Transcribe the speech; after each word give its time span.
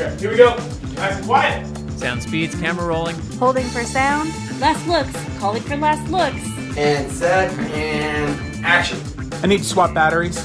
Okay, 0.00 0.16
here 0.18 0.30
we 0.30 0.36
go. 0.38 0.56
Nice 0.94 1.16
and 1.16 1.26
quiet. 1.26 1.66
Sound 1.98 2.22
speeds, 2.22 2.54
camera 2.54 2.86
rolling. 2.86 3.16
Holding 3.32 3.66
for 3.66 3.84
sound. 3.84 4.30
Last 4.58 4.86
looks. 4.88 5.12
Calling 5.38 5.62
for 5.62 5.76
last 5.76 6.10
looks. 6.10 6.42
And 6.78 7.12
set 7.12 7.52
and 7.58 8.64
action. 8.64 8.98
I 9.42 9.46
need 9.46 9.58
to 9.58 9.64
swap 9.64 9.92
batteries. 9.92 10.42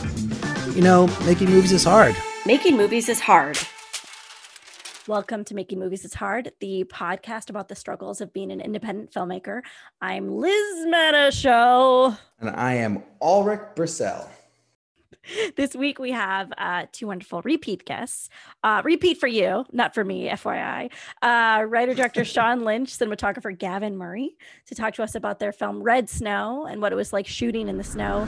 You 0.76 0.82
know, 0.82 1.08
making 1.26 1.52
movies 1.52 1.72
is 1.72 1.86
hard. 1.86 2.18
Making 2.46 2.76
movies 2.76 3.08
is 3.08 3.22
hard. 3.22 3.58
Welcome 5.08 5.46
to 5.46 5.56
Making 5.56 5.80
Movies 5.80 6.04
is 6.04 6.16
Hard, 6.16 6.52
the 6.60 6.84
podcast 6.92 7.50
about 7.50 7.70
the 7.70 7.76
struggles 7.76 8.20
of 8.20 8.34
being 8.34 8.52
an 8.52 8.60
independent 8.60 9.14
filmmaker. 9.14 9.62
I'm 10.02 10.36
Liz 10.36 10.86
Manashil. 10.86 12.18
And 12.42 12.50
I 12.50 12.74
am 12.74 13.04
Alrik 13.22 13.74
Bursell. 13.74 14.28
This 15.56 15.76
week 15.76 16.00
we 16.00 16.12
have 16.12 16.52
uh, 16.58 16.86
two 16.92 17.08
wonderful 17.08 17.42
repeat 17.44 17.86
guests. 17.86 18.30
Uh, 18.64 18.82
repeat 18.84 19.20
for 19.20 19.28
you, 19.28 19.66
not 19.72 19.94
for 19.94 20.04
me, 20.04 20.30
FYI. 20.30 20.92
Uh, 21.22 21.64
Writer 21.66 21.94
director 21.94 22.26
Sean 22.26 22.64
Lynch, 22.64 22.98
cinematographer 22.98 23.58
Gavin 23.58 23.98
Murray, 23.98 24.36
to 24.68 24.76
talk 24.76 24.94
to 24.96 25.04
us 25.04 25.16
about 25.16 25.40
their 25.40 25.52
film 25.52 25.82
Red 25.82 26.10
Snow 26.10 26.66
and 26.66 26.82
what 26.82 26.92
it 26.92 26.96
was 26.96 27.14
like 27.14 27.28
shooting 27.28 27.68
in 27.68 27.78
the 27.78 27.84
snow. 27.84 28.28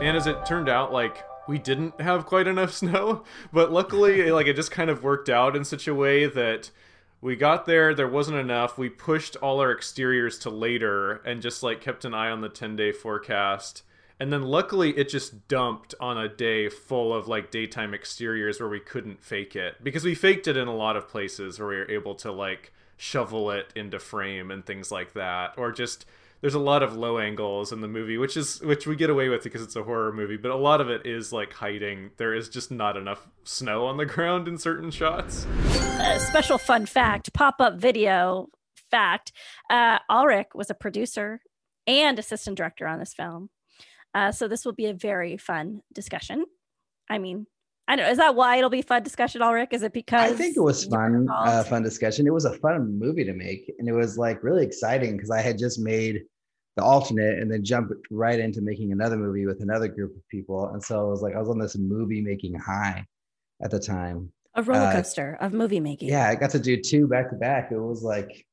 And 0.00 0.16
as 0.16 0.26
it 0.26 0.44
turned 0.46 0.68
out, 0.68 0.92
like 0.92 1.24
we 1.48 1.58
didn't 1.58 2.00
have 2.00 2.26
quite 2.26 2.46
enough 2.46 2.72
snow, 2.74 3.24
but 3.52 3.72
luckily, 3.72 4.30
like 4.30 4.46
it 4.46 4.56
just 4.56 4.70
kind 4.70 4.90
of 4.90 5.02
worked 5.02 5.28
out 5.28 5.56
in 5.56 5.64
such 5.64 5.86
a 5.86 5.94
way 5.94 6.26
that 6.26 6.70
we 7.20 7.34
got 7.36 7.66
there, 7.66 7.94
there 7.94 8.08
wasn't 8.08 8.36
enough. 8.36 8.78
We 8.78 8.88
pushed 8.88 9.36
all 9.36 9.60
our 9.60 9.72
exteriors 9.72 10.38
to 10.40 10.50
later 10.50 11.14
and 11.24 11.40
just 11.40 11.62
like 11.62 11.80
kept 11.80 12.04
an 12.04 12.14
eye 12.14 12.30
on 12.30 12.40
the 12.40 12.48
10 12.48 12.76
day 12.76 12.92
forecast. 12.92 13.82
And 14.18 14.32
then 14.32 14.42
luckily, 14.42 14.96
it 14.96 15.08
just 15.08 15.46
dumped 15.46 15.94
on 16.00 16.16
a 16.16 16.28
day 16.28 16.68
full 16.68 17.12
of 17.12 17.28
like 17.28 17.50
daytime 17.50 17.92
exteriors 17.92 18.58
where 18.60 18.68
we 18.68 18.80
couldn't 18.80 19.22
fake 19.22 19.54
it 19.54 19.82
because 19.82 20.04
we 20.04 20.14
faked 20.14 20.48
it 20.48 20.56
in 20.56 20.68
a 20.68 20.74
lot 20.74 20.96
of 20.96 21.08
places 21.08 21.58
where 21.58 21.68
we 21.68 21.76
were 21.76 21.90
able 21.90 22.14
to 22.16 22.32
like 22.32 22.72
shovel 22.96 23.50
it 23.50 23.72
into 23.76 23.98
frame 23.98 24.50
and 24.50 24.64
things 24.64 24.90
like 24.90 25.12
that, 25.14 25.52
or 25.58 25.70
just 25.70 26.06
there's 26.40 26.54
a 26.54 26.58
lot 26.58 26.82
of 26.82 26.96
low 26.96 27.18
angles 27.18 27.72
in 27.72 27.80
the 27.82 27.88
movie, 27.88 28.16
which 28.16 28.36
is 28.36 28.60
which 28.62 28.86
we 28.86 28.96
get 28.96 29.10
away 29.10 29.28
with 29.28 29.42
because 29.42 29.62
it's 29.62 29.76
a 29.76 29.82
horror 29.82 30.12
movie, 30.12 30.36
but 30.36 30.50
a 30.50 30.56
lot 30.56 30.80
of 30.80 30.88
it 30.88 31.04
is 31.04 31.32
like 31.32 31.52
hiding. 31.52 32.10
There 32.16 32.34
is 32.34 32.48
just 32.48 32.70
not 32.70 32.96
enough 32.96 33.28
snow 33.44 33.86
on 33.86 33.96
the 33.98 34.06
ground 34.06 34.48
in 34.48 34.56
certain 34.56 34.90
shots. 34.90 35.46
A 35.98 36.18
special 36.20 36.56
fun 36.56 36.86
fact 36.86 37.32
pop 37.34 37.56
up 37.60 37.74
video 37.78 38.48
fact 38.90 39.32
uh, 39.68 39.98
Alrik 40.10 40.54
was 40.54 40.70
a 40.70 40.74
producer 40.74 41.40
and 41.86 42.18
assistant 42.18 42.56
director 42.56 42.86
on 42.86 42.98
this 42.98 43.12
film. 43.12 43.50
Uh, 44.16 44.32
so 44.32 44.48
this 44.48 44.64
will 44.64 44.72
be 44.72 44.86
a 44.86 44.94
very 44.94 45.36
fun 45.36 45.82
discussion. 45.92 46.46
I 47.10 47.18
mean, 47.18 47.46
I 47.86 47.96
don't 47.96 48.06
know. 48.06 48.10
Is 48.10 48.16
that 48.16 48.34
why 48.34 48.56
it'll 48.56 48.70
be 48.70 48.80
fun 48.80 49.02
discussion, 49.02 49.42
Alrik? 49.42 49.74
Is 49.74 49.82
it 49.82 49.92
because 49.92 50.32
I 50.32 50.34
think 50.34 50.56
it 50.56 50.60
was 50.60 50.86
fun, 50.86 51.28
uh, 51.30 51.62
fun 51.64 51.82
discussion. 51.82 52.26
It 52.26 52.32
was 52.32 52.46
a 52.46 52.56
fun 52.58 52.98
movie 52.98 53.24
to 53.24 53.34
make, 53.34 53.70
and 53.78 53.86
it 53.86 53.92
was 53.92 54.16
like 54.16 54.42
really 54.42 54.64
exciting 54.64 55.16
because 55.16 55.30
I 55.30 55.42
had 55.42 55.58
just 55.58 55.78
made 55.78 56.22
the 56.76 56.82
alternate 56.82 57.38
and 57.40 57.52
then 57.52 57.62
jumped 57.62 57.92
right 58.10 58.40
into 58.40 58.62
making 58.62 58.90
another 58.90 59.18
movie 59.18 59.44
with 59.44 59.60
another 59.60 59.86
group 59.86 60.16
of 60.16 60.26
people, 60.30 60.70
and 60.70 60.82
so 60.82 61.06
it 61.06 61.10
was 61.10 61.20
like 61.20 61.34
I 61.34 61.38
was 61.38 61.50
on 61.50 61.58
this 61.58 61.76
movie 61.76 62.22
making 62.22 62.54
high 62.54 63.04
at 63.62 63.70
the 63.70 63.78
time. 63.78 64.32
A 64.54 64.62
roller 64.62 64.92
coaster 64.92 65.36
uh, 65.42 65.44
of 65.44 65.52
movie 65.52 65.80
making. 65.80 66.08
Yeah, 66.08 66.26
I 66.26 66.36
got 66.36 66.48
to 66.52 66.58
do 66.58 66.80
two 66.80 67.06
back 67.06 67.28
to 67.28 67.36
back. 67.36 67.70
It 67.70 67.78
was 67.78 68.02
like 68.02 68.45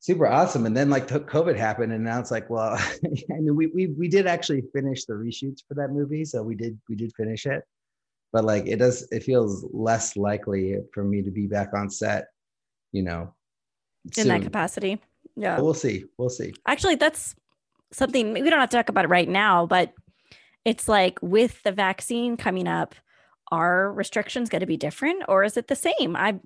super 0.00 0.26
awesome. 0.26 0.66
And 0.66 0.76
then 0.76 0.90
like 0.90 1.08
COVID 1.08 1.56
happened, 1.56 1.92
and 1.92 2.04
now 2.04 2.20
it's 2.20 2.30
like, 2.30 2.48
well, 2.50 2.74
I 3.04 3.40
mean, 3.40 3.56
we 3.56 3.66
we 3.68 3.88
we 3.88 4.08
did 4.08 4.26
actually 4.26 4.62
finish 4.72 5.04
the 5.04 5.14
reshoots 5.14 5.60
for 5.66 5.74
that 5.74 5.90
movie, 5.90 6.24
so 6.24 6.42
we 6.42 6.54
did 6.54 6.78
we 6.88 6.96
did 6.96 7.12
finish 7.16 7.46
it, 7.46 7.62
but 8.32 8.44
like 8.44 8.66
it 8.66 8.76
does 8.76 9.08
it 9.10 9.22
feels 9.22 9.66
less 9.72 10.16
likely 10.16 10.76
for 10.92 11.04
me 11.04 11.22
to 11.22 11.30
be 11.30 11.46
back 11.46 11.70
on 11.74 11.90
set, 11.90 12.26
you 12.92 13.02
know, 13.02 13.34
in 14.16 14.28
that 14.28 14.42
capacity. 14.42 15.00
Yeah, 15.36 15.56
but 15.56 15.64
we'll 15.64 15.74
see. 15.74 16.04
We'll 16.18 16.30
see. 16.30 16.54
Actually, 16.66 16.96
that's 16.96 17.34
something 17.92 18.32
we 18.32 18.48
don't 18.50 18.60
have 18.60 18.70
to 18.70 18.76
talk 18.76 18.88
about 18.88 19.04
it 19.04 19.08
right 19.08 19.28
now, 19.28 19.66
but 19.66 19.92
it's 20.64 20.88
like 20.88 21.18
with 21.22 21.62
the 21.62 21.72
vaccine 21.72 22.36
coming 22.36 22.66
up 22.66 22.94
are 23.52 23.92
restrictions 23.92 24.48
going 24.48 24.60
to 24.60 24.66
be 24.66 24.76
different 24.76 25.24
or 25.28 25.44
is 25.44 25.56
it 25.56 25.68
the 25.68 25.76
same? 25.76 26.16
I 26.16 26.38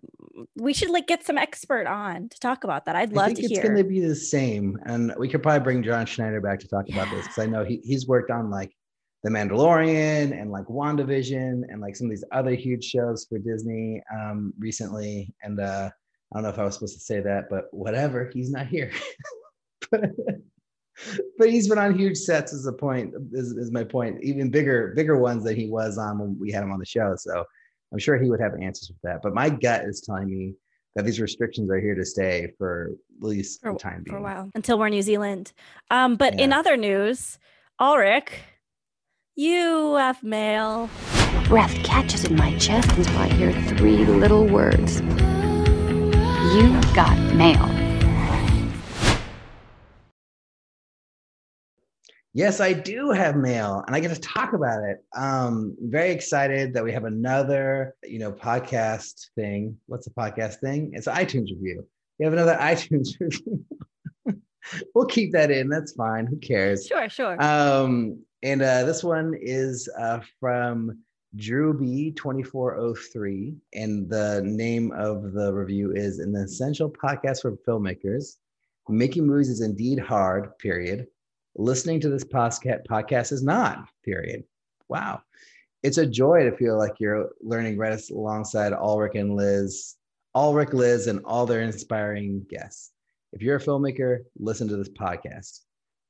we 0.56 0.72
should 0.72 0.90
like 0.90 1.06
get 1.06 1.24
some 1.24 1.38
expert 1.38 1.86
on 1.86 2.28
to 2.28 2.38
talk 2.40 2.64
about 2.64 2.86
that. 2.86 2.96
I'd 2.96 3.12
love 3.12 3.34
to 3.34 3.42
hear 3.42 3.50
it's 3.50 3.60
going 3.60 3.76
to 3.76 3.84
be 3.84 4.00
the 4.00 4.14
same 4.14 4.78
and 4.84 5.12
we 5.18 5.28
could 5.28 5.42
probably 5.42 5.60
bring 5.60 5.82
john 5.82 6.06
schneider 6.06 6.40
back 6.40 6.58
to 6.60 6.68
talk 6.68 6.84
yeah. 6.88 6.96
about 6.96 7.14
this 7.14 7.26
because 7.26 7.42
i 7.42 7.46
know 7.46 7.64
he, 7.64 7.80
he's 7.84 8.06
worked 8.06 8.30
on 8.30 8.50
like 8.50 8.72
the 9.22 9.30
mandalorian 9.30 10.38
and 10.38 10.50
like 10.50 10.66
wandavision 10.66 11.62
and 11.68 11.80
like 11.80 11.96
some 11.96 12.06
of 12.06 12.10
these 12.10 12.24
other 12.32 12.54
huge 12.54 12.84
shows 12.84 13.26
for 13.28 13.38
disney 13.38 14.02
um 14.14 14.52
recently 14.58 15.32
and 15.42 15.60
uh 15.60 15.90
i 16.32 16.36
don't 16.36 16.42
know 16.42 16.48
if 16.48 16.58
i 16.58 16.64
was 16.64 16.74
supposed 16.74 16.94
to 16.94 17.00
say 17.00 17.20
that 17.20 17.44
but 17.50 17.64
whatever 17.72 18.30
he's 18.32 18.50
not 18.50 18.66
here. 18.66 18.92
But 19.90 20.10
he's 21.38 21.68
been 21.68 21.78
on 21.78 21.98
huge 21.98 22.16
sets 22.16 22.52
as 22.52 22.66
a 22.66 22.72
point 22.72 23.14
is, 23.32 23.52
is 23.52 23.70
my 23.70 23.84
point. 23.84 24.22
Even 24.22 24.50
bigger 24.50 24.92
bigger 24.94 25.18
ones 25.18 25.44
than 25.44 25.56
he 25.56 25.68
was 25.68 25.98
on 25.98 26.18
when 26.18 26.38
we 26.38 26.50
had 26.50 26.62
him 26.62 26.72
on 26.72 26.78
the 26.78 26.86
show. 26.86 27.14
So 27.16 27.44
i'm 27.92 27.98
sure 27.98 28.18
he 28.18 28.30
would 28.30 28.40
have 28.40 28.54
answers 28.60 28.88
for 28.88 29.08
that. 29.08 29.22
But 29.22 29.34
my 29.34 29.50
gut 29.50 29.84
is 29.84 30.00
telling 30.00 30.28
me 30.28 30.54
that 30.96 31.04
these 31.04 31.20
restrictions 31.20 31.70
are 31.70 31.80
here 31.80 31.94
to 31.94 32.04
stay 32.04 32.52
for 32.58 32.92
at 33.18 33.26
least 33.26 33.60
for, 33.60 33.72
the 33.72 33.78
time 33.78 34.02
being 34.02 34.14
for 34.14 34.18
a 34.18 34.22
while 34.22 34.50
until 34.54 34.78
we're 34.78 34.88
new 34.88 35.02
zealand. 35.02 35.52
Um, 35.90 36.16
but 36.16 36.38
yeah. 36.38 36.44
in 36.44 36.52
other 36.52 36.76
news 36.76 37.38
alrik 37.80 38.30
you 39.36 39.94
have 39.94 40.22
mail. 40.22 40.90
Breath 41.46 41.72
catches 41.82 42.24
in 42.24 42.36
my 42.36 42.56
chest 42.58 42.90
until 42.96 43.18
i 43.18 43.28
hear 43.28 43.52
three 43.76 44.04
little 44.04 44.46
words. 44.46 45.00
You 46.52 46.80
got 46.94 47.16
mail 47.34 47.79
Yes, 52.32 52.60
I 52.60 52.72
do 52.72 53.10
have 53.10 53.34
mail 53.34 53.82
and 53.86 53.96
I 53.96 53.98
get 53.98 54.14
to 54.14 54.20
talk 54.20 54.52
about 54.52 54.84
it. 54.84 55.04
Um, 55.16 55.76
very 55.80 56.10
excited 56.10 56.72
that 56.74 56.84
we 56.84 56.92
have 56.92 57.04
another, 57.04 57.96
you 58.04 58.20
know, 58.20 58.30
podcast 58.30 59.30
thing. 59.34 59.76
What's 59.86 60.06
the 60.06 60.12
podcast 60.12 60.60
thing? 60.60 60.92
It's 60.94 61.08
iTunes 61.08 61.50
review. 61.50 61.84
We 62.18 62.24
have 62.24 62.32
another 62.32 62.56
iTunes 62.60 63.18
review. 63.18 63.64
we'll 64.94 65.06
keep 65.06 65.32
that 65.32 65.50
in. 65.50 65.68
That's 65.68 65.92
fine. 65.92 66.26
Who 66.26 66.36
cares? 66.36 66.86
Sure, 66.86 67.08
sure. 67.08 67.42
Um, 67.42 68.22
and 68.44 68.62
uh, 68.62 68.84
this 68.84 69.02
one 69.02 69.34
is 69.40 69.88
uh, 69.98 70.20
from 70.38 71.00
Drew 71.34 71.76
B 71.76 72.12
2403. 72.12 73.56
And 73.74 74.08
the 74.08 74.40
name 74.44 74.92
of 74.92 75.32
the 75.32 75.52
review 75.52 75.92
is 75.96 76.20
An 76.20 76.36
Essential 76.36 76.90
Podcast 76.90 77.42
for 77.42 77.56
Filmmakers. 77.66 78.36
Making 78.88 79.26
movies 79.26 79.48
is 79.48 79.62
indeed 79.62 79.98
hard, 79.98 80.56
period 80.58 81.08
listening 81.56 82.00
to 82.00 82.08
this 82.08 82.24
podcast 82.24 83.32
is 83.32 83.42
not, 83.42 83.88
period. 84.04 84.44
Wow. 84.88 85.22
It's 85.82 85.98
a 85.98 86.06
joy 86.06 86.44
to 86.44 86.56
feel 86.56 86.76
like 86.76 86.94
you're 86.98 87.30
learning 87.40 87.78
right 87.78 87.98
alongside 88.10 88.72
Alrik 88.72 89.18
and 89.18 89.34
Liz, 89.34 89.96
Alrik, 90.36 90.72
Liz, 90.72 91.06
and 91.06 91.20
all 91.24 91.46
their 91.46 91.62
inspiring 91.62 92.44
guests. 92.48 92.92
If 93.32 93.42
you're 93.42 93.56
a 93.56 93.60
filmmaker, 93.60 94.24
listen 94.38 94.68
to 94.68 94.76
this 94.76 94.88
podcast. 94.88 95.60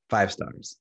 Five 0.09 0.33
stars. 0.33 0.77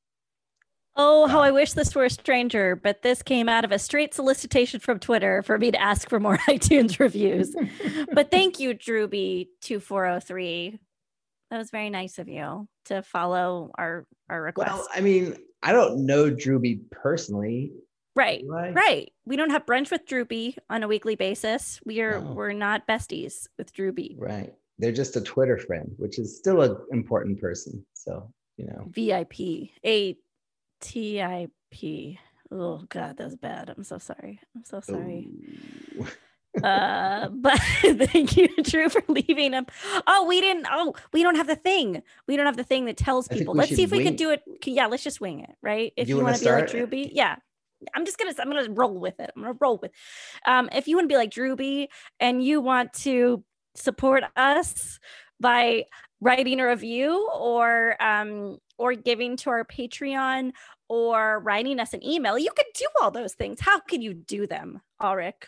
Oh, 0.96 1.28
how 1.28 1.40
I 1.40 1.52
wish 1.52 1.74
this 1.74 1.96
were 1.96 2.06
a 2.06 2.10
stranger, 2.10 2.76
but 2.76 3.04
this 3.04 3.22
came 3.22 3.48
out 3.48 3.64
of 3.64 3.72
a 3.72 3.80
straight 3.80 4.14
solicitation 4.14 4.80
from 4.80 5.00
Twitter 5.00 5.44
for 5.44 5.58
me 5.58 5.72
to 5.72 5.82
ask 5.82 6.10
for 6.10 6.20
more 6.20 6.38
iTunes 6.50 7.00
reviews. 7.00 7.56
but 8.14 8.32
thank 8.32 8.60
you, 8.60 8.74
Drewby2403. 8.74 10.80
That 11.52 11.58
was 11.58 11.72
very 11.72 11.90
nice 11.90 12.20
of 12.20 12.28
you 12.28 12.68
to 12.86 13.02
follow 13.02 13.72
our 13.78 14.06
our 14.30 14.42
request. 14.42 14.72
Well, 14.72 14.88
I 14.94 15.02
mean, 15.02 15.36
I 15.64 15.72
don't 15.72 16.06
know 16.06 16.30
Drewby 16.30 16.82
personally. 16.92 17.72
Right. 18.16 18.44
Right. 18.46 19.14
We 19.26 19.38
don't 19.38 19.52
have 19.52 19.66
brunch 19.66 19.92
with 19.92 20.06
Drewby 20.06 20.58
on 20.70 20.84
a 20.84 20.88
weekly 20.88 21.16
basis. 21.16 21.80
We 21.86 22.02
are 22.02 22.20
no. 22.20 22.34
we're 22.34 22.54
not 22.54 22.88
besties 22.88 23.48
with 23.58 23.74
Drewby. 23.74 24.16
Right. 24.18 24.54
They're 24.78 24.92
just 24.92 25.16
a 25.16 25.22
Twitter 25.22 25.58
friend, 25.58 25.92
which 25.98 26.20
is 26.20 26.38
still 26.38 26.62
an 26.62 26.78
important 26.92 27.40
person. 27.40 27.86
So, 27.94 28.32
you 28.58 28.66
know. 28.68 28.88
VIP. 28.90 29.70
A 29.86 30.18
T 30.82 31.22
I 31.22 31.48
P. 31.72 32.20
Oh 32.52 32.84
god, 32.90 33.18
that 33.18 33.26
was 33.26 33.36
bad. 33.36 33.74
I'm 33.76 33.84
so 33.84 33.98
sorry. 34.00 34.40
I'm 34.56 34.66
so 34.66 34.82
sorry. 34.82 35.30
uh 36.64 37.30
but 37.32 37.60
thank 37.82 38.36
you 38.36 38.48
drew 38.64 38.90
for 38.90 39.04
leaving 39.08 39.54
him 39.54 39.66
oh 40.08 40.26
we 40.28 40.42
didn't 40.42 40.66
oh 40.72 40.94
we 41.14 41.24
don't 41.24 41.36
have 41.36 41.48
the 41.48 41.56
thing. 41.56 42.02
We 42.28 42.38
don't 42.38 42.46
have 42.46 42.58
the 42.58 42.64
thing 42.64 42.86
that 42.86 42.98
tells 42.98 43.28
people. 43.28 43.54
let's 43.54 43.76
see 43.76 43.84
if 43.84 43.92
wing. 43.92 44.00
we 44.00 44.04
can 44.04 44.16
do 44.16 44.32
it. 44.32 44.42
Yeah 44.66 44.88
let's 44.88 45.04
just 45.04 45.22
wing 45.22 45.42
it 45.42 45.52
right? 45.62 45.94
If 45.96 46.10
you, 46.10 46.18
you 46.18 46.24
want 46.24 46.38
to 46.38 46.44
be 46.44 46.52
like 46.52 46.68
drewby 46.68 47.10
yeah. 47.12 47.36
I'm 47.96 48.04
just 48.04 48.18
gonna 48.18 48.34
i'm 48.40 48.50
gonna 48.50 48.72
roll 48.72 48.98
with 48.98 49.20
it. 49.20 49.32
I'm 49.36 49.44
gonna 49.44 49.58
roll 49.60 49.78
with 49.78 49.92
um 50.46 50.70
if 50.74 50.88
you 50.88 50.96
want 50.96 51.06
to 51.06 51.14
be 51.14 51.18
like 51.18 51.32
drewby 51.32 51.88
and 52.20 52.44
you 52.44 52.62
want 52.62 52.94
to 52.94 53.44
support 53.76 54.24
us 54.36 55.00
by 55.40 55.86
writing 56.20 56.60
a 56.60 56.68
review 56.68 57.30
or 57.34 57.96
um 58.02 58.58
or 58.78 58.94
giving 58.94 59.38
to 59.38 59.50
our 59.50 59.64
patreon 59.64 60.52
or 60.90 61.40
writing 61.40 61.80
us 61.80 61.94
an 61.94 62.04
email 62.04 62.38
you 62.38 62.52
could 62.56 62.66
do 62.74 62.88
all 63.02 63.12
those 63.12 63.34
things. 63.34 63.60
How 63.62 63.80
can 63.80 64.02
you 64.02 64.14
do 64.16 64.48
them 64.48 64.82
alrik 65.02 65.46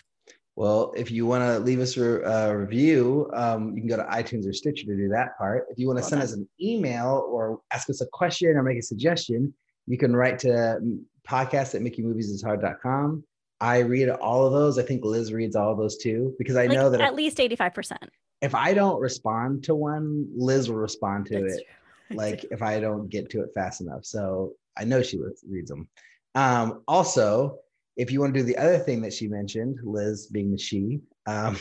Well, 0.62 0.94
if 0.96 1.10
you 1.10 1.25
want 1.25 1.42
to 1.42 1.58
leave 1.58 1.80
us 1.80 1.98
a 1.98 2.22
uh, 2.22 2.54
review, 2.54 3.28
um, 3.34 3.74
you 3.75 3.81
can 3.81 3.88
go 3.88 3.98
to 3.98 4.04
iTunes 4.04 4.48
or 4.48 4.54
Stitcher 4.54 4.86
to 4.86 4.96
do 4.96 5.10
that 5.10 5.36
part. 5.36 5.66
If 5.72 5.80
you 5.80 5.88
want 5.88 5.98
to 5.98 6.06
send 6.06 6.22
us 6.22 6.34
an 6.34 6.48
email 6.62 7.28
or 7.28 7.62
ask 7.74 7.90
us 7.90 8.02
a 8.02 8.06
question 8.13 8.50
or 8.50 8.62
make 8.62 8.78
a 8.78 8.84
suggestion, 8.84 9.56
you 9.88 9.98
can 9.98 10.16
write 10.16 10.38
to 10.38 10.50
mm, 10.50 11.00
podcast 11.28 11.74
at 11.74 11.81
makingmoviesishard.com. 11.81 13.24
I 13.60 13.80
read 13.80 14.10
all 14.10 14.46
of 14.46 14.54
those. 14.54 14.78
I 14.78 14.84
think 14.84 15.04
Liz 15.04 15.34
reads 15.34 15.56
all 15.56 15.72
of 15.72 15.80
those 15.80 15.98
too, 15.98 16.36
because 16.38 16.56
I 16.56 16.68
like 16.68 16.78
know 16.78 16.92
that 16.92 17.02
at 17.02 17.14
if, 17.14 17.18
least 17.18 17.40
85%. 17.40 17.98
if 18.44 18.54
I 18.54 18.75
don't 18.75 19.02
respond 19.02 19.64
to 19.64 19.74
one, 19.74 20.28
Liz 20.31 20.69
will 20.69 20.78
respond 20.78 21.25
to 21.25 21.42
That's 21.42 21.57
it 21.57 21.66
like 22.16 22.46
if 22.52 22.62
I 22.62 22.80
don't 22.80 23.10
get 23.10 23.31
to 23.31 23.42
it 23.42 23.50
fast 23.56 23.81
enough. 23.81 24.06
So 24.06 24.54
I 24.78 24.84
know 24.84 25.02
she 25.02 25.19
reads 25.50 25.72
them. 25.72 25.88
Um, 26.36 26.84
also, 26.88 27.57
if 27.98 28.12
you 28.12 28.20
want 28.20 28.34
to 28.34 28.40
do 28.40 28.46
the 28.46 28.58
other 28.58 28.80
thing 28.80 29.02
that 29.02 29.14
she 29.14 29.28
mentioned, 29.28 29.80
Liz 29.84 30.28
being 30.28 30.52
the 30.52 30.58
she, 30.58 31.00
um, 31.28 31.60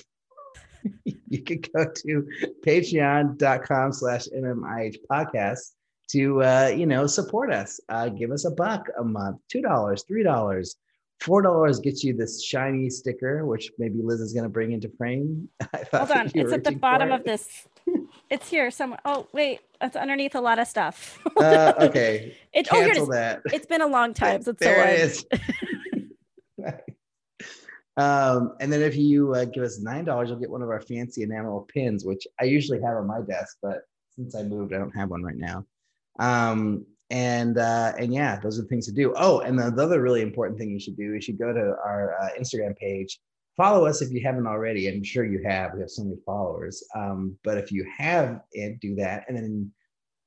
you 1.05 1.43
could 1.43 1.71
go 1.73 1.85
to 1.85 2.29
patreon.com 2.65 3.93
slash 3.93 4.27
mmih 4.35 4.97
podcast 5.11 5.73
to 6.11 6.43
uh, 6.43 6.73
you 6.75 6.87
know 6.87 7.07
support 7.07 7.53
us. 7.53 7.81
Uh, 7.89 8.09
give 8.09 8.31
us 8.31 8.45
a 8.45 8.51
buck 8.51 8.87
a 8.99 9.05
month, 9.05 9.39
two 9.49 9.63
dollars, 9.63 10.05
three 10.07 10.23
dollars. 10.23 10.77
Four 11.21 11.43
dollars 11.43 11.81
gets 11.81 12.03
you 12.03 12.17
this 12.17 12.43
shiny 12.43 12.89
sticker, 12.89 13.45
which 13.45 13.71
maybe 13.79 14.01
Liz 14.03 14.21
is 14.21 14.33
going 14.33 14.45
to 14.45 14.49
bring 14.49 14.73
into 14.73 14.89
frame. 14.97 15.49
I 15.61 15.85
thought 15.85 16.09
Hold 16.09 16.19
on. 16.19 16.31
It's 16.35 16.53
at 16.53 16.65
the 16.65 16.73
bottom 16.73 17.13
of 17.13 17.25
this. 17.25 17.69
It's 18.31 18.49
here 18.49 18.71
somewhere. 18.71 19.01
Oh, 19.05 19.27
wait. 19.33 19.61
It's 19.83 19.97
underneath 19.97 20.35
a 20.35 20.41
lot 20.41 20.59
of 20.59 20.69
stuff. 20.69 21.19
Uh, 21.37 21.73
okay, 21.79 22.37
It, 22.53 22.69
oh, 22.71 22.81
it 22.81 22.87
cancel 22.87 23.03
is. 23.05 23.09
that. 23.11 23.41
It's 23.47 23.67
been 23.67 23.81
a 23.81 23.87
long 23.87 24.15
time 24.15 24.43
since 24.43 24.59
there 24.61 24.77
someone. 24.77 24.95
it 24.95 25.01
is. 25.01 25.27
Um, 28.01 28.55
and 28.61 28.73
then 28.73 28.83
if 28.83 28.97
you 28.97 29.35
uh, 29.35 29.45
give 29.45 29.63
us 29.63 29.81
nine 29.81 30.05
dollars, 30.05 30.29
you'll 30.29 30.39
get 30.39 30.51
one 30.51 30.63
of 30.63 30.71
our 30.71 30.81
fancy 30.81 31.23
enamel 31.23 31.69
pins, 31.73 32.05
which 32.05 32.27
I 32.41 32.45
usually 32.45 32.81
have 32.81 32.97
on 32.97 33.07
my 33.07 33.21
desk, 33.21 33.59
but 33.63 33.83
since 34.17 34.35
I 34.35 34.43
moved, 34.43 34.73
I 34.73 34.79
don't 34.79 34.97
have 34.97 35.11
one 35.11 35.23
right 35.23 35.37
now. 35.37 35.67
Um, 36.19 36.87
and 37.11 37.59
uh, 37.59 37.93
and 37.99 38.15
yeah, 38.15 38.39
those 38.41 38.59
are 38.59 38.63
the 38.63 38.69
things 38.69 38.87
to 38.87 38.93
do. 38.93 39.13
Oh, 39.17 39.41
and 39.41 39.59
the, 39.59 39.71
the 39.71 39.83
other 39.83 40.01
really 40.01 40.23
important 40.23 40.59
thing 40.59 40.71
you 40.71 40.81
should 40.81 40.97
do 40.97 41.15
is 41.15 41.27
you 41.29 41.35
go 41.35 41.53
to 41.53 41.77
our 41.85 42.17
uh, 42.21 42.29
Instagram 42.41 42.77
page. 42.77 43.19
Follow 43.57 43.85
us 43.85 44.01
if 44.01 44.11
you 44.11 44.23
haven't 44.25 44.47
already. 44.47 44.89
I'm 44.89 45.05
sure 45.05 45.25
you 45.25 45.43
have. 45.45 45.75
We 45.75 45.81
have 45.81 45.91
so 45.91 46.05
many 46.05 46.17
followers. 46.25 46.83
Um, 46.95 47.37
but 47.45 47.59
if 47.59 47.71
you 47.71 47.85
have 47.99 48.41
it, 48.53 48.81
do 48.81 48.95
that. 48.95 49.25
And 49.29 49.37
then 49.37 49.73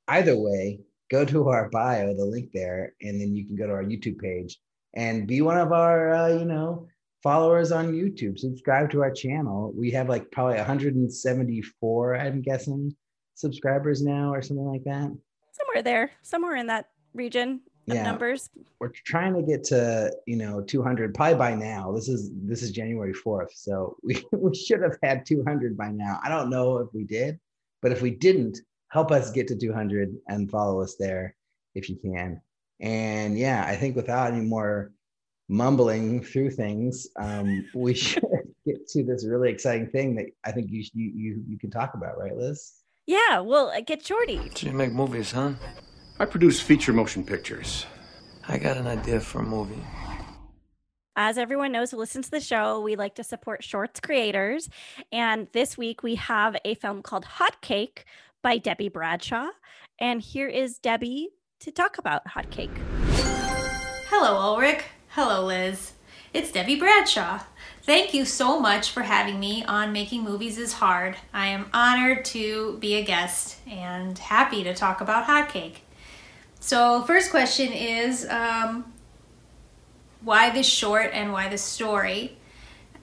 either 0.09 0.35
way, 0.37 0.81
go 1.09 1.25
to 1.25 1.49
our 1.49 1.69
bio, 1.69 2.13
the 2.13 2.25
link 2.25 2.49
there, 2.53 2.93
and 3.01 3.19
then 3.19 3.35
you 3.35 3.45
can 3.45 3.55
go 3.55 3.65
to 3.65 3.73
our 3.73 3.83
YouTube 3.83 4.19
page 4.19 4.59
and 4.95 5.25
be 5.25 5.41
one 5.41 5.57
of 5.57 5.71
our, 5.71 6.13
uh, 6.13 6.27
you 6.27 6.45
know, 6.45 6.87
followers 7.27 7.71
on 7.71 7.93
YouTube. 7.93 8.37
Subscribe 8.37 8.91
to 8.91 9.01
our 9.01 9.11
channel. 9.11 9.73
We 9.75 9.89
have 9.91 10.09
like 10.09 10.29
probably 10.29 10.57
174, 10.57 12.15
I'm 12.17 12.41
guessing, 12.41 12.93
subscribers 13.33 14.03
now 14.03 14.33
or 14.33 14.41
something 14.41 14.65
like 14.65 14.83
that. 14.83 15.09
Somewhere 15.53 15.81
there. 15.81 16.11
Somewhere 16.21 16.57
in 16.57 16.67
that 16.67 16.89
region 17.13 17.61
of 17.89 17.95
Yeah. 17.95 18.03
numbers. 18.03 18.49
We're 18.79 18.91
trying 19.05 19.33
to 19.35 19.41
get 19.41 19.63
to, 19.65 20.11
you 20.27 20.35
know, 20.35 20.61
200 20.61 21.13
probably 21.15 21.37
by 21.37 21.55
now. 21.55 21.93
This 21.93 22.09
is 22.09 22.31
this 22.43 22.61
is 22.61 22.71
January 22.71 23.13
4th, 23.13 23.53
so 23.53 23.95
we 24.03 24.23
we 24.33 24.53
should 24.53 24.81
have 24.81 24.97
had 25.01 25.25
200 25.25 25.77
by 25.77 25.89
now. 25.89 26.19
I 26.23 26.29
don't 26.29 26.49
know 26.49 26.77
if 26.79 26.89
we 26.93 27.05
did, 27.05 27.39
but 27.81 27.91
if 27.91 28.01
we 28.01 28.11
didn't, 28.11 28.59
help 28.89 29.11
us 29.11 29.31
get 29.31 29.47
to 29.47 29.55
200 29.55 30.13
and 30.27 30.51
follow 30.51 30.81
us 30.81 30.95
there 30.99 31.35
if 31.73 31.89
you 31.89 31.95
can. 31.95 32.41
And 32.79 33.37
yeah, 33.39 33.63
I 33.65 33.75
think 33.75 33.95
without 33.95 34.31
any 34.33 34.41
more 34.45 34.91
mumbling 35.53 36.23
through 36.23 36.49
things, 36.49 37.07
um, 37.17 37.65
we 37.75 37.93
should 38.05 38.23
get 38.65 38.87
to 38.87 39.03
this 39.03 39.25
really 39.25 39.49
exciting 39.51 39.87
thing 39.87 40.15
that 40.15 40.25
I 40.43 40.51
think 40.51 40.69
you 40.71 40.83
you 40.93 41.11
you, 41.15 41.43
you 41.47 41.59
can 41.59 41.69
talk 41.69 41.93
about, 41.93 42.17
right, 42.17 42.35
Liz? 42.35 42.73
Yeah. 43.05 43.39
Well, 43.39 43.69
uh, 43.69 43.81
get 43.81 44.05
shorty. 44.05 44.51
So 44.55 44.67
you 44.67 44.73
make 44.73 44.91
movies, 44.91 45.31
huh? 45.31 45.53
I 46.19 46.25
produce 46.25 46.59
feature 46.59 46.93
motion 46.93 47.23
pictures. 47.23 47.85
I 48.47 48.57
got 48.57 48.77
an 48.77 48.87
idea 48.87 49.19
for 49.19 49.39
a 49.39 49.43
movie. 49.43 49.81
As 51.15 51.37
everyone 51.37 51.71
knows 51.71 51.91
who 51.91 51.97
listens 51.97 52.25
to 52.25 52.31
the 52.31 52.41
show, 52.41 52.79
we 52.79 52.95
like 52.95 53.15
to 53.15 53.23
support 53.23 53.63
shorts 53.63 53.99
creators. 53.99 54.67
And 55.11 55.47
this 55.53 55.77
week 55.77 56.01
we 56.01 56.15
have 56.15 56.57
a 56.65 56.73
film 56.75 57.03
called 57.03 57.25
Hotcake 57.25 57.99
by 58.41 58.57
Debi 58.57 58.91
Bradshaw. 58.91 59.49
And 59.99 60.21
here 60.21 60.47
is 60.47 60.79
Debi 60.79 61.27
to 61.59 61.71
talk 61.71 61.99
about 61.99 62.25
Hotcake. 62.25 62.75
Hello, 64.09 64.57
Alrik. 64.57 64.81
Hello, 65.15 65.45
Liz. 65.45 65.91
It's 66.33 66.49
Debi 66.49 66.79
Bradshaw. 66.79 67.41
Thank 67.83 68.15
you 68.15 68.25
so 68.25 68.59
much 68.59 68.89
for 68.89 69.03
having 69.03 69.39
me 69.39 69.63
on 69.63 69.91
Making 69.91 70.23
Movies 70.23 70.57
is 70.57 70.73
Hard. 70.73 71.17
I 71.31 71.49
am 71.49 71.69
honored 71.71 72.25
to 72.25 72.79
be 72.79 72.95
a 72.95 73.03
guest 73.03 73.57
and 73.69 74.17
happy 74.17 74.63
to 74.63 74.73
talk 74.73 75.01
about 75.01 75.27
Hotcake. 75.27 75.81
So, 76.59 77.03
first 77.03 77.29
question 77.29 77.71
is 77.71 78.27
um, 78.27 78.91
why 80.21 80.49
this 80.49 80.65
short 80.65 81.11
and 81.13 81.31
why 81.31 81.47
this 81.47 81.61
story? 81.61 82.35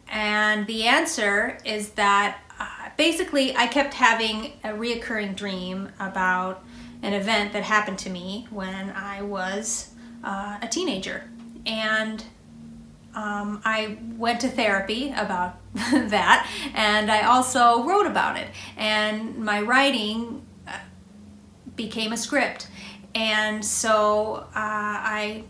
And 0.08 0.66
the 0.66 0.88
answer 0.88 1.58
is 1.64 1.90
that 1.90 2.40
uh, 2.58 2.88
basically 2.96 3.56
I 3.56 3.68
kept 3.68 3.94
having 3.94 4.54
a 4.64 4.70
reoccurring 4.70 5.36
dream 5.36 5.90
about 6.00 6.64
an 7.04 7.12
event 7.12 7.52
that 7.52 7.62
happened 7.62 8.00
to 8.00 8.10
me 8.10 8.48
when 8.50 8.90
I 8.96 9.22
was 9.22 9.92
uh, 10.24 10.58
a 10.60 10.66
teenager. 10.66 11.22
And 11.70 12.24
um, 13.14 13.62
I 13.64 13.98
went 14.16 14.40
to 14.40 14.48
therapy 14.48 15.14
about 15.16 15.56
that, 15.74 16.50
and 16.74 17.10
I 17.10 17.22
also 17.22 17.84
wrote 17.84 18.06
about 18.06 18.36
it. 18.36 18.48
And 18.76 19.38
my 19.38 19.60
writing 19.62 20.44
uh, 20.66 20.78
became 21.76 22.12
a 22.12 22.16
script. 22.16 22.68
And 23.14 23.64
so 23.64 24.46
uh, 24.48 24.50
I 24.54 25.44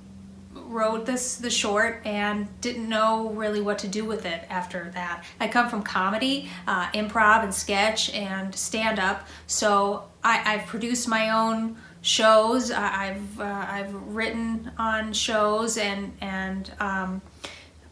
wrote 0.54 1.04
this 1.04 1.36
the 1.36 1.50
short 1.50 2.00
and 2.04 2.48
didn't 2.60 2.88
know 2.88 3.30
really 3.30 3.60
what 3.60 3.78
to 3.78 3.88
do 3.88 4.04
with 4.04 4.24
it 4.26 4.44
after 4.48 4.90
that. 4.94 5.24
I 5.40 5.48
come 5.48 5.68
from 5.68 5.82
comedy, 5.82 6.48
uh, 6.66 6.90
improv, 6.92 7.42
and 7.42 7.54
sketch 7.54 8.12
and 8.14 8.54
stand 8.54 8.98
up, 8.98 9.26
so 9.46 10.04
I, 10.22 10.54
I've 10.54 10.66
produced 10.66 11.08
my 11.08 11.30
own 11.30 11.76
shows. 12.02 12.70
I've 12.70 13.40
uh, 13.40 13.44
I've 13.44 13.94
written 14.14 14.70
on 14.78 15.12
shows 15.12 15.76
and 15.76 16.16
and. 16.20 16.70
Um, 16.80 17.22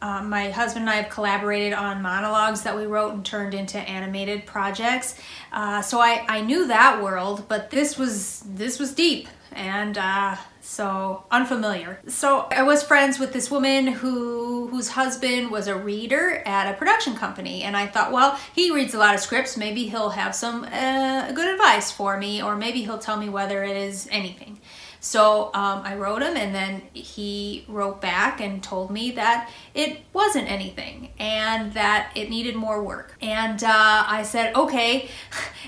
uh, 0.00 0.22
my 0.22 0.50
husband 0.50 0.84
and 0.84 0.90
I 0.90 1.02
have 1.02 1.10
collaborated 1.10 1.72
on 1.72 2.02
monologues 2.02 2.62
that 2.62 2.76
we 2.76 2.86
wrote 2.86 3.14
and 3.14 3.26
turned 3.26 3.52
into 3.52 3.78
animated 3.78 4.46
projects. 4.46 5.18
Uh, 5.52 5.82
so 5.82 5.98
I, 5.98 6.24
I 6.28 6.40
knew 6.40 6.68
that 6.68 7.02
world, 7.02 7.48
but 7.48 7.70
this 7.70 7.98
was 7.98 8.44
this 8.46 8.78
was 8.78 8.94
deep 8.94 9.26
and 9.50 9.98
uh, 9.98 10.36
so 10.68 11.24
unfamiliar. 11.30 11.98
So 12.08 12.46
I 12.50 12.62
was 12.62 12.82
friends 12.82 13.18
with 13.18 13.32
this 13.32 13.50
woman 13.50 13.86
who 13.86 14.68
whose 14.68 14.90
husband 14.90 15.50
was 15.50 15.66
a 15.66 15.74
reader 15.74 16.42
at 16.44 16.70
a 16.70 16.76
production 16.76 17.16
company, 17.16 17.62
and 17.62 17.74
I 17.74 17.86
thought, 17.86 18.12
well, 18.12 18.38
he 18.54 18.70
reads 18.70 18.92
a 18.92 18.98
lot 18.98 19.14
of 19.14 19.20
scripts. 19.20 19.56
Maybe 19.56 19.88
he'll 19.88 20.10
have 20.10 20.34
some 20.34 20.64
uh, 20.64 21.32
good 21.32 21.48
advice 21.48 21.90
for 21.90 22.18
me, 22.18 22.42
or 22.42 22.54
maybe 22.54 22.82
he'll 22.82 22.98
tell 22.98 23.16
me 23.16 23.30
whether 23.30 23.64
it 23.64 23.76
is 23.76 24.08
anything. 24.10 24.60
So 25.00 25.46
um, 25.54 25.80
I 25.84 25.96
wrote 25.96 26.20
him, 26.20 26.36
and 26.36 26.54
then 26.54 26.82
he 26.92 27.64
wrote 27.66 28.02
back 28.02 28.42
and 28.42 28.62
told 28.62 28.90
me 28.90 29.12
that 29.12 29.50
it 29.72 30.00
wasn't 30.12 30.50
anything 30.50 31.12
and 31.18 31.72
that 31.72 32.12
it 32.14 32.28
needed 32.28 32.56
more 32.56 32.82
work. 32.84 33.16
And 33.22 33.64
uh, 33.64 34.04
I 34.06 34.22
said, 34.22 34.54
okay. 34.54 35.08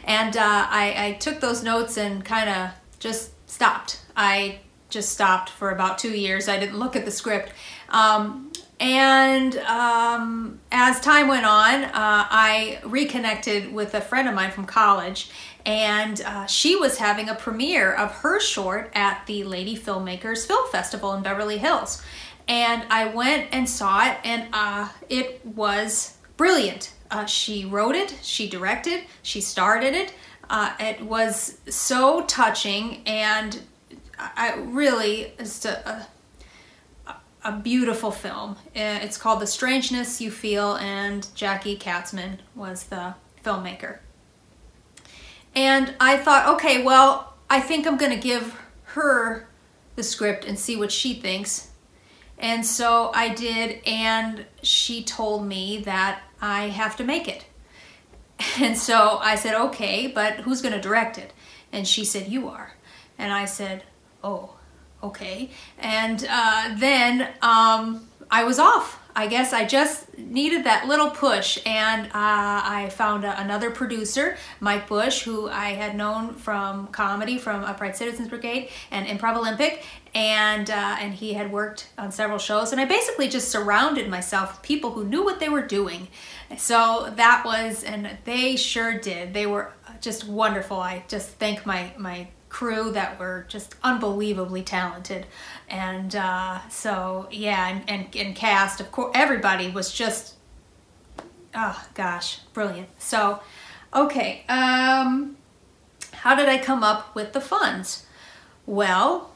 And 0.05 0.37
uh, 0.37 0.67
I, 0.71 0.95
I 0.97 1.13
took 1.21 1.41
those 1.41 1.63
notes 1.63 1.97
and 1.97 2.25
kind 2.25 2.49
of 2.51 2.71
just 2.99 3.31
stopped. 3.49 4.01
I 4.17 4.61
just 4.91 5.11
stopped 5.11 5.51
for 5.51 5.71
about 5.71 5.99
two 5.99 6.11
years. 6.11 6.49
I 6.49 6.59
didn't 6.59 6.79
look 6.79 6.97
at 6.97 7.05
the 7.05 7.11
script. 7.11 7.53
Um, 7.89 8.53
and 8.81 9.57
um, 9.59 10.59
as 10.73 11.01
time 11.01 11.29
went 11.29 11.45
on, 11.45 11.85
uh, 11.85 11.91
I 11.95 12.81
reconnected 12.85 13.73
with 13.73 13.95
a 13.95 14.01
friend 14.01 14.27
of 14.27 14.35
mine 14.35 14.51
from 14.51 14.65
college, 14.65 15.31
and 15.67 16.21
uh, 16.23 16.47
she 16.47 16.77
was 16.77 16.97
having 16.97 17.29
a 17.29 17.35
premiere 17.35 17.93
of 17.93 18.11
her 18.13 18.41
short 18.41 18.91
at 18.95 19.27
the 19.27 19.45
Lady 19.45 19.77
Filmmakers 19.77 20.47
Film 20.47 20.67
Festival 20.71 21.13
in 21.13 21.23
Beverly 21.23 21.59
Hills. 21.59 22.03
And 22.49 22.85
I 22.91 23.07
went 23.07 23.49
and 23.53 23.69
saw 23.69 24.11
it, 24.11 24.17
and 24.25 24.49
uh, 24.55 24.89
it 25.11 25.45
was 25.45 26.17
brilliant. 26.39 26.95
Uh, 27.11 27.27
she 27.27 27.67
wrote 27.67 27.95
it, 27.95 28.17
she 28.23 28.49
directed, 28.49 29.05
she 29.23 29.43
starred 29.43 29.85
in 29.85 29.95
it. 29.95 30.15
Uh, 30.49 30.73
it 30.81 31.03
was 31.03 31.59
so 31.69 32.23
touching, 32.23 33.03
and 33.07 33.61
I 34.21 34.55
really 34.57 35.33
just 35.39 35.65
a, 35.65 36.07
a, 37.07 37.17
a 37.45 37.53
beautiful 37.53 38.11
film. 38.11 38.57
It's 38.75 39.17
called 39.17 39.41
The 39.41 39.47
Strangeness 39.47 40.21
You 40.21 40.31
Feel, 40.31 40.77
and 40.77 41.27
Jackie 41.35 41.77
Katzman 41.77 42.39
was 42.55 42.85
the 42.85 43.15
filmmaker. 43.45 43.99
And 45.55 45.95
I 45.99 46.17
thought, 46.17 46.55
okay, 46.55 46.83
well, 46.83 47.35
I 47.49 47.61
think 47.61 47.87
I'm 47.87 47.97
going 47.97 48.13
to 48.13 48.19
give 48.19 48.57
her 48.85 49.49
the 49.97 50.03
script 50.03 50.45
and 50.45 50.59
see 50.59 50.77
what 50.77 50.93
she 50.93 51.15
thinks. 51.15 51.71
And 52.39 52.65
so 52.65 53.11
I 53.15 53.31
did, 53.31 53.81
and 53.87 54.47
she 54.63 55.03
told 55.03 55.47
me 55.47 55.79
that 55.85 56.23
I 56.41 56.69
have 56.69 56.97
to 56.97 57.05
make 57.05 57.29
it. 57.29 57.47
And 58.59 58.77
so 58.77 59.19
I 59.19 59.35
said, 59.35 59.55
okay, 59.55 60.07
but 60.07 60.37
who's 60.37 60.63
going 60.63 60.75
to 60.75 60.81
direct 60.81 61.19
it? 61.19 61.33
And 61.73 61.87
she 61.87 62.05
said, 62.07 62.29
you 62.29 62.49
are. 62.49 62.73
And 63.19 63.33
I 63.33 63.45
said, 63.45 63.85
oh, 64.23 64.57
okay. 65.03 65.51
And 65.79 66.27
uh, 66.29 66.75
then 66.77 67.29
um, 67.43 68.09
I 68.31 68.45
was 68.45 68.59
off. 68.59 68.99
I 69.15 69.27
guess 69.27 69.53
I 69.53 69.65
just 69.65 70.17
needed 70.19 70.65
that 70.65 70.87
little 70.87 71.11
push, 71.11 71.59
and 71.67 72.07
uh, 72.07 72.11
I 72.15 72.91
found 72.95 73.25
a, 73.25 73.39
another 73.41 73.71
producer, 73.71 74.37
Mike 74.61 74.87
Bush, 74.87 75.23
who 75.23 75.49
I 75.49 75.71
had 75.71 75.97
known 75.97 76.35
from 76.35 76.87
comedy 76.89 77.37
from 77.37 77.65
Upright 77.65 77.97
Citizens 77.97 78.29
Brigade 78.29 78.71
and 78.93 79.07
Improv 79.07 79.37
Olympic, 79.37 79.85
and 80.15 80.71
uh, 80.71 80.97
and 81.01 81.13
he 81.13 81.35
had 81.35 81.51
worked 81.51 81.89
on 81.99 82.13
several 82.13 82.39
shows, 82.39 82.71
and 82.71 82.81
I 82.81 82.85
basically 82.85 83.29
just 83.29 83.49
surrounded 83.49 84.09
myself 84.09 84.53
with 84.53 84.63
people 84.63 84.93
who 84.93 85.05
knew 85.05 85.25
what 85.25 85.41
they 85.41 85.49
were 85.49 85.67
doing. 85.67 86.07
So 86.57 87.13
that 87.17 87.43
was, 87.45 87.83
and 87.83 88.17
they 88.25 88.55
sure 88.57 88.99
did. 88.99 89.35
They 89.35 89.47
were 89.47 89.73
just 90.01 90.27
wonderful. 90.27 90.79
I 90.79 91.05
just 91.09 91.31
thank 91.31 91.67
my 91.67 91.93
my 91.99 92.29
crew 92.51 92.91
that 92.91 93.19
were 93.19 93.47
just 93.49 93.77
unbelievably 93.83 94.63
talented. 94.65 95.25
And 95.69 96.15
uh, 96.15 96.69
so 96.69 97.29
yeah 97.31 97.69
and, 97.69 97.89
and, 97.89 98.15
and 98.15 98.37
cast 98.37 98.81
of 98.81 98.93
course 98.93 99.13
everybody 99.15 99.71
was 99.71 99.91
just 99.91 100.35
oh 101.55 101.83
gosh 101.95 102.41
brilliant. 102.53 102.89
So 103.01 103.41
okay 103.95 104.45
um, 104.49 105.39
how 106.13 106.35
did 106.35 106.49
i 106.49 106.59
come 106.59 106.83
up 106.83 107.15
with 107.15 107.33
the 107.33 107.41
funds? 107.41 108.05
Well 108.67 109.31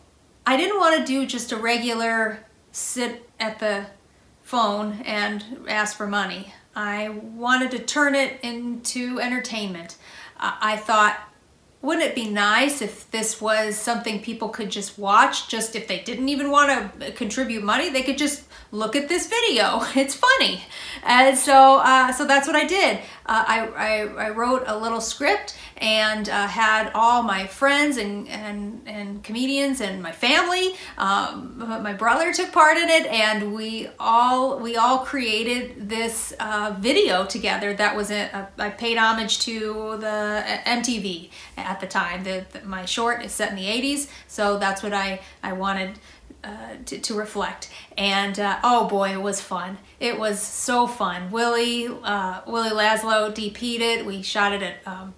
i 0.46 0.56
didn't 0.58 0.78
want 0.78 0.98
to 0.98 1.06
do 1.06 1.24
just 1.24 1.52
a 1.52 1.56
regular 1.56 2.44
sit 2.72 3.30
at 3.40 3.60
the 3.60 3.86
phone 4.42 5.00
and 5.06 5.42
ask 5.68 5.96
for 5.96 6.06
money. 6.06 6.52
I 6.76 7.08
wanted 7.08 7.70
to 7.70 7.78
turn 7.78 8.16
it 8.16 8.40
into 8.42 9.20
entertainment. 9.20 9.96
Uh, 10.38 10.56
i 10.60 10.76
thought 10.76 11.16
wouldn't 11.84 12.04
it 12.04 12.14
be 12.14 12.28
nice 12.28 12.80
if 12.80 13.10
this 13.10 13.40
was 13.40 13.76
something 13.76 14.22
people 14.22 14.48
could 14.48 14.70
just 14.70 14.98
watch 14.98 15.48
just 15.48 15.76
if 15.76 15.86
they 15.86 16.00
didn't 16.00 16.30
even 16.30 16.50
want 16.50 17.00
to 17.00 17.12
contribute 17.12 17.62
money? 17.62 17.90
They 17.90 18.02
could 18.02 18.16
just 18.16 18.43
look 18.74 18.96
at 18.96 19.08
this 19.08 19.28
video. 19.28 19.82
It's 19.94 20.14
funny. 20.14 20.60
And 21.04 21.38
so 21.38 21.78
uh, 21.78 22.12
so 22.12 22.26
that's 22.26 22.46
what 22.46 22.56
i 22.56 22.64
did. 22.66 22.98
Uh, 23.26 23.44
I, 23.46 23.58
I, 23.66 24.26
I, 24.26 24.30
wrote 24.30 24.64
a 24.66 24.76
little 24.76 25.00
script 25.00 25.56
and 25.78 26.28
uh, 26.28 26.46
had 26.46 26.90
all 26.94 27.22
my 27.22 27.46
friends 27.46 27.96
and, 27.96 28.28
and, 28.28 28.82
and 28.86 29.24
comedians 29.24 29.80
and 29.80 30.02
my 30.02 30.12
family 30.12 30.74
um, 30.98 31.54
my 31.58 31.94
brother 31.94 32.34
took 32.34 32.52
part 32.52 32.76
in 32.76 32.90
it 32.90 33.06
and 33.06 33.54
we 33.54 33.88
all 33.98 34.58
we 34.58 34.76
all 34.76 34.98
created 34.98 35.88
this 35.88 36.34
uh, 36.38 36.76
video 36.78 37.24
together 37.24 37.72
that 37.72 37.96
was 37.96 38.10
a, 38.10 38.24
a, 38.58 38.62
I 38.62 38.68
paid 38.68 38.98
homage 38.98 39.38
to 39.40 39.96
the 40.00 40.44
MTV 40.66 41.30
at 41.56 41.80
the 41.80 41.86
time. 41.86 42.24
The, 42.24 42.44
the, 42.52 42.60
my 42.66 42.84
short 42.84 43.24
is 43.24 43.32
set 43.32 43.48
in 43.48 43.56
the 43.56 43.66
80s 43.66 44.08
so 44.28 44.58
that's 44.58 44.82
what 44.82 44.92
I 44.92 45.20
I 45.42 45.54
wanted 45.54 45.98
uh, 46.44 46.76
to, 46.84 46.98
to, 46.98 47.14
reflect. 47.14 47.70
And 47.96 48.38
uh, 48.38 48.58
oh 48.62 48.86
boy, 48.86 49.12
it 49.12 49.22
was 49.22 49.40
fun. 49.40 49.78
It 49.98 50.18
was 50.18 50.40
so 50.42 50.86
fun. 50.86 51.30
Willie, 51.30 51.88
uh, 51.88 52.42
Willie 52.46 52.70
Laszlo 52.70 53.34
DP'd 53.34 53.80
it. 53.80 54.06
We 54.06 54.22
shot 54.22 54.52
it 54.52 54.62
at 54.62 54.76
um, 54.86 55.14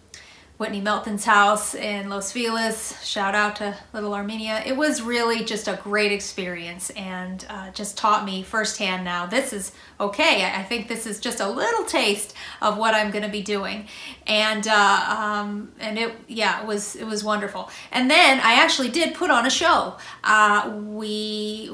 Whitney 0.58 0.80
Melton's 0.80 1.26
house 1.26 1.75
in 1.75 2.08
Los 2.08 2.32
Feliz. 2.32 2.96
Shout 3.04 3.34
out 3.34 3.56
to 3.56 3.76
Little 3.92 4.14
Armenia. 4.14 4.62
It 4.64 4.75
was 4.75 5.02
really 5.02 5.44
just 5.44 5.68
a 5.68 5.78
great 5.82 6.12
experience 6.12 6.88
and 6.90 7.44
uh, 7.50 7.70
just 7.72 7.98
taught 7.98 8.25
me 8.25 8.42
firsthand 8.42 9.04
now 9.04 9.26
this 9.26 9.52
is 9.52 9.72
okay. 10.00 10.44
I 10.44 10.62
think 10.62 10.88
this 10.88 11.06
is 11.06 11.20
just 11.20 11.40
a 11.40 11.48
little 11.48 11.84
taste 11.84 12.34
of 12.62 12.78
what 12.78 12.94
I'm 12.94 13.10
going 13.10 13.25
to 13.25 13.30
be 13.30 13.42
doing. 13.42 13.86
And 14.26 14.66
uh, 14.66 15.16
um, 15.18 15.72
and 15.78 15.98
it 15.98 16.14
yeah 16.26 16.62
it 16.62 16.66
was 16.66 16.96
it 16.96 17.04
was 17.04 17.22
wonderful. 17.22 17.70
And 17.92 18.10
then 18.10 18.40
I 18.40 18.54
actually 18.54 18.88
did 18.88 19.14
put 19.14 19.30
on 19.30 19.44
a 19.46 19.50
show. 19.50 19.96
Uh, 20.25 20.72
we 20.84 21.70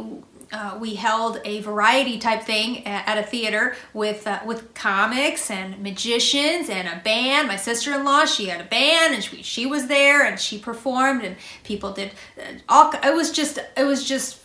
uh, 0.53 0.77
we 0.79 0.95
held 0.95 1.41
a 1.45 1.61
variety 1.61 2.19
type 2.19 2.43
thing 2.43 2.87
at, 2.87 3.17
a 3.17 3.23
theater 3.23 3.75
with 3.95 4.27
uh, 4.27 4.41
with 4.45 4.75
comics 4.75 5.51
and 5.51 5.83
magicians 5.83 6.69
and 6.69 6.87
a 6.87 7.03
band. 7.03 7.49
My 7.49 7.57
sister 7.57 7.95
in 7.95 8.05
law, 8.05 8.27
she 8.27 8.47
had 8.47 8.61
a 8.61 8.65
band 8.65 9.15
and 9.15 9.25
she, 9.25 9.43
she 9.43 9.67
was 9.67 9.87
there 9.87 10.25
and 10.25 10.39
she 10.39 10.59
performed 10.59 11.25
and 11.25 11.37
people 11.65 11.93
did 11.93 12.13
uh, 12.39 12.59
all. 12.69 12.93
It 13.03 13.15
was 13.15 13.33
just 13.33 13.59
it 13.77 13.85
was 13.85 14.05
just 14.05 14.41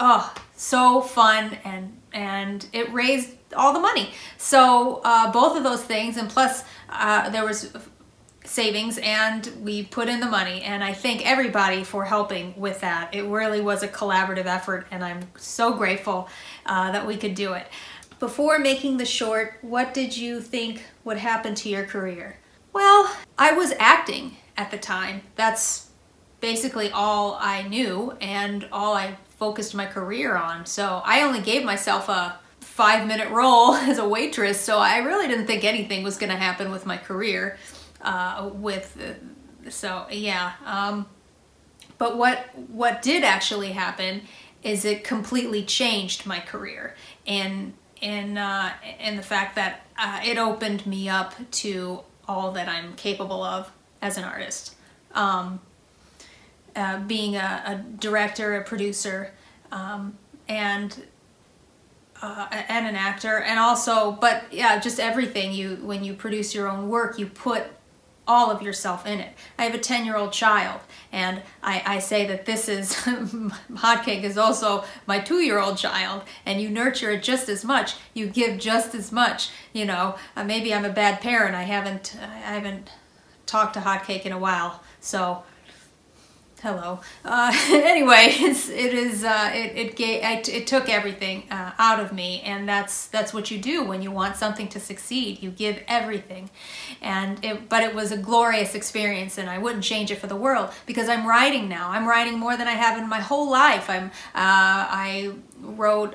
oh 0.00 0.34
so 0.56 1.00
fun 1.00 1.56
and 1.64 1.96
and 2.12 2.66
it 2.72 2.92
raised 2.92 3.30
all 3.56 3.72
the 3.72 3.80
money. 3.80 4.10
So 4.38 5.00
uh, 5.04 5.30
both 5.30 5.56
of 5.56 5.62
those 5.62 5.82
things 5.82 6.16
and 6.16 6.28
plus 6.28 6.64
uh, 6.88 7.30
there 7.30 7.44
was 7.44 7.72
savings 8.48 8.98
and 8.98 9.50
we 9.62 9.84
put 9.84 10.08
in 10.08 10.20
the 10.20 10.26
money 10.26 10.62
and 10.62 10.82
i 10.82 10.92
thank 10.92 11.26
everybody 11.26 11.82
for 11.84 12.04
helping 12.04 12.54
with 12.56 12.80
that. 12.80 13.14
It 13.14 13.24
really 13.24 13.60
was 13.60 13.82
a 13.82 13.88
collaborative 13.88 14.46
effort 14.46 14.86
and 14.90 15.04
i'm 15.04 15.20
so 15.36 15.74
grateful 15.74 16.28
uh, 16.66 16.92
that 16.92 17.06
we 17.06 17.16
could 17.16 17.34
do 17.34 17.52
it. 17.52 17.66
Before 18.18 18.58
making 18.58 18.96
the 18.96 19.06
short 19.06 19.58
what 19.62 19.94
did 19.94 20.16
you 20.16 20.40
think 20.40 20.84
would 21.04 21.18
happen 21.18 21.54
to 21.56 21.68
your 21.68 21.84
career? 21.84 22.38
Well 22.72 23.14
i 23.38 23.52
was 23.52 23.72
acting 23.78 24.36
at 24.56 24.70
the 24.70 24.78
time. 24.78 25.22
That's 25.34 25.90
basically 26.40 26.90
all 26.90 27.38
i 27.40 27.62
knew 27.62 28.16
and 28.20 28.68
all 28.72 28.94
i 28.94 29.16
focused 29.38 29.74
my 29.74 29.86
career 29.86 30.36
on. 30.36 30.66
So 30.66 31.02
i 31.04 31.22
only 31.22 31.40
gave 31.40 31.64
myself 31.64 32.08
a 32.08 32.38
five 32.76 33.06
minute 33.06 33.30
role 33.30 33.74
as 33.90 33.96
a 33.96 34.06
waitress 34.06 34.60
so 34.60 34.78
i 34.78 34.98
really 34.98 35.26
didn't 35.26 35.46
think 35.46 35.64
anything 35.64 36.02
was 36.02 36.18
going 36.18 36.28
to 36.28 36.36
happen 36.36 36.70
with 36.70 36.84
my 36.84 36.98
career 36.98 37.56
uh, 38.06 38.48
with 38.54 38.96
so 39.68 40.06
yeah 40.10 40.52
um, 40.64 41.06
but 41.98 42.16
what 42.16 42.48
what 42.68 43.02
did 43.02 43.22
actually 43.22 43.72
happen 43.72 44.22
is 44.62 44.84
it 44.84 45.04
completely 45.04 45.62
changed 45.62 46.24
my 46.24 46.40
career 46.40 46.94
and 47.26 47.74
and 48.02 48.38
uh, 48.38 48.70
in 49.00 49.16
the 49.16 49.22
fact 49.22 49.56
that 49.56 49.86
uh, 49.98 50.20
it 50.24 50.38
opened 50.38 50.86
me 50.86 51.08
up 51.08 51.34
to 51.50 52.00
all 52.28 52.52
that 52.52 52.68
I'm 52.68 52.94
capable 52.94 53.42
of 53.42 53.70
as 54.02 54.18
an 54.18 54.24
artist. 54.24 54.74
Um, 55.14 55.60
uh, 56.74 57.00
being 57.00 57.36
a, 57.36 57.62
a, 57.66 57.84
director, 57.98 58.56
a 58.56 58.62
producer, 58.62 59.32
um, 59.72 60.18
and 60.46 61.06
uh, 62.20 62.46
and 62.50 62.86
an 62.86 62.96
actor, 62.96 63.40
and 63.40 63.58
also, 63.58 64.12
but 64.12 64.44
yeah, 64.50 64.78
just 64.78 65.00
everything. 65.00 65.52
You 65.52 65.76
when 65.76 66.04
you 66.04 66.12
produce 66.12 66.54
your 66.54 66.68
own 66.68 66.88
work, 66.90 67.18
you 67.18 67.26
put 67.26 67.64
all 68.26 68.50
of 68.50 68.62
yourself 68.62 69.06
in 69.06 69.20
it. 69.20 69.32
I 69.58 69.64
have 69.64 69.74
a 69.74 69.78
10 69.78 70.04
year 70.04 70.16
old 70.16 70.32
child, 70.32 70.80
and 71.12 71.42
I, 71.62 71.82
I 71.86 71.98
say 71.98 72.26
that 72.26 72.46
this 72.46 72.68
is 72.68 72.94
hotcake 73.72 74.22
is 74.22 74.36
also 74.36 74.84
my 75.06 75.20
two 75.20 75.40
year 75.40 75.58
old 75.58 75.78
child, 75.78 76.22
and 76.44 76.60
you 76.60 76.68
nurture 76.68 77.12
it 77.12 77.22
just 77.22 77.48
as 77.48 77.64
much, 77.64 77.94
you 78.14 78.26
give 78.26 78.58
just 78.58 78.94
as 78.94 79.12
much. 79.12 79.50
You 79.72 79.84
know, 79.84 80.16
uh, 80.36 80.44
maybe 80.44 80.74
I'm 80.74 80.84
a 80.84 80.90
bad 80.90 81.20
parent. 81.20 81.54
I 81.54 81.62
haven't 81.62 82.16
I 82.20 82.54
haven't 82.54 82.90
talked 83.46 83.74
to 83.74 83.80
hotcake 83.80 84.22
in 84.22 84.32
a 84.32 84.38
while, 84.38 84.82
so 85.00 85.44
hello. 86.62 87.00
Uh, 87.24 87.52
anyway, 87.70 88.28
it's, 88.28 88.68
it 88.68 88.94
is 88.94 89.24
uh, 89.24 89.50
it 89.54 89.76
it, 89.76 89.96
gave, 89.96 90.22
it, 90.22 90.48
it 90.48 90.66
took 90.66 90.88
everything 90.88 91.44
uh, 91.50 91.72
out 91.78 92.00
of 92.00 92.12
me, 92.12 92.40
and 92.42 92.68
that's 92.68 93.06
that's 93.08 93.32
what 93.32 93.50
you 93.50 93.58
do 93.58 93.84
when 93.84 94.02
you 94.02 94.10
want 94.10 94.36
something 94.36 94.68
to 94.68 94.80
succeed. 94.80 95.42
You 95.42 95.50
give 95.50 95.82
everything, 95.88 96.50
and 97.00 97.42
it, 97.44 97.68
but 97.68 97.82
it 97.82 97.94
was 97.94 98.12
a 98.12 98.16
glorious 98.16 98.74
experience, 98.74 99.38
and 99.38 99.48
I 99.48 99.58
wouldn't 99.58 99.84
change 99.84 100.10
it 100.10 100.18
for 100.18 100.26
the 100.26 100.36
world 100.36 100.70
because 100.86 101.08
I'm 101.08 101.26
writing 101.26 101.68
now. 101.68 101.90
I'm 101.90 102.06
writing 102.06 102.38
more 102.38 102.56
than 102.56 102.68
I 102.68 102.72
have 102.72 102.98
in 102.98 103.08
my 103.08 103.20
whole 103.20 103.50
life. 103.50 103.88
I'm 103.88 104.06
uh, 104.06 104.10
I 104.34 105.32
wrote 105.60 106.14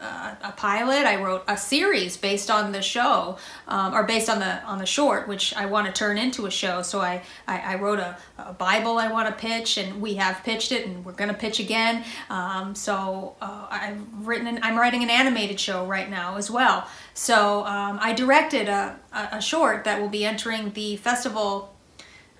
uh, 0.00 0.34
a 0.42 0.52
pilot. 0.52 1.04
I 1.04 1.22
wrote 1.22 1.44
a 1.46 1.56
series 1.56 2.16
based 2.16 2.50
on 2.50 2.72
the 2.72 2.82
show, 2.82 3.36
um, 3.68 3.94
or 3.94 4.04
based 4.04 4.28
on 4.28 4.38
the 4.38 4.62
on 4.64 4.78
the 4.78 4.86
short, 4.86 5.28
which 5.28 5.54
I 5.54 5.66
want 5.66 5.86
to 5.86 5.92
turn 5.92 6.16
into 6.18 6.46
a 6.46 6.50
show. 6.50 6.82
So 6.82 7.00
I 7.00 7.22
I, 7.46 7.58
I 7.58 7.74
wrote 7.76 7.98
a, 7.98 8.16
a, 8.38 8.52
Bible 8.52 8.98
I 8.98 9.08
want 9.08 9.28
to 9.28 9.34
pitch, 9.34 9.76
and 9.76 10.00
we 10.00 10.14
have 10.14 10.42
pitched 10.42 10.72
it, 10.72 10.86
and 10.86 11.04
we're 11.04 11.12
gonna 11.12 11.34
pitch 11.34 11.60
again. 11.60 12.04
Um, 12.30 12.74
so 12.74 13.36
uh, 13.40 13.66
I've 13.70 14.26
written, 14.26 14.46
an, 14.46 14.60
I'm 14.62 14.78
writing 14.78 15.02
an 15.02 15.10
animated 15.10 15.60
show 15.60 15.86
right 15.86 16.08
now 16.08 16.36
as 16.36 16.50
well. 16.50 16.86
So 17.14 17.64
um, 17.66 17.98
I 18.00 18.12
directed 18.12 18.68
a, 18.68 18.98
a 19.12 19.40
short 19.40 19.84
that 19.84 20.00
will 20.00 20.08
be 20.08 20.24
entering 20.24 20.72
the 20.72 20.96
festival 20.96 21.74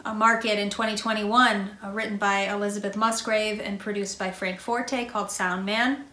a 0.03 0.09
uh, 0.09 0.15
market 0.15 0.59
in 0.59 0.71
2021, 0.71 1.77
uh, 1.85 1.91
written 1.91 2.17
by 2.17 2.51
Elizabeth 2.51 2.97
Musgrave 2.97 3.61
and 3.61 3.79
produced 3.79 4.19
by 4.19 4.31
Frank 4.31 4.59
Forte, 4.59 5.05
called 5.05 5.31
Sound 5.31 5.67
Man 5.67 6.07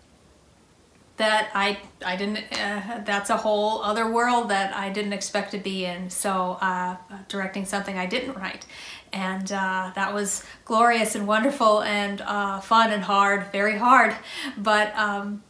that 1.18 1.50
I 1.54 1.80
I 2.06 2.16
didn't. 2.16 2.38
Uh, 2.52 3.02
that's 3.06 3.30
a 3.30 3.38
whole 3.38 3.82
other 3.82 4.10
world 4.12 4.50
that 4.50 4.76
I 4.76 4.90
didn't 4.90 5.14
expect 5.14 5.52
to 5.52 5.58
be 5.58 5.86
in. 5.86 6.10
So 6.10 6.58
uh, 6.62 6.98
directing 7.28 7.66
something 7.66 7.98
I 7.98 8.06
didn't 8.06 8.36
write, 8.36 8.66
and 9.12 9.52
uh, 9.52 9.92
that 9.96 10.14
was 10.14 10.44
glorious 10.66 11.16
and 11.16 11.28
wonderful 11.28 11.82
and 11.82 12.22
uh, 12.22 12.60
fun 12.62 12.92
and 12.92 13.04
hard, 13.04 13.52
very 13.52 13.78
hard. 13.78 14.16
But 14.58 14.96
um, 14.96 15.44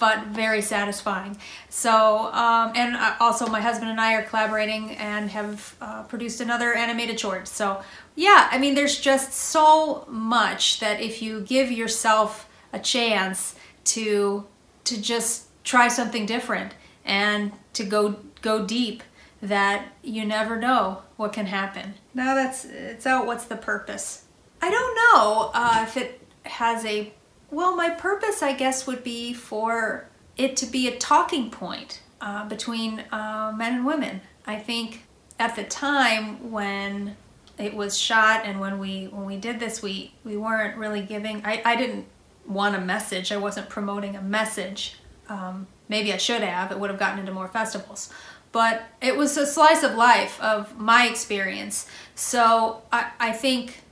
but 0.00 0.26
very 0.28 0.62
satisfying. 0.62 1.36
So, 1.68 2.32
um, 2.32 2.72
and 2.74 2.96
uh, 2.96 3.16
also 3.20 3.46
my 3.46 3.60
husband 3.60 3.90
and 3.90 4.00
I 4.00 4.14
are 4.14 4.22
collaborating 4.22 4.96
and 4.96 5.30
have 5.30 5.76
uh, 5.80 6.02
produced 6.04 6.40
another 6.40 6.72
animated 6.72 7.20
short. 7.20 7.46
So, 7.46 7.82
yeah, 8.16 8.48
I 8.50 8.58
mean, 8.58 8.74
there's 8.74 8.98
just 8.98 9.32
so 9.32 10.06
much 10.08 10.80
that 10.80 11.00
if 11.00 11.20
you 11.22 11.42
give 11.42 11.70
yourself 11.70 12.48
a 12.72 12.78
chance 12.78 13.54
to 13.84 14.46
to 14.84 15.00
just 15.00 15.46
try 15.64 15.88
something 15.88 16.26
different 16.26 16.74
and 17.04 17.52
to 17.74 17.84
go 17.84 18.16
go 18.42 18.64
deep, 18.64 19.02
that 19.42 19.88
you 20.02 20.24
never 20.24 20.56
know 20.56 21.02
what 21.16 21.32
can 21.32 21.46
happen. 21.46 21.94
Now 22.14 22.34
that's 22.34 22.64
it's 22.64 23.06
out. 23.06 23.26
What's 23.26 23.44
the 23.44 23.56
purpose? 23.56 24.24
I 24.62 24.70
don't 24.70 24.94
know 24.94 25.50
uh, 25.54 25.84
if 25.86 25.96
it 25.96 26.20
has 26.44 26.84
a 26.84 27.12
well, 27.50 27.74
my 27.74 27.90
purpose, 27.90 28.42
I 28.42 28.52
guess, 28.52 28.86
would 28.86 29.02
be 29.02 29.32
for 29.32 30.08
it 30.36 30.56
to 30.58 30.66
be 30.66 30.88
a 30.88 30.96
talking 30.96 31.50
point 31.50 32.00
uh, 32.20 32.48
between 32.48 33.00
uh, 33.10 33.52
men 33.56 33.74
and 33.74 33.86
women. 33.86 34.20
I 34.46 34.56
think 34.56 35.04
at 35.38 35.56
the 35.56 35.64
time 35.64 36.50
when 36.50 37.16
it 37.58 37.74
was 37.74 37.98
shot 37.98 38.42
and 38.44 38.60
when 38.60 38.78
we 38.78 39.06
when 39.06 39.24
we 39.24 39.36
did 39.36 39.58
this, 39.58 39.82
we 39.82 40.14
we 40.24 40.36
weren't 40.36 40.76
really 40.76 41.02
giving. 41.02 41.44
I 41.44 41.62
I 41.64 41.76
didn't 41.76 42.06
want 42.50 42.74
a 42.74 42.80
message. 42.80 43.32
I 43.32 43.36
wasn't 43.36 43.68
promoting 43.68 44.16
a 44.16 44.22
message. 44.22 44.96
Um, 45.28 45.66
maybe 45.88 46.12
I 46.12 46.16
should 46.16 46.42
have. 46.42 46.72
It 46.72 46.78
would 46.78 46.90
have 46.90 46.98
gotten 46.98 47.18
into 47.18 47.32
more 47.32 47.48
festivals. 47.48 48.12
But 48.52 48.82
it 49.00 49.16
was 49.16 49.36
a 49.36 49.46
slice 49.46 49.84
of 49.84 49.94
life 49.94 50.40
of 50.40 50.76
my 50.78 51.06
experience. 51.06 51.86
So 52.16 52.82
I, 52.92 53.10
I 53.20 53.32
think 53.32 53.82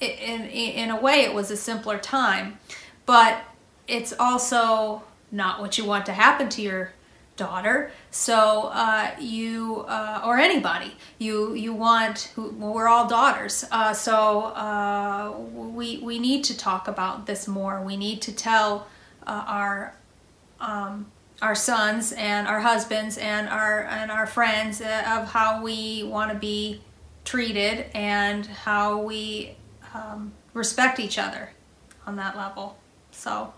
in, 0.00 0.42
in, 0.42 0.48
in 0.48 0.90
a 0.90 1.00
way 1.00 1.22
it 1.22 1.32
was 1.32 1.50
a 1.50 1.56
simpler 1.56 1.98
time 1.98 2.58
but 3.06 3.42
it's 3.86 4.12
also 4.18 5.02
not 5.30 5.60
what 5.60 5.76
you 5.78 5.84
want 5.84 6.06
to 6.06 6.12
happen 6.12 6.48
to 6.48 6.62
your 6.62 6.92
daughter 7.36 7.90
so 8.14 8.70
uh, 8.72 9.10
you 9.18 9.84
uh, 9.88 10.22
or 10.24 10.38
anybody 10.38 10.96
you 11.18 11.54
you 11.54 11.72
want 11.72 12.32
we're 12.36 12.86
all 12.86 13.08
daughters 13.08 13.64
uh, 13.72 13.92
so 13.92 14.44
uh, 14.54 15.34
we 15.74 15.98
we 15.98 16.18
need 16.18 16.44
to 16.44 16.56
talk 16.56 16.88
about 16.88 17.26
this 17.26 17.46
more. 17.46 17.82
We 17.82 17.96
need 17.96 18.22
to 18.22 18.32
tell 18.32 18.86
uh, 19.26 19.44
our 19.46 19.96
um, 20.60 21.06
our 21.42 21.54
sons 21.54 22.12
and 22.12 22.46
our 22.46 22.60
husbands 22.60 23.18
and 23.18 23.48
our 23.48 23.82
and 23.84 24.10
our 24.10 24.26
friends 24.26 24.80
uh, 24.80 25.18
of 25.18 25.28
how 25.28 25.62
we 25.62 26.04
want 26.04 26.32
to 26.32 26.38
be 26.38 26.80
treated 27.24 27.86
and 27.94 28.46
how 28.46 29.00
we 29.00 29.56
um, 29.92 30.32
respect 30.52 31.00
each 31.00 31.18
other 31.18 31.50
on 32.06 32.16
that 32.16 32.36
level. 32.36 32.76
So, 33.10 33.52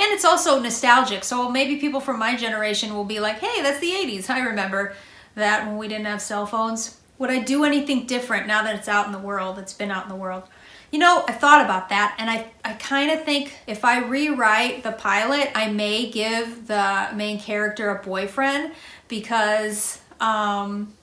and 0.00 0.12
it's 0.12 0.24
also 0.24 0.58
nostalgic. 0.58 1.24
So 1.24 1.50
maybe 1.50 1.76
people 1.76 2.00
from 2.00 2.18
my 2.18 2.34
generation 2.34 2.94
will 2.94 3.04
be 3.04 3.20
like, 3.20 3.38
hey, 3.38 3.62
that's 3.62 3.80
the 3.80 3.90
80s. 3.90 4.30
I 4.30 4.40
remember 4.40 4.94
that 5.34 5.66
when 5.66 5.76
we 5.76 5.88
didn't 5.88 6.06
have 6.06 6.22
cell 6.22 6.46
phones. 6.46 6.98
Would 7.18 7.30
I 7.30 7.40
do 7.40 7.64
anything 7.64 8.06
different 8.06 8.46
now 8.46 8.62
that 8.62 8.74
it's 8.76 8.88
out 8.88 9.04
in 9.04 9.12
the 9.12 9.18
world? 9.18 9.58
It's 9.58 9.74
been 9.74 9.90
out 9.90 10.04
in 10.04 10.08
the 10.08 10.16
world. 10.16 10.44
You 10.90 11.00
know, 11.00 11.22
I 11.28 11.32
thought 11.32 11.62
about 11.62 11.90
that 11.90 12.16
and 12.18 12.30
I, 12.30 12.50
I 12.64 12.72
kind 12.74 13.10
of 13.10 13.24
think 13.24 13.52
if 13.66 13.84
I 13.84 13.98
rewrite 13.98 14.84
the 14.84 14.92
pilot, 14.92 15.50
I 15.54 15.70
may 15.70 16.10
give 16.10 16.66
the 16.66 17.10
main 17.14 17.38
character 17.38 17.90
a 17.90 18.02
boyfriend 18.02 18.72
because 19.06 20.00
um, 20.18 20.94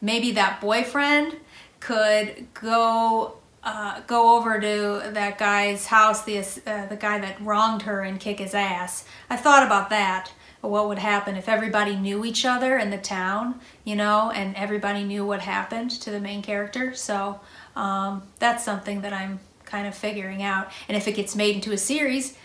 maybe 0.00 0.32
that 0.32 0.62
boyfriend 0.62 1.36
could 1.80 2.46
go 2.54 3.36
uh, 3.64 4.00
go 4.06 4.36
over 4.36 4.60
to 4.60 5.10
that 5.12 5.38
guy's 5.38 5.86
house, 5.86 6.24
the 6.24 6.38
uh, 6.38 6.86
the 6.86 6.96
guy 6.98 7.18
that 7.18 7.40
wronged 7.40 7.82
her, 7.82 8.00
and 8.02 8.18
kick 8.18 8.38
his 8.38 8.54
ass. 8.54 9.04
I 9.30 9.36
thought 9.36 9.64
about 9.64 9.90
that. 9.90 10.32
What 10.60 10.88
would 10.88 10.98
happen 10.98 11.36
if 11.36 11.48
everybody 11.48 11.96
knew 11.96 12.24
each 12.24 12.44
other 12.44 12.78
in 12.78 12.90
the 12.90 12.98
town, 12.98 13.60
you 13.84 13.96
know, 13.96 14.30
and 14.30 14.54
everybody 14.54 15.02
knew 15.02 15.26
what 15.26 15.40
happened 15.40 15.90
to 16.02 16.10
the 16.10 16.20
main 16.20 16.40
character? 16.40 16.94
So 16.94 17.40
um, 17.74 18.22
that's 18.38 18.64
something 18.64 19.00
that 19.00 19.12
I'm 19.12 19.40
kind 19.64 19.88
of 19.88 19.94
figuring 19.94 20.42
out. 20.42 20.70
And 20.86 20.96
if 20.96 21.08
it 21.08 21.16
gets 21.16 21.34
made 21.34 21.56
into 21.56 21.72
a 21.72 21.78
series, 21.78 22.36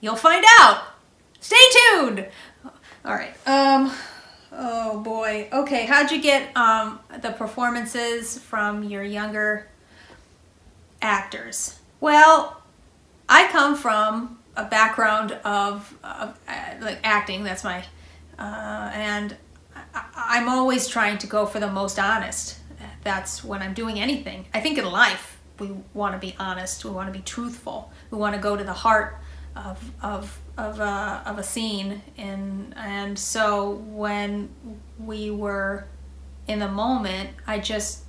you'll 0.00 0.16
find 0.16 0.44
out. 0.60 0.82
Stay 1.40 1.56
tuned. 1.90 2.26
All 3.04 3.14
right. 3.14 3.34
Um. 3.46 3.92
Oh 4.50 5.00
boy. 5.00 5.48
Okay. 5.52 5.86
How'd 5.86 6.10
you 6.10 6.22
get 6.22 6.56
um, 6.56 7.00
the 7.20 7.32
performances 7.32 8.38
from 8.38 8.82
your 8.84 9.02
younger 9.02 9.68
actors? 11.02 11.78
Well, 12.00 12.62
I 13.28 13.48
come 13.48 13.76
from 13.76 14.38
a 14.56 14.64
background 14.64 15.32
of, 15.44 15.96
of 16.02 16.38
uh, 16.48 16.74
like 16.80 17.00
acting. 17.04 17.44
That's 17.44 17.64
my, 17.64 17.84
uh, 18.38 18.90
and 18.94 19.36
I, 19.94 20.38
am 20.38 20.48
always 20.48 20.88
trying 20.88 21.18
to 21.18 21.26
go 21.26 21.46
for 21.46 21.60
the 21.60 21.70
most 21.70 21.98
honest. 21.98 22.58
That's 23.02 23.42
when 23.42 23.62
I'm 23.62 23.74
doing 23.74 23.98
anything. 23.98 24.46
I 24.54 24.60
think 24.60 24.78
in 24.78 24.84
life 24.84 25.40
we 25.58 25.70
want 25.94 26.14
to 26.14 26.18
be 26.18 26.34
honest. 26.38 26.84
We 26.84 26.90
want 26.90 27.12
to 27.12 27.18
be 27.18 27.24
truthful. 27.24 27.92
We 28.10 28.18
want 28.18 28.34
to 28.34 28.40
go 28.40 28.56
to 28.56 28.64
the 28.64 28.72
heart 28.72 29.18
of 29.54 29.92
of 30.02 30.40
of 30.56 30.80
a, 30.80 31.22
of 31.26 31.38
a 31.38 31.42
scene. 31.42 32.02
And 32.16 32.74
and 32.76 33.18
so 33.18 33.70
when 33.70 34.50
we 34.98 35.30
were 35.30 35.86
in 36.46 36.58
the 36.58 36.68
moment, 36.68 37.30
I 37.46 37.58
just 37.58 38.04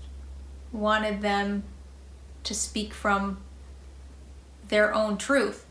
wanted 0.71 1.21
them 1.21 1.63
to 2.43 2.53
speak 2.53 2.93
from 2.93 3.37
their 4.67 4.93
own 4.93 5.17
truth. 5.17 5.65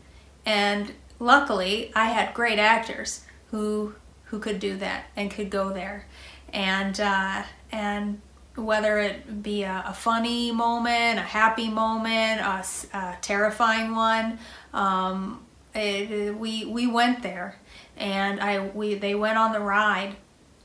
And 0.45 0.93
luckily, 1.19 1.91
I 1.95 2.05
had 2.05 2.33
great 2.33 2.59
actors 2.59 3.25
who 3.51 3.95
who 4.25 4.39
could 4.39 4.59
do 4.59 4.77
that 4.77 5.05
and 5.15 5.29
could 5.29 5.49
go 5.51 5.71
there, 5.71 6.07
and 6.51 6.99
uh, 6.99 7.43
and 7.71 8.21
whether 8.55 8.99
it 8.99 9.41
be 9.41 9.63
a, 9.63 9.83
a, 9.87 9.93
funny 9.93 10.51
moment, 10.51 11.17
a 11.17 11.23
happy 11.23 11.67
moment, 11.69 12.39
a, 12.39 12.63
a 12.97 13.17
terrifying 13.21 13.95
one, 13.95 14.37
um, 14.73 15.43
it, 15.73 16.35
we 16.35 16.65
we 16.65 16.87
went 16.87 17.23
there, 17.23 17.59
and 17.97 18.39
I 18.39 18.67
we 18.67 18.95
they 18.95 19.15
went 19.15 19.37
on 19.37 19.53
the 19.53 19.59
ride, 19.59 20.15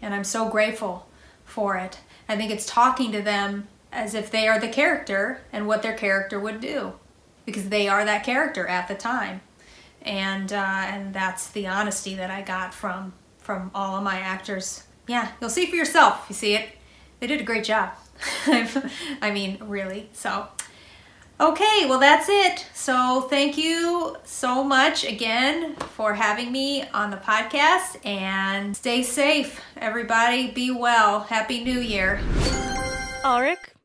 and 0.01 0.15
I'm 0.15 0.25
so 0.25 0.49
grateful 0.49 1.09
for 1.45 1.77
it. 1.77 1.99
I 2.29 2.37
think 2.37 2.51
it's 2.51 2.67
talking 2.67 3.13
to 3.13 3.23
them 3.23 3.69
as 3.93 4.15
if 4.15 4.31
they 4.31 4.47
are 4.49 4.59
the 4.59 4.69
character 4.69 5.41
and 5.53 5.67
what 5.67 5.83
their 5.83 5.97
character 5.97 6.39
would 6.39 6.61
do 6.61 6.93
because 7.47 7.71
they 7.71 7.89
are 7.89 8.05
that 8.05 8.25
character 8.25 8.67
at 8.67 8.89
the 8.89 8.95
time. 8.95 9.41
And 10.03 10.53
uh, 10.53 10.85
and 10.87 11.15
that's 11.15 11.49
the 11.49 11.67
honesty 11.67 12.15
that 12.15 12.31
I 12.31 12.43
got 12.43 12.75
from 12.75 13.15
from 13.39 13.71
all 13.75 13.97
of 13.97 14.05
my 14.05 14.19
actors. 14.19 14.85
Yeah 15.07 15.33
you'll 15.41 15.51
see 15.51 15.67
for 15.67 15.77
yourself 15.77 16.27
you 16.29 16.35
see 16.35 16.55
it? 16.55 16.69
They 17.21 17.27
did 17.27 17.41
a 17.41 17.45
great 17.45 17.65
job. 17.65 17.93
I 18.47 19.31
mean 19.33 19.59
really 19.63 20.11
so. 20.13 20.49
Okay 21.41 21.87
well 21.89 21.99
that's 21.99 22.29
it. 22.29 22.67
So 22.75 23.23
thank 23.23 23.57
you 23.57 24.17
so 24.25 24.63
much 24.63 25.05
again 25.05 25.75
for 25.77 26.15
having 26.15 26.53
me 26.53 26.87
on 26.89 27.11
the 27.11 27.17
podcast 27.17 28.05
and 28.07 28.77
stay 28.77 29.03
safe 29.03 29.61
everybody. 29.77 30.51
Be 30.51 30.71
well. 30.71 31.21
Happy 31.21 31.65
new 31.65 31.81
year. 31.81 32.21
Alrik 33.25 33.78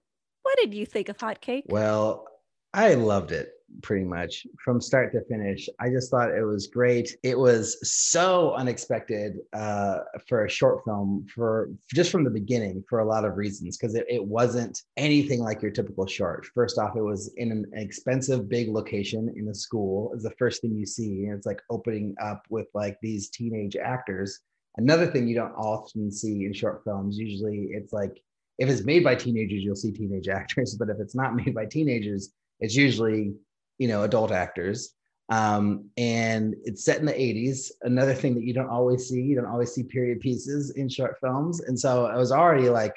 what 0.43 0.57
did 0.57 0.73
you 0.73 0.85
think 0.85 1.09
of 1.09 1.17
Hotcake? 1.17 1.63
Well, 1.67 2.27
I 2.73 2.93
loved 2.93 3.31
it 3.31 3.49
pretty 3.81 4.05
much 4.05 4.45
from 4.63 4.79
start 4.79 5.11
to 5.11 5.21
finish. 5.25 5.67
I 5.79 5.89
just 5.89 6.11
thought 6.11 6.31
it 6.31 6.43
was 6.43 6.67
great. 6.67 7.15
It 7.23 7.37
was 7.37 7.77
so 7.81 8.53
unexpected 8.53 9.37
uh, 9.53 9.99
for 10.27 10.45
a 10.45 10.49
short 10.49 10.83
film 10.85 11.25
for 11.33 11.71
just 11.93 12.11
from 12.11 12.23
the 12.23 12.29
beginning 12.29 12.83
for 12.87 12.99
a 12.99 13.05
lot 13.05 13.25
of 13.25 13.37
reasons 13.37 13.77
because 13.77 13.95
it, 13.95 14.05
it 14.09 14.23
wasn't 14.23 14.81
anything 14.97 15.41
like 15.41 15.61
your 15.61 15.71
typical 15.71 16.05
short. 16.05 16.45
First 16.53 16.77
off, 16.77 16.95
it 16.95 17.01
was 17.01 17.33
in 17.37 17.51
an 17.51 17.65
expensive 17.73 18.47
big 18.47 18.69
location 18.69 19.33
in 19.35 19.47
a 19.47 19.55
school 19.55 20.13
is 20.15 20.23
the 20.23 20.31
first 20.37 20.61
thing 20.61 20.75
you 20.75 20.85
see. 20.85 21.25
And 21.25 21.33
it's 21.33 21.47
like 21.47 21.61
opening 21.69 22.15
up 22.21 22.45
with 22.49 22.67
like 22.73 22.97
these 23.01 23.29
teenage 23.29 23.75
actors. 23.75 24.39
Another 24.77 25.07
thing 25.07 25.27
you 25.27 25.35
don't 25.35 25.53
often 25.53 26.11
see 26.11 26.45
in 26.45 26.53
short 26.53 26.83
films, 26.83 27.17
usually 27.17 27.69
it's 27.71 27.93
like 27.93 28.23
if 28.57 28.69
it's 28.69 28.83
made 28.83 29.03
by 29.03 29.15
teenagers, 29.15 29.63
you'll 29.63 29.75
see 29.75 29.91
teenage 29.91 30.27
actors. 30.39 30.75
But 30.77 30.89
if 30.89 30.97
it's 30.99 31.15
not 31.15 31.35
made 31.35 31.53
by 31.53 31.65
teenagers, 31.65 32.31
it's 32.59 32.75
usually 32.75 33.33
you 33.77 33.87
know 33.87 34.03
adult 34.03 34.31
actors. 34.31 34.93
Um, 35.29 35.89
and 35.97 36.53
it's 36.63 36.83
set 36.83 36.99
in 36.99 37.05
the 37.05 37.13
80s. 37.13 37.71
Another 37.81 38.13
thing 38.13 38.35
that 38.35 38.43
you 38.43 38.53
don't 38.53 38.69
always 38.69 39.07
see, 39.07 39.21
you 39.21 39.35
don't 39.35 39.47
always 39.47 39.73
see 39.73 39.83
period 39.83 40.19
pieces 40.19 40.71
in 40.71 40.89
short 40.89 41.15
films. 41.21 41.61
And 41.61 41.79
so 41.79 42.05
I 42.05 42.17
was 42.17 42.31
already 42.31 42.69
like, 42.69 42.93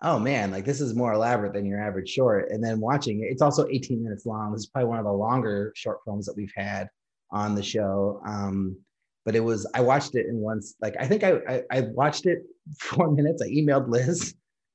oh 0.00 0.18
man, 0.18 0.50
like 0.50 0.64
this 0.64 0.80
is 0.80 0.94
more 0.94 1.12
elaborate 1.12 1.52
than 1.52 1.66
your 1.66 1.80
average 1.80 2.08
short. 2.08 2.50
And 2.50 2.62
then 2.62 2.80
watching 2.80 3.22
it, 3.22 3.30
it's 3.30 3.42
also 3.42 3.66
18 3.68 4.02
minutes 4.02 4.24
long. 4.24 4.52
This 4.52 4.60
is 4.60 4.66
probably 4.66 4.88
one 4.88 4.98
of 4.98 5.04
the 5.04 5.12
longer 5.12 5.72
short 5.74 5.98
films 6.04 6.26
that 6.26 6.36
we've 6.36 6.52
had 6.54 6.88
on 7.30 7.54
the 7.54 7.62
show. 7.62 8.20
Um, 8.24 8.76
but 9.24 9.34
it 9.34 9.40
was 9.40 9.66
I 9.74 9.80
watched 9.80 10.14
it 10.14 10.26
in 10.26 10.36
once, 10.36 10.74
like 10.80 10.94
I 11.00 11.06
think 11.06 11.24
I, 11.24 11.40
I 11.48 11.62
I 11.70 11.80
watched 11.80 12.26
it 12.26 12.42
four 12.78 13.10
minutes. 13.10 13.42
I 13.42 13.48
emailed 13.48 13.88
Liz 13.88 14.34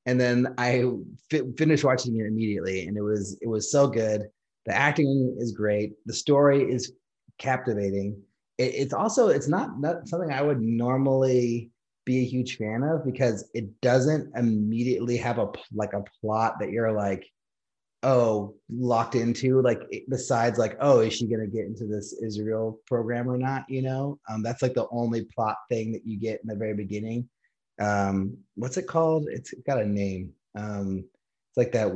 and 0.10 0.20
then 0.20 0.54
I 0.58 0.84
fi- 1.30 1.52
finished 1.58 1.84
watching 1.84 2.18
it 2.18 2.26
immediately, 2.26 2.88
and 2.88 2.98
it 2.98 3.02
was 3.02 3.38
it 3.42 3.48
was 3.48 3.72
so 3.72 3.88
good. 3.88 4.24
The 4.66 4.76
acting 4.76 5.36
is 5.40 5.52
great. 5.52 5.94
The 6.06 6.14
story 6.14 6.64
is 6.64 6.94
captivating, 7.38 8.22
it, 8.58 8.74
it's 8.76 8.94
also 8.94 9.30
it's 9.30 9.48
not, 9.48 9.80
not 9.80 10.08
something 10.08 10.32
I 10.32 10.42
would 10.42 10.62
normally 10.62 11.72
be 12.06 12.20
a 12.20 12.26
huge 12.26 12.58
fan 12.58 12.84
of 12.84 13.06
because 13.06 13.50
it 13.54 13.82
doesn't 13.82 14.32
immediately 14.36 15.18
have 15.18 15.38
a 15.38 15.48
like 15.74 15.94
a 15.94 16.04
plot 16.22 16.56
that 16.60 16.72
you're 16.72 16.92
like 16.92 17.28
oh 18.02 18.56
locked 18.70 19.14
into 19.14 19.62
like 19.62 19.82
besides 20.10 20.58
like 20.58 20.78
oh 20.80 21.02
is 21.02 21.14
she 21.14 21.28
going 21.28 21.42
to 21.42 21.56
get 21.56 21.66
into 21.66 21.86
this 21.86 22.14
israel 22.24 22.80
program 22.88 23.30
or 23.30 23.38
not 23.38 23.66
you 23.68 23.82
know 23.82 24.18
um, 24.30 24.42
that's 24.42 24.62
like 24.62 24.74
the 24.74 24.88
only 24.90 25.26
plot 25.36 25.58
thing 25.68 25.92
that 25.92 26.02
you 26.06 26.18
get 26.18 26.40
in 26.42 26.48
the 26.48 26.56
very 26.56 26.74
beginning 26.74 27.28
um, 27.80 28.38
what's 28.56 28.78
it 28.78 28.88
called? 28.88 29.28
It's 29.30 29.54
got 29.66 29.82
a 29.82 29.86
name. 29.86 30.32
Um, 30.56 31.04
it's 31.50 31.58
like 31.58 31.72
that 31.74 31.92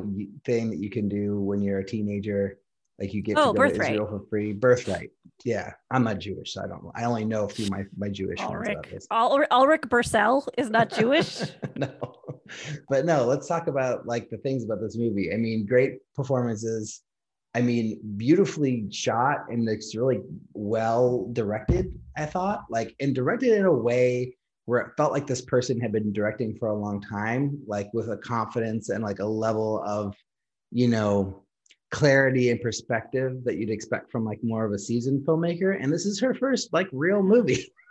thing 0.46 0.70
that 0.70 0.80
you 0.80 0.90
can 0.90 1.08
do 1.10 1.40
when 1.42 1.62
you're 1.62 1.80
a 1.80 1.86
teenager. 1.86 2.58
Like 3.00 3.14
you 3.14 3.22
get 3.22 3.38
Oh, 3.38 3.52
to 3.54 3.58
go 3.58 3.64
to 3.64 3.70
birthright. 3.70 3.92
israel 3.94 4.08
for 4.08 4.22
free. 4.30 4.54
Birthright. 4.54 5.10
Yeah 5.44 5.74
i'm 5.92 6.04
not 6.06 6.20
jewish 6.20 6.54
so 6.54 6.62
i 6.64 6.68
don't 6.68 6.86
i 6.96 7.04
only 7.06 7.26
know 7.26 7.46
a 7.46 7.50
few 7.50 7.66
of 7.66 7.72
my, 7.72 7.84
my 7.98 8.08
jewish 8.08 8.40
ones 8.40 8.52
about 8.70 8.86
Alrik, 8.86 8.92
this. 8.92 9.08
Ul- 9.12 9.46
Alrik 9.52 9.90
Bursell 9.90 10.48
is 10.58 10.70
not 10.70 10.90
Jewish. 10.90 11.42
no. 11.76 11.92
But 12.88 13.04
no 13.06 13.26
let's 13.26 13.48
talk 13.48 13.68
about 13.68 14.06
like 14.06 14.30
the 14.30 14.38
things 14.38 14.64
about 14.64 14.80
this 14.80 14.96
movie. 14.96 15.34
I 15.34 15.38
mean 15.38 15.66
great 15.66 15.94
performances. 16.16 17.02
I 17.56 17.62
mean 17.62 18.00
beautifully 18.16 18.88
shot 18.92 19.40
and 19.50 19.68
it's 19.68 19.96
really 19.96 20.22
well 20.54 21.30
directed 21.34 21.94
i 22.16 22.26
thought. 22.26 22.62
Like 22.70 22.96
and 23.02 23.14
directed 23.14 23.54
in 23.58 23.66
a 23.66 23.74
way 23.74 24.38
where 24.66 24.80
it 24.80 24.92
felt 24.96 25.12
like 25.12 25.28
this 25.28 25.42
person 25.42 25.80
had 25.80 25.92
been 25.92 26.14
directing 26.14 26.56
for 26.58 26.70
a 26.70 26.76
long 26.76 27.02
time 27.02 27.60
like 27.68 27.90
with 27.94 28.10
a 28.10 28.18
confidence 28.18 28.90
and 28.90 29.04
like 29.04 29.20
a 29.20 29.26
level 29.26 29.84
of 29.86 30.16
you 30.72 30.88
know 30.88 31.44
clarity 31.94 32.50
and 32.50 32.60
perspective 32.60 33.44
that 33.44 33.58
you'd 33.58 33.70
expect 33.70 34.12
from 34.12 34.26
like 34.26 34.40
more 34.44 34.66
of 34.66 34.72
a 34.74 34.80
seasoned 34.80 35.24
filmmaker. 35.28 35.78
And 35.80 35.94
this 35.94 36.08
is 36.08 36.20
her 36.20 36.34
first 36.34 36.74
like 36.74 36.90
real 36.92 37.24
movie. 37.24 37.72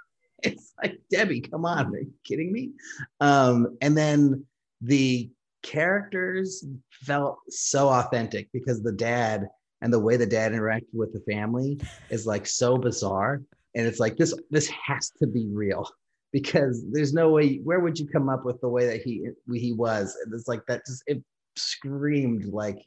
It's 0.45 0.75
like 0.83 0.99
debi 1.15 1.49
come 1.49 1.65
on 1.65 1.95
are 1.95 2.01
you 2.01 2.13
kidding 2.25 2.53
me? 2.53 2.73
Um 3.21 3.79
and 3.81 3.97
then 3.97 4.45
the 4.81 5.31
characters 5.63 6.65
felt 6.91 7.39
so 7.49 7.89
authentic 7.89 8.49
because 8.53 8.83
the 8.83 8.91
dad 8.91 9.47
and 9.83 9.93
the 9.93 10.01
way 10.01 10.17
the 10.17 10.27
dad 10.27 10.51
interacted 10.51 10.95
with 10.95 11.13
the 11.13 11.33
family 11.33 11.81
is 12.11 12.27
like 12.27 12.49
so 12.49 12.77
bizarre. 12.77 13.41
And 13.77 13.87
it's 13.87 14.01
like 14.01 14.17
this 14.17 14.35
this 14.51 14.67
has 14.67 15.11
to 15.21 15.29
be 15.29 15.47
real 15.53 15.89
because 16.33 16.85
there's 16.91 17.13
no 17.13 17.31
way 17.31 17.57
where 17.59 17.81
would 17.81 17.99
you 17.99 18.09
come 18.09 18.29
up 18.29 18.45
with 18.45 18.61
the 18.61 18.69
way 18.69 18.87
that 18.87 19.03
he 19.03 19.29
he 19.53 19.73
was? 19.73 20.17
And 20.25 20.35
it's 20.35 20.49
like 20.49 20.63
that 20.67 20.85
just 20.87 21.03
it 21.07 21.23
screamed 21.57 22.47
like 22.47 22.79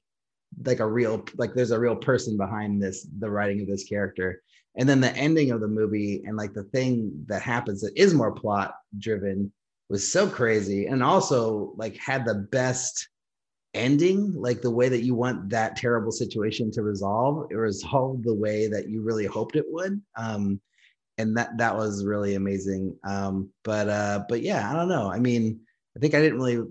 like 0.66 0.80
a 0.80 0.88
real 0.88 1.24
like 1.38 1.54
there's 1.54 1.72
a 1.72 1.80
real 1.80 1.96
person 1.96 2.38
behind 2.38 2.82
this 2.82 3.08
the 3.20 3.30
writing 3.30 3.62
of 3.62 3.68
this 3.68 3.84
character. 3.86 4.42
And 4.78 4.90
then 4.90 5.00
the 5.00 5.16
ending 5.16 5.52
of 5.52 5.62
the 5.62 5.68
movie 5.68 6.24
and 6.26 6.36
like 6.36 6.54
the 6.54 6.64
thing 6.64 7.26
that 7.28 7.42
happens 7.42 7.82
that 7.82 7.96
is 7.96 8.14
more 8.14 8.34
plot 8.34 8.74
driven 8.98 9.54
was 9.90 10.12
so 10.12 10.28
crazy 10.28 10.88
and 10.88 11.04
also 11.04 11.74
like 11.78 11.96
had 11.98 12.26
the 12.26 12.48
best 12.52 13.08
ending 13.76 14.34
like 14.34 14.62
the 14.62 14.72
way 14.72 14.90
that 14.90 15.04
you 15.04 15.14
want 15.14 15.50
that 15.50 15.76
terrible 15.76 16.12
situation 16.12 16.72
to 16.72 16.82
resolve 16.82 17.46
it 17.52 17.56
resolved 17.56 18.24
the 18.24 18.34
way 18.34 18.68
that 18.68 18.90
you 18.90 19.02
really 19.04 19.26
hoped 19.26 19.56
it 19.56 19.66
would. 19.68 20.02
Um 20.18 20.60
and 21.18 21.38
that 21.38 21.58
that 21.58 21.76
was 21.76 22.06
really 22.06 22.36
amazing 22.36 22.96
um 23.04 23.50
but 23.64 23.88
uh 23.90 24.24
but 24.28 24.42
yeah 24.42 24.70
i 24.70 24.74
don't 24.74 24.90
know 24.90 25.10
i 25.10 25.20
mean 25.20 25.60
i 25.96 26.00
think 26.00 26.14
i 26.14 26.22
didn't 26.22 26.40
really 26.40 26.64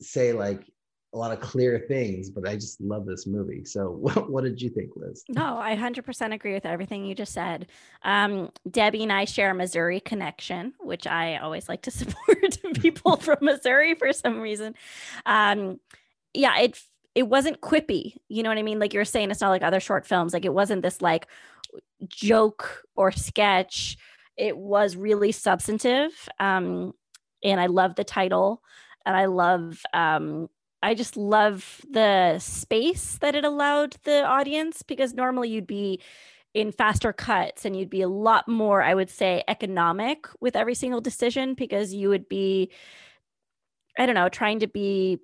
say 0.00 0.32
like 0.32 0.64
a 1.12 1.18
lot 1.18 1.32
of 1.32 1.40
clear 1.40 1.84
things 1.88 2.30
but 2.30 2.48
i 2.48 2.54
just 2.54 2.80
love 2.80 3.04
this 3.04 3.26
movie 3.26 3.64
so 3.64 3.90
what, 4.00 4.30
what 4.30 4.44
did 4.44 4.60
you 4.60 4.70
think 4.70 4.90
liz 4.96 5.24
No, 5.28 5.58
I 5.58 5.76
100% 5.76 6.32
agree 6.32 6.54
with 6.54 6.64
everything 6.64 7.04
you 7.04 7.14
just 7.14 7.32
said. 7.32 7.66
Um, 8.02 8.50
Debi 8.68 9.02
and 9.02 9.12
I 9.12 9.24
share 9.24 9.50
a 9.50 9.54
Missouri 9.54 9.98
connection, 9.98 10.72
which 10.78 11.06
I 11.06 11.36
always 11.38 11.68
like 11.68 11.82
to 11.82 11.90
support 11.90 12.58
people 12.74 13.16
from 13.16 13.38
Missouri 13.42 13.94
for 13.94 14.12
some 14.12 14.40
reason. 14.40 14.74
Um, 15.26 15.80
yeah, 16.32 16.58
it 16.60 16.80
it 17.14 17.24
wasn't 17.24 17.60
quippy. 17.60 18.16
You 18.28 18.42
know 18.42 18.50
what 18.50 18.58
I 18.58 18.62
mean? 18.62 18.78
Like 18.78 18.94
you're 18.94 19.04
saying, 19.04 19.30
it's 19.30 19.40
not 19.40 19.50
like 19.50 19.62
other 19.62 19.80
short 19.80 20.06
films. 20.06 20.32
Like 20.32 20.44
it 20.44 20.54
wasn't 20.54 20.82
this 20.82 21.02
like 21.02 21.26
joke 22.08 22.82
or 22.96 23.12
sketch. 23.12 23.96
It 24.36 24.56
was 24.56 24.96
really 24.96 25.32
substantive. 25.32 26.28
Um, 26.38 26.92
and 27.42 27.60
I 27.60 27.66
love 27.66 27.94
the 27.94 28.04
title, 28.04 28.62
and 29.06 29.16
I 29.16 29.26
love 29.26 29.82
um, 29.94 30.48
I 30.82 30.94
just 30.94 31.16
love 31.16 31.80
the 31.90 32.38
space 32.38 33.18
that 33.18 33.34
it 33.34 33.44
allowed 33.44 33.96
the 34.04 34.24
audience 34.24 34.82
because 34.82 35.12
normally 35.12 35.50
you'd 35.50 35.66
be 35.66 36.00
in 36.54 36.72
faster 36.72 37.12
cuts 37.12 37.64
and 37.64 37.76
you'd 37.76 37.90
be 37.90 38.02
a 38.02 38.08
lot 38.08 38.48
more, 38.48 38.82
I 38.82 38.94
would 38.94 39.10
say, 39.10 39.44
economic 39.46 40.26
with 40.40 40.56
every 40.56 40.74
single 40.74 41.00
decision 41.00 41.54
because 41.54 41.94
you 41.94 42.08
would 42.08 42.28
be, 42.28 42.70
I 43.98 44.06
don't 44.06 44.14
know, 44.14 44.28
trying 44.28 44.60
to 44.60 44.66
be 44.66 45.18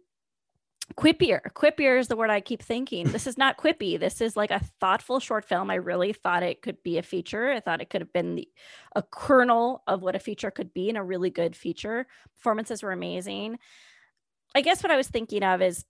quippier. 0.94 1.40
Quippier 1.52 1.98
is 1.98 2.08
the 2.08 2.16
word 2.16 2.30
I 2.30 2.40
keep 2.40 2.62
thinking. 2.62 3.10
This 3.10 3.26
is 3.26 3.36
not 3.36 3.58
quippy. 3.58 3.98
This 3.98 4.20
is 4.20 4.36
like 4.36 4.50
a 4.50 4.64
thoughtful 4.80 5.20
short 5.20 5.44
film. 5.44 5.70
I 5.70 5.74
really 5.76 6.12
thought 6.12 6.42
it 6.42 6.62
could 6.62 6.82
be 6.82 6.98
a 6.98 7.02
feature. 7.02 7.50
I 7.50 7.60
thought 7.60 7.80
it 7.80 7.90
could 7.90 8.00
have 8.00 8.12
been 8.12 8.36
the, 8.36 8.48
a 8.94 9.02
kernel 9.02 9.82
of 9.86 10.02
what 10.02 10.16
a 10.16 10.20
feature 10.20 10.50
could 10.50 10.72
be 10.72 10.88
and 10.88 10.96
a 10.96 11.02
really 11.02 11.30
good 11.30 11.56
feature. 11.56 12.06
Performances 12.36 12.82
were 12.82 12.92
amazing. 12.92 13.58
I 14.54 14.60
guess 14.60 14.82
what 14.82 14.92
I 14.92 14.96
was 14.96 15.08
thinking 15.08 15.42
of 15.42 15.60
is 15.60 15.84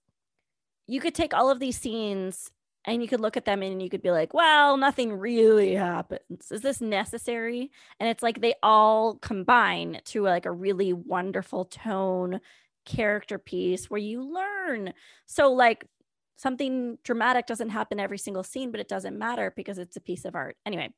you 0.87 0.99
could 0.99 1.15
take 1.15 1.33
all 1.33 1.49
of 1.49 1.59
these 1.59 1.79
scenes 1.79 2.51
and 2.85 3.01
you 3.01 3.07
could 3.07 3.19
look 3.19 3.37
at 3.37 3.45
them 3.45 3.61
and 3.61 3.81
you 3.81 3.89
could 3.89 4.01
be 4.01 4.11
like, 4.11 4.33
well, 4.33 4.77
nothing 4.77 5.13
really 5.13 5.75
happens. 5.75 6.51
Is 6.51 6.61
this 6.61 6.81
necessary? 6.81 7.69
And 7.99 8.09
it's 8.09 8.23
like 8.23 8.39
they 8.41 8.55
all 8.63 9.15
combine 9.15 9.99
to 10.05 10.23
like 10.23 10.45
a 10.45 10.51
really 10.51 10.93
wonderful 10.93 11.65
tone 11.65 12.39
character 12.87 13.37
piece 13.37 13.89
where 13.89 13.99
you 13.99 14.33
learn. 14.33 14.93
So, 15.27 15.53
like, 15.53 15.85
something 16.37 16.97
dramatic 17.03 17.45
doesn't 17.45 17.69
happen 17.69 17.99
every 17.99 18.17
single 18.17 18.43
scene, 18.43 18.71
but 18.71 18.79
it 18.79 18.87
doesn't 18.87 19.17
matter 19.17 19.53
because 19.55 19.77
it's 19.77 19.97
a 19.97 20.01
piece 20.01 20.25
of 20.25 20.35
art. 20.35 20.57
Anyway, 20.65 20.89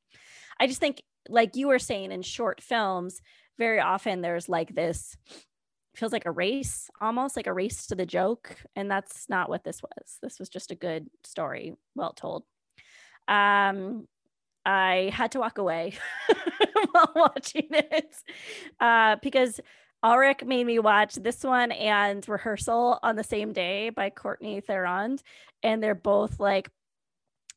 I 0.59 0.67
just 0.67 0.79
think, 0.79 1.01
like 1.27 1.55
you 1.55 1.67
were 1.67 1.79
saying 1.79 2.11
in 2.11 2.21
short 2.21 2.61
films, 2.61 3.21
very 3.57 3.79
often 3.79 4.21
there's 4.21 4.47
like 4.47 4.73
this 4.73 5.17
feels 5.95 6.13
like 6.13 6.25
a 6.25 6.31
race 6.31 6.89
almost 7.01 7.35
like 7.35 7.47
a 7.47 7.53
race 7.53 7.87
to 7.87 7.95
the 7.95 8.05
joke 8.05 8.55
and 8.75 8.89
that's 8.89 9.27
not 9.27 9.49
what 9.49 9.63
this 9.63 9.81
was 9.83 10.17
this 10.21 10.39
was 10.39 10.47
just 10.47 10.71
a 10.71 10.75
good 10.75 11.09
story 11.25 11.73
well 11.95 12.13
told 12.13 12.43
um 13.27 14.07
i 14.65 15.11
had 15.13 15.31
to 15.31 15.39
walk 15.39 15.57
away 15.57 15.93
while 16.91 17.11
watching 17.15 17.67
it 17.71 18.15
uh 18.79 19.17
because 19.21 19.59
Alrik 20.03 20.45
made 20.45 20.65
me 20.65 20.79
watch 20.79 21.15
this 21.15 21.43
one 21.43 21.71
and 21.71 22.27
rehearsal 22.27 22.99
on 23.03 23.15
the 23.15 23.23
same 23.23 23.53
day 23.53 23.89
by 23.89 24.09
Courtney 24.09 24.61
Theron 24.61 25.19
and 25.61 25.83
they're 25.83 25.95
both 25.95 26.39
like 26.39 26.69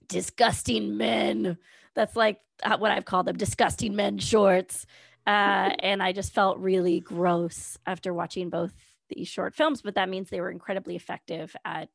disgusting 0.09 0.97
men 0.97 1.57
that's 1.95 2.17
like 2.17 2.41
uh, 2.65 2.79
what 2.79 2.91
I've 2.91 3.05
called 3.05 3.27
them 3.27 3.37
disgusting 3.37 3.95
men 3.95 4.19
shorts 4.19 4.87
uh, 5.27 5.71
and 5.81 6.03
I 6.03 6.13
just 6.13 6.33
felt 6.33 6.59
really 6.59 7.01
gross 7.01 7.79
after 7.87 8.13
watching 8.13 8.51
both 8.51 8.73
these 9.09 9.29
short 9.29 9.55
films. 9.55 9.83
But 9.83 9.95
that 9.95 10.09
means 10.09 10.31
they 10.31 10.41
were 10.41 10.51
incredibly 10.51 10.97
effective 10.97 11.55
at 11.65 11.91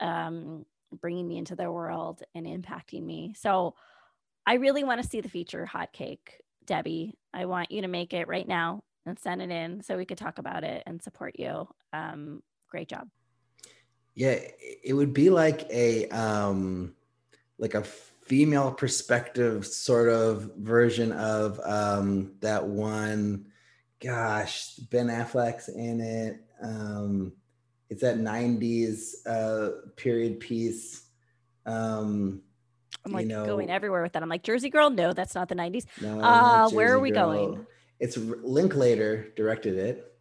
um, 0.00 0.64
bringing 0.92 1.26
me 1.26 1.38
into 1.38 1.56
their 1.56 1.70
world 1.70 2.22
and 2.34 2.46
impacting 2.46 3.04
me. 3.04 3.34
So 3.36 3.74
I 4.46 4.54
really 4.54 4.84
want 4.84 5.02
to 5.02 5.08
see 5.08 5.20
the 5.20 5.28
feature 5.28 5.66
Hot 5.66 5.92
Cake, 5.92 6.40
Debi. 6.66 7.12
I 7.32 7.46
want 7.46 7.70
you 7.70 7.82
to 7.82 7.88
make 7.88 8.12
it 8.12 8.28
right 8.28 8.46
now 8.46 8.82
and 9.06 9.18
send 9.18 9.40
it 9.40 9.50
in 9.50 9.82
so 9.82 9.96
we 9.96 10.04
could 10.04 10.18
talk 10.18 10.38
about 10.38 10.64
it 10.64 10.82
and 10.86 11.02
support 11.02 11.38
you. 11.38 11.68
Um, 11.92 12.42
great 12.68 12.88
job. 12.88 13.08
Yeah, 14.14 14.38
it 14.82 14.94
would 14.94 15.12
be 15.12 15.30
like 15.30 15.66
a 15.70 16.08
um 16.08 16.94
like 17.58 17.74
a 17.74 17.82
female 17.84 18.72
perspective 18.72 19.66
sort 19.66 20.08
of 20.08 20.50
version 20.58 21.12
of 21.12 21.60
um 21.64 22.32
that 22.40 22.66
one 22.66 23.46
gosh 24.00 24.74
ben 24.90 25.06
affleck's 25.06 25.68
in 25.68 26.00
it 26.00 26.40
um 26.62 27.32
it's 27.88 28.02
that 28.02 28.18
90s 28.18 29.24
uh 29.26 29.70
period 29.96 30.40
piece 30.40 31.02
um 31.66 32.42
I'm 33.04 33.12
like 33.12 33.22
you 33.22 33.28
know, 33.28 33.46
going 33.46 33.70
everywhere 33.70 34.02
with 34.02 34.12
that. 34.14 34.22
I'm 34.22 34.28
like 34.28 34.42
Jersey 34.42 34.68
Girl. 34.68 34.90
No, 34.90 35.12
that's 35.12 35.34
not 35.34 35.48
the 35.48 35.54
90s. 35.54 35.86
no, 36.02 36.20
Uh, 36.20 36.68
where 36.70 36.94
are 36.94 37.00
we 37.00 37.10
Girl. 37.10 37.26
going? 37.26 37.66
It's 38.00 38.16
linklater 38.16 39.32
directed 39.36 39.76
it 39.78 40.12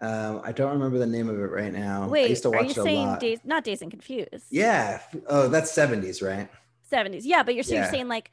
um 0.00 0.40
i 0.44 0.52
don't 0.52 0.70
remember 0.72 0.96
the 0.98 1.06
name 1.06 1.28
of 1.28 1.36
it 1.40 1.50
right 1.50 1.72
now 1.72 2.04
i 2.04 2.06
Wait, 2.06 2.30
used 2.30 2.44
to 2.44 2.50
are 2.50 2.62
you 2.62 2.70
it 2.70 2.76
a 2.76 2.82
saying 2.82 3.06
lot 3.08 3.20
days? 3.20 3.40
Not 3.44 3.64
Dazed 3.64 3.82
and 3.82 3.90
Confused. 3.90 4.44
yeah 4.50 5.00
oh 5.26 5.48
that's 5.48 5.72
70s 5.72 6.22
right 6.26 6.48
70s. 6.90 7.22
Yeah, 7.24 7.42
but 7.42 7.54
you're, 7.54 7.64
so 7.64 7.74
Yeah. 7.74 7.82
you're 7.82 7.90
saying 7.90 8.08
like 8.08 8.30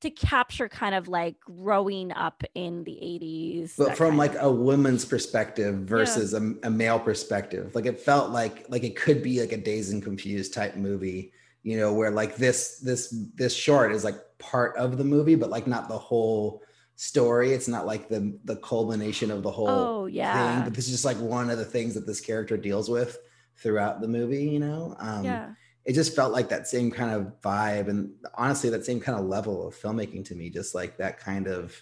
to 0.00 0.10
capture 0.10 0.68
kind 0.68 0.94
of 0.94 1.08
like 1.08 1.38
growing 1.40 2.12
up 2.12 2.42
in 2.54 2.84
the 2.84 2.92
80s. 2.92 3.72
but 3.76 3.96
from 3.96 4.16
like 4.16 4.34
of- 4.36 4.44
a 4.44 4.52
woman's 4.52 5.04
perspective 5.04 5.74
versus 5.80 6.34
a, 6.34 6.54
a 6.62 6.70
male 6.70 7.00
perspective 7.00 7.74
like 7.74 7.84
it 7.86 7.98
felt 8.00 8.30
like 8.30 8.64
like 8.70 8.84
it 8.84 8.94
could 8.96 9.20
be 9.22 9.40
like 9.40 9.52
a 9.52 9.56
dazed 9.58 9.92
and 9.92 10.02
confused 10.04 10.54
type 10.54 10.76
movie 10.76 11.32
you 11.64 11.76
know, 11.76 11.92
where 11.92 12.10
like 12.12 12.36
this 12.36 12.78
this 12.78 13.12
this 13.34 13.52
short 13.54 13.92
is 13.92 14.04
like 14.04 14.14
part 14.38 14.74
of 14.76 14.96
the 14.96 15.04
movie, 15.04 15.34
but 15.34 15.50
like 15.50 15.66
not 15.66 15.88
the 15.88 15.98
whole 15.98 16.62
story. 16.98 17.52
It's 17.52 17.68
not 17.68 17.86
like 17.86 18.08
the 18.08 18.38
the 18.44 18.56
culmination 18.56 19.30
of 19.30 19.42
the 19.42 19.50
whole 19.52 19.68
Oh, 19.68 20.06
yeah. 20.06 20.56
thing, 20.56 20.64
but 20.64 20.74
this 20.74 20.86
is 20.86 20.92
just 20.92 21.04
like 21.04 21.18
one 21.18 21.48
of 21.50 21.58
the 21.58 21.64
things 21.64 21.94
that 21.94 22.06
this 22.06 22.20
character 22.20 22.56
deals 22.56 22.90
with 22.90 23.18
throughout 23.56 24.00
the 24.00 24.08
movie, 24.08 24.44
you 24.50 24.58
know? 24.58 24.96
Um 24.98 25.24
yeah. 25.24 25.54
it 25.84 25.94
just 25.94 26.14
felt 26.14 26.32
like 26.32 26.48
that 26.50 26.66
same 26.68 26.90
kind 26.90 27.12
of 27.12 27.40
vibe 27.40 27.88
and 27.88 28.12
honestly 28.34 28.70
that 28.70 28.84
same 28.84 29.00
kind 29.00 29.18
of 29.18 29.26
level 29.26 29.66
of 29.66 29.74
filmmaking 29.74 30.24
to 30.26 30.34
me 30.34 30.50
just 30.50 30.74
like 30.74 30.96
that 30.98 31.18
kind 31.18 31.46
of 31.46 31.80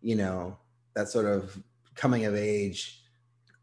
you 0.00 0.16
know 0.16 0.58
that 0.94 1.08
sort 1.08 1.26
of 1.26 1.62
coming 1.94 2.24
of 2.24 2.34
age 2.34 3.04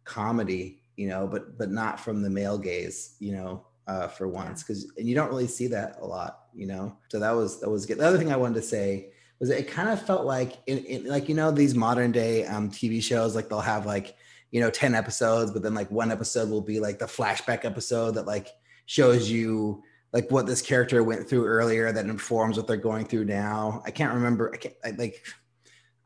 comedy 0.04 0.82
you 0.96 1.08
know 1.08 1.28
but 1.28 1.58
but 1.58 1.70
not 1.72 2.00
from 2.00 2.22
the 2.22 2.30
male 2.30 2.58
gaze 2.58 3.16
you 3.20 3.32
know 3.34 3.66
uh 3.88 4.08
for 4.08 4.28
once 4.28 4.64
because 4.64 4.92
and 4.98 5.08
you 5.10 5.16
don't 5.16 5.30
really 5.30 5.48
see 5.48 5.68
that 5.68 5.98
a 6.00 6.06
lot 6.06 6.46
you 6.54 6.66
know 6.68 6.98
so 7.10 7.20
that 7.20 7.32
was 7.32 7.60
that 7.62 7.70
was 7.70 7.86
good 7.86 7.98
the 7.98 8.06
other 8.08 8.18
thing 8.18 8.32
i 8.32 8.36
wanted 8.38 8.56
to 8.56 8.62
say 8.62 9.12
was 9.42 9.50
it 9.50 9.68
kind 9.68 9.90
of 9.90 10.02
felt 10.02 10.26
like 10.26 10.60
in, 10.68 10.78
in 10.86 11.06
like 11.08 11.28
you 11.28 11.36
know 11.36 11.52
these 11.52 11.76
modern 11.76 12.12
day 12.14 12.46
um 12.46 12.70
tv 12.70 13.04
shows 13.04 13.36
like 13.36 13.50
they'll 13.50 13.60
have 13.60 13.86
like 13.86 14.16
you 14.52 14.62
know 14.62 14.70
10 14.70 14.96
episodes 14.96 15.52
but 15.52 15.62
then 15.64 15.74
like 15.74 15.90
one 15.92 16.12
episode 16.12 16.50
will 16.50 16.62
be 16.62 16.80
like 16.80 17.00
the 17.00 17.06
flashback 17.06 17.66
episode 17.66 18.12
that 18.12 18.26
like 18.28 18.48
shows 18.86 19.30
you 19.30 19.84
like 20.14 20.30
what 20.30 20.46
this 20.46 20.62
character 20.62 21.04
went 21.04 21.28
through 21.28 21.46
earlier 21.46 21.92
that 21.92 22.06
informs 22.06 22.58
what 22.58 22.68
they're 22.68 22.76
going 22.76 23.06
through 23.06 23.24
now. 23.26 23.82
I 23.86 23.92
can't 23.92 24.14
remember 24.14 24.52
i 24.54 24.58
can't 24.58 24.76
I, 24.86 24.92
like 24.92 25.24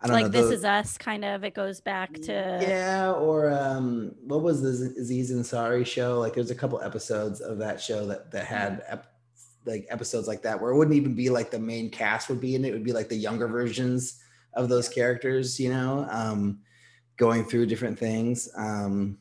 i 0.01 0.07
don't 0.07 0.13
like 0.13 0.25
know 0.25 0.29
this 0.29 0.41
those- 0.43 0.59
is 0.59 0.65
us 0.65 0.97
kind 0.97 1.25
of 1.25 1.43
it 1.43 1.55
goes 1.55 1.81
back 1.81 2.13
to 2.13 2.31
yeah 2.61 3.11
or 3.11 3.51
um 3.51 4.11
what 4.23 4.43
was 4.43 4.61
the 4.61 4.73
Z- 4.73 4.95
aziz 4.99 5.31
ansari 5.31 5.85
show? 5.85 6.19
Like 6.19 6.33
there's 6.35 6.51
a 6.51 6.55
couple 6.55 6.79
episodes 6.81 7.41
of 7.41 7.57
that 7.57 7.81
show 7.81 8.05
that 8.07 8.31
that 8.31 8.45
had 8.45 8.83
ep- 8.87 9.11
like 9.65 9.85
episodes 9.89 10.27
like 10.27 10.41
that 10.43 10.59
where 10.59 10.71
it 10.71 10.77
wouldn't 10.77 10.97
even 10.97 11.15
be 11.15 11.29
like 11.29 11.51
the 11.51 11.59
main 11.59 11.89
cast 11.89 12.29
would 12.29 12.41
be 12.41 12.55
in 12.55 12.65
it. 12.65 12.69
It 12.69 12.73
would 12.73 12.83
be 12.83 12.93
like 12.93 13.09
the 13.09 13.15
younger 13.15 13.47
versions 13.47 14.21
of 14.53 14.69
those 14.69 14.87
characters 14.87 15.59
you 15.59 15.69
know 15.69 16.07
um 16.09 16.59
going 17.17 17.43
through 17.43 17.65
different 17.65 17.99
things. 17.99 18.49
Um 18.55 19.17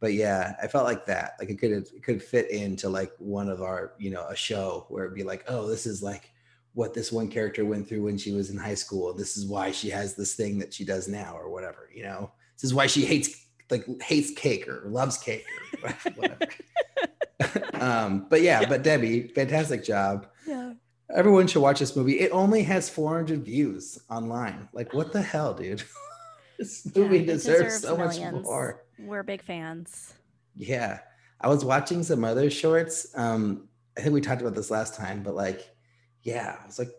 but 0.00 0.12
yeah 0.12 0.54
i 0.62 0.66
felt 0.66 0.84
like 0.84 1.06
that 1.06 1.32
like 1.38 1.48
it 1.48 1.58
could 1.58 1.72
it 1.72 2.02
could 2.02 2.22
fit 2.22 2.50
into 2.50 2.88
like 2.88 3.12
one 3.18 3.48
of 3.48 3.62
our 3.62 3.94
you 3.98 4.10
know 4.10 4.26
a 4.28 4.36
show 4.36 4.84
where 4.88 5.04
it'd 5.04 5.16
be 5.16 5.24
like 5.24 5.44
oh 5.48 5.66
this 5.66 5.86
is 5.86 6.02
like 6.02 6.30
what 6.74 6.92
this 6.92 7.10
one 7.10 7.28
character 7.28 7.64
went 7.64 7.88
through 7.88 8.02
when 8.02 8.18
she 8.18 8.32
was 8.32 8.50
in 8.50 8.58
high 8.58 8.74
school. 8.74 9.14
This 9.14 9.38
is 9.38 9.46
why 9.46 9.70
she 9.70 9.88
has 9.88 10.14
this 10.14 10.34
thing 10.34 10.58
that 10.58 10.74
she 10.74 10.84
does 10.84 11.08
now 11.08 11.34
or 11.34 11.48
whatever 11.48 11.88
you 11.94 12.02
know? 12.02 12.30
This 12.54 12.64
is 12.64 12.74
why 12.74 12.86
she 12.86 13.04
hates 13.04 13.46
like 13.70 13.86
hates 14.02 14.30
cake 14.30 14.68
or 14.68 14.82
loves 14.86 15.16
cake 15.16 15.46
or 15.82 15.90
whatever 16.16 16.46
um 17.74 18.26
but 18.30 18.40
yeah 18.40 18.66
but 18.66 18.82
debi 18.82 19.32
fantastic 19.34 19.84
job. 19.84 20.26
Yeah. 20.46 20.72
Everyone 21.14 21.46
should 21.46 21.62
watch 21.62 21.78
this 21.78 21.94
movie. 21.94 22.18
It 22.18 22.32
only 22.32 22.62
has 22.64 22.88
400 22.88 23.44
views 23.44 23.98
online. 24.10 24.68
Like 24.72 24.92
what 24.92 25.12
the 25.12 25.22
hell 25.22 25.54
dude? 25.54 25.82
This 26.58 26.90
movie 26.96 27.18
it 27.18 27.26
deserves, 27.26 27.80
deserves 27.80 27.82
so 27.82 27.98
much 27.98 28.18
more. 28.42 28.82
We're 28.98 29.22
big 29.22 29.42
fans. 29.42 30.14
Yeah. 30.54 31.00
I 31.38 31.48
was 31.48 31.66
watching 31.66 32.02
some 32.02 32.24
other 32.24 32.48
shorts. 32.48 33.06
Um 33.14 33.68
i 33.98 34.00
think 34.00 34.14
we 34.14 34.20
talked 34.20 34.40
about 34.40 34.54
this 34.54 34.70
last 34.70 34.94
time 34.94 35.22
but 35.22 35.34
like 35.34 35.70
yeah 36.22 36.56
i 36.62 36.66
was 36.66 36.78
like 36.78 36.90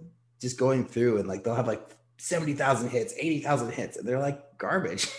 just 0.41 0.57
going 0.57 0.85
through 0.85 1.17
and 1.17 1.27
like 1.27 1.43
they'll 1.43 1.55
have 1.55 1.67
like 1.67 1.97
70,000 2.19 2.89
hits 2.89 3.13
80,000 3.17 3.71
hits 3.71 3.97
and 3.97 4.07
they're 4.07 4.19
like 4.19 4.57
garbage. 4.57 5.07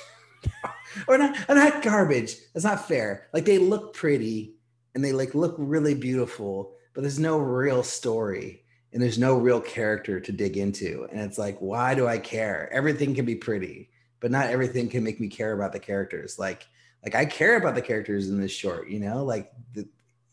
Or 1.07 1.19
not 1.19 1.37
or 1.49 1.55
not 1.55 1.83
garbage. 1.83 2.37
That's 2.55 2.65
not 2.65 2.89
fair. 2.89 3.29
Like 3.35 3.45
they 3.45 3.59
look 3.59 3.93
pretty 3.93 4.55
and 4.99 5.05
they 5.05 5.13
like 5.13 5.33
look 5.33 5.55
really 5.59 5.95
beautiful 5.95 6.73
but 6.93 7.03
there's 7.03 7.21
no 7.21 7.39
real 7.39 7.85
story 7.85 8.65
and 8.93 9.01
there's 9.01 9.17
no 9.17 9.37
real 9.37 9.61
character 9.61 10.19
to 10.19 10.33
dig 10.33 10.57
into. 10.57 11.07
And 11.13 11.21
it's 11.21 11.39
like 11.39 11.57
why 11.61 11.95
do 11.95 12.09
i 12.09 12.19
care? 12.19 12.69
Everything 12.73 13.15
can 13.15 13.25
be 13.25 13.37
pretty 13.37 13.91
but 14.19 14.33
not 14.33 14.47
everything 14.47 14.89
can 14.89 15.05
make 15.05 15.21
me 15.21 15.29
care 15.29 15.53
about 15.53 15.73
the 15.73 15.79
characters. 15.79 16.37
Like 16.37 16.67
like 17.05 17.15
i 17.15 17.25
care 17.25 17.57
about 17.57 17.77
the 17.77 17.83
characters 17.83 18.29
in 18.29 18.41
this 18.41 18.51
short 18.51 18.89
you 18.89 18.99
know? 18.99 19.25
Like 19.25 19.53
the, 19.73 19.89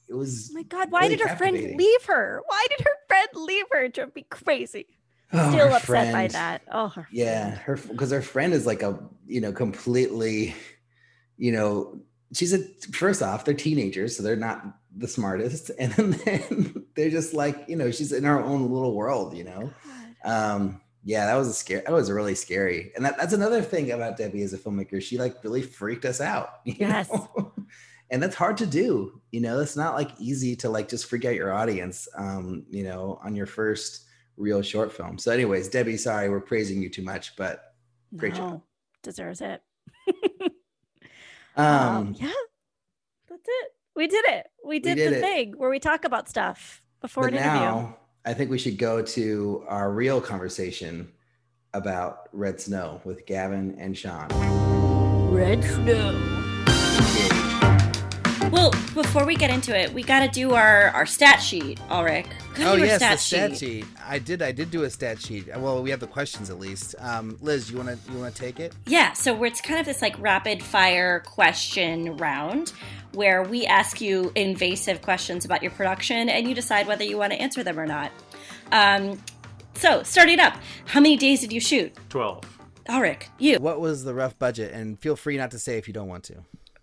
it 0.10 0.16
was 0.16 0.50
oh 0.50 0.56
my 0.56 0.64
god 0.64 0.90
why 0.90 1.02
really 1.02 1.18
did 1.18 1.28
her 1.28 1.36
friend 1.36 1.56
leave 1.78 2.06
her? 2.06 2.42
Why 2.48 2.66
did 2.72 2.84
her 2.84 2.98
friend 3.08 3.30
leave 3.36 3.66
her? 3.72 3.84
It 3.84 3.94
drove 3.94 4.16
me 4.16 4.26
crazy. 4.32 4.88
Oh, 5.32 5.52
still 5.52 5.72
upset 5.72 6.12
by 6.12 6.28
that. 6.30 6.64
Oh 6.72 6.88
her 6.88 7.08
yeah 7.12 7.52
her 7.52 7.78
because 7.78 8.10
her 8.10 8.24
friend 8.24 8.52
is 8.52 8.66
like 8.66 8.82
a 8.82 8.98
you 9.28 9.42
know 9.42 9.52
completely 9.52 10.56
you 11.38 11.52
know 11.52 12.00
she's 12.34 12.54
a 12.54 12.60
first 12.92 13.22
off 13.22 13.46
they're 13.46 13.54
teenagers 13.54 14.18
so 14.18 14.24
they're 14.24 14.36
not 14.36 14.64
the 14.98 15.08
smartest. 15.08 15.72
And 15.80 15.92
then 15.94 16.86
they're 16.96 17.10
just 17.10 17.34
like 17.34 17.66
you 17.68 17.76
know 17.76 17.92
she's 17.92 18.12
in 18.12 18.24
her 18.24 18.40
own 18.42 18.72
little 18.72 18.94
world 18.96 19.36
you 19.36 19.44
know? 19.44 19.72
Um 20.24 20.82
yeah 21.04 21.26
that 21.28 21.36
was 21.36 21.48
a 21.48 21.54
scary 21.54 21.82
that 21.86 21.92
was 21.94 22.10
really 22.12 22.34
scary. 22.36 22.92
And 22.96 23.06
that, 23.06 23.18
that's 23.18 23.34
another 23.34 23.62
thing 23.62 23.92
about 23.92 24.18
debi 24.18 24.44
as 24.44 24.54
a 24.54 24.58
filmmaker 24.58 25.02
she 25.02 25.18
like 25.18 25.44
really 25.44 25.62
freaked 25.62 26.06
us 26.06 26.22
out 26.22 26.50
Yes. 26.66 27.12
know? 27.12 27.54
and 28.10 28.24
that's 28.24 28.36
hard 28.36 28.58
to 28.58 28.66
do 28.66 29.22
you 29.32 29.42
know? 29.42 29.60
It's 29.60 29.76
not 29.78 29.96
like 29.96 30.12
easy 30.20 30.56
to 30.58 30.70
like 30.70 30.88
just 30.88 31.08
freak 31.08 31.26
out 31.26 31.36
your 31.36 31.52
audience 31.54 32.08
um 32.18 32.66
you 32.70 32.84
know 32.84 33.20
on 33.24 33.36
your 33.36 33.46
first 33.48 34.06
real 34.38 34.62
short 34.62 34.92
film. 34.92 35.18
So 35.18 35.32
anyways 35.32 35.70
debi 35.70 36.00
sorry 36.00 36.30
we're 36.30 36.42
praising 36.42 36.82
you 36.82 36.90
too 36.90 37.04
much 37.04 37.36
but 37.36 37.76
great 38.16 38.36
job. 38.36 38.62
deserves 39.04 39.42
it 39.42 39.62
um 41.56 41.68
um 41.68 42.16
yeah. 42.20 42.32
That's 43.30 43.48
it. 43.48 43.72
We 43.96 44.08
did 44.08 44.26
it. 44.26 44.48
We 44.64 44.80
did, 44.80 44.96
did 44.96 45.14
the 45.14 45.18
it. 45.18 45.22
thing 45.22 45.54
where 45.58 45.70
we 45.70 45.80
talk 45.80 46.06
about 46.06 46.28
stuff 46.30 46.82
before 47.02 47.30
but 47.30 47.34
an 47.34 47.40
interview. 47.40 47.94
i 48.26 48.34
think 48.34 48.50
we 48.50 48.58
should 48.58 48.78
go 48.78 49.02
to 49.02 49.64
our 49.68 49.92
real 49.92 50.20
conversation 50.20 51.12
about 51.74 52.30
red 52.32 52.60
snow 52.60 53.02
with 53.04 53.26
gavin 53.26 53.76
and 53.78 53.98
sean. 53.98 54.30
Red 55.32 55.64
snow 55.64 56.45
Well, 58.56 58.72
before 58.94 59.26
we 59.26 59.36
get 59.36 59.50
into 59.50 59.78
it, 59.78 59.94
we 59.94 60.02
got 60.02 60.22
to 60.22 60.30
do 60.30 60.54
our, 60.54 60.88
our 60.92 61.06
stat 61.06 61.42
sheet, 61.42 61.78
Alrik. 61.90 62.28
Go 62.56 62.72
Oh 62.72 62.76
do 62.78 62.86
yes, 62.86 62.98
stat 62.98 63.12
the 63.12 63.18
stat 63.18 63.58
sheet. 63.58 63.86
I 64.08 64.18
did. 64.18 64.42
I 64.42 64.54
did 64.54 64.72
do 64.72 64.84
a 64.84 64.90
stat 64.90 65.22
sheet. 65.22 65.48
Well, 65.58 65.84
we 65.84 65.90
have 65.90 66.00
the 66.00 66.08
questions 66.08 66.50
at 66.50 66.58
least. 66.58 66.96
Um, 67.00 67.38
Liz, 67.42 67.70
you 67.70 67.76
wanna 67.76 68.00
you 68.10 68.18
wanna 68.18 68.32
take 68.32 68.62
it? 68.62 68.74
Yeah, 68.88 69.12
so 69.12 69.34
we're, 69.34 69.48
it's 69.48 69.60
kind 69.60 69.78
of 69.78 69.86
this 69.86 70.02
like 70.02 70.18
rapid 70.22 70.64
fire 70.64 71.20
question 71.20 72.16
round 72.16 72.72
where 73.12 73.44
we 73.44 73.66
ask 73.66 74.00
you 74.00 74.32
invasive 74.36 75.02
questions 75.02 75.44
about 75.44 75.62
your 75.62 75.72
production 75.72 76.30
and 76.30 76.48
you 76.48 76.56
decide 76.56 76.88
whether 76.88 77.04
you 77.04 77.18
want 77.18 77.34
to 77.34 77.42
answer 77.42 77.62
them 77.62 77.78
or 77.78 77.86
not. 77.86 78.10
Um, 78.72 79.22
so, 79.74 80.02
starting 80.04 80.40
up, 80.40 80.56
how 80.86 81.02
many 81.02 81.18
days 81.18 81.42
did 81.42 81.52
you 81.52 81.60
shoot? 81.60 81.94
12. 82.08 82.42
Alrik, 82.88 83.24
you. 83.38 83.58
What 83.58 83.82
was 83.82 84.06
the 84.06 84.14
rough 84.14 84.40
budget? 84.40 84.72
And 84.74 84.98
feel 84.98 85.18
free 85.18 85.36
not 85.36 85.52
to 85.52 85.60
say 85.60 85.78
if 85.78 85.90
you 85.90 85.94
don't 85.94 86.08
want 86.08 86.24
to. 86.26 86.36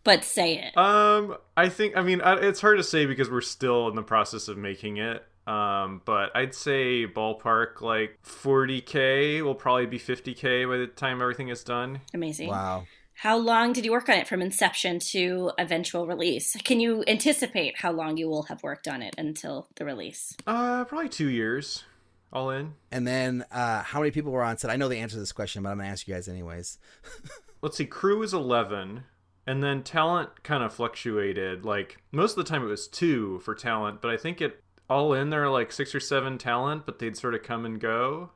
But 0.04 0.24
say 0.24 0.58
it. 0.58 0.76
Um, 0.76 1.36
I 1.56 1.68
think, 1.68 1.96
I 1.96 2.02
mean, 2.02 2.20
it's 2.24 2.60
hard 2.60 2.78
to 2.78 2.84
say 2.84 3.06
because 3.06 3.30
we're 3.30 3.40
still 3.40 3.88
in 3.88 3.94
the 3.94 4.02
process 4.02 4.48
of 4.48 4.58
making 4.58 4.96
it. 4.96 5.24
Um, 5.46 6.02
but 6.04 6.30
I'd 6.36 6.54
say 6.54 7.06
ballpark 7.06 7.80
like 7.80 8.18
40k 8.24 9.42
will 9.42 9.54
probably 9.54 9.86
be 9.86 9.98
50k 9.98 10.68
by 10.68 10.76
the 10.76 10.86
time 10.86 11.20
everything 11.20 11.48
is 11.48 11.64
done. 11.64 12.00
Amazing. 12.14 12.48
Wow. 12.48 12.84
How 13.14 13.36
long 13.36 13.72
did 13.72 13.84
you 13.84 13.92
work 13.92 14.08
on 14.08 14.16
it 14.16 14.26
from 14.26 14.42
inception 14.42 14.98
to 15.10 15.52
eventual 15.58 16.06
release? 16.06 16.56
Can 16.64 16.80
you 16.80 17.04
anticipate 17.06 17.78
how 17.78 17.92
long 17.92 18.16
you 18.16 18.28
will 18.28 18.44
have 18.44 18.62
worked 18.62 18.88
on 18.88 19.02
it 19.02 19.14
until 19.18 19.68
the 19.76 19.84
release? 19.84 20.34
Uh, 20.46 20.84
probably 20.84 21.08
two 21.08 21.28
years, 21.28 21.84
all 22.32 22.50
in. 22.50 22.74
And 22.90 23.06
then, 23.06 23.44
uh, 23.52 23.82
how 23.82 24.00
many 24.00 24.10
people 24.10 24.32
were 24.32 24.42
on 24.42 24.58
set? 24.58 24.70
I 24.70 24.76
know 24.76 24.88
the 24.88 24.98
answer 24.98 25.14
to 25.14 25.20
this 25.20 25.32
question, 25.32 25.62
but 25.62 25.70
I'm 25.70 25.78
gonna 25.78 25.90
ask 25.90 26.08
you 26.08 26.14
guys 26.14 26.26
anyways. 26.26 26.78
Let's 27.62 27.76
see, 27.76 27.86
crew 27.86 28.22
is 28.22 28.34
11, 28.34 29.04
and 29.46 29.62
then 29.62 29.82
talent 29.82 30.42
kind 30.42 30.62
of 30.62 30.72
fluctuated. 30.72 31.64
Like, 31.64 31.98
most 32.12 32.36
of 32.36 32.44
the 32.44 32.50
time 32.50 32.62
it 32.62 32.68
was 32.68 32.86
two 32.88 33.40
for 33.40 33.54
talent, 33.54 34.00
but 34.00 34.10
I 34.10 34.16
think 34.16 34.40
it 34.40 34.62
all 34.90 35.14
in 35.14 35.30
there 35.30 35.44
are 35.44 35.50
like 35.50 35.72
six 35.72 35.94
or 35.94 36.00
seven 36.00 36.38
talent, 36.38 36.84
but 36.86 36.98
they'd 36.98 37.16
sort 37.16 37.34
of 37.34 37.42
come 37.42 37.64
and 37.64 37.80
go. 37.80 38.30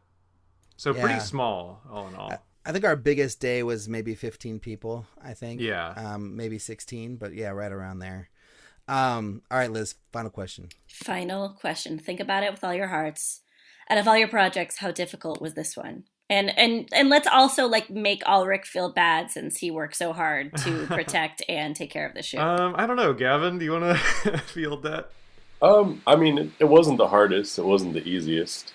So 0.77 0.95
Yeah. 0.95 1.03
pretty 1.03 1.21
small, 1.21 1.83
all 1.91 2.09
in 2.09 2.15
all. 2.15 2.33
I 2.65 2.73
think 2.73 2.85
our 2.85 2.97
biggest 2.97 3.41
day 3.41 3.63
was 3.63 3.89
maybe 3.89 4.15
15 4.15 4.59
people. 4.59 5.07
I 5.23 5.35
think. 5.35 5.61
Yeah. 5.61 5.91
Um, 5.91 6.37
maybe 6.37 6.59
16, 6.59 7.17
but 7.17 7.33
yeah, 7.35 7.51
right 7.51 7.71
around 7.71 8.01
there. 8.01 8.29
Um, 8.89 9.43
all 9.51 9.59
right, 9.59 9.71
Liz. 9.71 9.95
Final 10.13 10.31
question. 10.31 10.69
Final 10.89 11.51
question. 11.51 11.99
Think 11.99 12.21
about 12.21 12.43
it 12.43 12.51
with 12.53 12.65
all 12.65 12.75
your 12.75 12.89
hearts. 12.89 13.43
Out 13.89 13.99
of 13.99 14.09
all 14.09 14.17
your 14.17 14.29
projects, 14.29 14.79
how 14.79 14.91
difficult 14.91 15.41
was 15.41 15.55
this 15.55 15.77
one? 15.77 16.05
And 16.29 16.57
and 16.59 16.89
and 16.93 17.09
let's 17.09 17.29
also 17.29 17.67
like 17.67 17.89
make 17.89 18.23
Alrik 18.25 18.65
feel 18.65 18.91
bad 18.93 19.31
since 19.31 19.59
he 19.59 19.71
worked 19.71 19.97
so 19.97 20.13
hard 20.13 20.57
to 20.59 20.87
protect 20.87 21.43
and 21.49 21.77
take 21.77 21.91
care 21.91 22.07
of 22.07 22.15
the 22.15 22.23
ship. 22.23 22.41
Um, 22.41 22.75
I 22.77 22.87
don't 22.87 22.97
know, 22.97 23.13
Gavin. 23.13 23.59
Do 23.59 23.65
you 23.65 23.73
want 23.73 23.97
to 24.25 24.39
field 24.47 24.83
that? 24.83 25.11
Um, 25.63 26.03
I 26.07 26.17
mean, 26.17 26.39
it, 26.39 26.51
it 26.61 26.65
wasn't 26.69 26.99
the 26.99 27.07
hardest. 27.09 27.59
It 27.59 27.65
wasn't 27.65 27.95
the 27.95 28.07
easiest. 28.07 28.73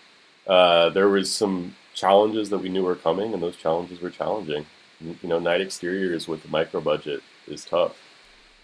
Uh, 0.48 0.90
there 0.90 1.10
was 1.10 1.32
some 1.32 1.76
challenges 1.94 2.50
that 2.50 2.60
we 2.60 2.70
knew 2.70 2.84
were 2.84 2.96
coming, 2.96 3.34
and 3.34 3.44
those 3.44 3.58
challenges 3.58 4.00
were 4.02 4.10
challenging. 4.10 4.66
You 5.00 5.16
know, 5.24 5.40
night 5.40 5.62
exteriors 5.62 6.28
with 6.28 6.46
a 6.46 6.48
micro 6.48 6.80
budget 6.80 7.22
is 7.48 7.66
tough. 7.66 7.98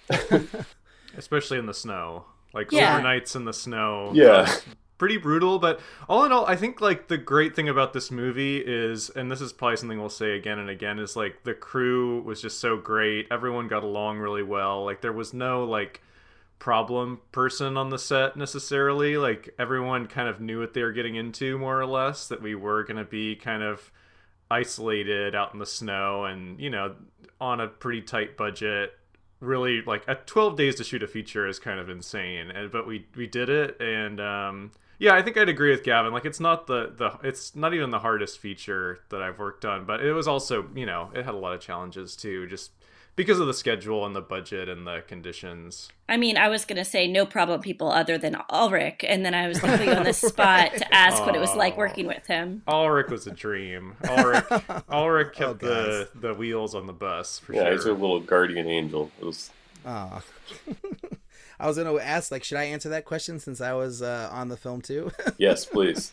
Especially 1.17 1.58
in 1.58 1.65
the 1.65 1.73
snow. 1.73 2.26
Like 2.54 2.71
Yeah. 2.71 3.00
overnights 3.00 3.36
in 3.36 3.45
the 3.45 3.54
snow. 3.54 4.12
Yeah. 4.13 4.52
Pretty 4.97 5.17
brutal. 5.17 5.60
But 5.60 5.79
all 6.07 6.25
in 6.25 6.31
all, 6.31 6.45
I 6.45 6.55
think 6.55 6.81
like 6.81 7.07
the 7.07 7.17
great 7.17 7.55
thing 7.55 7.69
about 7.69 7.93
this 7.93 8.12
movie 8.12 8.57
is, 8.57 9.10
and 9.10 9.31
this 9.31 9.41
is 9.41 9.53
probably 9.53 9.77
something 9.77 9.99
we'll 9.99 10.10
say 10.10 10.36
again 10.36 10.60
and 10.60 10.69
again, 10.69 10.99
is 10.99 11.15
like 11.15 11.43
the 11.43 11.53
crew 11.53 12.21
was 12.21 12.41
just 12.41 12.60
so 12.60 12.77
great. 12.77 13.27
Everyone 13.31 13.67
got 13.67 13.83
along 13.83 14.19
really 14.19 14.43
well. 14.43 14.86
Like 14.86 15.01
there 15.01 15.13
was 15.13 15.33
no 15.33 15.63
like 15.63 16.01
problem 16.60 17.21
person 17.31 17.77
on 17.77 17.89
the 17.89 17.99
set 17.99 18.36
necessarily. 18.36 19.17
Like 19.17 19.53
everyone 19.60 20.07
kind 20.07 20.27
of 20.27 20.41
knew 20.41 20.60
what 20.60 20.73
they 20.73 20.83
were 20.83 20.91
getting 20.91 21.15
into 21.15 21.57
more 21.57 21.79
or 21.79 21.86
less. 21.86 22.27
That 22.27 22.41
we 22.41 22.55
were 22.55 22.83
going 22.83 22.97
to 22.97 23.05
be 23.05 23.36
kind 23.36 23.63
of 23.63 23.91
isolated 24.49 25.36
out 25.36 25.53
in 25.53 25.60
the 25.60 25.65
snow 25.65 26.25
and 26.25 26.60
you 26.60 26.69
know 26.69 26.95
on 27.41 27.60
a 27.60 27.67
pretty 27.67 28.01
tight 28.01 28.38
budget 28.38 28.93
really 29.39 29.81
like 29.81 30.03
at 30.07 30.25
12 30.25 30.55
days 30.55 30.75
to 30.75 30.83
shoot 30.83 31.03
a 31.03 31.07
feature 31.07 31.47
is 31.47 31.60
kind 31.60 31.79
of 31.79 31.89
insane 31.89 32.49
and 32.49 32.71
but 32.71 32.88
we 32.88 33.05
we 33.15 33.27
did 33.27 33.49
it 33.49 33.79
and 33.81 34.19
um 34.19 34.71
yeah 34.99 35.13
i 35.15 35.21
think 35.21 35.38
i'd 35.38 35.49
agree 35.49 35.71
with 35.71 35.83
gavin. 35.83 36.12
Like 36.13 36.25
it's 36.25 36.39
not 36.39 36.67
the 36.67 36.93
the 36.95 37.17
it's 37.27 37.55
not 37.55 37.73
even 37.73 37.89
the 37.91 37.99
hardest 37.99 38.39
feature 38.39 38.99
that 39.10 39.21
i've 39.21 39.39
worked 39.39 39.65
on 39.65 39.86
but 39.86 40.03
it 40.03 40.13
was 40.13 40.27
also 40.27 40.67
you 40.75 40.86
know 40.86 41.12
it 41.13 41.25
had 41.25 41.33
a 41.33 41.38
lot 41.38 41.53
of 41.53 41.60
challenges 41.62 42.15
too 42.15 42.47
just 42.47 42.71
because 43.15 43.39
of 43.39 43.47
the 43.47 43.53
schedule 43.53 44.05
and 44.05 44.15
the 44.15 44.21
budget 44.21 44.69
and 44.69 44.86
the 44.86 45.01
conditions. 45.07 45.89
I 46.07 46.17
mean, 46.17 46.38
I 46.38 46.49
was 46.49 46.65
going 46.65 46.77
to 46.77 46.86
say 46.86 47.07
no 47.07 47.25
problem 47.25 47.62
people 47.62 47.91
other 47.91 48.15
than 48.19 48.36
Alrik, 48.51 49.03
and 49.07 49.25
then 49.25 49.33
I 49.33 49.47
was 49.47 49.60
going 49.60 49.75
to 49.75 49.83
put 49.86 49.97
on 49.97 50.03
the 50.03 50.13
spot 50.29 50.75
to 50.77 50.93
ask 50.93 51.25
what 51.25 51.36
it 51.36 51.39
was 51.39 51.55
like 51.55 51.77
working 51.77 52.05
with 52.05 52.27
him. 52.27 52.62
alrik 52.67 53.10
was 53.10 53.25
a 53.25 53.31
dream. 53.31 53.95
Alrik 54.03 54.43
alrik 54.91 55.29
Oh, 55.29 55.33
kept 55.33 55.60
the 55.62 56.10
the 56.13 56.36
wheels 56.36 56.75
on 56.75 56.86
the 56.86 56.93
bus 56.93 57.39
for 57.39 57.55
yeah, 57.55 57.63
sure 57.63 57.71
he's 57.71 57.86
a 57.86 57.91
little 57.93 58.19
guardian 58.19 58.67
angel. 58.67 59.10
It 59.19 59.25
was 59.25 59.49
Oh. 59.83 60.21
I 61.59 61.67
was 61.67 61.77
gonna 61.77 61.95
ask, 61.97 62.31
like, 62.31 62.43
should 62.43 62.57
I 62.57 62.65
answer 62.65 62.89
that 62.89 63.05
question 63.05 63.39
since 63.39 63.61
I 63.61 63.73
was 63.73 64.01
uh, 64.01 64.29
on 64.31 64.49
the 64.49 64.57
film 64.57 64.81
too? 64.81 65.11
yes, 65.37 65.65
please. 65.65 66.11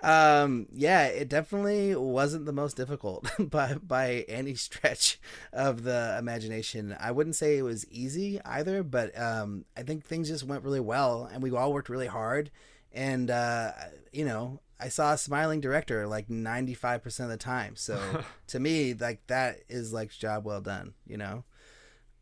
um, 0.00 0.66
yeah, 0.72 1.06
it 1.06 1.28
definitely 1.28 1.94
wasn't 1.96 2.46
the 2.46 2.52
most 2.52 2.76
difficult 2.76 3.28
by 3.50 3.74
by 3.74 4.24
any 4.28 4.54
stretch 4.54 5.20
of 5.52 5.82
the 5.82 6.16
imagination. 6.18 6.96
I 6.98 7.10
wouldn't 7.10 7.36
say 7.36 7.58
it 7.58 7.62
was 7.62 7.88
easy 7.90 8.40
either, 8.44 8.82
but 8.82 9.18
um, 9.18 9.64
I 9.76 9.82
think 9.82 10.04
things 10.04 10.28
just 10.28 10.44
went 10.44 10.62
really 10.64 10.80
well, 10.80 11.28
and 11.32 11.42
we 11.42 11.50
all 11.50 11.72
worked 11.72 11.88
really 11.88 12.06
hard. 12.06 12.50
And 12.92 13.30
uh, 13.30 13.72
you 14.12 14.24
know, 14.24 14.60
I 14.80 14.88
saw 14.88 15.12
a 15.12 15.18
smiling 15.18 15.60
director 15.60 16.06
like 16.06 16.30
ninety 16.30 16.74
five 16.74 17.02
percent 17.02 17.32
of 17.32 17.38
the 17.38 17.44
time. 17.44 17.74
So 17.74 18.00
to 18.48 18.60
me, 18.60 18.94
like 18.94 19.26
that 19.26 19.58
is 19.68 19.92
like 19.92 20.10
job 20.10 20.44
well 20.44 20.60
done. 20.60 20.94
You 21.06 21.16
know. 21.16 21.44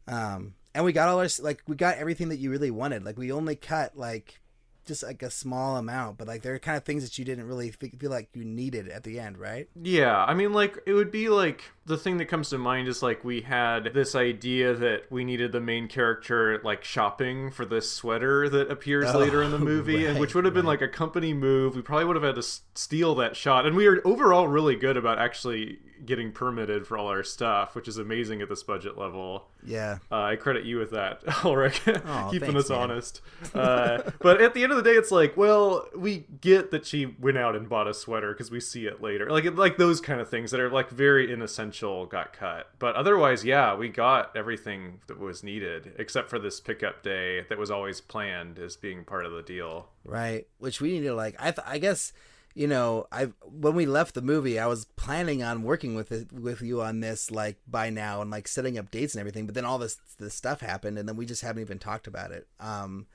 Um, 0.08 0.54
and 0.76 0.84
we 0.84 0.92
got 0.92 1.08
all 1.08 1.18
our 1.18 1.28
like 1.40 1.62
we 1.66 1.74
got 1.74 1.96
everything 1.96 2.28
that 2.28 2.36
you 2.36 2.50
really 2.50 2.70
wanted. 2.70 3.02
Like 3.02 3.16
we 3.16 3.32
only 3.32 3.56
cut 3.56 3.96
like 3.96 4.40
just 4.84 5.02
like 5.02 5.22
a 5.22 5.30
small 5.30 5.78
amount, 5.78 6.18
but 6.18 6.28
like 6.28 6.42
there 6.42 6.54
are 6.54 6.58
kind 6.58 6.76
of 6.76 6.84
things 6.84 7.02
that 7.02 7.18
you 7.18 7.24
didn't 7.24 7.46
really 7.46 7.70
feel 7.70 8.10
like 8.10 8.28
you 8.34 8.44
needed 8.44 8.88
at 8.88 9.02
the 9.02 9.18
end, 9.18 9.38
right? 9.38 9.68
Yeah, 9.74 10.22
I 10.22 10.34
mean, 10.34 10.52
like, 10.52 10.78
it 10.86 10.92
would 10.92 11.10
be 11.10 11.30
like 11.30 11.64
the 11.86 11.96
thing 11.96 12.16
that 12.18 12.26
comes 12.26 12.48
to 12.50 12.58
mind 12.58 12.88
is 12.88 13.02
like 13.02 13.24
we 13.24 13.42
had 13.42 13.94
this 13.94 14.14
idea 14.14 14.74
that 14.74 15.04
we 15.10 15.24
needed 15.24 15.52
the 15.52 15.60
main 15.60 15.86
character 15.88 16.60
like 16.64 16.82
shopping 16.84 17.50
for 17.50 17.64
this 17.64 17.90
sweater 17.90 18.48
that 18.48 18.70
appears 18.70 19.06
Oh, 19.14 19.18
later 19.18 19.42
in 19.42 19.50
the 19.52 19.58
movie, 19.72 20.04
and 20.04 20.18
which 20.18 20.34
would 20.34 20.44
have 20.44 20.54
been 20.54 20.66
like 20.66 20.82
a 20.82 20.88
company 20.88 21.32
move. 21.32 21.76
We 21.76 21.82
probably 21.82 22.04
would 22.06 22.16
have 22.16 22.24
had 22.24 22.34
to 22.34 22.40
s- 22.40 22.62
steal 22.74 23.14
that 23.16 23.36
shot, 23.36 23.66
and 23.66 23.76
we 23.76 23.88
were 23.88 24.00
overall 24.04 24.48
really 24.48 24.74
good 24.76 24.96
about 24.96 25.18
actually 25.18 25.78
getting 26.04 26.30
permitted 26.30 26.86
for 26.86 26.98
all 26.98 27.06
our 27.06 27.22
stuff, 27.24 27.74
which 27.74 27.88
is 27.88 27.96
amazing 27.96 28.42
at 28.42 28.50
this 28.50 28.62
budget 28.62 28.98
level. 28.98 29.46
Yeah. 29.64 29.98
Uh, 30.12 30.22
I 30.22 30.36
credit 30.36 30.64
you 30.66 30.76
with 30.78 30.90
that, 30.90 31.24
Alrik, 31.26 32.04
Aw, 32.06 32.30
keeping 32.30 32.52
thanks, 32.52 32.64
us 32.64 32.70
man. 32.70 32.78
honest. 32.78 33.20
Uh, 33.54 34.02
but 34.20 34.40
at 34.42 34.52
the 34.54 34.62
end 34.62 34.72
of 34.72 34.76
the 34.76 34.84
day, 34.84 34.92
it's 34.96 35.10
like, 35.10 35.36
well, 35.38 35.86
we 35.96 36.26
get 36.42 36.70
that 36.72 36.84
she 36.84 37.06
went 37.18 37.38
out 37.38 37.56
and 37.56 37.68
bought 37.68 37.88
a 37.88 37.94
sweater 37.94 38.32
because 38.32 38.50
we 38.50 38.60
see 38.60 38.86
it 38.86 39.00
later, 39.00 39.30
like 39.30 39.44
like 39.56 39.78
those 39.78 40.00
kind 40.02 40.20
of 40.20 40.28
things 40.28 40.50
that 40.50 40.60
are 40.60 40.68
like 40.70 40.90
very 40.90 41.32
inessential 41.32 41.75
got 41.82 42.32
cut. 42.32 42.70
But 42.78 42.96
otherwise, 42.96 43.44
yeah, 43.44 43.74
we 43.74 43.88
got 43.88 44.36
everything 44.36 45.00
that 45.06 45.18
was 45.18 45.42
needed 45.42 45.92
except 45.98 46.30
for 46.30 46.38
this 46.38 46.60
pickup 46.60 47.02
day 47.02 47.44
that 47.48 47.58
was 47.58 47.70
always 47.70 48.00
planned 48.00 48.58
as 48.58 48.76
being 48.76 49.04
part 49.04 49.26
of 49.26 49.32
the 49.32 49.42
deal. 49.42 49.88
Right. 50.04 50.46
Which 50.58 50.80
we 50.80 50.92
needed 50.92 51.12
like. 51.14 51.36
I 51.38 51.50
th- 51.50 51.66
I 51.66 51.78
guess 51.78 52.12
you 52.54 52.66
know 52.66 53.06
I 53.12 53.28
when 53.44 53.74
we 53.74 53.86
left 53.86 54.14
the 54.14 54.22
movie, 54.22 54.58
I 54.58 54.66
was 54.66 54.84
planning 54.84 55.42
on 55.42 55.62
working 55.62 55.94
with 55.94 56.12
it, 56.12 56.32
with 56.32 56.62
you 56.62 56.82
on 56.82 57.00
this 57.00 57.30
like 57.30 57.56
by 57.66 57.90
now 57.90 58.22
and 58.22 58.30
like 58.30 58.48
setting 58.48 58.78
up 58.78 58.90
dates 58.90 59.14
and 59.14 59.20
everything. 59.20 59.46
But 59.46 59.54
then 59.54 59.64
all 59.64 59.78
this 59.78 59.98
this 60.18 60.34
stuff 60.34 60.60
happened, 60.60 60.98
and 60.98 61.08
then 61.08 61.16
we 61.16 61.26
just 61.26 61.42
haven't 61.42 61.62
even 61.62 61.78
talked 61.78 62.06
about 62.06 62.32
it. 62.32 62.46
Um, 62.60 63.06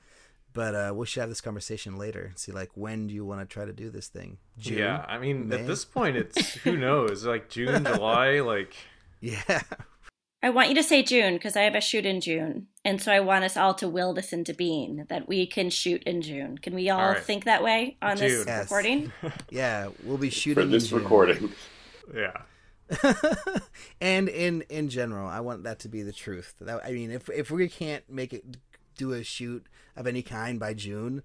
but 0.52 0.74
uh, 0.74 0.92
we 0.94 1.06
should 1.06 1.20
have 1.20 1.28
this 1.28 1.40
conversation 1.40 1.96
later 1.96 2.24
and 2.26 2.38
see 2.38 2.52
like 2.52 2.70
when 2.74 3.06
do 3.06 3.14
you 3.14 3.24
want 3.24 3.40
to 3.40 3.46
try 3.46 3.64
to 3.64 3.72
do 3.72 3.90
this 3.90 4.08
thing? 4.08 4.38
June? 4.58 4.78
Yeah, 4.78 5.04
I 5.08 5.18
mean, 5.18 5.48
May? 5.48 5.60
at 5.60 5.66
this 5.66 5.84
point, 5.84 6.16
it's 6.16 6.54
who 6.56 6.76
knows, 6.86 7.24
like 7.24 7.48
June, 7.48 7.84
July, 7.84 8.40
like. 8.40 8.74
Yeah. 9.20 9.62
I 10.44 10.50
want 10.50 10.70
you 10.70 10.74
to 10.74 10.82
say 10.82 11.04
June 11.04 11.34
because 11.34 11.54
I 11.54 11.62
have 11.62 11.76
a 11.76 11.80
shoot 11.80 12.04
in 12.04 12.20
June. 12.20 12.66
And 12.84 13.00
so 13.00 13.12
I 13.12 13.20
want 13.20 13.44
us 13.44 13.56
all 13.56 13.74
to 13.74 13.86
will 13.88 14.12
this 14.12 14.32
into 14.32 14.52
being 14.52 15.06
that 15.08 15.28
we 15.28 15.46
can 15.46 15.70
shoot 15.70 16.02
in 16.02 16.20
June. 16.20 16.58
Can 16.58 16.74
we 16.74 16.90
all, 16.90 16.98
All 17.00 17.08
right. 17.12 17.22
think 17.22 17.44
that 17.44 17.62
way 17.62 17.96
on 18.02 18.16
this 18.16 18.44
Yes. 18.44 18.64
recording? 18.64 19.12
Yeah, 19.50 19.90
we'll 20.02 20.18
be 20.18 20.30
shooting 20.30 20.64
For 20.64 20.68
this 20.68 20.84
in 20.84 20.88
June. 20.90 20.98
recording. 21.04 21.52
Yeah. 22.12 22.32
and 24.00 24.28
in 24.28 24.62
in 24.68 24.88
general, 24.88 25.28
I 25.28 25.40
want 25.40 25.62
that 25.64 25.78
to 25.80 25.88
be 25.88 26.02
the 26.02 26.12
truth. 26.12 26.54
That, 26.60 26.84
I 26.84 26.90
mean, 26.92 27.10
if 27.10 27.30
if 27.30 27.50
we 27.50 27.68
can't 27.68 28.02
make 28.10 28.32
it 28.32 28.44
do 28.96 29.12
a 29.12 29.22
shoot 29.22 29.66
of 29.96 30.06
any 30.06 30.22
kind 30.22 30.58
by 30.58 30.74
June, 30.74 31.22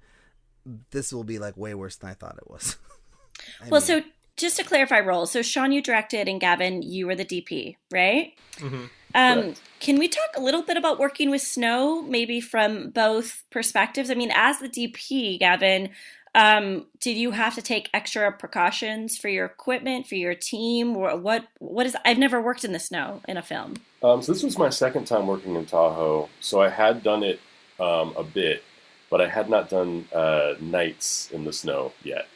this 0.92 1.14
will 1.14 1.24
be 1.24 1.40
like 1.40 1.58
way 1.58 1.74
worse 1.74 1.96
than 1.96 2.10
I 2.10 2.14
thought 2.14 2.38
it 2.38 2.50
was. 2.50 2.78
I 3.62 3.70
well, 3.70 3.82
mean, 3.82 3.88
so 3.88 4.02
just 4.36 4.58
to 4.58 4.64
clarify 4.64 5.00
roles, 5.00 5.32
so 5.32 5.42
Sean, 5.42 5.72
you 5.72 5.82
directed, 5.82 6.28
and 6.28 6.40
Gavin, 6.40 6.82
you 6.82 7.08
were 7.08 7.16
the 7.16 7.26
DP, 7.26 7.76
right? 7.92 8.34
hmm 8.60 8.86
Um, 9.16 9.56
can 9.80 9.98
we 9.98 10.08
talk 10.08 10.30
a 10.36 10.42
little 10.42 10.62
bit 10.62 10.78
about 10.78 11.00
working 11.00 11.30
with 11.30 11.42
snow, 11.42 12.02
maybe 12.04 12.40
from 12.42 12.90
both 12.90 13.44
perspectives? 13.50 14.12
I 14.12 14.16
mean, 14.16 14.32
as 14.34 14.60
the 14.60 14.70
DP, 14.70 15.40
Gavin, 15.40 15.90
um, 16.36 16.86
did 17.00 17.18
you 17.18 17.32
have 17.32 17.56
to 17.56 17.64
take 17.64 17.90
extra 17.94 18.32
precautions 18.32 19.18
for 19.18 19.28
your 19.28 19.46
equipment, 19.46 20.06
for 20.06 20.16
your 20.16 20.36
team? 20.36 20.96
Or 20.96 21.18
what? 21.18 21.48
What 21.58 21.88
is? 21.88 21.96
I've 22.06 22.20
never 22.20 22.40
worked 22.40 22.64
in 22.64 22.74
the 22.74 22.80
snow 22.80 23.22
in 23.28 23.38
a 23.38 23.42
film. 23.42 23.76
Um, 24.04 24.22
so 24.22 24.34
this 24.34 24.44
was 24.44 24.58
my 24.58 24.70
second 24.70 25.06
time 25.06 25.26
working 25.26 25.56
in 25.56 25.66
Tahoe. 25.66 26.30
So 26.40 26.62
I 26.62 26.70
had 26.70 27.02
done 27.02 27.24
it 27.24 27.40
um, 27.80 28.14
a 28.18 28.24
bit, 28.24 28.64
but 29.10 29.22
I 29.22 29.28
had 29.28 29.50
not 29.50 29.70
done 29.70 30.08
uh, 30.14 30.56
nights 30.60 31.30
in 31.32 31.46
the 31.46 31.54
snow 31.54 31.94
yet. 32.04 32.28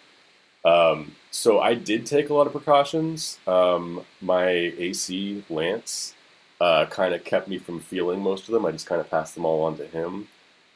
Um, 0.63 1.15
so 1.31 1.59
I 1.59 1.73
did 1.73 2.05
take 2.05 2.29
a 2.29 2.33
lot 2.33 2.47
of 2.47 2.53
precautions. 2.53 3.39
Um, 3.47 4.05
my 4.21 4.47
AC 4.47 5.43
Lance 5.49 6.13
uh, 6.59 6.85
kind 6.85 7.13
of 7.13 7.23
kept 7.23 7.47
me 7.47 7.57
from 7.57 7.79
feeling 7.79 8.21
most 8.21 8.47
of 8.47 8.53
them. 8.53 8.65
I 8.65 8.71
just 8.71 8.85
kind 8.85 9.01
of 9.01 9.09
passed 9.09 9.35
them 9.35 9.45
all 9.45 9.63
on 9.63 9.77
to 9.77 9.87
him. 9.87 10.27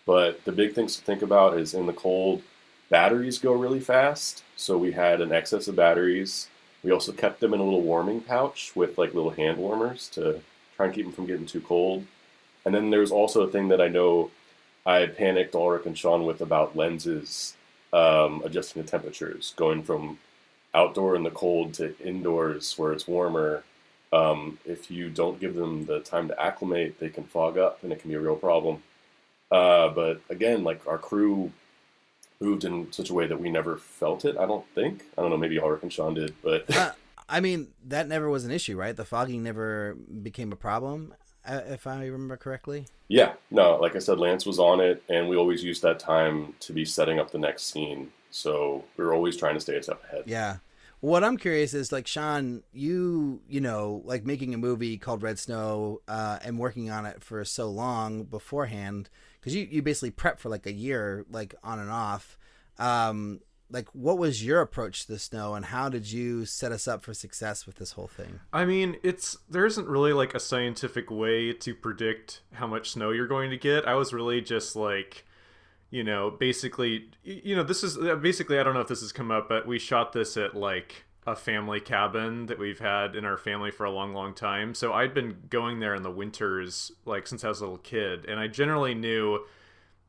But 0.06 0.44
the 0.46 0.52
big 0.52 0.74
things 0.74 0.96
to 0.96 1.04
think 1.04 1.22
about 1.22 1.58
is 1.58 1.74
in 1.74 1.86
the 1.86 1.94
cold, 1.94 2.42
batteries 2.90 3.40
go 3.40 3.54
really 3.54 3.80
fast. 3.80 4.44
So 4.56 4.78
we 4.78 4.92
had 4.92 5.22
an 5.22 5.32
excess 5.32 5.68
of 5.68 5.76
batteries. 5.76 6.48
We 6.84 6.92
also 6.92 7.12
kept 7.12 7.40
them 7.40 7.54
in 7.54 7.60
a 7.60 7.64
little 7.64 7.82
warming 7.82 8.22
pouch 8.22 8.72
with 8.76 8.98
like 8.98 9.14
little 9.14 9.32
hand 9.32 9.58
warmers 9.58 10.08
to 10.10 10.42
try 10.76 10.86
and 10.86 10.96
keep 10.96 11.06
them 11.06 11.14
from 11.14 11.26
getting 11.26 11.46
too 11.46 11.62
cold. 11.62 12.06
And 12.66 12.74
then 12.74 12.90
there's 12.90 13.12
also 13.12 13.42
a 13.42 13.52
thing 13.52 13.68
that 13.70 13.82
I 13.82 13.88
know 13.88 14.32
I 14.86 15.08
panicked 15.08 15.54
Alrik 15.54 15.86
and 15.86 15.98
Sean 15.98 16.26
with 16.26 16.42
about 16.42 16.76
lenses 16.76 17.56
um, 17.92 18.42
adjusting 18.46 18.82
the 18.82 18.88
temperatures, 18.88 19.54
going 19.56 19.84
from 19.84 20.20
outdoor 20.74 21.16
in 21.16 21.24
the 21.24 21.32
cold 21.32 21.74
to 21.76 21.98
indoors 22.00 22.78
where 22.78 22.92
it's 22.92 23.08
warmer. 23.08 23.64
Um, 24.14 24.60
if 24.66 24.92
you 24.92 25.10
don't 25.10 25.40
give 25.40 25.56
them 25.56 25.86
the 25.86 26.00
time 26.02 26.28
to 26.28 26.42
acclimate, 26.42 27.00
they 27.00 27.10
can 27.10 27.24
fog 27.24 27.58
up 27.58 27.84
and 27.84 27.92
it 27.92 28.00
can 28.00 28.10
be 28.10 28.16
a 28.16 28.20
real 28.20 28.36
problem. 28.36 28.84
Uh, 29.52 29.90
but 29.90 30.22
again, 30.30 30.64
like 30.64 30.86
our 30.88 30.98
crew 30.98 31.52
moved 32.40 32.64
in 32.64 32.92
such 32.92 33.10
a 33.10 33.14
way 33.14 33.26
that 33.28 33.40
we 33.40 33.50
never 33.50 33.78
felt 33.78 34.26
it. 34.26 34.38
I 34.38 34.46
don't 34.46 34.66
think. 34.76 35.04
I 35.18 35.22
don't 35.22 35.32
know. 35.32 35.38
Maybe 35.38 35.58
Alrik 35.58 35.84
and 35.84 35.92
Sean 35.92 36.14
did, 36.14 36.36
but 36.44 36.76
uh, 36.76 36.92
I 37.28 37.40
mean, 37.40 37.70
that 37.86 38.08
never 38.08 38.30
was 38.30 38.46
an 38.46 38.52
issue, 38.52 38.78
right? 38.78 38.96
The 38.96 39.06
fogging 39.06 39.44
never 39.44 39.96
became 39.96 40.52
a 40.52 40.56
problem, 40.56 41.14
if 41.48 41.88
I 41.88 42.06
remember 42.06 42.38
correctly. 42.38 42.88
Yeah, 43.08 43.34
no, 43.52 43.78
like 43.78 43.96
I 43.96 44.00
said, 44.00 44.20
Lance 44.20 44.46
was 44.46 44.60
on 44.60 44.80
it, 44.80 45.04
and 45.10 45.30
we 45.30 45.38
always 45.38 45.64
used 45.64 45.82
that 45.84 46.00
time 46.00 46.56
to 46.62 46.74
be 46.74 46.86
setting 46.86 47.20
up 47.20 47.32
the 47.32 47.38
next 47.38 47.72
scene. 47.72 48.12
So 48.32 48.84
we 48.98 49.06
were 49.06 49.14
always 49.14 49.38
trying 49.38 49.54
to 49.54 49.60
stay 49.60 49.78
a 49.78 49.84
step 49.84 50.04
ahead. 50.06 50.24
Yeah. 50.26 50.58
What 51.00 51.24
I'm 51.24 51.38
curious 51.38 51.74
is 51.74 51.92
like 51.92 52.08
Sean, 52.08 52.64
you 52.74 53.42
you 53.48 53.62
know 53.62 54.02
like 54.06 54.26
making 54.26 54.54
a 54.54 54.58
movie 54.58 54.98
called 54.98 55.22
Red 55.22 55.38
Snow 55.38 56.02
uh, 56.08 56.40
and 56.44 56.58
working 56.58 56.90
on 56.90 57.06
it 57.06 57.22
for 57.22 57.46
so 57.46 57.70
long 57.70 58.24
beforehand 58.24 59.10
because 59.40 59.54
you 59.54 59.68
you 59.70 59.82
basically 59.82 60.12
prep 60.12 60.40
for 60.40 60.50
like 60.50 60.66
a 60.66 60.72
year 60.72 61.26
like 61.30 61.54
on 61.64 61.80
and 61.80 61.92
off. 61.92 62.38
Um, 62.80 63.42
like 63.70 63.88
what 63.94 64.18
was 64.18 64.46
your 64.46 64.62
approach 64.62 65.06
to 65.06 65.14
the 65.14 65.20
snow 65.20 65.56
and 65.56 65.66
how 65.66 65.90
did 65.90 66.12
you 66.12 66.46
set 66.46 66.72
us 66.72 66.88
up 66.88 67.04
for 67.04 67.14
success 67.14 67.66
with 67.66 67.76
this 67.76 67.94
whole 67.94 68.08
thing? 68.08 68.40
I 68.54 68.66
mean, 68.66 68.98
it's 69.04 69.38
there 69.50 69.66
isn't 69.66 69.88
really 69.88 70.14
like 70.14 70.34
a 70.34 70.40
scientific 70.40 71.10
way 71.10 71.54
to 71.54 71.76
predict 71.76 72.42
how 72.54 72.68
much 72.68 72.92
snow 72.92 73.12
you're 73.12 73.28
going 73.28 73.50
to 73.50 73.58
get. 73.58 73.88
I 73.88 73.96
was 73.96 74.14
really 74.14 74.42
just 74.42 74.76
like 74.76 75.26
you 75.92 76.04
know, 76.04 76.30
basically, 76.30 77.10
you 77.24 77.56
know, 77.56 77.64
this 77.64 77.84
is 77.84 77.98
uh, 77.98 78.16
basically, 78.16 78.60
I 78.60 78.64
don't 78.64 78.74
know 78.74 78.82
if 78.82 78.88
this 78.88 79.02
has 79.02 79.14
come 79.14 79.32
up, 79.32 79.48
but 79.48 79.66
we 79.66 79.80
shot 79.80 80.12
this 80.12 80.36
at 80.36 80.54
like 80.54 81.06
a 81.28 81.36
family 81.36 81.80
cabin 81.80 82.48
that 82.48 82.60
we've 82.60 82.80
had 82.80 83.16
in 83.16 83.24
our 83.24 83.38
family 83.38 83.72
for 83.72 83.86
a 83.86 83.92
long, 83.92 84.14
long 84.14 84.34
time. 84.34 84.76
So 84.76 84.94
I'd 84.94 85.14
been 85.14 85.38
going 85.50 85.80
there 85.80 85.96
in 85.96 86.04
the 86.04 86.12
winters, 86.12 86.92
like 87.06 87.28
since 87.28 87.44
I 87.44 87.50
was 87.50 87.62
a 87.62 87.64
little 87.64 87.78
kid, 87.78 88.26
and 88.26 88.40
I 88.40 88.48
generally 88.48 88.94
knew 88.94 89.46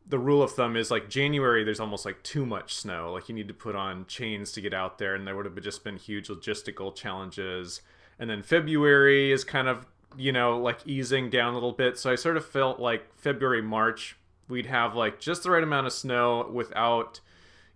the 0.09 0.19
rule 0.19 0.43
of 0.43 0.53
thumb 0.53 0.77
is 0.77 0.91
like 0.91 1.09
January, 1.09 1.65
there's 1.65 1.81
almost 1.81 2.05
like 2.05 2.23
too 2.23 2.47
much 2.47 2.75
snow. 2.75 3.13
Like 3.13 3.29
you 3.29 3.35
need 3.35 3.49
to 3.49 3.55
put 3.55 3.75
on 3.75 4.07
chains 4.07 4.53
to 4.53 4.61
get 4.61 4.73
out 4.73 4.99
there, 4.99 5.15
and 5.15 5.27
there 5.27 5.35
would 5.35 5.47
have 5.47 5.61
just 5.61 5.83
been 5.85 5.97
huge 5.97 6.29
logistical 6.29 6.95
challenges. 6.95 7.81
And 8.19 8.31
then 8.31 8.43
February 8.43 9.33
is 9.33 9.45
kind 9.45 9.69
of, 9.69 9.87
you 10.17 10.33
know, 10.33 10.59
like 10.59 10.79
easing 10.87 11.29
down 11.29 11.53
a 11.53 11.55
little 11.55 11.73
bit. 11.73 11.99
So 11.99 12.11
I 12.11 12.15
sort 12.15 12.37
of 12.37 12.47
felt 12.47 12.79
like 12.79 13.15
February, 13.17 13.63
March, 13.63 14.17
we'd 14.49 14.67
have 14.67 14.95
like 14.95 15.19
just 15.19 15.43
the 15.43 15.51
right 15.51 15.63
amount 15.63 15.87
of 15.87 15.93
snow 15.93 16.49
without, 16.53 17.21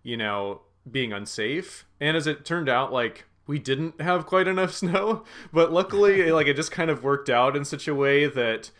you 0.03 0.16
know, 0.16 0.62
being 0.91 1.12
unsafe. 1.12 1.85
And 2.01 2.16
as 2.16 2.26
it 2.26 2.45
turned 2.45 2.68
out, 2.68 2.93
like 2.93 3.24
we 3.47 3.59
didn't 3.59 4.01
have 4.01 4.26
quite 4.26 4.47
enough 4.47 4.72
snow, 4.74 5.24
but 5.53 5.72
luckily, 5.72 6.31
like 6.31 6.47
it 6.47 6.55
just 6.55 6.70
kind 6.70 6.91
of 6.91 7.03
worked 7.03 7.28
out 7.28 7.57
in 7.57 7.64
such 7.64 7.89
a 7.89 7.95
way 7.95 8.26
that 8.26 8.70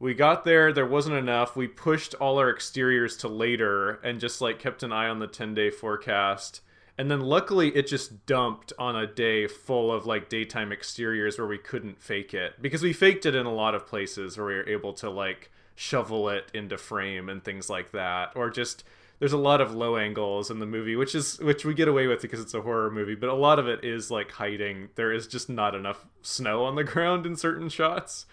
we 0.00 0.14
got 0.14 0.44
there 0.44 0.72
there 0.72 0.86
wasn't 0.86 1.16
enough. 1.16 1.56
We 1.56 1.66
pushed 1.66 2.14
all 2.14 2.38
our 2.38 2.50
exteriors 2.50 3.16
to 3.18 3.28
later 3.28 3.94
and 4.04 4.20
just 4.20 4.40
like 4.40 4.58
kept 4.58 4.82
an 4.82 4.92
eye 4.92 5.08
on 5.08 5.18
the 5.18 5.26
10 5.26 5.54
day 5.54 5.70
forecast. 5.70 6.60
And 6.96 7.10
then 7.10 7.20
luckily 7.20 7.68
it 7.76 7.86
just 7.86 8.26
dumped 8.26 8.72
on 8.78 8.96
a 8.96 9.06
day 9.06 9.46
full 9.46 9.92
of 9.92 10.06
like 10.06 10.28
daytime 10.28 10.72
exteriors 10.72 11.38
where 11.38 11.46
we 11.46 11.58
couldn't 11.58 12.00
fake 12.00 12.34
it. 12.34 12.60
Because 12.60 12.82
we 12.82 12.92
faked 12.92 13.26
it 13.26 13.34
in 13.34 13.46
a 13.46 13.54
lot 13.54 13.74
of 13.74 13.86
places 13.86 14.36
where 14.36 14.46
we 14.46 14.54
were 14.54 14.68
able 14.68 14.92
to 14.94 15.10
like 15.10 15.50
shovel 15.74 16.28
it 16.28 16.50
into 16.54 16.76
frame 16.76 17.28
and 17.28 17.42
things 17.42 17.68
like 17.68 17.92
that. 17.92 18.32
Or 18.34 18.50
just 18.50 18.84
there's 19.20 19.32
a 19.32 19.38
lot 19.38 19.60
of 19.60 19.74
low 19.74 19.96
angles 19.96 20.48
in 20.48 20.60
the 20.60 20.66
movie 20.66 20.94
which 20.94 21.12
is 21.12 21.40
which 21.40 21.64
we 21.64 21.74
get 21.74 21.88
away 21.88 22.06
with 22.06 22.22
because 22.22 22.40
it's 22.40 22.54
a 22.54 22.62
horror 22.62 22.88
movie 22.88 23.16
but 23.16 23.28
a 23.28 23.34
lot 23.34 23.58
of 23.58 23.66
it 23.66 23.84
is 23.84 24.12
like 24.12 24.30
hiding. 24.32 24.90
There 24.94 25.12
is 25.12 25.26
just 25.26 25.48
not 25.48 25.74
enough 25.74 26.06
snow 26.22 26.64
on 26.64 26.76
the 26.76 26.84
ground 26.92 27.26
in 27.26 27.34
certain 27.34 27.68
shots. 27.68 28.26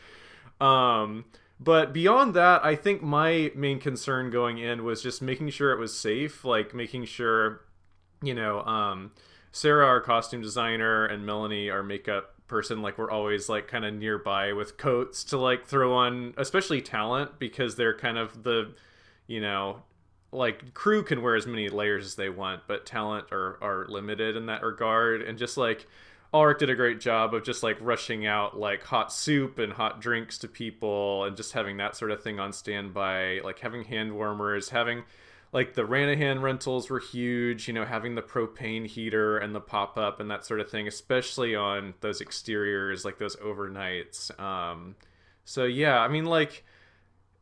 Um 0.62 1.26
but 1.60 1.94
beyond 1.94 2.34
that, 2.34 2.66
I 2.66 2.76
think 2.76 3.02
my 3.02 3.52
main 3.56 3.80
concern 3.80 4.30
going 4.30 4.58
in 4.58 4.84
was 4.84 5.02
just 5.02 5.22
making 5.22 5.50
sure 5.50 5.72
it 5.72 5.80
was 5.80 5.98
safe, 5.98 6.44
like 6.44 6.74
making 6.74 7.06
sure, 7.06 7.62
you 8.22 8.34
know, 8.34 8.62
um, 8.62 9.12
Sarah, 9.52 9.86
our 9.86 10.02
costume 10.02 10.42
designer, 10.42 11.06
and 11.06 11.26
Melanie, 11.26 11.70
our 11.70 11.82
makeup 11.84 12.34
person, 12.48 12.82
like 12.82 12.98
we're 12.98 13.10
always 13.10 13.48
like 13.48 13.68
kind 13.68 13.86
of 13.86 13.94
nearby 13.94 14.54
with 14.54 14.78
coats 14.78 15.24
to 15.26 15.38
like 15.38 15.66
throw 15.66 15.94
on, 15.94 16.34
especially 16.38 16.82
talent 16.82 17.40
because 17.40 17.76
they're 17.76 17.98
kind 17.98 18.18
of 18.18 18.44
the, 18.44 18.74
you 19.28 19.40
know, 19.40 19.82
like 20.32 20.74
crew 20.74 21.04
can 21.04 21.22
wear 21.22 21.36
as 21.36 21.48
many 21.48 21.70
layers 21.70 22.06
as 22.06 22.16
they 22.16 22.30
want, 22.30 22.64
but 22.68 22.86
talent 22.86 23.32
are 23.32 23.58
are 23.62 23.86
limited 23.88 24.36
in 24.36 24.48
that 24.48 24.62
regard, 24.62 25.22
and 25.22 25.38
just 25.38 25.58
like 25.58 25.88
Alrik 26.36 26.58
did 26.58 26.70
a 26.70 26.76
great 26.76 27.00
job 27.00 27.34
of 27.34 27.46
just 27.46 27.64
like 27.64 27.78
rushing 27.80 28.26
out 28.26 28.60
like 28.60 28.84
hot 28.84 29.14
soup 29.14 29.58
and 29.58 29.72
hot 29.72 30.02
drinks 30.02 30.38
to 30.40 30.50
people 30.50 31.24
and 31.24 31.38
just 31.38 31.54
having 31.54 31.78
that 31.78 31.96
sort 31.96 32.12
of 32.12 32.22
thing 32.22 32.42
on 32.42 32.52
standby, 32.52 33.40
like 33.42 33.60
having 33.60 33.86
hand 33.86 34.14
warmers, 34.14 34.68
having 34.68 35.04
like 35.54 35.76
the 35.76 35.86
Ranahan 35.86 36.42
rentals 36.42 36.90
were 36.90 37.00
huge, 37.00 37.70
you 37.70 37.74
know, 37.74 37.86
having 37.86 38.16
the 38.16 38.22
propane 38.22 38.86
heater 38.86 39.38
and 39.38 39.56
the 39.56 39.62
pop 39.62 39.98
up 39.98 40.20
and 40.20 40.30
that 40.30 40.46
sort 40.46 40.60
of 40.60 40.70
thing, 40.70 40.90
especially 40.90 41.56
on 41.56 41.94
those 42.02 42.20
exteriors, 42.20 43.06
like 43.06 43.18
those 43.18 43.38
overnights. 43.38 44.38
Um, 44.38 44.98
so 45.46 45.64
yeah, 45.64 46.00
I 46.02 46.10
mean, 46.10 46.26
like, 46.26 46.66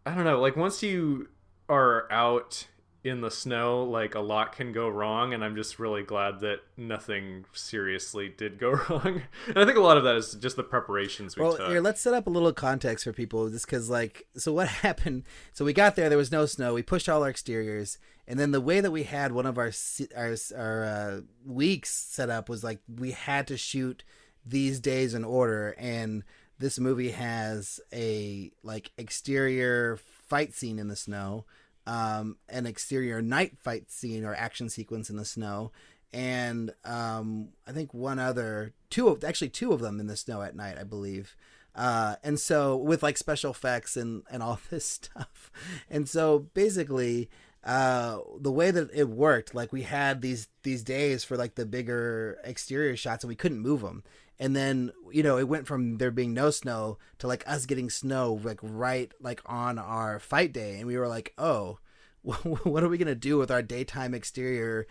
I 0.06 0.14
don't 0.14 0.24
know, 0.24 0.40
like 0.40 0.56
once 0.56 0.84
you 0.84 1.30
are 1.68 2.12
out 2.12 2.68
in 3.04 3.20
the 3.20 3.30
snow, 3.30 3.84
like 3.84 4.16
a 4.16 4.20
lot 4.22 4.54
can 4.54 4.72
go 4.72 4.88
wrong, 4.88 5.34
and 5.34 5.44
I'm 5.44 5.56
just 5.56 5.78
really 5.78 6.04
glad 6.04 6.40
that 6.40 6.62
nothing 6.78 7.44
seriously 7.52 8.30
did 8.30 8.58
go 8.58 8.72
wrong. 8.90 9.24
And 9.48 9.58
I 9.58 9.66
think 9.66 9.78
a 9.78 9.82
lot 9.82 9.98
of 9.98 10.06
that 10.06 10.16
is 10.16 10.34
just 10.36 10.56
the 10.56 10.64
preparations 10.64 11.36
we 11.36 11.44
well, 11.44 11.58
took. 11.58 11.68
here, 11.68 11.82
let's 11.82 12.00
set 12.00 12.14
up 12.14 12.28
a 12.28 12.30
little 12.30 12.54
context 12.54 13.04
for 13.04 13.12
people, 13.12 13.50
just 13.50 13.66
because, 13.66 13.90
like, 13.90 14.26
so 14.38 14.54
what 14.54 14.68
happened? 14.84 15.24
So 15.52 15.66
we 15.66 15.74
got 15.74 15.96
there, 15.96 16.08
there 16.08 16.18
was 16.18 16.32
no 16.32 16.46
snow. 16.46 16.74
We 16.74 16.82
pushed 16.82 17.10
all 17.10 17.24
our 17.24 17.30
exteriors, 17.30 17.98
and 18.26 18.40
then 18.40 18.52
the 18.52 18.62
way 18.62 18.80
that 18.80 18.92
we 18.92 19.04
had 19.04 19.34
one 19.34 19.46
of 19.46 19.58
our 19.58 19.72
our, 20.16 20.36
our 20.56 20.84
uh, 20.86 21.22
weeks 21.46 21.94
set 21.94 22.30
up 22.30 22.48
was 22.48 22.64
like 22.64 22.80
we 22.88 23.12
had 23.12 23.48
to 23.48 23.58
shoot 23.58 24.04
these 24.46 24.80
days 24.80 25.14
in 25.14 25.26
order, 25.26 25.76
and 25.78 26.24
this 26.58 26.80
movie 26.80 27.12
has 27.12 27.82
a 27.92 28.52
like 28.64 28.92
exterior 28.98 30.00
fight 30.30 30.54
scene 30.54 30.80
in 30.80 30.88
the 30.88 30.96
snow 30.96 31.44
um, 31.86 32.38
an 32.50 32.66
exterior 32.66 33.22
night 33.22 33.58
fight 33.58 33.92
scene 33.92 34.24
or 34.24 34.36
action 34.36 34.70
sequence 34.70 35.10
in 35.10 35.18
the 35.18 35.26
snow, 35.26 35.72
and 36.14 36.74
um, 36.86 37.50
I 37.68 37.72
think 37.72 37.94
one 37.94 38.20
other, 38.20 38.74
two 38.90 39.08
of 39.08 39.24
actually 39.24 39.50
two 39.50 39.74
of 39.74 39.82
them 39.82 40.00
in 40.00 40.08
the 40.08 40.16
snow 40.16 40.42
at 40.42 40.56
night, 40.56 40.78
I 40.80 40.84
believe. 40.84 41.36
Uh, 41.76 42.18
and 42.24 42.40
so 42.40 42.78
with 42.78 43.02
like 43.02 43.18
special 43.18 43.52
effects 43.52 43.98
and 43.98 44.24
and 44.30 44.44
all 44.44 44.60
this 44.70 44.88
stuff, 44.88 45.52
and 45.90 46.08
so 46.08 46.40
basically, 46.54 47.30
uh, 47.64 48.20
the 48.40 48.52
way 48.52 48.72
that 48.72 48.90
it 48.94 49.10
worked, 49.10 49.56
like 49.56 49.74
we 49.74 49.84
had 49.84 50.22
these 50.22 50.48
these 50.62 50.84
days 50.84 51.24
for 51.24 51.36
like 51.36 51.56
the 51.56 51.66
bigger 51.66 52.38
exterior 52.44 52.96
shots, 52.96 53.24
and 53.24 53.30
we 53.30 53.36
couldn't 53.36 53.60
move 53.60 53.82
them. 53.82 54.04
And 54.44 54.54
then 54.54 54.92
you 55.10 55.24
know 55.24 55.38
it 55.38 55.48
went 55.48 55.68
from 55.68 56.00
there 56.00 56.12
being 56.12 56.34
no 56.34 56.50
snow 56.52 56.98
to 57.20 57.28
like 57.28 57.46
us 57.48 57.66
getting 57.66 57.90
snow 57.90 58.42
like 58.44 58.60
right 58.62 59.10
like 59.22 59.42
on 59.46 59.80
our 59.80 60.20
fight 60.20 60.52
day, 60.52 60.80
and 60.80 60.86
we 60.86 60.98
were 60.98 61.08
like, 61.08 61.34
oh, 61.38 61.80
what 62.24 62.84
are 62.84 62.90
we 62.90 62.98
gonna 62.98 63.16
do 63.16 63.38
with 63.38 63.50
our 63.50 63.62
daytime 63.62 64.14
exterior 64.14 64.86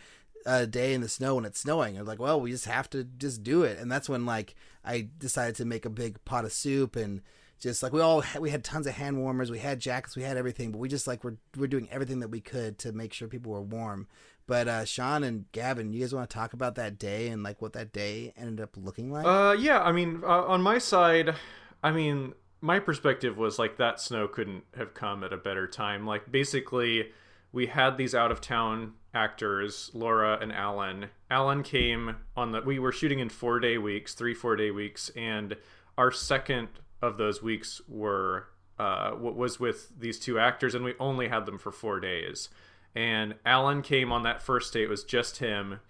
uh, 0.47 0.65
day 0.65 0.95
in 0.95 1.03
the 1.03 1.09
snow 1.09 1.35
when 1.35 1.45
it's 1.45 1.61
snowing? 1.61 1.99
I 1.99 2.01
was 2.01 2.09
like, 2.09 2.19
well, 2.19 2.41
we 2.41 2.51
just 2.51 2.65
have 2.65 2.89
to 2.91 3.05
just 3.05 3.43
do 3.43 3.63
it, 3.63 3.79
and 3.79 3.93
that's 3.93 4.09
when 4.09 4.25
like 4.25 4.55
I 4.87 5.09
decided 5.19 5.57
to 5.57 5.67
make 5.67 5.85
a 5.85 5.91
big 5.91 6.25
pot 6.25 6.47
of 6.47 6.53
soup 6.55 6.97
and 6.97 7.21
just 7.61 7.83
like 7.83 7.93
we 7.93 8.01
all 8.01 8.23
had, 8.23 8.41
we 8.41 8.49
had 8.49 8.65
tons 8.65 8.87
of 8.87 8.95
hand 8.95 9.19
warmers, 9.19 9.51
we 9.51 9.59
had 9.59 9.81
jackets, 9.81 10.17
we 10.17 10.23
had 10.23 10.39
everything, 10.39 10.73
but 10.73 10.79
we 10.79 10.89
just 10.89 11.07
like 11.07 11.23
we're 11.25 11.37
we're 11.59 11.67
doing 11.67 11.89
everything 11.93 12.21
that 12.21 12.31
we 12.31 12.41
could 12.41 12.79
to 12.79 12.93
make 12.93 13.13
sure 13.13 13.29
people 13.29 13.53
were 13.53 13.61
warm. 13.61 14.09
But 14.53 14.69
uh, 14.69 14.85
Sean 14.85 15.25
and 15.25 15.51
Gavin, 15.53 15.95
you 15.95 16.01
guys 16.01 16.15
want 16.15 16.29
to 16.29 16.35
talk 16.35 16.53
about 16.53 16.75
that 16.75 16.99
day 16.99 17.29
and 17.29 17.43
like 17.43 17.63
what 17.63 17.73
that 17.73 17.91
day 17.91 18.35
ended 18.37 18.61
up 18.61 18.77
looking 18.77 19.11
like? 19.11 19.25
Uh, 19.25 19.57
yeah. 19.59 19.81
I 19.81 19.93
mean, 19.93 20.21
uh, 20.23 20.45
on 20.45 20.61
my 20.61 20.77
side, 20.77 21.35
I 21.83 21.91
mean, 21.91 22.35
my 22.61 22.79
perspective 22.79 23.39
was 23.39 23.59
like 23.59 23.79
that 23.79 23.99
snow 23.99 24.29
couldn't 24.29 24.65
have 24.77 24.93
come 24.93 25.25
at 25.25 25.33
a 25.33 25.39
better 25.39 25.67
time. 25.67 26.07
Like 26.07 26.31
basically, 26.31 27.13
we 27.51 27.65
had 27.65 27.97
these 27.97 28.15
out 28.15 28.31
of 28.31 28.43
town 28.43 28.93
actors, 29.15 29.91
Laura 29.95 30.39
and 30.39 30.53
Alan. 30.53 31.07
Alan 31.31 31.63
came 31.63 32.17
on 32.37 32.53
the. 32.53 32.61
We 32.61 32.79
were 32.79 32.93
shooting 32.93 33.21
in 33.21 33.31
four 33.31 33.59
day 33.59 33.79
weeks, 33.79 34.13
three 34.13 34.35
four 34.35 34.55
day 34.57 34.71
weeks, 34.71 35.11
and 35.17 35.57
our 35.97 36.11
second 36.11 36.69
of 37.01 37.17
those 37.17 37.43
weeks 37.43 37.81
were 37.89 38.49
uh, 38.79 39.13
was 39.19 39.59
with 39.59 39.99
these 39.99 40.19
two 40.19 40.39
actors, 40.39 40.75
and 40.75 40.85
we 40.85 40.93
only 41.01 41.29
had 41.29 41.47
them 41.47 41.57
for 41.57 41.73
four 41.73 42.01
days 42.01 42.51
and 42.95 43.35
Alan 43.45 43.83
came 43.83 44.13
on 44.13 44.23
that 44.25 44.43
first 44.43 44.73
day. 44.73 44.83
It 44.83 44.89
was 44.89 45.05
just 45.05 45.39
him, 45.39 45.81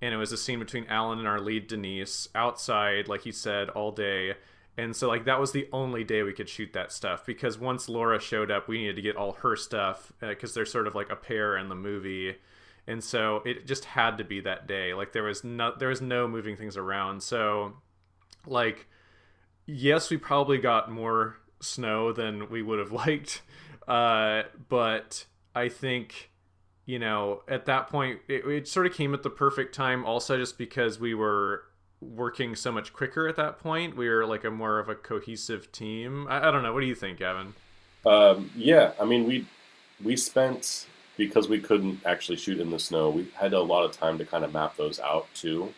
and 0.00 0.14
it 0.14 0.18
was 0.18 0.32
a 0.32 0.36
scene 0.36 0.58
between 0.58 0.86
Alan 0.86 1.18
and 1.18 1.28
our 1.28 1.40
lead 1.40 1.66
Denise 1.66 2.28
outside, 2.34 3.08
like 3.08 3.22
he 3.22 3.32
said, 3.32 3.68
all 3.70 3.92
day. 3.92 4.34
And 4.78 4.96
so 4.96 5.08
like 5.08 5.24
that 5.26 5.40
was 5.40 5.52
the 5.52 5.68
only 5.72 6.04
day 6.04 6.22
we 6.22 6.32
could 6.32 6.48
shoot 6.48 6.72
that 6.72 6.92
stuff 6.92 7.26
because 7.26 7.58
once 7.58 7.88
Laura 7.88 8.20
showed 8.20 8.50
up, 8.50 8.66
we 8.66 8.78
needed 8.78 8.96
to 8.96 9.02
get 9.02 9.16
all 9.16 9.32
her 9.32 9.54
stuff 9.56 10.12
because 10.20 10.52
uh, 10.52 10.54
they're 10.54 10.66
sort 10.66 10.86
of 10.86 10.94
like 10.94 11.10
a 11.10 11.16
pair 11.16 11.56
in 11.56 11.68
the 11.68 11.74
movie. 11.74 12.36
And 12.86 13.04
so 13.04 13.42
it 13.44 13.66
just 13.66 13.84
had 13.84 14.16
to 14.18 14.24
be 14.24 14.40
that 14.40 14.66
day. 14.66 14.94
Like 14.94 15.12
there 15.12 15.24
was 15.24 15.44
no 15.44 15.74
there 15.76 15.88
was 15.88 16.00
no 16.00 16.26
moving 16.26 16.56
things 16.56 16.76
around. 16.76 17.22
So 17.22 17.74
like 18.46 18.86
yes, 19.66 20.08
we 20.08 20.16
probably 20.16 20.58
got 20.58 20.90
more 20.90 21.36
snow 21.60 22.12
than 22.12 22.48
we 22.48 22.62
would 22.62 22.78
have 22.78 22.92
liked. 23.06 23.42
Uh, 23.86 24.44
but 24.68 25.26
I 25.54 25.68
think 25.68 26.29
you 26.90 26.98
know, 26.98 27.42
at 27.46 27.66
that 27.66 27.88
point, 27.88 28.18
it, 28.26 28.44
it 28.44 28.66
sort 28.66 28.84
of 28.84 28.92
came 28.92 29.14
at 29.14 29.22
the 29.22 29.30
perfect 29.30 29.72
time. 29.72 30.04
Also, 30.04 30.36
just 30.36 30.58
because 30.58 30.98
we 30.98 31.14
were 31.14 31.62
working 32.00 32.56
so 32.56 32.72
much 32.72 32.92
quicker 32.92 33.28
at 33.28 33.36
that 33.36 33.60
point, 33.60 33.96
we 33.96 34.08
were 34.08 34.26
like 34.26 34.42
a 34.42 34.50
more 34.50 34.80
of 34.80 34.88
a 34.88 34.96
cohesive 34.96 35.70
team. 35.70 36.26
I, 36.28 36.48
I 36.48 36.50
don't 36.50 36.64
know. 36.64 36.74
What 36.74 36.80
do 36.80 36.86
you 36.86 36.96
think, 36.96 37.20
Evan? 37.20 37.54
Um, 38.04 38.50
yeah, 38.56 38.90
I 39.00 39.04
mean, 39.04 39.24
we 39.24 39.46
we 40.02 40.16
spent 40.16 40.88
because 41.16 41.48
we 41.48 41.60
couldn't 41.60 42.04
actually 42.04 42.38
shoot 42.38 42.58
in 42.58 42.70
the 42.70 42.78
snow. 42.80 43.08
We 43.10 43.28
had 43.36 43.52
a 43.52 43.60
lot 43.60 43.84
of 43.84 43.92
time 43.92 44.18
to 44.18 44.24
kind 44.24 44.44
of 44.44 44.52
map 44.52 44.76
those 44.76 44.98
out 44.98 45.28
too. 45.32 45.72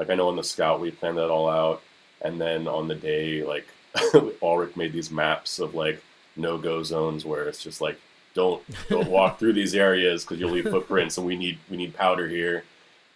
Like 0.00 0.10
I 0.10 0.16
know 0.16 0.26
on 0.26 0.34
the 0.34 0.42
scout 0.42 0.80
we 0.80 0.90
planned 0.90 1.18
that 1.18 1.30
all 1.30 1.48
out, 1.48 1.80
and 2.22 2.40
then 2.40 2.66
on 2.66 2.88
the 2.88 2.96
day, 2.96 3.44
like 3.44 3.68
Alrik 3.94 4.76
made 4.76 4.92
these 4.92 5.12
maps 5.12 5.60
of 5.60 5.76
like 5.76 6.02
no 6.34 6.58
go 6.58 6.82
zones 6.82 7.24
where 7.24 7.48
it's 7.48 7.62
just 7.62 7.80
like 7.80 8.00
don't 8.36 8.62
don't 8.88 9.08
walk 9.08 9.40
through 9.40 9.54
these 9.54 9.74
areas 9.74 10.22
because 10.22 10.38
you'll 10.38 10.52
leave 10.52 10.68
footprints, 10.70 11.18
and 11.18 11.26
we 11.26 11.36
need 11.36 11.58
we 11.68 11.76
need 11.76 11.94
powder 11.94 12.28
here. 12.28 12.62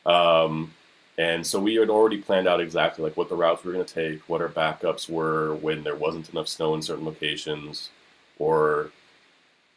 Um, 0.05 0.75
and 1.19 1.47
so 1.47 1.61
we 1.61 1.75
had 1.75 1.91
already 1.91 2.17
planned 2.17 2.49
out 2.49 2.61
exactly 2.61 3.05
like 3.05 3.17
what 3.17 3.29
the 3.29 3.37
routes 3.37 3.63
we 3.63 3.69
were 3.69 3.75
going 3.75 3.87
to 3.87 3.95
take, 3.95 4.29
what 4.29 4.41
our 4.41 4.49
backups 4.49 5.09
were 5.09 5.55
when 5.57 5.85
there 5.85 5.95
wasn't 5.95 6.31
enough 6.31 6.49
snow 6.49 6.75
in 6.75 6.83
certain 6.83 7.05
locations, 7.05 7.91
or 8.39 8.91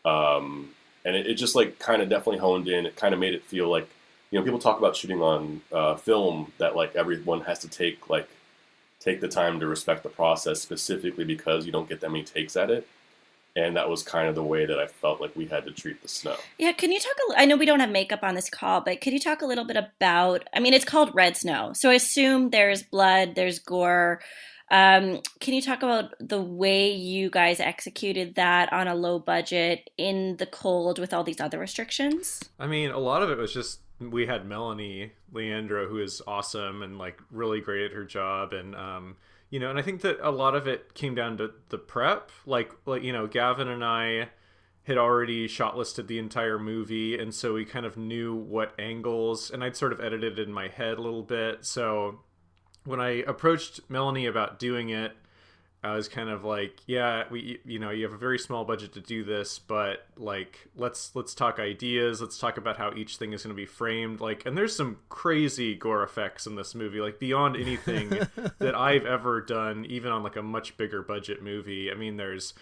um, 0.06 0.70
and 1.06 1.16
it, 1.16 1.28
it 1.28 1.36
just 1.36 1.56
like 1.56 1.78
kind 1.78 2.02
of 2.02 2.10
definitely 2.10 2.40
honed 2.40 2.68
in. 2.68 2.88
It 2.88 2.96
kind 2.96 3.14
of 3.14 3.20
made 3.20 3.36
it 3.36 3.44
feel 3.44 3.70
like 3.70 3.88
you 4.32 4.40
know 4.40 4.44
people 4.44 4.60
talk 4.60 4.80
about 4.80 4.96
shooting 4.96 5.22
on 5.22 5.62
uh, 5.72 5.96
film 5.96 6.52
that 6.58 6.76
like 6.76 6.96
everyone 6.96 7.42
has 7.42 7.60
to 7.60 7.68
take 7.68 8.10
like 8.10 8.30
take 9.00 9.20
the 9.20 9.28
time 9.28 9.60
to 9.60 9.68
respect 9.68 10.02
the 10.02 10.10
process 10.10 10.62
specifically 10.62 11.26
because 11.26 11.66
you 11.66 11.74
don't 11.74 11.90
get 11.90 12.00
that 12.00 12.10
many 12.10 12.24
takes 12.24 12.56
at 12.56 12.72
it 12.72 12.88
and 13.56 13.76
that 13.76 13.90
was 13.90 14.02
kind 14.04 14.28
of 14.28 14.36
the 14.36 14.44
way 14.44 14.66
that 14.66 14.80
I 14.80 14.88
felt 14.88 15.22
like 15.22 15.36
we 15.36 15.46
had 15.46 15.66
to 15.66 15.72
treat 15.72 16.02
the 16.02 16.08
snow. 16.08 16.36
Yeah, 16.58 16.72
can 16.72 16.92
you 16.92 17.00
talk 17.00 17.14
a 17.30 17.40
I 17.40 17.46
know 17.46 17.56
we 17.56 17.66
don't 17.66 17.80
have 17.80 17.92
makeup 17.92 18.24
on 18.24 18.36
this 18.36 18.50
call, 18.50 18.82
but 18.82 19.02
could 19.02 19.14
you 19.14 19.20
talk 19.20 19.42
a 19.42 19.46
little 19.46 19.66
bit 19.66 19.78
about 19.78 20.48
I 20.54 20.60
mean 20.60 20.74
it's 20.74 20.86
called 20.86 21.14
Red 21.14 21.38
Snow. 21.38 21.72
So 21.74 21.90
I 21.90 21.96
assume 21.96 22.50
there's 22.50 22.84
blood, 22.84 23.36
there's 23.36 23.60
gore. 23.60 24.22
Um, 24.72 25.22
can 25.40 25.54
you 25.54 25.62
talk 25.62 25.84
about 25.84 26.16
the 26.20 26.42
way 26.42 26.92
you 26.92 27.30
guys 27.30 27.60
executed 27.60 28.36
that 28.36 28.74
on 28.74 28.88
a 28.88 28.96
low 28.96 29.20
budget 29.20 29.92
in 29.98 30.38
the 30.38 30.48
cold 30.48 30.98
with 30.98 31.14
all 31.14 31.24
these 31.24 31.40
other 31.40 31.60
restrictions? 31.60 32.42
I 32.60 32.66
mean, 32.66 32.90
a 32.90 32.98
lot 32.98 33.22
of 33.22 33.30
it 33.30 33.38
was 33.38 33.54
just 33.54 33.82
we 34.00 34.26
had 34.26 34.48
Melanie 34.48 35.12
Leandro, 35.32 35.88
who 35.88 36.00
is 36.00 36.24
awesome 36.26 36.82
and 36.82 36.98
like 36.98 37.20
really 37.30 37.62
great 37.62 37.86
at 37.86 37.92
her 37.92 38.04
job, 38.04 38.54
and 38.54 38.76
um, 38.76 39.18
you 39.54 39.60
know, 39.60 39.70
and 39.70 39.78
I 39.78 39.84
think 39.84 40.02
that 40.02 40.18
a 40.20 40.32
lot 40.32 40.56
of 40.56 40.66
it 40.66 40.96
came 40.96 41.14
down 41.14 41.38
to 41.38 41.52
the 41.70 41.78
prep. 41.78 42.32
Like, 42.44 42.74
like 42.88 43.04
you 43.04 43.14
know, 43.14 43.28
Gavin 43.28 43.68
and 43.68 43.86
I 43.86 44.30
had 44.86 44.98
already 44.98 45.48
shot 45.48 45.78
listed 45.78 46.08
the 46.08 46.18
entire 46.18 46.58
movie, 46.58 47.20
and 47.20 47.32
so 47.36 47.54
we 47.54 47.64
kind 47.64 47.86
of 47.86 47.96
knew 47.96 48.34
what 48.34 48.74
angles, 48.80 49.52
and 49.52 49.64
I'd 49.64 49.76
sort 49.76 49.94
of 49.94 50.02
edited 50.02 50.40
it 50.40 50.48
in 50.48 50.52
my 50.52 50.70
head 50.70 50.98
a 50.98 51.02
little 51.02 51.22
bit. 51.22 51.66
So 51.66 52.22
when 52.84 53.00
I 53.00 53.22
approached 53.28 53.82
Melanie 53.90 54.26
about 54.26 54.58
doing 54.58 54.90
it, 54.90 55.16
I 55.84 55.96
was 55.96 56.08
kind 56.08 56.30
of 56.30 56.46
like, 56.46 56.78
yeah, 56.88 57.24
we, 57.30 57.60
you 57.66 57.78
know, 57.78 57.90
you 57.90 58.06
have 58.06 58.14
a 58.14 58.18
very 58.18 58.40
small 58.40 58.64
budget 58.64 58.94
to 58.94 59.02
do 59.02 59.26
this, 59.26 59.60
but 59.60 60.06
like, 60.16 60.68
let's 60.78 61.14
let's 61.14 61.36
talk 61.36 61.60
ideas. 61.60 62.22
Let's 62.22 62.38
talk 62.38 62.58
about 62.58 62.78
how 62.78 62.94
each 62.96 63.18
thing 63.18 63.34
is 63.34 63.44
going 63.44 63.54
to 63.54 63.62
be 63.62 63.66
framed. 63.66 64.22
Like, 64.22 64.46
and 64.46 64.58
there's 64.58 64.74
some 64.74 65.00
crazy 65.10 65.76
gore 65.76 66.02
effects 66.02 66.48
in 66.48 66.56
this 66.56 66.74
movie, 66.74 67.02
like 67.02 67.20
beyond 67.20 67.58
anything 67.58 68.10
that 68.60 68.76
I've 68.76 69.06
ever 69.06 69.42
done, 69.42 69.86
even 69.86 70.12
on 70.12 70.24
like 70.24 70.38
a 70.38 70.42
much 70.42 70.78
bigger 70.78 71.02
budget 71.02 71.44
movie. 71.44 71.92
I 71.92 71.96
mean, 71.96 72.16
there's 72.16 72.54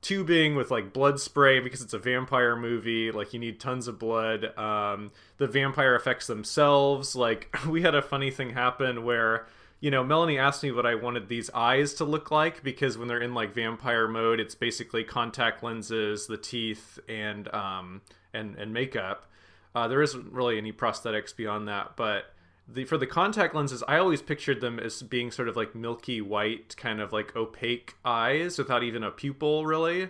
tubing 0.00 0.54
with 0.54 0.70
like 0.70 0.92
blood 0.92 1.18
spray 1.18 1.60
because 1.60 1.80
it's 1.80 1.94
a 1.94 1.98
vampire 1.98 2.54
movie 2.56 3.10
like 3.10 3.32
you 3.32 3.40
need 3.40 3.58
tons 3.58 3.88
of 3.88 3.98
blood 3.98 4.56
um 4.58 5.10
the 5.38 5.46
vampire 5.46 5.94
effects 5.96 6.26
themselves 6.26 7.16
like 7.16 7.56
we 7.66 7.80
had 7.80 7.94
a 7.94 8.02
funny 8.02 8.30
thing 8.30 8.50
happen 8.50 9.02
where 9.02 9.46
you 9.84 9.90
know, 9.90 10.02
Melanie 10.02 10.38
asked 10.38 10.62
me 10.62 10.72
what 10.72 10.86
I 10.86 10.94
wanted 10.94 11.28
these 11.28 11.50
eyes 11.50 11.92
to 11.94 12.06
look 12.06 12.30
like 12.30 12.62
because 12.62 12.96
when 12.96 13.06
they're 13.06 13.20
in 13.20 13.34
like 13.34 13.52
vampire 13.52 14.08
mode, 14.08 14.40
it's 14.40 14.54
basically 14.54 15.04
contact 15.04 15.62
lenses, 15.62 16.26
the 16.26 16.38
teeth, 16.38 16.98
and 17.06 17.52
um, 17.52 18.00
and 18.32 18.56
and 18.56 18.72
makeup. 18.72 19.30
Uh, 19.74 19.86
there 19.86 20.00
isn't 20.00 20.32
really 20.32 20.56
any 20.56 20.72
prosthetics 20.72 21.36
beyond 21.36 21.68
that, 21.68 21.98
but 21.98 22.32
the 22.66 22.86
for 22.86 22.96
the 22.96 23.06
contact 23.06 23.54
lenses, 23.54 23.84
I 23.86 23.98
always 23.98 24.22
pictured 24.22 24.62
them 24.62 24.80
as 24.80 25.02
being 25.02 25.30
sort 25.30 25.48
of 25.48 25.56
like 25.56 25.74
milky 25.74 26.22
white, 26.22 26.74
kind 26.78 26.98
of 26.98 27.12
like 27.12 27.36
opaque 27.36 27.94
eyes 28.06 28.56
without 28.56 28.82
even 28.82 29.04
a 29.04 29.10
pupil, 29.10 29.66
really. 29.66 30.08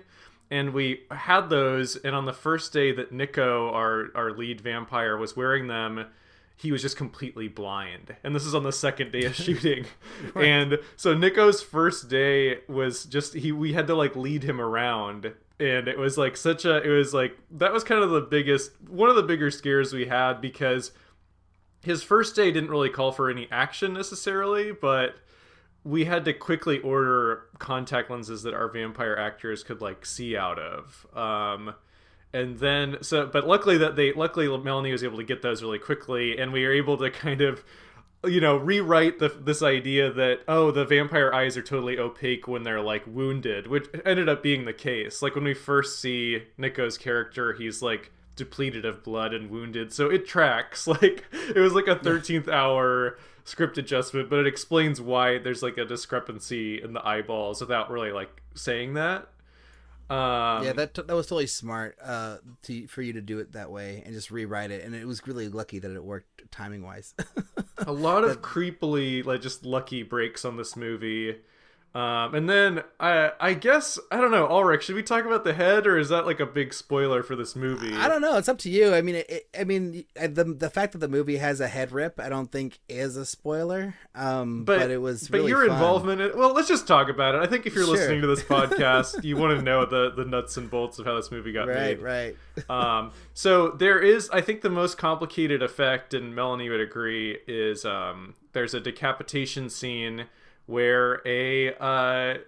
And 0.52 0.72
we 0.72 1.00
had 1.10 1.50
those, 1.50 1.96
and 1.96 2.14
on 2.14 2.26
the 2.26 2.32
first 2.32 2.72
day 2.72 2.92
that 2.92 3.10
Nico, 3.10 3.72
our 3.72 4.12
our 4.14 4.30
lead 4.30 4.60
vampire, 4.60 5.16
was 5.16 5.36
wearing 5.36 5.66
them 5.66 6.06
he 6.56 6.70
was 6.72 6.82
just 6.82 6.96
completely 6.96 7.48
blind. 7.48 8.16
And 8.22 8.34
this 8.34 8.44
is 8.44 8.54
on 8.54 8.62
the 8.62 8.72
second 8.72 9.12
day 9.12 9.24
of 9.24 9.34
shooting. 9.34 9.86
right. 10.34 10.44
And 10.46 10.78
so 10.96 11.14
Nico's 11.14 11.62
first 11.62 12.08
day 12.08 12.58
was 12.68 13.04
just 13.04 13.34
he 13.34 13.52
we 13.52 13.72
had 13.72 13.86
to 13.88 13.94
like 13.94 14.16
lead 14.16 14.44
him 14.44 14.60
around 14.60 15.32
and 15.60 15.88
it 15.88 15.98
was 15.98 16.18
like 16.18 16.36
such 16.36 16.64
a 16.64 16.82
it 16.82 16.88
was 16.88 17.14
like 17.14 17.36
that 17.50 17.72
was 17.72 17.84
kind 17.84 18.02
of 18.02 18.10
the 18.10 18.20
biggest 18.20 18.72
one 18.88 19.08
of 19.08 19.16
the 19.16 19.22
bigger 19.22 19.50
scares 19.50 19.92
we 19.92 20.06
had 20.06 20.40
because 20.40 20.92
his 21.82 22.02
first 22.02 22.34
day 22.34 22.50
didn't 22.50 22.70
really 22.70 22.88
call 22.88 23.12
for 23.12 23.28
any 23.30 23.46
action 23.50 23.92
necessarily, 23.92 24.72
but 24.72 25.16
we 25.84 26.06
had 26.06 26.24
to 26.24 26.32
quickly 26.32 26.78
order 26.80 27.42
contact 27.58 28.10
lenses 28.10 28.42
that 28.42 28.54
our 28.54 28.68
vampire 28.68 29.14
actors 29.16 29.62
could 29.62 29.80
like 29.82 30.06
see 30.06 30.36
out 30.36 30.58
of. 30.58 31.06
Um 31.14 31.74
and 32.34 32.58
then 32.58 32.96
so 33.00 33.26
but 33.26 33.46
luckily 33.46 33.78
that 33.78 33.96
they 33.96 34.12
luckily 34.12 34.46
melanie 34.58 34.92
was 34.92 35.02
able 35.02 35.16
to 35.16 35.24
get 35.24 35.40
those 35.40 35.62
really 35.62 35.78
quickly 35.78 36.36
and 36.38 36.52
we 36.52 36.64
were 36.64 36.72
able 36.72 36.98
to 36.98 37.10
kind 37.10 37.40
of 37.40 37.64
you 38.26 38.40
know 38.40 38.56
rewrite 38.56 39.18
the, 39.18 39.28
this 39.28 39.62
idea 39.62 40.12
that 40.12 40.40
oh 40.48 40.70
the 40.70 40.84
vampire 40.84 41.32
eyes 41.32 41.56
are 41.56 41.62
totally 41.62 41.98
opaque 41.98 42.48
when 42.48 42.62
they're 42.62 42.80
like 42.80 43.04
wounded 43.06 43.66
which 43.66 43.86
ended 44.04 44.28
up 44.28 44.42
being 44.42 44.64
the 44.64 44.72
case. 44.72 45.22
Like 45.22 45.34
when 45.34 45.44
we 45.44 45.54
first 45.54 46.00
see 46.00 46.44
nico's 46.58 46.98
character 46.98 47.52
he's 47.52 47.82
like 47.82 48.10
depleted 48.36 48.84
of 48.84 49.04
blood 49.04 49.32
and 49.32 49.50
wounded 49.50 49.92
so 49.92 50.10
it 50.10 50.26
tracks. 50.26 50.86
Like 50.94 51.24
it 51.54 51.58
was 51.58 51.72
like 51.72 51.88
a 51.88 51.96
13th 51.96 52.48
hour 52.48 53.18
script 53.44 53.76
adjustment 53.78 54.30
but 54.30 54.38
it 54.38 54.46
explains 54.46 55.00
why 55.00 55.38
there's 55.38 55.62
like 55.62 55.76
a 55.76 55.84
discrepancy 55.84 56.82
in 56.82 56.92
the 56.94 57.06
eyeballs 57.06 57.60
without 57.60 57.90
really 57.90 58.12
like 58.12 58.42
saying 58.54 58.94
that 58.94 59.28
um, 60.10 60.64
yeah, 60.64 60.72
that 60.74 60.94
that 60.94 61.14
was 61.14 61.26
totally 61.26 61.46
smart 61.46 61.96
uh, 62.02 62.38
to 62.62 62.86
for 62.88 63.00
you 63.00 63.14
to 63.14 63.22
do 63.22 63.38
it 63.38 63.52
that 63.52 63.70
way 63.70 64.02
and 64.04 64.14
just 64.14 64.30
rewrite 64.30 64.70
it, 64.70 64.84
and 64.84 64.94
it 64.94 65.06
was 65.06 65.26
really 65.26 65.48
lucky 65.48 65.78
that 65.78 65.90
it 65.90 66.04
worked 66.04 66.50
timing 66.50 66.82
wise. 66.82 67.14
a 67.78 67.92
lot 67.92 68.24
of 68.24 68.42
creepily 68.42 69.24
like 69.24 69.40
just 69.40 69.64
lucky 69.64 70.02
breaks 70.02 70.44
on 70.44 70.56
this 70.56 70.76
movie. 70.76 71.36
Um, 71.94 72.34
and 72.34 72.50
then 72.50 72.82
I 72.98 73.30
I 73.38 73.54
guess 73.54 74.00
I 74.10 74.16
don't 74.16 74.32
know, 74.32 74.48
Alrik. 74.48 74.80
Should 74.80 74.96
we 74.96 75.02
talk 75.04 75.24
about 75.24 75.44
the 75.44 75.54
head, 75.54 75.86
or 75.86 75.96
is 75.96 76.08
that 76.08 76.26
like 76.26 76.40
a 76.40 76.46
big 76.46 76.74
spoiler 76.74 77.22
for 77.22 77.36
this 77.36 77.54
movie? 77.54 77.94
I 77.94 78.08
don't 78.08 78.20
know. 78.20 78.36
It's 78.36 78.48
up 78.48 78.58
to 78.58 78.70
you. 78.70 78.92
I 78.92 79.00
mean, 79.00 79.14
it, 79.28 79.48
I 79.56 79.62
mean, 79.62 80.04
the 80.16 80.42
the 80.42 80.70
fact 80.70 80.92
that 80.92 80.98
the 80.98 81.08
movie 81.08 81.36
has 81.36 81.60
a 81.60 81.68
head 81.68 81.92
rip, 81.92 82.18
I 82.18 82.28
don't 82.28 82.50
think 82.50 82.80
is 82.88 83.16
a 83.16 83.24
spoiler. 83.24 83.94
Um, 84.16 84.64
but, 84.64 84.80
but 84.80 84.90
it 84.90 84.98
was. 84.98 85.28
But 85.28 85.38
really 85.38 85.50
your 85.50 85.66
fun. 85.66 85.76
involvement. 85.76 86.20
In, 86.20 86.36
well, 86.36 86.52
let's 86.52 86.66
just 86.66 86.88
talk 86.88 87.08
about 87.08 87.36
it. 87.36 87.42
I 87.42 87.46
think 87.46 87.64
if 87.64 87.76
you're 87.76 87.84
sure. 87.84 87.94
listening 87.94 88.22
to 88.22 88.26
this 88.26 88.42
podcast, 88.42 89.22
you 89.22 89.36
want 89.36 89.56
to 89.56 89.62
know 89.64 89.86
the 89.86 90.10
the 90.10 90.24
nuts 90.24 90.56
and 90.56 90.68
bolts 90.68 90.98
of 90.98 91.06
how 91.06 91.14
this 91.14 91.30
movie 91.30 91.52
got 91.52 91.68
right, 91.68 91.76
made. 91.76 92.00
Right. 92.00 92.36
Right. 92.56 92.70
um. 92.70 93.12
So 93.34 93.68
there 93.68 94.00
is, 94.00 94.28
I 94.30 94.40
think, 94.40 94.62
the 94.62 94.70
most 94.70 94.98
complicated 94.98 95.62
effect, 95.62 96.12
and 96.12 96.34
Melanie 96.34 96.68
would 96.68 96.80
agree, 96.80 97.38
is 97.46 97.84
um. 97.84 98.34
There's 98.52 98.74
a 98.74 98.80
decapitation 98.80 99.68
scene 99.68 100.26
where 100.66 101.20
a 101.26 101.74
uh 101.74 102.38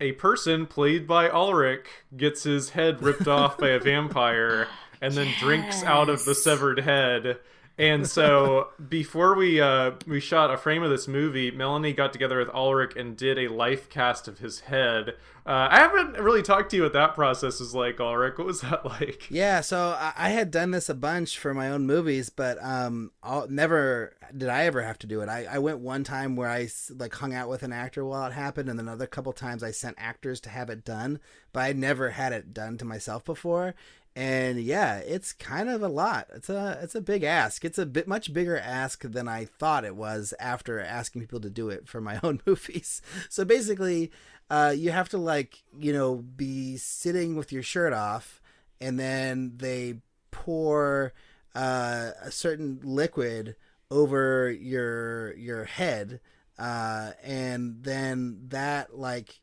a 0.00 0.12
person 0.12 0.66
played 0.66 1.06
by 1.06 1.28
Alrik 1.28 1.86
gets 2.16 2.42
his 2.42 2.70
head 2.70 3.02
ripped 3.02 3.28
off 3.28 3.58
by 3.58 3.70
a 3.70 3.78
vampire 3.78 4.68
and 5.00 5.14
then 5.14 5.26
yes. 5.26 5.40
drinks 5.40 5.82
out 5.84 6.08
of 6.08 6.24
the 6.24 6.34
severed 6.34 6.80
head. 6.80 7.38
And 7.76 8.06
so 8.06 8.68
before 8.88 9.34
we 9.34 9.60
uh, 9.60 9.92
we 10.06 10.20
shot 10.20 10.52
a 10.52 10.56
frame 10.56 10.84
of 10.84 10.90
this 10.90 11.08
movie, 11.08 11.50
Melanie 11.50 11.92
got 11.92 12.12
together 12.12 12.38
with 12.38 12.48
Alrik 12.48 12.96
and 12.96 13.16
did 13.16 13.36
a 13.36 13.48
life 13.48 13.90
cast 13.90 14.28
of 14.28 14.38
his 14.38 14.60
head. 14.60 15.14
Uh, 15.46 15.68
I 15.70 15.80
haven't 15.80 16.18
really 16.18 16.42
talked 16.42 16.70
to 16.70 16.76
you 16.76 16.84
what 16.84 16.94
that 16.94 17.14
process 17.14 17.60
was 17.60 17.74
like, 17.74 17.96
Alrik. 17.96 18.38
What 18.38 18.46
was 18.46 18.60
that 18.62 18.86
like? 19.00 19.28
Yeah, 19.28 19.60
so 19.60 19.98
I 20.16 20.30
had 20.30 20.50
done 20.50 20.70
this 20.70 20.88
a 20.88 20.94
bunch 20.94 21.36
for 21.36 21.52
my 21.52 21.68
own 21.68 21.84
movies, 21.84 22.30
but 22.30 22.56
um, 22.62 23.10
I'll, 23.22 23.48
never 23.48 24.14
did 24.34 24.48
I 24.48 24.64
ever 24.64 24.82
have 24.82 24.98
to 25.00 25.06
do 25.06 25.20
it. 25.20 25.28
I, 25.28 25.46
I 25.50 25.58
went 25.58 25.80
one 25.80 26.04
time 26.04 26.36
where 26.36 26.48
I 26.48 26.68
like 26.96 27.14
hung 27.14 27.34
out 27.34 27.50
with 27.50 27.62
an 27.62 27.72
actor 27.72 28.04
while 28.04 28.26
it 28.26 28.32
happened, 28.32 28.70
and 28.70 28.78
then 28.78 28.86
another 28.86 29.06
couple 29.06 29.32
times 29.32 29.62
I 29.62 29.72
sent 29.72 29.96
actors 29.98 30.40
to 30.42 30.48
have 30.48 30.70
it 30.70 30.84
done, 30.84 31.18
but 31.52 31.60
I 31.60 31.72
never 31.72 32.10
had 32.10 32.32
it 32.32 32.54
done 32.54 32.78
to 32.78 32.84
myself 32.84 33.24
before. 33.24 33.74
And 34.16 34.60
yeah, 34.60 34.98
it's 34.98 35.32
kind 35.32 35.68
of 35.68 35.82
a 35.82 35.88
lot. 35.88 36.28
It's 36.34 36.48
a 36.48 36.78
it's 36.82 36.94
a 36.94 37.00
big 37.00 37.24
ask. 37.24 37.64
It's 37.64 37.78
a 37.78 37.86
bit 37.86 38.06
much 38.06 38.32
bigger 38.32 38.56
ask 38.56 39.02
than 39.02 39.26
I 39.26 39.44
thought 39.44 39.84
it 39.84 39.96
was 39.96 40.32
after 40.38 40.78
asking 40.80 41.22
people 41.22 41.40
to 41.40 41.50
do 41.50 41.68
it 41.68 41.88
for 41.88 42.00
my 42.00 42.20
own 42.22 42.40
movies. 42.46 43.02
So 43.28 43.44
basically, 43.44 44.12
uh, 44.50 44.72
you 44.76 44.92
have 44.92 45.08
to 45.10 45.18
like 45.18 45.64
you 45.76 45.92
know 45.92 46.16
be 46.16 46.76
sitting 46.76 47.34
with 47.36 47.50
your 47.52 47.62
shirt 47.64 47.92
off, 47.92 48.40
and 48.80 49.00
then 49.00 49.54
they 49.56 49.96
pour 50.30 51.12
uh, 51.54 52.10
a 52.22 52.30
certain 52.30 52.80
liquid 52.84 53.56
over 53.90 54.50
your 54.50 55.34
your 55.36 55.64
head 55.64 56.20
uh 56.58 57.12
and 57.22 57.82
then 57.82 58.38
that 58.48 58.96
like 58.96 59.40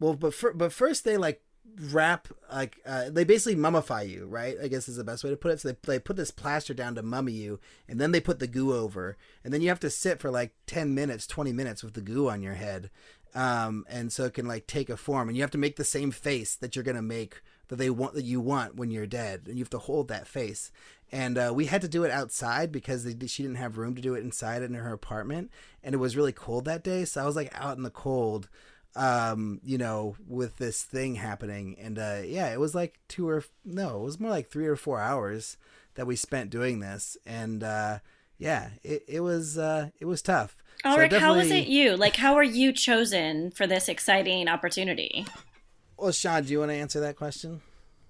well 0.00 0.14
but 0.14 0.32
for, 0.34 0.52
but 0.52 0.72
first 0.72 1.04
they 1.04 1.16
like 1.16 1.42
wrap 1.90 2.28
like 2.52 2.78
uh, 2.86 3.10
they 3.10 3.24
basically 3.24 3.60
mummify 3.60 4.08
you 4.08 4.26
right? 4.26 4.56
I 4.62 4.68
guess 4.68 4.88
is 4.88 4.96
the 4.96 5.04
best 5.04 5.24
way 5.24 5.30
to 5.30 5.36
put 5.36 5.52
it. 5.52 5.60
So 5.60 5.68
they, 5.68 5.76
they 5.86 5.98
put 5.98 6.16
this 6.16 6.30
plaster 6.30 6.74
down 6.74 6.94
to 6.94 7.02
mummy 7.02 7.32
you 7.32 7.58
and 7.88 8.00
then 8.00 8.12
they 8.12 8.20
put 8.20 8.38
the 8.38 8.46
goo 8.46 8.72
over 8.72 9.16
and 9.42 9.52
then 9.52 9.60
you 9.60 9.68
have 9.68 9.80
to 9.80 9.90
sit 9.90 10.20
for 10.20 10.30
like 10.30 10.52
10 10.66 10.94
minutes 10.94 11.26
20 11.26 11.52
minutes 11.52 11.82
with 11.82 11.94
the 11.94 12.00
goo 12.00 12.28
on 12.28 12.42
your 12.42 12.54
head 12.54 12.90
um 13.34 13.84
and 13.88 14.12
so 14.12 14.24
it 14.24 14.34
can 14.34 14.46
like 14.46 14.66
take 14.66 14.88
a 14.88 14.96
form 14.96 15.28
and 15.28 15.36
you 15.36 15.42
have 15.42 15.50
to 15.50 15.58
make 15.58 15.76
the 15.76 15.84
same 15.84 16.10
face 16.10 16.54
that 16.54 16.76
you're 16.76 16.84
gonna 16.84 17.02
make 17.02 17.42
that 17.68 17.76
they 17.76 17.90
want 17.90 18.14
that 18.14 18.24
you 18.24 18.40
want 18.40 18.76
when 18.76 18.90
you're 18.90 19.06
dead 19.06 19.42
and 19.46 19.56
you 19.56 19.64
have 19.64 19.70
to 19.70 19.78
hold 19.78 20.08
that 20.08 20.28
face 20.28 20.70
and 21.10 21.38
uh, 21.38 21.52
we 21.54 21.66
had 21.66 21.80
to 21.80 21.88
do 21.88 22.02
it 22.04 22.10
outside 22.10 22.72
because 22.72 23.04
they, 23.04 23.26
she 23.26 23.42
didn't 23.42 23.56
have 23.56 23.78
room 23.78 23.94
to 23.94 24.02
do 24.02 24.14
it 24.14 24.24
inside 24.24 24.62
in 24.62 24.74
her 24.74 24.92
apartment 24.92 25.50
and 25.82 25.94
it 25.94 25.98
was 25.98 26.16
really 26.16 26.32
cold 26.32 26.64
that 26.64 26.84
day 26.84 27.04
so 27.04 27.22
i 27.22 27.26
was 27.26 27.36
like 27.36 27.50
out 27.54 27.76
in 27.76 27.82
the 27.82 27.90
cold 27.90 28.48
um, 28.96 29.60
you 29.64 29.78
know, 29.78 30.16
with 30.26 30.56
this 30.58 30.82
thing 30.82 31.16
happening. 31.16 31.76
And 31.80 31.98
uh, 31.98 32.20
yeah, 32.24 32.52
it 32.52 32.60
was 32.60 32.74
like 32.74 32.98
two 33.08 33.28
or 33.28 33.44
no, 33.64 34.00
it 34.00 34.04
was 34.04 34.20
more 34.20 34.30
like 34.30 34.48
three 34.48 34.66
or 34.66 34.76
four 34.76 35.00
hours 35.00 35.56
that 35.94 36.06
we 36.06 36.16
spent 36.16 36.50
doing 36.50 36.80
this. 36.80 37.16
And 37.26 37.62
uh, 37.62 37.98
yeah, 38.38 38.70
it, 38.82 39.04
it 39.08 39.20
was 39.20 39.58
uh, 39.58 39.90
it 39.98 40.06
was 40.06 40.22
tough. 40.22 40.56
Alrik, 40.84 41.12
so 41.12 41.18
how 41.18 41.34
was 41.34 41.50
it 41.50 41.66
you? 41.66 41.96
Like, 41.96 42.16
how 42.16 42.34
are 42.34 42.44
you 42.44 42.70
chosen 42.70 43.50
for 43.50 43.66
this 43.66 43.88
exciting 43.88 44.48
opportunity? 44.48 45.24
Well, 45.96 46.12
Sean, 46.12 46.44
do 46.44 46.52
you 46.52 46.58
want 46.58 46.72
to 46.72 46.76
answer 46.76 47.00
that 47.00 47.16
question? 47.16 47.62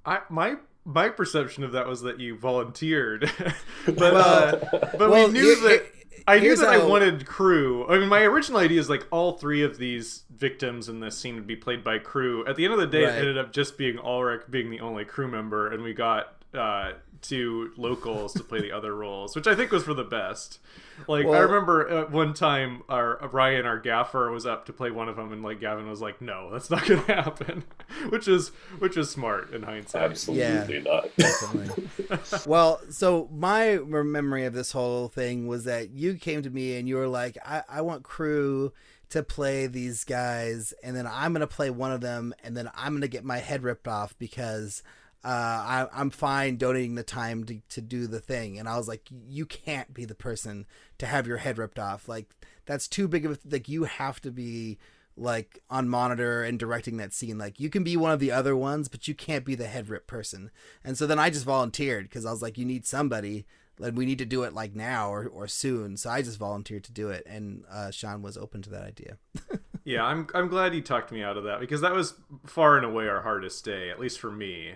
I 0.05 0.21
my 0.29 0.57
my 0.85 1.09
perception 1.09 1.65
of 1.65 1.73
that 1.73 1.87
was 1.87 2.03
that 2.03 2.21
you 2.21 2.37
volunteered, 2.37 3.31
but 3.87 3.97
well, 3.97 4.17
uh, 4.17 4.79
but 4.99 5.11
well, 5.11 5.27
we 5.29 5.33
knew 5.33 5.55
that. 5.69 5.87
I 6.27 6.39
knew 6.39 6.57
that 6.57 6.67
how... 6.67 6.81
I 6.81 6.87
wanted 6.87 7.27
crew. 7.27 7.87
I 7.89 7.99
mean, 7.99 8.09
my 8.09 8.23
original 8.23 8.61
idea 8.61 8.81
is 8.81 8.89
like 8.89 9.07
all 9.11 9.33
three 9.33 9.63
of 9.63 9.79
these 9.79 10.25
victims 10.35 10.89
in 10.89 11.01
this 11.01 11.19
scene 11.19 11.35
would 11.35 11.47
be 11.47 11.57
played 11.57 11.85
by 11.85 11.99
crew. 11.99 12.47
At 12.47 12.57
the 12.57 12.65
end 12.65 12.75
of 12.75 12.81
the 12.81 12.87
day, 12.87 13.05
right. 13.05 13.15
it 13.15 13.19
ended 13.19 13.39
up 13.39 13.53
just 13.53 13.77
being 13.77 13.97
Alrik 13.97 14.51
being 14.51 14.71
the 14.71 14.81
only 14.81 15.05
crew 15.05 15.29
member, 15.29 15.71
and 15.71 15.83
we 15.83 15.93
got 15.93 16.37
uh, 16.55 16.93
two 17.25 17.73
locals 17.77 18.35
to 18.35 18.45
play 18.45 18.61
the 18.61 18.71
other 18.71 18.95
roles, 18.97 19.35
which 19.35 19.47
I 19.47 19.55
think 19.55 19.73
was 19.73 19.83
for 19.83 19.95
the 19.95 20.05
best. 20.05 20.61
Like 21.09 21.27
well, 21.27 21.35
I 21.35 21.39
remember 21.41 21.91
uh, 21.91 22.11
one 22.11 22.35
time 22.35 22.83
our 22.89 23.19
Ryan, 23.29 23.67
our 23.67 23.79
gaffer, 23.79 24.31
was 24.31 24.47
up 24.47 24.67
to 24.67 24.73
play 24.73 24.91
one 24.91 25.09
of 25.09 25.17
them, 25.17 25.33
and 25.33 25.43
like 25.43 25.59
Gavin 25.59 25.89
was 25.89 26.01
like, 26.01 26.21
"No, 26.21 26.51
that's 26.53 26.71
not 26.71 26.87
going 26.87 27.03
to 27.07 27.15
happen," 27.15 27.65
which 28.11 28.29
is 28.29 28.51
which 28.79 28.97
is 28.97 29.11
smart 29.11 29.53
in 29.53 29.65
hindsight. 29.65 30.03
Absolutely 30.03 30.77
yeah, 30.77 30.83
not. 30.83 32.47
Well, 32.47 32.81
so 32.91 33.29
my 33.33 33.79
memory 33.79 34.45
of 34.45 34.53
this 34.53 34.71
whole 34.71 35.09
thing 35.09 35.49
was 35.49 35.65
that 35.65 35.91
you 35.91 36.15
came 36.15 36.43
to 36.43 36.51
me 36.51 36.77
and 36.77 36.89
you 36.89 36.97
were 36.97 37.09
like, 37.09 37.39
"I, 37.45 37.63
I 37.69 37.81
want 37.81 38.05
crew." 38.05 38.73
to 39.11 39.23
play 39.23 39.69
these 39.69 40.03
guys 40.03 40.73
and 40.83 40.97
then 40.97 41.07
I'm 41.07 41.33
going 41.33 41.43
to 41.43 41.47
play 41.47 41.71
one 41.71 41.93
of 41.93 42.01
them 42.01 42.35
and 42.43 42.57
then 42.57 42.69
I'm 42.75 42.93
going 42.93 43.03
to 43.03 43.09
get 43.09 43.23
my 43.23 43.39
head 43.39 43.63
ripped 43.63 43.87
off 43.87 44.19
because 44.19 44.83
uh, 45.25 45.89
I, 45.91 46.01
am 46.01 46.11
fine 46.11 46.57
donating 46.57 46.97
the 46.97 47.03
time 47.03 47.45
to, 47.45 47.61
to 47.71 47.81
do 47.81 48.07
the 48.07 48.21
thing. 48.21 48.59
And 48.59 48.69
I 48.69 48.77
was 48.77 48.87
like, 48.87 49.09
you 49.11 49.47
can't 49.47 49.95
be 49.95 50.05
the 50.05 50.15
person 50.15 50.67
to 50.99 51.07
have 51.07 51.27
your 51.27 51.39
head 51.39 51.57
ripped 51.57 51.79
off. 51.79 52.09
Like, 52.09 52.29
that's 52.67 52.87
too 52.87 53.09
big 53.09 53.25
of 53.25 53.33
a, 53.33 53.39
like, 53.51 53.69
you 53.69 53.85
have 53.85 54.21
to 54.23 54.31
be 54.31 54.79
like 55.17 55.63
on 55.71 55.89
monitor 55.89 56.43
and 56.43 56.59
directing 56.59 56.99
that 56.99 57.15
scene. 57.15 57.39
Like, 57.39 57.59
you 57.59 57.71
can 57.71 57.85
be 57.85 57.97
one 57.97 58.13
of 58.13 58.21
the 58.21 58.33
other 58.33 58.55
ones, 58.55 58.89
but 58.89 59.09
you 59.09 59.15
can't 59.15 59.47
be 59.47 59.55
the 59.55 59.67
head 59.67 59.89
rip 59.89 60.07
person. 60.07 60.51
And 60.85 60.99
so 60.99 61.07
then 61.07 61.19
I 61.19 61.31
just 61.31 61.47
volunteered 61.47 62.05
because 62.05 62.27
I 62.27 62.31
was 62.31 62.43
like, 62.43 62.59
you 62.59 62.67
need 62.67 62.85
somebody. 62.85 63.47
Like, 63.79 63.97
we 63.97 64.05
need 64.05 64.19
to 64.19 64.27
do 64.27 64.43
it 64.43 64.53
like 64.53 64.75
now 64.75 65.11
or, 65.11 65.27
or 65.27 65.49
soon. 65.49 65.97
So 65.97 66.11
I 66.11 66.21
just 66.21 66.39
volunteered 66.39 66.85
to 66.85 66.93
do 66.93 67.09
it. 67.09 67.25
And 67.27 67.65
uh, 67.71 67.91
Sean 67.91 68.21
was 68.21 68.37
open 68.37 68.61
to 68.63 68.71
that 68.71 68.83
idea. 68.83 69.17
yeah, 69.85 70.05
I'm, 70.05 70.27
I'm 70.35 70.49
glad 70.49 70.75
you 70.75 70.83
talked 70.83 71.13
me 71.13 71.23
out 71.23 71.39
of 71.39 71.45
that 71.45 71.61
because 71.61 71.81
that 71.81 71.95
was 71.95 72.13
far 72.45 72.77
and 72.77 72.85
away 72.85 73.09
our 73.09 73.23
hardest 73.23 73.65
day, 73.65 73.89
at 73.89 73.99
least 73.99 74.21
for 74.21 74.31
me 74.31 74.75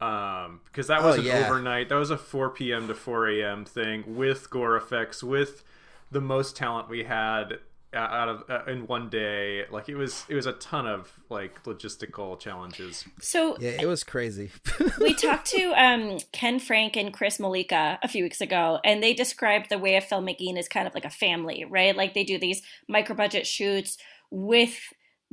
um 0.00 0.60
because 0.66 0.88
that 0.88 1.02
was 1.02 1.16
oh, 1.16 1.20
an 1.20 1.26
yeah. 1.26 1.46
overnight 1.46 1.88
that 1.88 1.94
was 1.94 2.10
a 2.10 2.18
4 2.18 2.50
p.m 2.50 2.88
to 2.88 2.94
4 2.94 3.28
a.m 3.30 3.64
thing 3.64 4.16
with 4.16 4.50
gore 4.50 4.76
effects 4.76 5.22
with 5.22 5.62
the 6.10 6.20
most 6.20 6.56
talent 6.56 6.88
we 6.88 7.04
had 7.04 7.58
out 7.94 8.28
of 8.28 8.44
uh, 8.50 8.70
in 8.70 8.86
one 8.86 9.08
day. 9.08 9.64
Like 9.70 9.88
it 9.88 9.96
was 9.96 10.24
it 10.28 10.34
was 10.34 10.46
a 10.46 10.52
ton 10.52 10.86
of 10.86 11.12
like 11.30 11.62
logistical 11.64 12.38
challenges. 12.38 13.04
So 13.20 13.56
yeah 13.60 13.80
it 13.80 13.86
was 13.86 14.04
crazy. 14.04 14.50
we 15.00 15.14
talked 15.14 15.46
to 15.48 15.72
um 15.72 16.18
ken 16.32 16.58
frank 16.58 16.96
and 16.96 17.12
chris 17.12 17.38
malika 17.38 17.98
a 18.02 18.08
few 18.08 18.24
weeks 18.24 18.40
ago 18.40 18.80
and 18.84 19.02
they 19.02 19.14
described 19.14 19.70
the 19.70 19.78
way 19.78 19.96
of 19.96 20.04
filmmaking 20.04 20.58
as 20.58 20.68
kind 20.68 20.86
of 20.86 20.94
like 20.94 21.04
a 21.04 21.10
family 21.10 21.64
right? 21.64 21.96
Like 21.96 22.14
they 22.14 22.24
do 22.24 22.38
these 22.38 22.62
micro 22.88 23.14
budget 23.14 23.46
shoots 23.46 23.98
with 24.30 24.78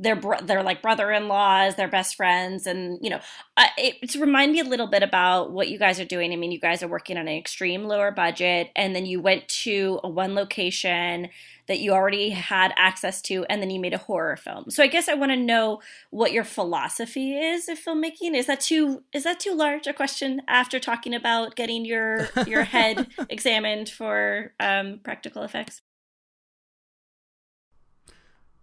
they're 0.02 0.20
they're 0.42 0.62
like 0.62 0.82
brother-in-laws, 0.82 1.76
they're 1.76 1.88
best 1.88 2.16
friends, 2.16 2.66
and 2.66 2.98
you 3.00 3.08
know, 3.08 3.20
uh, 3.56 3.66
it, 3.78 4.10
to 4.10 4.20
remind 4.20 4.52
me 4.52 4.58
a 4.58 4.64
little 4.64 4.88
bit 4.88 5.02
about 5.02 5.52
what 5.52 5.68
you 5.68 5.78
guys 5.78 6.00
are 6.00 6.04
doing. 6.04 6.32
I 6.32 6.36
mean, 6.36 6.50
you 6.50 6.58
guys 6.58 6.82
are 6.82 6.88
working 6.88 7.16
on 7.16 7.28
an 7.28 7.36
extreme 7.36 7.84
lower 7.84 8.10
budget, 8.10 8.70
and 8.74 8.96
then 8.96 9.06
you 9.06 9.20
went 9.20 9.48
to 9.48 10.00
a 10.02 10.08
one 10.08 10.34
location 10.34 11.28
that 11.68 11.78
you 11.78 11.92
already 11.92 12.30
had 12.30 12.74
access 12.76 13.22
to, 13.22 13.44
and 13.48 13.62
then 13.62 13.70
you 13.70 13.78
made 13.78 13.94
a 13.94 13.98
horror 13.98 14.36
film. 14.36 14.70
So 14.70 14.82
I 14.82 14.88
guess 14.88 15.08
I 15.08 15.14
want 15.14 15.30
to 15.30 15.36
know 15.36 15.80
what 16.10 16.32
your 16.32 16.44
philosophy 16.44 17.38
is 17.38 17.68
of 17.68 17.78
filmmaking. 17.78 18.34
Is 18.34 18.46
that 18.46 18.60
too 18.60 19.04
is 19.12 19.22
that 19.22 19.38
too 19.38 19.54
large 19.54 19.86
a 19.86 19.92
question 19.92 20.42
after 20.48 20.80
talking 20.80 21.14
about 21.14 21.54
getting 21.54 21.84
your 21.84 22.28
your 22.46 22.64
head 22.64 23.06
examined 23.30 23.88
for 23.88 24.52
um, 24.58 24.98
practical 25.04 25.44
effects? 25.44 25.80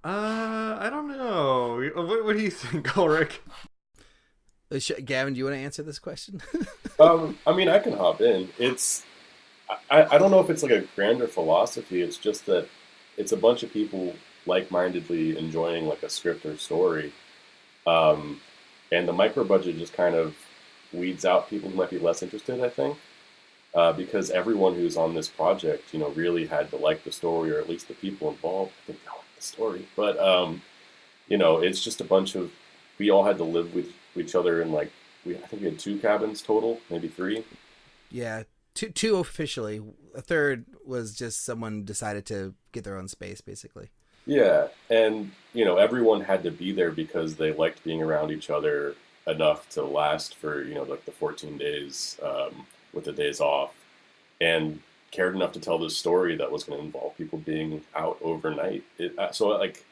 Uh, 0.03 0.77
I 0.79 0.89
don't 0.89 1.09
know. 1.09 1.91
What, 1.93 2.23
what 2.23 2.37
do 2.37 2.41
you 2.41 2.51
think, 2.51 2.87
Alrik? 2.89 3.39
Uh, 4.71 4.79
Gavin, 5.03 5.33
do 5.33 5.39
you 5.39 5.45
want 5.45 5.55
to 5.55 5.61
answer 5.61 5.83
this 5.83 5.99
question? 5.99 6.41
um, 6.99 7.37
I 7.45 7.53
mean, 7.53 7.67
I 7.67 7.79
can 7.79 7.93
hop 7.93 8.21
in. 8.21 8.49
It's, 8.57 9.03
I, 9.89 10.15
I 10.15 10.17
don't 10.17 10.31
know 10.31 10.39
if 10.39 10.49
it's 10.49 10.63
like 10.63 10.71
a 10.71 10.81
grander 10.95 11.27
philosophy. 11.27 12.01
It's 12.01 12.17
just 12.17 12.45
that 12.45 12.67
it's 13.17 13.31
a 13.31 13.37
bunch 13.37 13.63
of 13.63 13.73
people 13.73 14.13
like-mindedly 14.45 15.37
enjoying 15.37 15.85
like 15.85 16.03
a 16.03 16.09
script 16.09 16.45
or 16.45 16.57
story, 16.57 17.11
um, 17.85 18.39
and 18.91 19.07
the 19.07 19.13
micro 19.13 19.43
budget 19.43 19.77
just 19.77 19.93
kind 19.93 20.15
of 20.15 20.35
weeds 20.93 21.25
out 21.25 21.49
people 21.49 21.69
who 21.69 21.75
might 21.75 21.89
be 21.89 21.99
less 21.99 22.23
interested. 22.23 22.61
I 22.61 22.69
think. 22.69 22.97
Uh, 23.75 23.93
because 23.93 24.31
everyone 24.31 24.73
who's 24.73 24.97
on 24.97 25.13
this 25.13 25.27
project, 25.27 25.93
you 25.93 25.99
know, 25.99 26.09
really 26.09 26.47
had 26.47 26.71
to 26.71 26.75
like 26.75 27.03
the 27.03 27.11
story, 27.11 27.51
or 27.51 27.59
at 27.59 27.69
least 27.69 27.87
the 27.87 27.93
people 27.93 28.29
involved. 28.29 28.71
I 28.83 28.87
think 28.87 29.03
the 29.03 29.11
story, 29.43 29.87
but 29.95 30.17
um, 30.19 30.61
you 31.27 31.37
know, 31.37 31.57
it's 31.59 31.83
just 31.83 32.01
a 32.01 32.03
bunch 32.03 32.35
of 32.35 32.51
we 32.97 33.09
all 33.09 33.23
had 33.23 33.37
to 33.37 33.43
live 33.43 33.73
with 33.73 33.91
each 34.15 34.35
other 34.35 34.61
in 34.61 34.71
like 34.71 34.91
we 35.25 35.35
I 35.35 35.41
think 35.41 35.61
we 35.61 35.69
had 35.69 35.79
two 35.79 35.97
cabins 35.99 36.41
total, 36.41 36.79
maybe 36.89 37.07
three. 37.07 37.43
Yeah, 38.11 38.43
two 38.73 38.89
two 38.89 39.17
officially. 39.17 39.81
A 40.15 40.21
third 40.21 40.65
was 40.85 41.15
just 41.15 41.45
someone 41.45 41.83
decided 41.85 42.25
to 42.27 42.53
get 42.71 42.83
their 42.83 42.97
own 42.97 43.07
space, 43.07 43.41
basically. 43.41 43.89
Yeah, 44.25 44.67
and 44.89 45.31
you 45.53 45.65
know, 45.65 45.77
everyone 45.77 46.21
had 46.21 46.43
to 46.43 46.51
be 46.51 46.71
there 46.71 46.91
because 46.91 47.35
they 47.35 47.51
liked 47.51 47.83
being 47.83 48.01
around 48.01 48.31
each 48.31 48.49
other 48.49 48.95
enough 49.27 49.69
to 49.69 49.83
last 49.83 50.35
for 50.35 50.63
you 50.63 50.75
know 50.75 50.83
like 50.83 51.05
the 51.05 51.11
14 51.11 51.57
days 51.57 52.19
um, 52.23 52.65
with 52.93 53.05
the 53.05 53.11
days 53.11 53.39
off, 53.39 53.73
and 54.41 54.79
cared 55.11 55.35
enough 55.35 55.51
to 55.53 55.59
tell 55.59 55.77
this 55.77 55.97
story 55.97 56.35
that 56.37 56.51
was 56.51 56.63
going 56.63 56.79
to 56.79 56.85
involve 56.85 57.17
people 57.17 57.39
being 57.39 57.83
out 57.95 58.17
overnight. 58.21 58.83
It, 58.97 59.17
uh, 59.17 59.31
so 59.31 59.49
like 59.49 59.85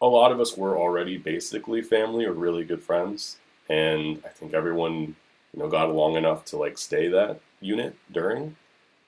a 0.00 0.06
lot 0.06 0.32
of 0.32 0.40
us 0.40 0.56
were 0.56 0.76
already 0.76 1.16
basically 1.16 1.82
family 1.82 2.24
or 2.24 2.32
really 2.32 2.64
good 2.64 2.82
friends, 2.82 3.38
and 3.68 4.22
I 4.24 4.28
think 4.28 4.54
everyone 4.54 5.16
you 5.52 5.60
know 5.60 5.68
got 5.68 5.88
along 5.88 6.16
enough 6.16 6.44
to 6.46 6.56
like 6.56 6.78
stay 6.78 7.08
that 7.08 7.40
unit 7.60 7.96
during. 8.12 8.56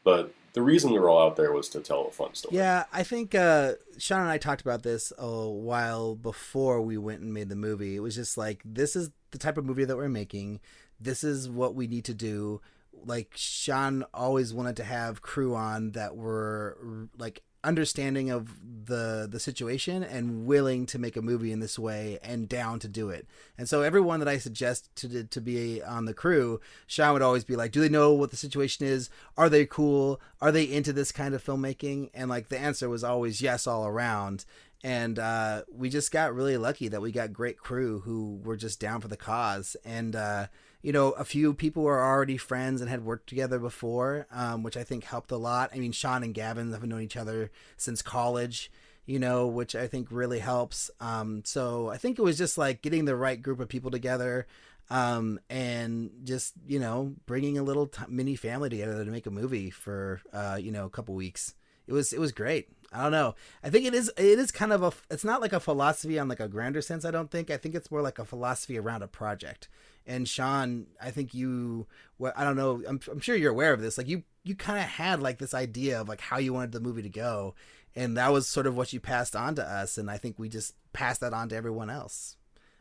But 0.05 0.33
the 0.55 0.63
reason 0.63 0.93
we 0.93 0.99
were 0.99 1.09
all 1.09 1.27
out 1.27 1.37
there 1.37 1.53
was 1.53 1.69
to 1.71 1.81
tell 1.81 2.07
a 2.07 2.11
fun 2.11 2.35
story. 2.35 2.57
Yeah, 2.57 2.85
I 2.93 3.03
think 3.03 3.35
uh, 3.35 3.75
Sean 3.99 4.23
and 4.23 4.31
I 4.31 4.39
talked 4.39 4.63
about 4.63 4.83
this 4.83 5.13
a 5.19 5.49
while 5.49 6.15
before 6.15 6.81
we 6.81 6.97
went 6.97 7.21
and 7.21 7.35
made 7.35 7.49
the 7.49 7.57
movie. 7.57 7.97
It 7.97 8.01
was 8.01 8.15
just 8.15 8.39
like 8.39 8.63
this 8.65 8.97
is 8.97 9.11
the 9.31 9.39
type 9.39 9.59
of 9.59 9.65
movie 9.65 9.85
that 9.85 9.97
we're 9.97 10.09
making. 10.09 10.61
This 11.01 11.23
is 11.23 11.49
what 11.49 11.75
we 11.75 11.87
need 11.87 12.05
to 12.07 12.15
do 12.15 12.61
like 13.05 13.33
Sean 13.35 14.05
always 14.13 14.53
wanted 14.55 14.77
to 14.77 14.85
have 14.85 15.23
crew 15.23 15.55
on 15.55 15.93
that 15.93 16.17
were 16.17 17.09
like 17.19 17.43
understanding 17.65 18.31
of 18.31 18.57
the 18.87 19.27
the 19.31 19.41
situation 19.41 20.05
and 20.05 20.47
willing 20.47 20.87
to 20.87 20.99
make 20.99 21.17
a 21.17 21.23
movie 21.23 21.51
in 21.51 21.61
this 21.61 21.79
way 21.79 22.19
and 22.23 22.49
down 22.49 22.79
to 22.79 22.89
do 22.89 23.11
it. 23.11 23.27
And 23.57 23.69
so 23.69 23.83
everyone 23.83 24.21
that 24.21 24.29
I 24.29 24.39
suggest 24.39 24.95
to 24.97 25.25
to 25.25 25.41
be 25.41 25.83
on 25.83 26.05
the 26.05 26.15
crew, 26.15 26.61
Sean 26.87 27.13
would 27.13 27.23
always 27.23 27.45
be 27.45 27.57
like, 27.57 27.73
"Do 27.73 27.81
they 27.81 27.89
know 27.89 28.13
what 28.13 28.31
the 28.31 28.37
situation 28.37 28.87
is? 28.87 29.11
Are 29.37 29.49
they 29.49 29.67
cool? 29.67 30.21
Are 30.41 30.53
they 30.53 30.65
into 30.65 30.93
this 30.93 31.13
kind 31.13 31.35
of 31.35 31.45
filmmaking?" 31.45 32.11
And 32.15 32.31
like 32.31 32.49
the 32.49 32.59
answer 32.59 32.89
was 32.89 33.05
always 33.05 33.41
yes 33.41 33.67
all 33.67 33.87
around. 33.87 34.45
And 34.85 35.19
uh, 35.19 35.63
we 35.73 35.91
just 35.91 36.13
got 36.13 36.35
really 36.35 36.57
lucky 36.57 36.87
that 36.87 37.03
we 37.03 37.11
got 37.11 37.33
great 37.33 37.59
crew 37.59 38.01
who 38.01 38.41
were 38.45 38.57
just 38.57 38.81
down 38.81 39.01
for 39.01 39.09
the 39.09 39.17
cause 39.17 39.77
and. 39.85 40.15
Uh, 40.15 40.47
you 40.83 40.93
know, 40.93 41.11
a 41.12 41.24
few 41.24 41.55
people 41.55 41.83
were 41.83 42.03
already 42.03 42.37
friends 42.37 42.81
and 42.81 42.89
had 42.89 43.05
worked 43.05 43.29
together 43.29 43.59
before, 43.59 44.26
um, 44.31 44.62
which 44.62 44.76
I 44.76 44.85
think 44.85 45.05
helped 45.05 45.33
a 45.33 45.37
lot. 45.37 45.70
I 45.74 45.79
mean, 45.79 45.93
Sean 45.93 46.22
and 46.22 46.35
Gavin 46.35 46.72
have 46.72 46.85
known 46.85 47.03
each 47.03 47.16
other 47.16 47.51
since 47.76 48.01
college, 48.01 48.70
you 49.05 49.18
know, 49.18 49.47
which 49.47 49.74
I 49.74 49.89
think 49.89 50.09
really 50.11 50.39
helps. 50.39 50.91
Um, 51.01 51.43
so 51.45 51.89
I 51.89 51.97
think 51.97 52.18
it 52.18 52.22
was 52.22 52.39
just 52.39 52.57
like 52.57 52.83
getting 52.83 53.07
the 53.07 53.16
right 53.16 53.43
group 53.43 53.59
of 53.59 53.68
people 53.68 53.91
together 53.91 54.47
um, 54.89 55.41
and 55.51 56.11
just, 56.24 56.55
you 56.66 56.79
know, 56.79 57.14
bringing 57.26 57.59
a 57.59 57.62
little 57.62 57.89
t- 57.89 58.03
mini 58.09 58.37
family 58.37 58.70
together 58.70 59.05
to 59.05 59.11
make 59.11 59.26
a 59.26 59.31
movie 59.31 59.70
for, 59.70 60.20
uh, 60.33 60.59
you 60.61 60.70
know, 60.70 60.87
a 60.87 60.91
couple 60.91 61.14
weeks. 61.14 61.55
It 61.89 61.93
was, 61.93 62.12
it 62.12 62.20
was 62.20 62.33
great. 62.33 62.68
I 62.93 63.03
don't 63.03 63.12
know. 63.12 63.35
I 63.62 63.68
think 63.68 63.85
it 63.85 63.93
is 63.93 64.11
it 64.16 64.39
is 64.39 64.51
kind 64.51 64.72
of 64.72 64.83
a 64.83 64.93
it's 65.11 65.24
not 65.24 65.43
like 65.43 65.53
a 65.53 65.61
philosophy 65.61 66.18
on 66.18 66.26
like 66.26 66.41
a 66.41 66.49
grander 66.49 66.81
sense, 66.81 67.05
I 67.05 67.11
don't 67.11 67.31
think. 67.31 67.51
I 67.51 67.59
think 67.59 67.74
it's 67.74 67.91
more 67.91 68.01
like 68.01 68.18
a 68.18 68.24
philosophy 68.24 68.79
around 68.79 69.03
a 69.03 69.07
project 69.07 69.68
and 70.09 70.29
Sean, 70.29 70.87
I 71.01 71.13
think 71.13 71.35
you, 71.35 71.87
well, 72.19 72.33
I 72.37 72.43
don't 72.43 72.57
know, 72.57 72.83
I'm, 72.89 72.99
I'm 73.11 73.21
sure 73.21 73.37
you're 73.37 73.53
aware 73.53 73.73
of 73.73 73.81
this. 73.81 73.97
Like 73.99 74.09
you, 74.09 74.25
you 74.43 74.57
kind 74.57 74.79
of 74.79 74.87
had 74.87 75.21
like 75.21 75.39
this 75.39 75.55
idea 75.55 76.01
of 76.01 76.09
like 76.09 76.21
how 76.23 76.39
you 76.39 76.53
wanted 76.53 76.73
the 76.73 76.81
movie 76.81 77.03
to 77.03 77.09
go, 77.09 77.55
and 77.95 78.17
that 78.17 78.33
was 78.33 78.49
sort 78.49 78.67
of 78.67 78.77
what 78.77 78.93
you 78.93 78.99
passed 79.01 79.37
on 79.37 79.55
to 79.57 79.63
us, 79.63 79.99
and 79.99 80.11
I 80.11 80.17
think 80.19 80.39
we 80.39 80.49
just 80.49 80.75
passed 80.93 81.21
that 81.21 81.33
on 81.33 81.49
to 81.51 81.57
everyone 81.57 81.91
else. 81.91 82.37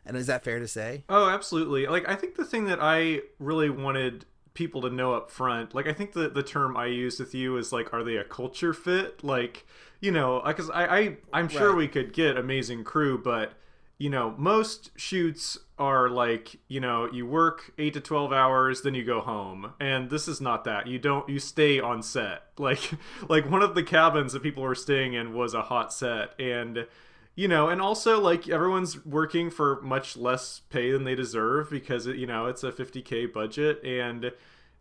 And 0.06 0.16
is 0.16 0.28
that 0.28 0.44
fair 0.46 0.60
to 0.60 0.68
say? 0.70 1.04
Oh, 1.10 1.30
absolutely. 1.30 1.86
Like 1.86 2.08
I 2.08 2.16
think 2.16 2.36
the 2.36 2.46
thing 2.46 2.66
that 2.66 2.80
I 2.82 3.22
really 3.40 3.70
wanted 3.70 4.26
people 4.54 4.82
to 4.82 4.90
know 4.90 5.14
up 5.14 5.30
front, 5.30 5.76
like 5.76 5.86
I 5.86 5.94
think 5.94 6.14
the 6.14 6.30
the 6.30 6.44
term 6.44 6.78
I 6.78 6.86
used 6.88 7.20
with 7.20 7.36
you 7.36 7.58
is 7.58 7.74
like, 7.74 7.94
are 7.94 8.04
they 8.06 8.16
a 8.16 8.24
culture 8.24 8.74
fit? 8.74 9.22
Like, 9.24 9.68
you 10.00 10.12
know, 10.12 10.42
because 10.46 10.70
I, 10.70 10.86
I 10.98 11.18
I'm 11.34 11.50
sure 11.50 11.70
Right. 11.72 11.78
we 11.78 11.88
could 11.90 12.14
get 12.14 12.38
amazing 12.38 12.86
crew, 12.86 13.18
but 13.22 13.52
you 13.98 14.10
know, 14.10 14.36
most 14.38 14.92
shoots 14.96 15.58
are 15.80 16.10
like, 16.10 16.60
you 16.68 16.80
know, 16.80 17.10
you 17.12 17.26
work 17.26 17.72
eight 17.78 17.94
to 17.94 18.02
twelve 18.02 18.32
hours, 18.32 18.82
then 18.82 18.94
you 18.94 19.04
go 19.04 19.22
home, 19.22 19.74
and 19.80 20.10
this 20.10 20.28
is 20.28 20.40
not 20.40 20.64
that. 20.66 20.88
You 20.88 21.00
don't. 21.00 21.28
You 21.28 21.40
stay 21.40 21.80
on 21.80 22.02
set. 22.04 22.44
Like, 22.60 22.92
like 23.30 23.50
one 23.50 23.62
of 23.62 23.76
the 23.76 23.84
cabins 23.84 24.34
that 24.34 24.42
people 24.42 24.64
were 24.64 24.74
staying 24.74 25.14
in 25.14 25.34
was 25.36 25.54
a 25.54 25.62
hot 25.62 25.94
set, 25.94 26.40
and 26.40 26.88
you 27.36 27.48
know 27.48 27.70
and 27.70 27.80
also 27.80 28.20
like 28.20 28.50
everyone's 28.50 29.06
working 29.06 29.50
for 29.52 29.80
much 29.82 30.18
less 30.18 30.62
pay 30.72 30.92
than 30.92 31.04
they 31.04 31.14
deserve 31.16 31.70
because 31.70 32.08
you 32.08 32.26
know 32.26 32.48
it's 32.48 32.64
a 32.64 32.72
50k 32.72 33.32
budget 33.32 33.82
and 33.86 34.32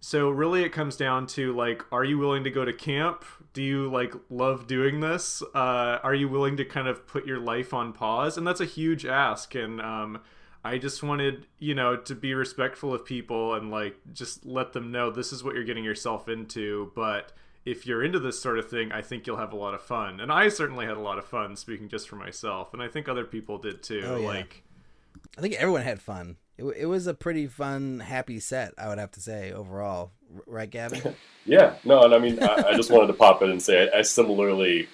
so 0.01 0.31
really 0.31 0.63
it 0.63 0.71
comes 0.71 0.97
down 0.97 1.27
to 1.27 1.55
like 1.55 1.83
are 1.93 2.05
you 2.05 2.19
willing 2.19 2.45
to 2.45 2.51
go 2.51 2.65
to 2.65 2.73
camp 2.73 3.25
do 3.53 3.63
you 3.63 3.91
like 3.91 4.15
love 4.31 4.67
doing 4.67 5.01
this 5.01 5.43
uh, 5.55 5.99
are 6.03 6.15
you 6.15 6.29
willing 6.29 6.57
to 6.57 6.65
kind 6.65 6.89
of 6.89 7.07
put 7.07 7.27
your 7.27 7.39
life 7.39 7.73
on 7.75 7.93
pause 7.93 8.37
and 8.37 8.47
that's 8.47 8.61
a 8.61 8.67
huge 8.67 9.07
ask 9.07 9.55
and 9.55 9.81
um, 9.81 10.21
i 10.65 10.79
just 10.79 11.03
wanted 11.03 11.47
you 11.59 11.75
know 11.75 11.97
to 11.97 12.15
be 12.15 12.35
respectful 12.35 12.93
of 12.93 13.05
people 13.05 13.55
and 13.55 13.71
like 13.71 13.97
just 14.13 14.45
let 14.45 14.73
them 14.73 14.93
know 14.93 15.11
this 15.11 15.33
is 15.33 15.43
what 15.43 15.55
you're 15.55 15.65
getting 15.65 15.85
yourself 15.85 16.29
into 16.29 16.93
but 16.95 17.33
if 17.67 17.85
you're 17.85 18.03
into 18.03 18.21
this 18.21 18.41
sort 18.41 18.59
of 18.61 18.71
thing, 18.71 18.93
I 18.93 19.03
think 19.03 19.27
you'll 19.27 19.39
have 19.39 19.53
a 19.53 19.57
lot 19.57 19.75
of 19.75 19.83
fun. 19.83 20.21
And 20.21 20.33
I 20.33 20.49
certainly 20.49 20.87
had 20.87 20.97
a 20.97 21.01
lot 21.01 21.19
of 21.19 21.25
fun 21.25 21.57
speaking 21.57 21.89
just 21.89 22.09
for 22.09 22.15
myself, 22.15 22.73
and 22.73 22.81
I 22.81 22.87
think 22.87 23.09
other 23.09 23.25
people 23.25 23.59
did 23.59 23.83
too. 23.83 24.05
Oh, 24.07 24.17
yeah. 24.19 24.27
Like, 24.27 24.63
I 25.37 25.41
think 25.41 25.55
everyone 25.55 25.83
had 25.83 26.01
fun. 26.01 26.37
It, 26.59 26.65
it 26.77 26.87
was 26.87 27.07
a 27.07 27.15
pretty 27.15 27.47
fun, 27.47 28.01
happy 28.01 28.41
set, 28.41 28.73
I 28.79 28.89
would 28.89 28.99
have 28.99 29.13
to 29.13 29.21
say 29.21 29.53
overall. 29.53 30.11
Right, 30.47 30.71
Gavin? 30.71 31.15
Yeah, 31.49 31.75
no, 31.85 32.03
and 32.03 32.13
I 32.13 32.19
mean, 32.19 32.43
I, 32.43 32.71
I 32.71 32.75
just 32.77 32.91
wanted 32.91 33.07
to 33.07 33.13
pop 33.13 33.41
in 33.41 33.51
and 33.51 33.63
say, 33.63 33.89
I, 33.95 33.99
I 33.99 34.03
similarly, 34.03 34.89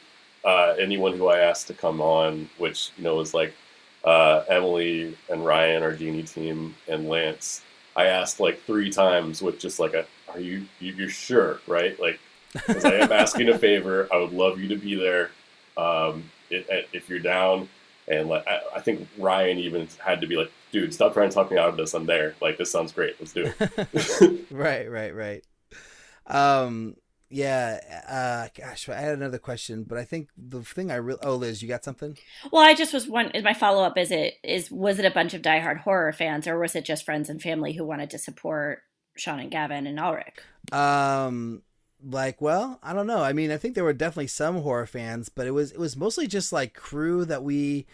uh, 0.44 0.74
anyone 0.78 1.16
who 1.16 1.28
I 1.28 1.38
asked 1.38 1.68
to 1.68 1.72
come 1.74 2.02
on, 2.02 2.50
which 2.58 2.90
you 2.98 3.04
know 3.04 3.14
was 3.16 3.32
like 3.32 3.54
uh, 4.04 4.44
Emily 4.50 5.16
and 5.30 5.46
Ryan, 5.46 5.82
our 5.82 5.94
G&E 5.94 6.22
team, 6.24 6.74
and 6.88 7.08
Lance, 7.08 7.62
I 7.96 8.08
asked 8.08 8.38
like 8.38 8.60
three 8.64 8.90
times 8.90 9.40
with 9.40 9.58
just 9.58 9.80
like 9.80 9.94
a, 9.94 10.04
"Are 10.28 10.40
you 10.40 10.66
you- 10.78 10.92
you're 10.92 11.08
sure, 11.08 11.60
right?" 11.66 11.98
Like, 11.98 12.20
because 12.52 12.84
I 12.84 12.96
am 12.96 13.12
asking 13.24 13.48
a 13.48 13.58
favor, 13.58 14.06
I 14.12 14.18
would 14.18 14.32
love 14.34 14.60
you 14.60 14.68
to 14.68 14.76
be 14.76 14.94
there, 14.94 15.30
um, 15.78 16.30
i- 16.50 16.66
i- 16.70 16.86
if 16.92 17.08
you're 17.08 17.18
down. 17.18 17.66
And 18.08 18.28
like, 18.28 18.46
I, 18.46 18.60
I 18.76 18.80
think 18.80 19.08
Ryan 19.16 19.56
even 19.56 19.88
had 20.04 20.20
to 20.20 20.26
be 20.26 20.36
like, 20.36 20.52
"Dude, 20.72 20.92
stop 20.92 21.12
trying 21.12 21.28
to 21.28 21.34
talk 21.34 21.50
me 21.50 21.58
out 21.58 21.68
of 21.68 21.76
this. 21.76 21.94
I'm 21.94 22.06
there. 22.06 22.34
Like, 22.40 22.58
this 22.58 22.72
sounds 22.72 22.90
great. 22.90 23.14
Let's 23.20 23.32
do 23.32 23.52
it." 23.60 24.46
right, 24.50 24.90
right, 24.90 25.14
right. 25.14 25.44
Um, 26.26 26.96
yeah. 27.32 27.80
Uh, 28.08 28.48
gosh, 28.58 28.88
I 28.88 29.00
had 29.00 29.14
another 29.14 29.38
question, 29.38 29.84
but 29.84 29.96
I 29.96 30.04
think 30.04 30.28
the 30.36 30.62
thing 30.62 30.90
I 30.90 30.96
really 30.96 31.20
oh, 31.22 31.36
Liz, 31.36 31.62
you 31.62 31.68
got 31.68 31.84
something? 31.84 32.18
Well, 32.52 32.62
I 32.62 32.74
just 32.74 32.92
was 32.92 33.08
one. 33.08 33.32
My 33.42 33.54
follow 33.54 33.82
up 33.84 33.96
is 33.96 34.10
it 34.10 34.34
is 34.44 34.70
was 34.70 34.98
it 34.98 35.06
a 35.06 35.10
bunch 35.10 35.32
of 35.32 35.42
diehard 35.42 35.78
horror 35.78 36.12
fans 36.12 36.46
or 36.46 36.58
was 36.58 36.76
it 36.76 36.84
just 36.84 37.04
friends 37.04 37.30
and 37.30 37.40
family 37.40 37.72
who 37.72 37.84
wanted 37.84 38.10
to 38.10 38.18
support 38.18 38.82
Sean 39.16 39.40
and 39.40 39.50
Gavin 39.50 39.86
and 39.86 39.98
Alrik? 39.98 40.40
Um, 40.76 41.62
like, 42.04 42.40
well, 42.42 42.78
I 42.82 42.92
don't 42.92 43.06
know. 43.06 43.22
I 43.22 43.32
mean, 43.32 43.50
I 43.50 43.56
think 43.56 43.74
there 43.74 43.84
were 43.84 43.92
definitely 43.92 44.26
some 44.26 44.60
horror 44.60 44.86
fans, 44.86 45.28
but 45.28 45.46
it 45.46 45.52
was 45.52 45.72
it 45.72 45.78
was 45.78 45.96
mostly 45.96 46.26
just 46.26 46.52
like 46.52 46.74
crew 46.74 47.24
that 47.24 47.42
we 47.42 47.86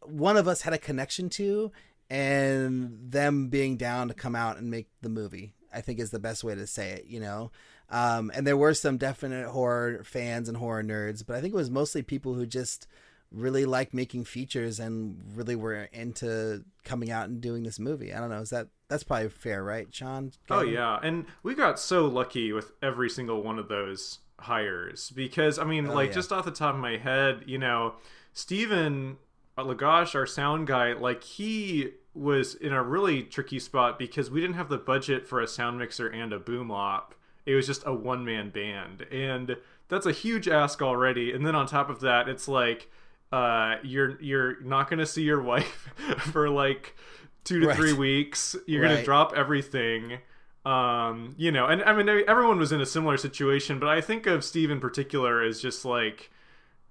one 0.00 0.36
of 0.36 0.48
us 0.48 0.62
had 0.62 0.72
a 0.72 0.78
connection 0.78 1.28
to, 1.30 1.70
and 2.10 3.10
them 3.10 3.48
being 3.48 3.76
down 3.76 4.08
to 4.08 4.14
come 4.14 4.34
out 4.34 4.58
and 4.58 4.70
make 4.70 4.88
the 5.02 5.08
movie. 5.08 5.54
I 5.72 5.80
think 5.82 6.00
is 6.00 6.10
the 6.10 6.18
best 6.18 6.42
way 6.44 6.54
to 6.54 6.66
say 6.66 6.90
it. 6.92 7.06
You 7.06 7.20
know. 7.20 7.50
Um, 7.88 8.32
and 8.34 8.44
there 8.46 8.56
were 8.56 8.74
some 8.74 8.96
definite 8.96 9.46
horror 9.48 10.02
fans 10.02 10.48
and 10.48 10.56
horror 10.58 10.82
nerds, 10.82 11.24
but 11.24 11.36
I 11.36 11.40
think 11.40 11.54
it 11.54 11.56
was 11.56 11.70
mostly 11.70 12.02
people 12.02 12.34
who 12.34 12.44
just 12.44 12.88
really 13.30 13.64
like 13.64 13.94
making 13.94 14.24
features 14.24 14.80
and 14.80 15.20
really 15.36 15.54
were 15.54 15.88
into 15.92 16.64
coming 16.84 17.10
out 17.12 17.28
and 17.28 17.40
doing 17.40 17.62
this 17.62 17.78
movie. 17.78 18.12
I 18.12 18.18
don't 18.18 18.30
know. 18.30 18.40
Is 18.40 18.50
that 18.50 18.68
that's 18.88 19.04
probably 19.04 19.28
fair, 19.28 19.62
right, 19.62 19.86
Sean? 19.94 20.32
oh 20.50 20.62
yeah, 20.62 20.98
and 21.02 21.26
we 21.44 21.54
got 21.54 21.78
so 21.78 22.06
lucky 22.06 22.52
with 22.52 22.72
every 22.82 23.08
single 23.10 23.40
one 23.42 23.58
of 23.58 23.68
those 23.68 24.18
hires 24.40 25.10
because 25.10 25.58
I 25.58 25.64
mean, 25.64 25.86
Oh, 25.88 25.94
like 25.94 26.08
yeah. 26.08 26.14
just 26.14 26.32
off 26.32 26.44
the 26.44 26.50
top 26.50 26.74
of 26.74 26.80
my 26.80 26.96
head, 26.96 27.44
you 27.46 27.58
know, 27.58 27.94
Steven 28.32 29.16
Lagash, 29.62 30.14
our 30.14 30.26
sound 30.26 30.66
guy, 30.66 30.92
like 30.92 31.22
he 31.24 31.92
was 32.14 32.54
in 32.54 32.72
a 32.72 32.82
really 32.82 33.22
tricky 33.22 33.58
spot 33.58 33.98
because 33.98 34.30
we 34.30 34.40
didn't 34.40 34.56
have 34.56 34.68
the 34.68 34.78
budget 34.78 35.26
for 35.26 35.40
a 35.40 35.46
sound 35.46 35.78
mixer 35.78 36.06
and 36.08 36.32
a 36.32 36.38
boom 36.38 36.70
op. 36.70 37.14
It 37.44 37.54
was 37.54 37.66
just 37.66 37.82
a 37.86 37.92
one 37.94 38.24
man 38.24 38.50
band. 38.50 39.02
And 39.12 39.56
that's 39.88 40.06
a 40.06 40.12
huge 40.12 40.48
ask 40.48 40.82
already. 40.82 41.32
And 41.32 41.46
then 41.46 41.54
on 41.54 41.66
top 41.66 41.90
of 41.90 42.00
that, 42.00 42.28
it's 42.28 42.48
like 42.48 42.90
uh 43.32 43.76
you're 43.82 44.20
you're 44.22 44.60
not 44.62 44.88
gonna 44.88 45.04
see 45.06 45.22
your 45.22 45.40
wife 45.52 45.90
for 46.32 46.48
like 46.48 46.96
two 47.44 47.60
to 47.60 47.68
Right. 47.68 47.76
three 47.76 47.92
weeks. 47.92 48.56
You're 48.66 48.82
gonna 48.82 49.04
drop 49.04 49.32
everything. 49.36 50.18
Um, 50.64 51.34
you 51.38 51.52
know, 51.52 51.66
and 51.66 51.82
I 51.84 51.92
mean 51.92 52.08
everyone 52.26 52.58
was 52.58 52.72
in 52.72 52.80
a 52.80 52.86
similar 52.86 53.16
situation, 53.16 53.78
but 53.78 53.88
I 53.88 54.00
think 54.00 54.26
of 54.26 54.42
Steve 54.42 54.70
in 54.70 54.80
particular 54.80 55.42
as 55.42 55.60
just 55.62 55.84
like 55.84 56.30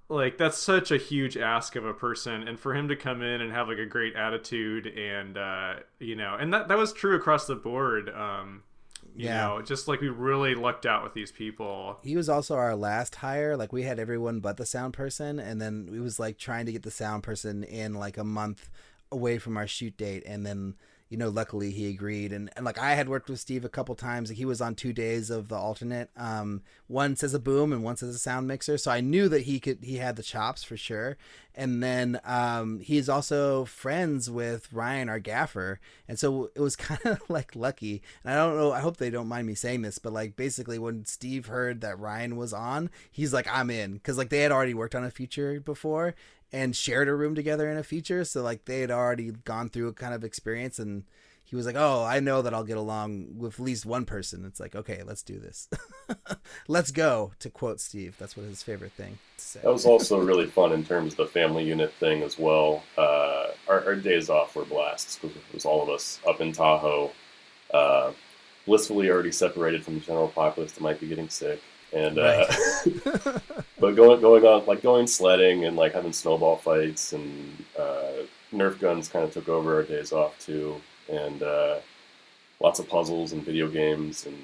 like 0.08 0.38
that's 0.38 0.58
such 0.58 0.92
a 0.92 0.98
huge 0.98 1.36
ask 1.36 1.76
of 1.76 1.86
a 1.86 1.94
person 1.94 2.48
and 2.48 2.60
for 2.60 2.76
him 2.76 2.88
to 2.88 2.96
come 2.96 3.22
in 3.24 3.42
and 3.42 3.52
have 3.52 3.68
like 3.68 3.80
a 3.80 3.86
great 3.86 4.16
attitude 4.16 4.86
and 4.86 5.38
uh 5.38 5.74
you 6.00 6.16
know 6.16 6.36
and 6.40 6.54
that 6.54 6.68
that 6.68 6.78
was 6.78 6.94
true 6.94 7.16
across 7.16 7.48
the 7.48 7.56
board 7.56 8.10
um 8.10 8.62
you 9.16 9.26
Yeah. 9.26 9.48
know 9.48 9.62
just 9.64 9.88
like 9.88 10.02
we 10.02 10.10
really 10.10 10.54
lucked 10.54 10.86
out 10.86 11.04
with 11.04 11.14
these 11.14 11.32
people 11.32 12.00
He 12.04 12.16
was 12.16 12.30
also 12.30 12.56
our 12.56 12.76
last 12.76 13.16
hire. 13.16 13.56
Like 13.58 13.74
we 13.74 13.84
had 13.84 13.98
everyone 14.00 14.42
but 14.42 14.58
the 14.58 14.66
sound 14.66 14.94
person, 14.94 15.40
and 15.40 15.60
then 15.62 15.88
we 15.92 16.00
was 16.00 16.20
like 16.20 16.38
trying 16.38 16.66
to 16.68 16.72
get 16.72 16.84
the 16.84 16.92
sound 16.92 17.24
person 17.24 17.64
in 17.64 17.94
like 17.94 18.18
a 18.18 18.24
month 18.24 18.70
away 19.12 19.38
from 19.38 19.58
our 19.58 19.68
shoot 19.68 19.96
date, 19.98 20.24
and 20.26 20.46
then 20.46 20.76
you 21.10 21.18
know 21.18 21.30
luckily 21.30 21.72
he 21.72 21.90
agreed. 21.90 22.32
And, 22.32 22.50
and 22.56 22.66
like 22.66 22.80
I 22.80 22.96
had 22.96 23.10
worked 23.10 23.30
with 23.30 23.40
Steve 23.40 23.64
a 23.64 23.70
couple 23.70 23.96
times. 23.96 24.30
He 24.30 24.46
was 24.46 24.62
on 24.62 24.76
two 24.76 24.94
days 24.94 25.30
of 25.30 25.50
the 25.50 25.56
alternate. 25.56 26.10
Um, 26.18 26.62
one 26.88 27.16
says 27.16 27.34
a 27.34 27.40
boom 27.40 27.72
and 27.72 27.84
one 27.84 27.98
says 27.98 28.16
a 28.16 28.20
sound 28.20 28.48
mixer, 28.48 28.78
so 28.78 28.92
I 28.92 29.02
knew 29.02 29.30
that 29.30 29.44
he 29.44 29.60
could 29.60 29.80
he 29.84 29.98
had 29.98 30.16
the 30.16 30.24
chops 30.24 30.64
for 30.64 30.78
sure. 30.78 31.18
And 31.58 31.82
then 31.82 32.20
um, 32.26 32.80
he's 32.80 33.08
also 33.08 33.64
friends 33.66 34.30
with 34.30 34.72
Ryan, 34.74 35.08
our 35.08 35.20
gaffer, 35.20 35.80
and 36.08 36.20
so 36.20 36.52
it 36.56 36.60
was 36.60 36.76
kind 36.76 37.00
of 37.06 37.22
like 37.30 37.56
lucky. 37.56 38.02
And 38.24 38.34
I 38.34 38.38
don't 38.38 38.58
know. 38.58 38.72
I 38.72 38.82
hope 38.82 38.98
they 38.98 39.10
don't 39.10 39.28
mind 39.28 39.48
me 39.48 39.56
saying 39.56 39.84
this, 39.84 40.00
but 40.00 40.14
like 40.14 40.36
basically 40.36 40.80
when 40.80 41.06
Steve 41.06 41.46
heard 41.46 41.82
that 41.82 42.00
Ryan 42.00 42.36
was 42.36 42.54
on, 42.54 42.90
he's 43.12 43.34
like, 43.34 43.48
"I'm 43.50 43.70
in," 43.70 43.94
because 43.94 44.18
like 44.18 44.30
they 44.30 44.40
had 44.40 44.52
already 44.52 44.74
worked 44.74 44.96
on 44.96 45.04
a 45.04 45.12
feature 45.12 45.60
before 45.60 46.16
and 46.56 46.74
shared 46.74 47.10
a 47.10 47.14
room 47.14 47.36
together 47.36 47.70
in 47.70 47.78
a 47.78 47.84
feature, 47.84 48.24
so 48.24 48.42
like 48.42 48.64
they 48.64 48.80
had 48.80 48.90
already 48.90 49.32
gone 49.32 49.68
through 49.68 49.90
a 49.90 49.94
kind 49.94 50.14
of 50.14 50.24
experience 50.24 50.80
and. 50.80 51.04
He 51.48 51.56
was 51.56 51.68
like, 51.68 51.76
"Oh, 51.78 52.04
I 52.04 52.22
know 52.22 52.42
that 52.42 52.56
I'll 52.56 52.64
get 52.64 52.76
along 52.76 53.38
with 53.38 53.60
at 53.60 53.60
least 53.60 53.86
one 53.86 54.06
person." 54.06 54.46
It's 54.46 54.60
like, 54.60 54.76
"Okay, 54.76 55.04
let's 55.06 55.22
do 55.22 55.38
this. 55.38 55.70
let's 56.68 56.90
go." 56.90 57.34
To 57.38 57.52
quote 57.52 57.80
Steve, 57.80 58.16
that's 58.18 58.36
what 58.36 58.48
his 58.48 58.64
favorite 58.64 58.94
thing 58.94 59.20
to 59.38 59.44
say. 59.44 59.60
That 59.62 59.72
was 59.72 59.86
also 59.86 60.20
really 60.20 60.48
fun 60.48 60.72
in 60.74 60.84
terms 60.84 61.14
of 61.14 61.18
the 61.18 61.28
family 61.28 61.64
unit 61.64 61.94
thing 61.94 62.24
as 62.24 62.40
well. 62.40 62.82
Uh, 62.98 63.50
our, 63.68 63.86
our 63.86 63.96
days 63.96 64.28
off 64.28 64.56
were 64.56 64.66
blasts 64.66 65.20
because 65.20 65.38
it 65.38 65.54
was 65.54 65.66
all 65.66 65.84
of 65.84 65.90
us 65.90 66.20
up 66.28 66.42
in 66.42 66.52
Tahoe, 66.52 67.12
uh, 67.72 68.12
blissfully 68.66 69.12
already 69.12 69.32
separated 69.32 69.86
from 69.86 69.94
the 69.94 70.00
general 70.00 70.30
populace 70.30 70.72
that 70.72 70.82
might 70.82 71.00
be 71.00 71.08
getting 71.08 71.30
sick. 71.30 71.62
And 71.96 72.20
uh, 72.20 72.46
but 73.80 73.96
going 73.96 74.20
going 74.22 74.44
on 74.46 74.66
like 74.66 74.82
going 74.84 75.08
sledding 75.08 75.64
and 75.66 75.76
like 75.78 75.94
having 75.94 76.14
snowball 76.14 76.58
fights 76.58 77.14
and 77.14 77.64
uh, 77.80 78.24
Nerf 78.54 78.80
guns 78.80 79.08
kind 79.08 79.24
of 79.26 79.32
took 79.34 79.48
over 79.50 79.76
our 79.76 79.84
days 79.84 80.12
off 80.12 80.38
too, 80.40 80.82
and 81.10 81.42
uh, 81.42 81.78
lots 82.60 82.80
of 82.80 82.88
puzzles 82.90 83.32
and 83.32 83.44
video 83.44 83.68
games 83.70 84.26
and 84.26 84.38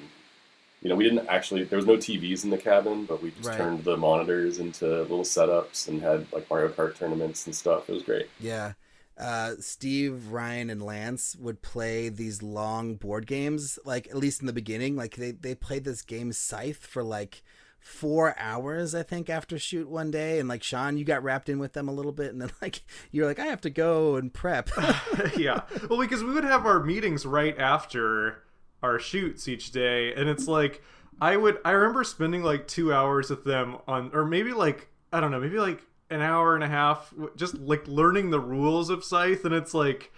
you 0.81 0.89
know 0.89 0.95
we 0.95 1.03
didn't 1.03 1.27
actually 1.27 1.63
there 1.65 1.77
was 1.77 1.85
no 1.85 1.97
TVs 1.97 2.43
in 2.45 2.49
the 2.51 2.57
cabin, 2.57 3.03
but 3.05 3.21
we 3.21 3.31
just 3.31 3.49
Right. 3.49 3.57
turned 3.57 3.83
the 3.83 3.97
monitors 3.97 4.57
into 4.59 4.85
little 4.85 5.23
setups 5.23 5.87
and 5.89 6.01
had 6.01 6.25
like 6.31 6.49
Mario 6.49 6.69
Kart 6.69 6.95
tournaments 6.97 7.45
and 7.45 7.53
stuff. 7.55 7.89
It 7.89 7.93
was 7.93 8.03
great. 8.03 8.29
Yeah. 8.39 8.73
Uh, 9.21 9.53
Steve, 9.59 10.29
Ryan, 10.31 10.71
and 10.71 10.81
Lance 10.81 11.35
would 11.39 11.61
play 11.61 12.09
these 12.09 12.41
long 12.41 12.95
board 12.95 13.27
games, 13.27 13.77
like 13.85 14.07
at 14.07 14.17
least 14.17 14.41
in 14.41 14.47
the 14.47 14.53
beginning. 14.53 14.95
Like 14.95 15.15
they, 15.15 15.31
they 15.31 15.53
played 15.53 15.83
this 15.83 16.01
game 16.01 16.31
Scythe 16.33 16.87
for 16.87 17.03
like 17.03 17.43
four 17.79 18.35
hours, 18.39 18.95
I 18.95 19.03
think, 19.03 19.29
after 19.29 19.59
shoot 19.59 19.87
one 19.89 20.09
day. 20.09 20.39
And 20.39 20.49
like 20.49 20.63
Sean, 20.63 20.97
you 20.97 21.05
got 21.05 21.23
wrapped 21.23 21.49
in 21.49 21.59
with 21.59 21.73
them 21.73 21.87
a 21.87 21.93
little 21.93 22.11
bit, 22.11 22.31
and 22.31 22.41
then 22.41 22.51
like 22.61 22.81
you're 23.11 23.27
like, 23.27 23.39
I 23.39 23.45
have 23.45 23.61
to 23.61 23.69
go 23.69 24.15
and 24.15 24.33
prep. 24.33 24.71
yeah. 25.37 25.61
Well, 25.87 25.99
because 25.99 26.23
we 26.23 26.33
would 26.33 26.43
have 26.43 26.65
our 26.65 26.83
meetings 26.83 27.25
right 27.25 27.57
after 27.59 28.43
our 28.81 28.97
shoots 28.97 29.47
each 29.47 29.71
day, 29.71 30.13
and 30.13 30.29
it's 30.29 30.47
like 30.47 30.81
I 31.19 31.37
would 31.37 31.59
I 31.63 31.71
remember 31.71 32.03
spending 32.03 32.41
like 32.41 32.67
two 32.67 32.91
hours 32.91 33.29
with 33.29 33.43
them 33.43 33.77
on, 33.87 34.09
or 34.13 34.25
maybe 34.25 34.53
like 34.53 34.89
I 35.13 35.19
don't 35.19 35.29
know, 35.29 35.39
maybe 35.39 35.59
like 35.59 35.85
an 36.11 36.21
hour 36.21 36.53
and 36.53 36.63
a 36.63 36.67
half 36.67 37.13
just 37.35 37.57
like 37.57 37.87
learning 37.87 38.29
the 38.29 38.39
rules 38.39 38.89
of 38.89 39.03
Scythe 39.03 39.45
and 39.45 39.55
it's 39.55 39.73
like 39.73 40.11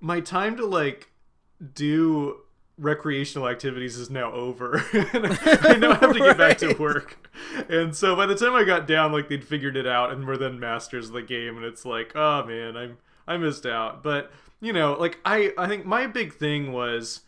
my 0.00 0.20
time 0.20 0.56
to 0.56 0.66
like 0.66 1.10
do 1.74 2.40
recreational 2.76 3.48
activities 3.48 3.96
is 3.96 4.10
now 4.10 4.32
over. 4.32 4.84
I 4.92 5.76
now 5.78 5.94
have 5.94 6.12
to 6.12 6.18
get 6.18 6.36
back 6.36 6.58
to 6.58 6.74
work. 6.74 7.30
And 7.68 7.94
so 7.94 8.16
by 8.16 8.26
the 8.26 8.34
time 8.34 8.54
I 8.54 8.64
got 8.64 8.86
down, 8.86 9.12
like 9.12 9.28
they'd 9.28 9.44
figured 9.44 9.76
it 9.76 9.86
out 9.86 10.12
and 10.12 10.26
were 10.26 10.36
then 10.36 10.58
masters 10.58 11.08
of 11.08 11.14
the 11.14 11.22
game. 11.22 11.56
And 11.56 11.64
it's 11.64 11.84
like, 11.84 12.12
oh 12.14 12.44
man, 12.44 12.76
I'm 12.76 12.98
I 13.26 13.36
missed 13.36 13.66
out. 13.66 14.02
But 14.02 14.32
you 14.60 14.72
know, 14.72 14.94
like 14.94 15.20
I 15.24 15.52
I 15.56 15.68
think 15.68 15.86
my 15.86 16.06
big 16.06 16.34
thing 16.34 16.72
was 16.72 17.20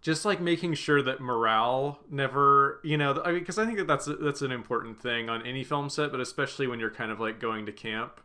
just 0.00 0.24
like 0.24 0.40
making 0.40 0.74
sure 0.74 1.02
that 1.02 1.20
morale 1.20 2.00
never, 2.10 2.80
you 2.82 2.96
know, 2.96 3.20
I 3.24 3.32
mean, 3.32 3.40
because 3.40 3.58
I 3.58 3.66
think 3.66 3.78
that 3.78 3.86
that's 3.86 4.08
that's 4.20 4.42
an 4.42 4.52
important 4.52 5.00
thing 5.00 5.28
on 5.28 5.46
any 5.46 5.64
film 5.64 5.90
set, 5.90 6.10
but 6.10 6.20
especially 6.20 6.66
when 6.66 6.80
you're 6.80 6.90
kind 6.90 7.10
of 7.10 7.20
like 7.20 7.40
going 7.40 7.66
to 7.66 7.72
camp, 7.72 8.20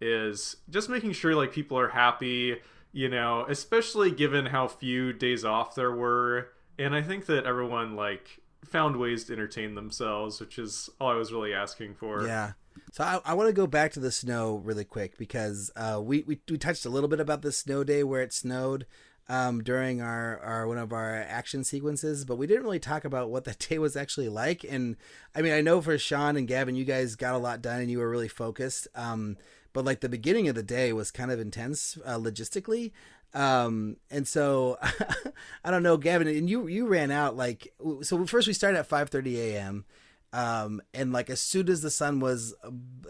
is 0.00 0.56
just 0.70 0.88
making 0.88 1.12
sure 1.12 1.34
like 1.34 1.52
people 1.52 1.78
are 1.78 1.88
happy 1.88 2.58
you 2.92 3.08
know, 3.08 3.44
especially 3.48 4.10
given 4.10 4.46
how 4.46 4.68
few 4.68 5.12
days 5.12 5.44
off 5.44 5.74
there 5.74 5.92
were. 5.92 6.50
And 6.78 6.94
I 6.94 7.02
think 7.02 7.26
that 7.26 7.44
everyone 7.44 7.96
like 7.96 8.40
found 8.64 8.96
ways 8.96 9.24
to 9.24 9.34
entertain 9.34 9.74
themselves, 9.74 10.40
which 10.40 10.58
is 10.58 10.88
all 11.00 11.10
I 11.10 11.14
was 11.14 11.32
really 11.32 11.54
asking 11.54 11.94
for. 11.94 12.26
Yeah. 12.26 12.52
So 12.92 13.04
I, 13.04 13.20
I 13.24 13.34
want 13.34 13.48
to 13.48 13.52
go 13.52 13.66
back 13.66 13.92
to 13.92 14.00
the 14.00 14.12
snow 14.12 14.56
really 14.56 14.84
quick 14.84 15.18
because 15.18 15.70
uh, 15.76 16.00
we, 16.02 16.22
we 16.26 16.40
we 16.48 16.58
touched 16.58 16.86
a 16.86 16.90
little 16.90 17.08
bit 17.08 17.20
about 17.20 17.42
the 17.42 17.52
snow 17.52 17.84
day 17.84 18.04
where 18.04 18.22
it 18.22 18.32
snowed 18.32 18.86
um, 19.28 19.62
during 19.62 20.00
our, 20.00 20.38
our 20.40 20.66
one 20.66 20.78
of 20.78 20.92
our 20.92 21.14
action 21.14 21.64
sequences, 21.64 22.24
but 22.24 22.36
we 22.36 22.46
didn't 22.46 22.64
really 22.64 22.78
talk 22.78 23.04
about 23.04 23.30
what 23.30 23.44
that 23.44 23.58
day 23.68 23.78
was 23.78 23.96
actually 23.96 24.28
like. 24.28 24.64
And 24.64 24.96
I 25.34 25.42
mean, 25.42 25.52
I 25.52 25.60
know 25.60 25.80
for 25.80 25.98
Sean 25.98 26.36
and 26.36 26.48
Gavin, 26.48 26.74
you 26.74 26.84
guys 26.84 27.16
got 27.16 27.34
a 27.34 27.38
lot 27.38 27.62
done 27.62 27.80
and 27.80 27.90
you 27.90 27.98
were 27.98 28.10
really 28.10 28.28
focused. 28.28 28.88
Um, 28.94 29.36
but 29.72 29.84
like 29.84 30.00
the 30.00 30.08
beginning 30.08 30.48
of 30.48 30.54
the 30.54 30.62
day 30.62 30.92
was 30.92 31.10
kind 31.10 31.30
of 31.30 31.38
intense 31.38 31.98
uh, 32.04 32.16
logistically 32.16 32.92
um 33.34 33.96
and 34.10 34.26
so 34.26 34.78
i 35.64 35.70
don't 35.70 35.82
know 35.82 35.98
gavin 35.98 36.26
and 36.26 36.48
you 36.48 36.66
you 36.66 36.86
ran 36.86 37.10
out 37.10 37.36
like 37.36 37.74
so 38.00 38.24
first 38.24 38.46
we 38.46 38.54
started 38.54 38.78
at 38.78 38.86
5 38.86 39.10
30 39.10 39.40
a.m 39.40 39.84
um 40.32 40.82
and 40.92 41.12
like 41.12 41.30
as 41.30 41.40
soon 41.40 41.68
as 41.70 41.80
the 41.80 41.90
sun 41.90 42.20
was 42.20 42.54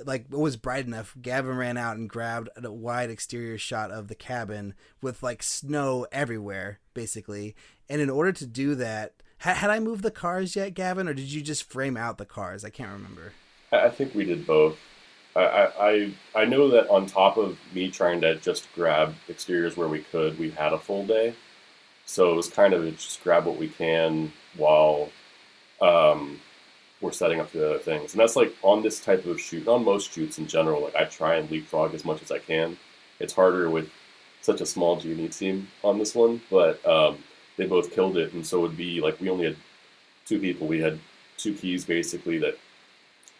like 0.05 0.27
it 0.31 0.39
was 0.39 0.57
bright 0.57 0.87
enough 0.87 1.17
gavin 1.21 1.57
ran 1.57 1.77
out 1.77 1.97
and 1.97 2.09
grabbed 2.09 2.49
a 2.57 2.71
wide 2.71 3.11
exterior 3.11 3.59
shot 3.59 3.91
of 3.91 4.07
the 4.07 4.15
cabin 4.15 4.73
with 5.03 5.23
like 5.23 5.43
snow 5.43 6.07
everywhere 6.13 6.79
basically. 6.95 7.55
And 7.89 8.01
in 8.01 8.11
order 8.11 8.33
to 8.33 8.47
do 8.47 8.75
that 8.77 9.15
had, 9.39 9.57
had 9.59 9.71
i 9.71 9.81
moved 9.81 10.03
the 10.03 10.11
cars 10.11 10.55
yet 10.55 10.75
gavin 10.75 11.09
or 11.09 11.15
did 11.15 11.33
you 11.33 11.43
just 11.43 11.65
frame 11.65 11.97
out 11.97 12.19
the 12.19 12.25
cars? 12.25 12.65
I 12.65 12.71
can't 12.71 12.93
remember. 12.93 13.33
I 13.73 13.89
think 13.89 14.15
we 14.15 14.25
did 14.25 14.47
both. 14.47 14.79
I, 15.37 15.69
I 16.35 16.43
I 16.43 16.45
know 16.47 16.69
that 16.71 16.89
on 16.89 17.07
top 17.07 17.37
of 17.37 17.59
me 17.73 17.91
trying 17.91 18.21
to 18.23 18.37
just 18.37 18.73
grab 18.75 19.15
exteriors 19.29 19.77
where 19.77 19.89
we 19.89 20.01
could, 20.01 20.39
we 20.39 20.51
had 20.51 20.73
a 20.73 20.79
full 20.79 21.07
day, 21.07 21.35
so 22.07 22.33
it 22.33 22.35
was 22.35 22.49
kind 22.49 22.75
of 22.75 22.85
just 22.97 23.23
grab 23.23 23.45
what 23.45 23.57
we 23.57 23.69
can 23.69 24.33
while 24.57 25.11
um, 25.81 26.41
we're 27.01 27.13
setting 27.13 27.41
up 27.41 27.53
the 27.53 27.71
other 27.71 27.79
things. 27.79 28.13
And 28.13 28.21
that's 28.21 28.37
like 28.37 28.55
on 28.63 28.83
this 28.83 29.01
type 29.01 29.25
of 29.27 29.41
shoot, 29.41 29.69
on 29.69 29.85
most 29.85 30.13
shoots 30.13 30.39
in 30.39 30.47
general. 30.47 30.83
Like 30.83 30.97
I 30.97 31.05
try 31.05 31.37
and 31.37 31.51
leapfrog 31.51 31.95
as 31.95 32.05
much 32.05 32.23
as 32.23 32.31
I 32.31 32.39
can. 32.39 32.77
It's 33.21 33.33
harder 33.33 33.71
with 33.71 33.91
such 34.41 34.61
a 34.61 34.67
small 34.67 34.97
G&E 34.97 35.29
team 35.29 35.69
on 35.83 35.99
this 35.99 36.15
one, 36.15 36.41
but 36.51 36.85
um, 36.87 37.19
they 37.57 37.67
both 37.67 37.93
killed 37.93 38.17
it. 38.17 38.33
And 38.33 38.47
so 38.47 38.59
it 38.59 38.63
would 38.63 38.77
be 38.77 39.01
like 39.01 39.21
we 39.21 39.31
only 39.31 39.45
had 39.45 39.57
two 40.27 40.39
people. 40.39 40.67
We 40.67 40.81
had 40.81 40.99
two 41.37 41.55
keys 41.55 41.85
basically 41.85 42.39
that 42.39 42.59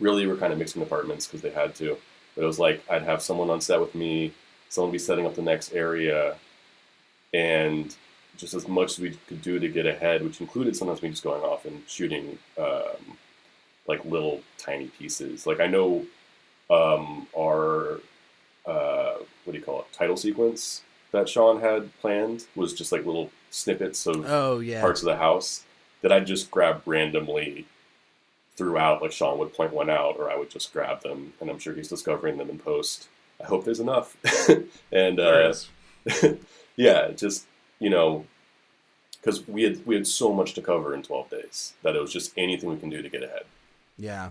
really 0.01 0.27
were 0.27 0.37
kind 0.37 0.53
of 0.53 0.59
mixing 0.59 0.83
departments 0.83 1.27
because 1.27 1.43
they 1.43 1.51
had 1.51 1.75
to. 1.77 1.97
But 2.35 2.45
it 2.45 2.47
was 2.47 2.59
like 2.59 2.83
I'd 2.89 3.03
have 3.03 3.23
someone 3.23 3.51
on 3.51 3.61
set 3.61 3.81
with 3.81 3.95
me, 3.95 4.33
someone 4.69 4.93
be 4.93 4.99
setting 4.99 5.27
up 5.27 5.35
the 5.35 5.43
next 5.43 5.73
area, 5.73 6.37
and 7.35 7.95
just 8.37 8.55
as 8.55 8.69
much 8.69 8.93
as 8.93 8.99
we 9.01 9.11
could 9.27 9.43
do 9.43 9.59
to 9.59 9.69
get 9.69 9.87
ahead, 9.87 10.23
which 10.23 10.41
included 10.41 10.77
sometimes 10.77 11.03
me 11.03 11.11
just 11.11 11.25
going 11.25 11.43
off 11.43 11.65
and 11.65 11.83
shooting 11.89 12.39
um, 12.57 13.19
like 13.89 14.05
little 14.05 14.43
tiny 14.59 14.87
pieces. 14.87 15.47
Like 15.47 15.61
I 15.61 15.67
know 15.67 16.07
um, 16.71 17.27
our 17.37 18.01
uh, 18.67 19.15
what 19.45 19.53
do 19.53 19.59
you 19.59 19.65
call 19.65 19.81
it 19.81 19.93
title 19.93 20.17
sequence 20.17 20.83
that 21.11 21.29
Sean 21.29 21.61
had 21.61 21.97
planned 22.01 22.47
was 22.55 22.75
just 22.75 22.93
like 22.93 23.07
little 23.07 23.31
snippets 23.51 24.07
of 24.07 24.25
oh, 24.29 24.61
yeah. 24.61 24.81
parts 24.81 25.01
of 25.01 25.07
the 25.07 25.17
house 25.17 25.65
that 26.03 26.13
I 26.13 26.21
just 26.21 26.51
grabbed 26.51 26.87
randomly 26.87 27.67
throughout, 28.57 29.01
like 29.01 29.13
Sean 29.13 29.39
would 29.39 29.55
point 29.55 29.73
one 29.73 29.89
out, 29.89 30.17
or 30.19 30.31
I 30.31 30.37
would 30.37 30.51
just 30.51 30.73
grab 30.73 31.03
them, 31.03 31.33
and 31.41 31.49
I'm 31.49 31.59
sure 31.59 31.75
he's 31.75 31.89
discovering 31.89 32.37
them 32.37 32.51
in 32.51 32.59
post. 32.59 33.09
I 33.43 33.47
hope 33.47 33.65
there's 33.65 33.81
enough. 33.81 34.17
and 34.93 35.19
uh, 35.19 35.55
yeah, 36.77 37.11
just 37.13 37.47
you 37.79 37.89
know, 37.89 38.27
because 39.21 39.47
we 39.49 39.63
had 39.63 39.87
we 39.87 39.95
had 39.95 40.07
so 40.07 40.33
much 40.33 40.55
to 40.55 40.63
cover 40.63 40.95
in 40.95 41.03
12 41.03 41.31
days 41.31 41.73
that 41.83 41.97
it 41.97 42.01
was 42.01 42.13
just 42.13 42.33
anything 42.37 42.69
we 42.69 42.77
can 42.77 42.91
do 42.91 43.01
to 43.01 43.09
get 43.09 43.23
ahead. 43.23 43.45
Yeah. 43.99 44.31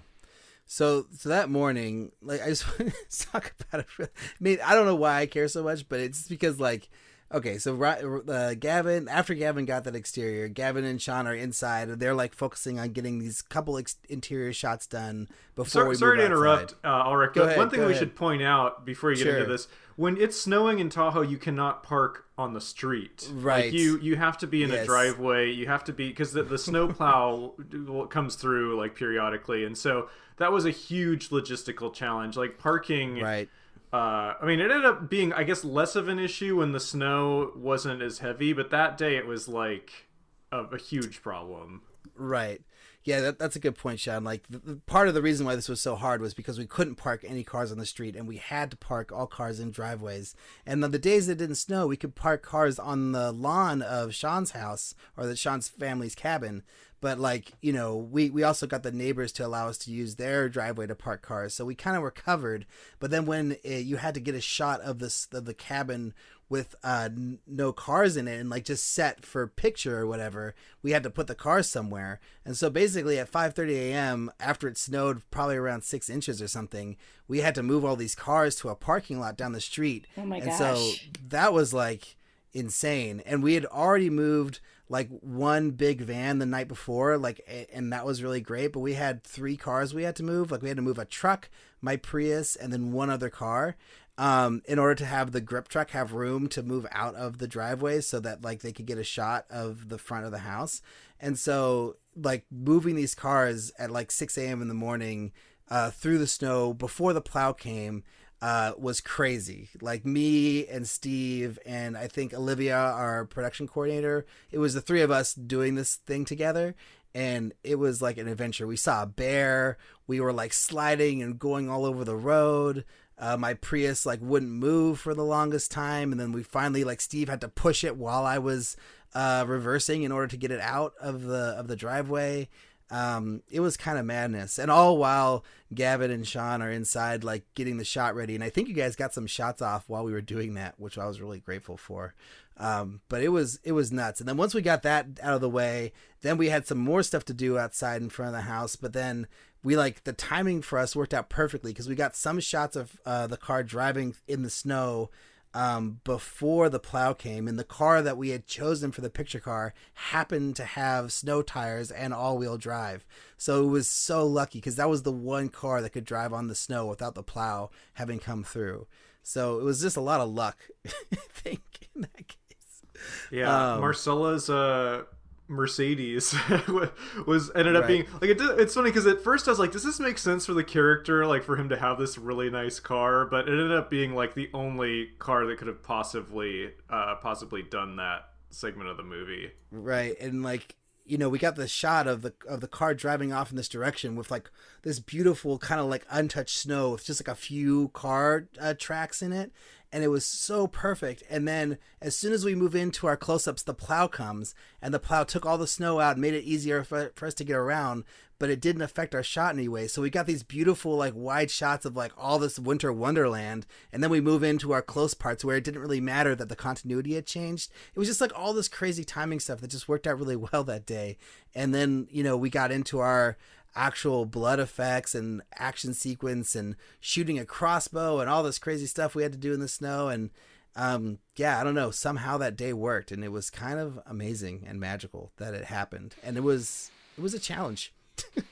So 0.66 1.06
so 1.18 1.30
that 1.30 1.50
morning, 1.50 2.12
like 2.22 2.42
I 2.42 2.48
just 2.48 2.66
want 2.80 2.94
to 3.10 3.26
talk 3.28 3.54
about 3.70 3.86
it. 4.00 4.10
I 4.10 4.10
mean, 4.40 4.58
I 4.66 4.74
don't 4.76 4.86
know 4.86 4.96
why 4.96 5.20
I 5.20 5.26
care 5.26 5.48
so 5.48 5.64
much, 5.64 5.88
but 5.88 6.00
it's 6.00 6.28
because 6.28 6.60
like 6.60 6.90
Okay, 7.30 7.58
so 7.58 7.82
uh, 7.84 8.54
Gavin, 8.54 9.10
after 9.10 9.34
Gavin 9.34 9.66
got 9.66 9.84
that 9.84 9.98
exterior, 9.98 10.48
Gavin 10.48 10.86
and 10.86 11.02
Sean 11.02 11.28
are 11.28 11.34
inside. 11.36 11.90
They're 12.00 12.14
like 12.14 12.34
focusing 12.34 12.80
on 12.80 12.94
getting 12.94 13.20
these 13.20 13.42
couple 13.42 13.78
ex- 13.78 13.98
interior 14.08 14.54
shots 14.54 14.88
done 14.88 15.28
before 15.54 15.66
sorry, 15.68 15.90
we 15.90 15.96
sorry 15.96 16.18
to 16.20 16.24
outside. 16.24 16.32
interrupt, 16.32 16.76
uh, 16.86 17.04
Alrik. 17.04 17.34
Go 17.34 17.44
ahead, 17.44 17.58
one 17.58 17.70
thing 17.70 17.82
we 17.82 17.88
ahead. 17.88 17.98
should 17.98 18.16
point 18.16 18.44
out 18.44 18.86
before 18.86 19.12
you 19.12 19.18
get 19.18 19.24
Sure. 19.26 19.38
into 19.40 19.52
this: 19.52 19.68
when 19.98 20.16
it's 20.16 20.40
snowing 20.40 20.78
in 20.80 20.90
Tahoe, 20.90 21.24
you 21.24 21.38
cannot 21.38 21.84
park 21.84 22.26
on 22.38 22.54
the 22.54 22.62
street. 22.62 23.28
Right. 23.34 23.66
Like 23.66 23.74
you 23.74 24.00
you 24.00 24.16
have 24.16 24.38
to 24.38 24.48
be 24.48 24.64
in 24.64 24.72
a 24.72 24.86
driveway. 24.86 25.52
You 25.52 25.66
have 25.66 25.84
to 25.86 25.94
be 25.94 26.08
because 26.08 26.32
the, 26.32 26.44
the 26.44 26.58
snow 26.58 26.88
plow 26.88 27.56
comes 28.10 28.36
through 28.36 28.78
like 28.78 28.96
periodically, 28.96 29.66
and 29.66 29.78
so 29.78 30.10
that 30.38 30.52
was 30.52 30.66
a 30.66 30.72
huge 30.72 31.30
logistical 31.30 31.94
challenge. 31.94 32.38
Like 32.38 32.58
parking. 32.58 33.20
Right. 33.20 33.50
Uh, 33.92 34.34
I 34.42 34.46
mean, 34.46 34.60
it 34.60 34.70
ended 34.70 34.86
up 34.86 35.10
being, 35.10 35.32
I 35.32 35.44
guess, 35.44 35.64
less 35.64 35.96
of 35.96 36.10
an 36.10 36.20
issue 36.20 36.58
when 36.58 36.74
the 36.74 36.80
snow 36.80 37.54
wasn't 37.56 38.02
as 38.02 38.20
heavy, 38.20 38.52
but 38.52 38.70
that 38.70 38.98
day 38.98 39.16
it 39.16 39.26
was 39.26 39.48
like 39.48 40.08
a, 40.52 40.60
a 40.64 40.78
huge 40.78 41.22
problem. 41.22 41.84
Right. 42.14 42.62
Yeah, 43.08 43.22
that, 43.22 43.40
that's 43.40 43.56
a 43.56 43.60
good 43.60 43.78
point, 43.78 44.02
Sean. 44.02 44.26
Like, 44.26 44.44
the, 44.50 44.58
the, 44.58 44.76
part 44.86 45.08
of 45.08 45.14
the 45.14 45.22
reason 45.22 45.46
why 45.46 45.56
this 45.56 45.70
was 45.70 45.80
so 45.80 45.96
hard 45.96 46.20
was 46.20 46.34
because 46.34 46.60
we 46.60 46.66
couldn't 46.66 46.96
park 46.96 47.24
any 47.26 47.42
cars 47.42 47.72
on 47.72 47.78
the 47.78 47.86
street, 47.86 48.18
and 48.18 48.28
we 48.28 48.36
had 48.36 48.70
to 48.72 48.76
park 48.76 49.14
all 49.14 49.28
cars 49.28 49.62
in 49.62 49.72
driveways. 49.72 50.36
And 50.66 50.84
on 50.84 50.92
the 50.92 51.00
days 51.00 51.28
that 51.28 51.38
didn't 51.38 51.56
snow, 51.56 51.88
we 51.88 51.96
could 51.96 52.16
park 52.16 52.44
cars 52.44 52.78
on 52.78 53.14
the 53.14 53.32
lawn 53.32 53.82
of 53.82 54.14
Sean's 54.14 54.52
house 54.52 54.94
or 55.16 55.26
the 55.26 55.38
Sean's 55.38 55.70
family's 55.70 56.16
cabin. 56.16 56.64
But 57.00 57.20
like, 57.20 57.52
you 57.62 57.74
know, 57.74 57.96
we 57.96 58.30
we 58.30 58.44
also 58.44 58.66
got 58.68 58.84
the 58.84 58.92
neighbors 58.92 59.32
to 59.34 59.46
allow 59.46 59.68
us 59.68 59.78
to 59.80 59.92
use 59.92 60.16
their 60.16 60.50
driveway 60.50 60.88
to 60.88 60.96
park 60.96 61.22
cars, 61.22 61.54
so 61.54 61.64
we 61.66 61.76
kind 61.76 61.96
of 61.96 62.02
were 62.02 62.12
covered. 62.12 62.66
But 63.00 63.12
then 63.12 63.26
when 63.26 63.58
uh 63.66 63.70
you 63.70 63.98
had 63.98 64.14
to 64.16 64.20
get 64.20 64.36
a 64.36 64.42
shot 64.42 64.82
of 64.82 65.00
this 65.00 65.28
of 65.32 65.46
the 65.46 65.54
cabin 65.54 66.14
with 66.50 66.76
uh, 66.82 67.10
n- 67.12 67.40
no 67.46 67.74
cars 67.74 68.16
in 68.16 68.26
it 68.26 68.40
and 68.40 68.50
like 68.50 68.64
just 68.64 68.94
set 68.94 69.26
for 69.26 69.46
picture 69.48 70.00
or 70.00 70.08
whatever 70.08 70.56
we 70.82 70.92
had 70.92 71.04
to 71.04 71.10
put 71.10 71.28
the 71.28 71.36
cars 71.36 71.70
somewhere. 71.70 72.22
And 72.46 72.56
so 72.56 72.70
basically 72.70 73.20
at 73.20 73.30
5.30 73.30 73.70
a.m 73.72 74.32
after 74.40 74.70
it 74.70 74.78
snowed 74.78 75.22
probably 75.30 75.58
around 75.58 75.84
six 75.84 76.10
inches 76.10 76.42
or 76.42 76.48
something 76.48 76.96
we 77.28 77.42
had 77.42 77.54
to 77.56 77.64
move 77.64 77.84
all 77.84 77.98
these 77.98 78.16
cars 78.16 78.56
to 78.56 78.70
a 78.70 78.76
parking 78.76 79.20
lot 79.20 79.36
down 79.36 79.52
the 79.52 79.60
street. 79.60 80.08
Oh 80.18 80.24
my 80.24 80.38
and 80.38 80.54
so 80.54 80.94
that 81.28 81.52
was 81.52 81.74
like 81.74 82.16
insane. 82.54 83.22
And 83.26 83.44
we 83.44 83.56
had 83.56 83.66
already 83.66 84.10
moved 84.10 84.62
like 84.90 85.10
one 85.22 85.72
big 85.72 86.02
van 86.02 86.40
the 86.40 86.46
night 86.46 86.68
before 86.68 87.18
like 87.18 87.42
and 87.74 87.92
that 87.92 88.06
was 88.06 88.24
really 88.24 88.40
great 88.40 88.72
but 88.72 88.80
we 88.80 88.94
had 88.94 89.24
three 89.24 89.58
cars 89.58 89.94
we 89.94 90.04
had 90.04 90.16
to 90.16 90.24
move. 90.24 90.52
Like 90.52 90.62
we 90.62 90.70
had 90.70 90.78
to 90.78 90.84
move 90.84 91.00
a 91.00 91.06
truck 91.06 91.50
my 91.82 91.96
prius 91.96 92.56
and 92.56 92.72
then 92.72 92.92
one 92.92 93.10
other 93.10 93.30
car 93.30 93.76
um, 94.18 94.62
in 94.66 94.80
order 94.80 94.96
to 94.96 95.06
have 95.06 95.32
the 95.32 95.42
grip 95.42 95.68
truck 95.68 95.92
have 95.92 96.14
room 96.14 96.48
to 96.50 96.64
move 96.64 96.88
out 96.92 97.16
of 97.16 97.38
the 97.38 97.48
driveway 97.48 98.02
so 98.02 98.20
that 98.20 98.44
like 98.44 98.62
they 98.62 98.72
could 98.72 98.88
get 98.88 98.98
a 98.98 99.04
shot 99.04 99.46
of 99.50 99.90
the 99.90 99.98
front 99.98 100.26
of 100.26 100.32
the 100.32 100.40
house. 100.40 100.82
And 101.20 101.38
so 101.38 101.98
like 102.16 102.46
moving 102.52 102.96
these 102.96 103.14
cars 103.14 103.72
at 103.78 103.92
like 103.92 104.12
6 104.12 104.38
a.m 104.38 104.62
in 104.62 104.68
the 104.68 104.74
morning 104.74 105.32
uh, 105.70 105.92
through 105.92 106.18
the 106.18 106.28
snow 106.28 106.74
before 106.74 107.14
the 107.14 107.22
plow 107.22 107.52
came 107.52 108.04
uh, 108.42 108.74
was 108.78 109.02
crazy. 109.02 109.70
Like 109.82 110.06
me 110.06 110.68
and 110.68 110.88
Steve 110.88 111.58
and 111.66 111.98
I 111.98 112.08
think 112.08 112.34
Olivia, 112.34 112.78
our 112.78 113.26
production 113.26 113.68
coordinator, 113.68 114.26
it 114.52 114.60
was 114.60 114.74
the 114.74 114.82
three 114.82 115.02
of 115.02 115.12
us 115.12 115.34
doing 115.34 115.76
this 115.76 115.96
thing 115.96 116.26
together. 116.26 116.76
And 117.16 117.54
it 117.64 117.76
was 117.76 118.02
like 118.02 118.18
an 118.18 118.28
adventure. 118.28 118.68
We 118.68 118.76
saw 118.76 119.04
a 119.04 119.08
bear. 119.08 119.78
We 120.06 120.20
were 120.20 120.34
like 120.34 120.54
sliding 120.54 121.24
and 121.24 121.40
going 121.40 121.70
all 121.70 121.84
over 121.84 122.04
the 122.04 122.16
road. 122.16 122.86
Uh, 123.20 123.36
my 123.36 123.56
Prius 123.56 124.06
like 124.06 124.20
wouldn't 124.22 124.52
move 124.52 125.00
for 125.00 125.16
the 125.16 125.26
longest 125.26 125.72
time, 125.72 126.12
and 126.12 126.22
then 126.22 126.32
we 126.32 126.44
finally 126.44 126.84
like 126.84 127.02
Steve 127.02 127.30
had 127.30 127.42
to 127.42 127.48
push 127.48 127.84
it 127.84 127.98
while 127.98 128.24
I 128.26 128.38
was 128.38 128.78
uh, 129.16 129.44
reversing 129.48 130.04
in 130.04 130.12
order 130.12 130.28
to 130.28 130.38
get 130.38 130.52
it 130.52 130.60
out 130.60 130.94
of 131.02 131.24
the 131.24 131.56
of 131.58 131.68
the 131.68 131.76
driveway. 131.76 132.48
Um, 132.90 133.42
it 133.50 133.60
was 133.60 133.76
kind 133.78 133.98
of 133.98 134.06
madness. 134.06 134.58
And 134.58 134.72
all 134.72 134.98
while 134.98 135.44
Gavin 135.74 136.12
and 136.12 136.28
Sean 136.28 136.62
are 136.62 136.72
inside, 136.72 137.24
like 137.24 137.44
getting 137.54 137.78
the 137.78 137.86
shot 137.86 138.16
ready. 138.16 138.36
And 138.36 138.44
I 138.44 138.50
think 138.50 138.68
you 138.68 138.74
guys 138.74 138.96
got 138.96 139.14
some 139.14 139.28
shots 139.28 139.62
off 139.62 139.84
while 139.88 140.04
we 140.04 140.14
were 140.14 140.22
doing 140.22 140.54
that, 140.54 140.76
which 140.80 140.98
I 140.98 141.06
was 141.06 141.22
really 141.22 141.40
grateful 141.40 141.78
for. 141.78 142.14
Um, 142.60 143.02
but 143.08 143.22
it 143.22 143.30
was 143.30 143.60
it 143.64 143.74
was 143.74 143.92
nuts. 143.92 144.20
And 144.20 144.28
then 144.28 144.38
once 144.38 144.54
we 144.54 144.62
got 144.62 144.84
that 144.84 145.06
out 145.22 145.36
of 145.36 145.42
the 145.42 145.50
way, 145.50 145.94
then 146.22 146.38
we 146.38 146.50
had 146.50 146.66
some 146.66 146.80
more 146.80 147.04
stuff 147.04 147.26
to 147.26 147.34
do 147.34 147.58
outside 147.58 148.02
in 148.02 148.10
front 148.10 148.30
of 148.30 148.36
the 148.36 148.50
house. 148.50 148.76
But 148.76 148.94
then 148.94 149.28
we 149.64 149.76
like 149.76 150.04
the 150.06 150.14
timing 150.14 150.62
for 150.62 150.80
us 150.80 150.96
worked 150.96 151.14
out 151.14 151.30
perfectly 151.30 151.72
because 151.72 151.90
we 151.90 151.96
got 151.96 152.16
some 152.16 152.40
shots 152.40 152.76
of 152.76 153.00
uh, 153.06 153.28
the 153.28 153.38
car 153.38 153.64
driving 153.64 154.16
in 154.28 154.44
the 154.44 154.50
snow 154.50 155.10
um, 155.54 156.00
before 156.04 156.70
the 156.70 156.80
plow 156.80 157.14
came, 157.14 157.48
and 157.48 157.58
the 157.58 157.64
car 157.64 158.02
that 158.02 158.18
we 158.18 158.30
had 158.30 158.46
chosen 158.46 158.92
for 158.92 159.02
the 159.02 159.10
picture 159.10 159.40
car 159.40 159.74
happened 159.94 160.56
to 160.58 160.66
have 160.66 161.12
snow 161.12 161.42
tires 161.42 161.92
and 161.92 162.14
all 162.14 162.38
wheel 162.38 162.58
drive. 162.58 163.06
So 163.38 163.64
it 163.64 163.70
was 163.70 163.90
so 163.90 164.26
lucky 164.26 164.60
because 164.60 164.76
that 164.76 164.90
was 164.90 165.04
the 165.04 165.12
one 165.12 165.50
car 165.50 165.82
that 165.82 165.92
could 165.92 166.06
drive 166.06 166.34
on 166.34 166.48
the 166.48 166.56
snow 166.56 166.86
without 166.86 167.16
the 167.16 167.24
plow 167.24 167.70
having 167.94 168.20
come 168.20 168.44
through. 168.44 168.88
So 169.24 169.60
it 169.60 169.64
was 169.64 169.82
just 169.82 169.98
a 169.98 170.02
lot 170.02 170.22
of 170.22 170.30
luck, 170.30 170.58
I 170.86 171.18
think, 171.30 171.90
in 171.96 172.02
that 172.02 172.28
case. 172.28 172.84
Yeah, 173.32 173.74
um, 173.74 173.82
Marcella's 173.82 174.50
uh, 174.50 175.04
Mercedes 175.48 176.36
was 177.28 177.52
ended 177.56 177.76
up 177.76 177.84
right. 177.84 177.88
being 177.88 178.06
like 178.22 178.32
it. 178.32 178.42
It's 178.60 178.74
funny 178.74 178.90
because 178.90 179.08
at 179.08 179.22
first 179.22 179.48
I 179.48 179.52
was 179.52 179.60
like, 179.60 179.72
does 179.72 179.84
this 179.84 180.00
make 180.00 180.18
sense 180.18 180.46
for 180.46 180.54
the 180.54 180.64
character? 180.64 181.26
Like 181.26 181.44
for 181.44 181.56
him 181.56 181.70
to 181.70 181.78
have 181.78 181.98
this 181.98 182.18
really 182.18 182.50
nice 182.50 182.80
car, 182.80 183.26
but 183.26 183.48
it 183.48 183.52
ended 183.52 183.72
up 183.72 183.90
being 183.90 184.14
like 184.14 184.34
the 184.34 184.50
only 184.54 185.12
car 185.20 185.46
that 185.46 185.58
could 185.58 185.68
have 185.68 185.84
possibly, 185.84 186.72
uh, 186.90 187.16
possibly 187.16 187.64
done 187.64 187.96
that 187.96 188.30
segment 188.50 188.90
of 188.90 188.98
the 188.98 189.04
movie. 189.04 189.52
Right, 189.72 190.20
and 190.20 190.44
like 190.44 190.76
you 191.08 191.18
know, 191.18 191.30
we 191.30 191.40
got 191.40 191.56
the 191.56 191.68
shot 191.68 192.06
of 192.06 192.22
the 192.22 192.34
of 192.48 192.60
the 192.60 192.68
car 192.68 192.94
driving 192.94 193.32
off 193.32 193.50
in 193.50 193.56
this 193.56 193.70
direction 193.70 194.16
with 194.16 194.30
like 194.30 194.52
this 194.84 195.00
beautiful 195.00 195.58
kind 195.58 195.80
of 195.80 195.88
like 195.88 196.06
untouched 196.10 196.58
snow 196.58 196.92
with 196.92 197.06
just 197.06 197.22
like 197.22 197.34
a 197.34 197.40
few 197.40 197.88
car 197.90 198.50
uh, 198.60 198.74
tracks 198.78 199.22
in 199.22 199.32
it, 199.32 199.52
and 199.92 200.04
it 200.04 200.10
was 200.10 200.26
so 200.26 200.68
perfect. 200.68 201.24
And 201.30 201.48
then 201.48 201.78
as 202.02 202.16
soon 202.16 202.34
as 202.34 202.44
we 202.44 202.56
move 202.56 202.76
into 202.76 203.08
our 203.08 203.18
close 203.18 203.48
ups, 203.48 203.64
the 203.64 203.74
plow 203.74 204.08
comes, 204.08 204.54
and 204.82 204.94
the 204.94 205.00
plow 205.00 205.24
took 205.24 205.46
all 205.46 205.58
the 205.58 205.68
snow 205.68 206.00
out, 206.00 206.14
and 206.14 206.22
made 206.22 206.34
it 206.34 206.44
easier 206.44 206.84
for, 206.84 207.12
for 207.16 207.28
us 207.28 207.34
to 207.36 207.44
get 207.44 207.56
around, 207.56 208.04
but 208.40 208.50
it 208.50 208.62
didn't 208.62 208.82
affect 208.82 209.16
our 209.16 209.24
shot 209.24 209.56
anyway. 209.56 209.88
So 209.88 210.02
we 210.02 210.10
got 210.10 210.28
these 210.28 210.44
beautiful, 210.44 210.96
like, 210.96 211.14
wide 211.16 211.50
shots 211.50 211.86
of 211.86 211.96
like 211.96 212.12
all 212.18 212.38
this 212.38 212.60
winter 212.60 212.92
wonderland, 212.92 213.66
and 213.92 214.04
then 214.04 214.10
we 214.10 214.22
move 214.22 214.44
into 214.44 214.74
our 214.74 214.82
close 214.82 215.14
parts 215.14 215.44
where 215.44 215.58
it 215.58 215.64
didn't 215.64 215.82
really 215.82 216.02
matter 216.02 216.36
that 216.36 216.50
the 216.50 216.56
continuity 216.56 217.16
had 217.16 217.26
changed. 217.26 217.72
It 217.96 218.00
was 218.00 218.08
just 218.08 218.22
like 218.22 218.38
all 218.38 218.54
this 218.54 218.68
crazy 218.68 219.04
timing 219.04 219.40
stuff 219.40 219.62
that 219.62 219.72
just 219.72 219.88
worked 219.88 220.06
out 220.06 220.20
really 220.20 220.36
well 220.52 220.64
that 220.66 220.86
day. 220.86 221.18
And 221.56 221.74
then, 221.74 222.08
you 222.12 222.24
know, 222.24 222.38
we 222.38 222.50
got 222.50 222.72
into 222.72 223.00
our 223.00 223.38
actual 223.76 224.26
blood 224.26 224.60
effects 224.60 225.14
and 225.14 225.42
action 225.54 225.94
sequence 225.94 226.56
and 226.56 226.76
shooting 227.00 227.38
a 227.38 227.46
crossbow 227.46 228.20
and 228.20 228.30
all 228.30 228.44
this 228.44 228.60
crazy 228.60 228.86
stuff 228.86 229.16
we 229.16 229.24
had 229.24 229.32
to 229.32 229.38
do 229.38 229.54
in 229.54 229.60
the 229.60 229.68
snow 229.68 230.10
and 230.10 230.30
um, 230.78 231.18
yeah, 231.36 231.60
I 231.60 231.64
don't 231.64 231.74
know. 231.74 231.90
Somehow 231.90 232.38
that 232.38 232.56
day 232.56 232.72
worked, 232.72 233.12
and 233.12 233.24
it 233.24 233.32
was 233.32 233.50
kind 233.50 233.80
of 233.80 234.00
amazing 234.06 234.64
and 234.68 234.80
magical 234.80 235.32
that 235.38 235.56
it 235.56 235.66
happened. 235.66 236.16
And 236.24 236.38
it 236.38 236.44
was 236.44 236.92
it 237.18 237.22
was 237.22 237.34
a 237.34 237.40
challenge. 237.40 237.92
it, 238.36 238.46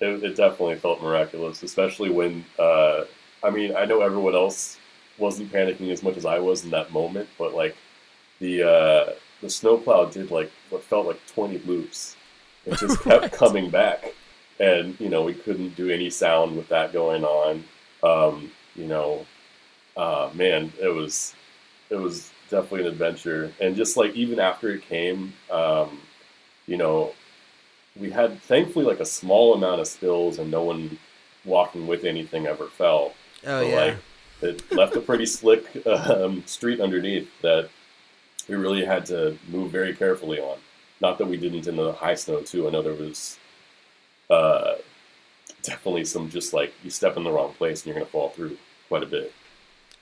it, 0.00 0.36
definitely 0.36 0.74
felt 0.76 1.00
miraculous, 1.00 1.62
especially 1.62 2.10
when 2.10 2.44
uh, 2.58 3.04
I 3.44 3.50
mean 3.50 3.76
I 3.76 3.84
know 3.84 4.02
everyone 4.02 4.34
else 4.34 4.76
wasn't 5.18 5.52
panicking 5.52 5.90
as 5.92 6.02
much 6.02 6.16
as 6.16 6.26
I 6.26 6.40
was 6.40 6.64
in 6.64 6.70
that 6.70 6.92
moment, 6.92 7.28
but 7.38 7.54
like 7.54 7.76
the 8.40 8.64
uh, 8.64 9.12
the 9.40 9.48
snowplow 9.48 10.10
did 10.10 10.32
like 10.32 10.50
what 10.70 10.82
felt 10.82 11.06
like 11.06 11.24
twenty 11.28 11.58
loops. 11.58 12.16
It 12.66 12.76
just 12.78 13.00
kept 13.04 13.32
coming 13.32 13.70
back, 13.70 14.14
and 14.60 14.98
you 15.00 15.08
know 15.08 15.22
we 15.22 15.34
couldn't 15.34 15.76
do 15.76 15.90
any 15.90 16.10
sound 16.10 16.56
with 16.56 16.68
that 16.68 16.92
going 16.92 17.24
on. 17.24 17.64
Um, 18.02 18.50
you 18.74 18.86
know, 18.86 19.26
uh, 19.96 20.30
man, 20.34 20.72
it 20.80 20.88
was 20.88 21.34
it 21.90 21.96
was 21.96 22.30
definitely 22.50 22.82
an 22.82 22.86
adventure, 22.88 23.52
and 23.60 23.76
just 23.76 23.96
like 23.96 24.14
even 24.14 24.38
after 24.38 24.70
it 24.70 24.82
came, 24.82 25.32
um, 25.50 26.00
you 26.66 26.76
know, 26.76 27.12
we 27.96 28.10
had 28.10 28.40
thankfully 28.42 28.84
like 28.84 29.00
a 29.00 29.06
small 29.06 29.54
amount 29.54 29.80
of 29.80 29.86
spills, 29.86 30.38
and 30.38 30.50
no 30.50 30.62
one 30.62 30.98
walking 31.44 31.86
with 31.86 32.04
anything 32.04 32.46
ever 32.46 32.66
fell. 32.66 33.14
Oh 33.46 33.60
yeah. 33.60 33.84
Like, 33.84 33.96
it 34.40 34.72
left 34.72 34.94
a 34.94 35.00
pretty 35.00 35.26
slick 35.26 35.64
um, 35.84 36.44
street 36.46 36.80
underneath 36.80 37.28
that 37.42 37.70
we 38.48 38.54
really 38.54 38.84
had 38.84 39.04
to 39.06 39.36
move 39.48 39.72
very 39.72 39.92
carefully 39.94 40.38
on. 40.38 40.58
Not 41.00 41.18
that 41.18 41.26
we 41.26 41.36
didn't 41.36 41.66
in 41.66 41.76
the 41.76 41.92
high 41.92 42.14
snow 42.14 42.40
too. 42.42 42.68
I 42.68 42.70
know 42.70 42.82
there 42.82 42.94
was 42.94 43.38
uh, 44.30 44.74
definitely 45.62 46.04
some 46.04 46.30
just 46.30 46.52
like 46.52 46.72
you 46.82 46.90
step 46.90 47.16
in 47.16 47.24
the 47.24 47.30
wrong 47.30 47.52
place 47.54 47.80
and 47.80 47.86
you're 47.86 47.94
going 47.94 48.06
to 48.06 48.12
fall 48.12 48.30
through 48.30 48.56
quite 48.88 49.02
a 49.02 49.06
bit. 49.06 49.32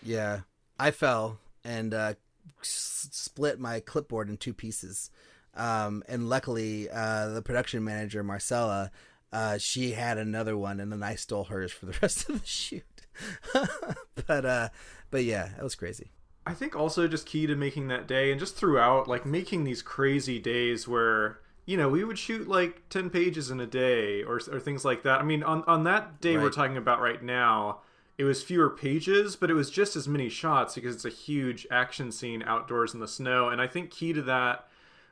Yeah, 0.03 0.41
I 0.79 0.91
fell 0.91 1.39
and 1.64 1.93
uh, 1.93 2.14
s- 2.61 3.09
split 3.12 3.59
my 3.59 3.81
clipboard 3.81 4.29
in 4.29 4.37
two 4.37 4.55
pieces. 4.55 5.11
Um, 5.55 6.03
and 6.09 6.29
luckily, 6.29 6.89
uh, 6.91 7.29
the 7.29 7.43
production 7.43 7.83
manager 7.83 8.22
Marcella, 8.22 8.91
uh, 9.33 9.59
she 9.59 9.93
had 9.93 10.18
another 10.18 10.57
one, 10.57 10.81
and 10.81 10.93
then 10.93 11.03
I 11.03 11.14
stole 11.14 11.45
hers 11.45 11.72
for 11.72 11.87
the 11.87 11.99
rest 12.03 12.29
of 12.29 12.41
the 12.41 12.47
shoot. 12.47 12.85
but 14.27 14.45
uh, 14.45 14.68
but 15.11 15.24
yeah, 15.24 15.49
that 15.57 15.62
was 15.64 15.74
crazy. 15.74 16.11
I 16.47 16.55
think 16.55 16.77
also 16.77 17.09
just 17.09 17.27
key 17.27 17.47
to 17.47 17.57
making 17.57 17.89
that 17.89 18.07
day 18.07 18.31
and 18.31 18.39
just 18.39 18.55
throughout, 18.55 19.09
like 19.09 19.27
making 19.27 19.64
these 19.64 19.83
crazy 19.83 20.39
days 20.39 20.87
where 20.87 21.41
you 21.67 21.77
know, 21.77 21.89
we 21.89 22.05
would 22.05 22.19
shoot 22.19 22.49
like 22.49 22.89
10 22.89 23.11
pages 23.11 23.51
in 23.51 23.61
a 23.61 23.67
day 23.67 24.23
or, 24.23 24.41
or 24.51 24.61
things 24.61 24.85
like 24.85 25.03
that. 25.03 25.21
I 25.21 25.25
mean, 25.25 25.43
on, 25.43 25.64
on 25.64 25.85
that 25.85 26.21
day 26.21 26.37
right. 26.37 26.45
we're 26.45 26.51
talking 26.51 26.77
about 26.77 27.01
right 27.01 27.23
now, 27.23 27.81
it 28.17 28.25
was 28.25 28.43
fewer 28.43 28.71
pages, 28.71 29.37
but 29.37 29.51
it 29.51 29.55
was 29.55 29.69
just 29.69 29.97
as 29.97 30.09
many 30.09 30.29
shots 30.29 30.77
because 30.77 30.95
it's 30.95 31.05
a 31.05 31.11
huge 31.11 31.67
action 31.71 32.12
scene 32.12 32.43
outdoors 32.45 32.95
in 32.95 33.01
the 33.01 33.09
snow. 33.09 33.49
And 33.49 33.61
I 33.61 33.67
think 33.67 33.91
key 33.91 34.12
to 34.12 34.23
that 34.23 34.69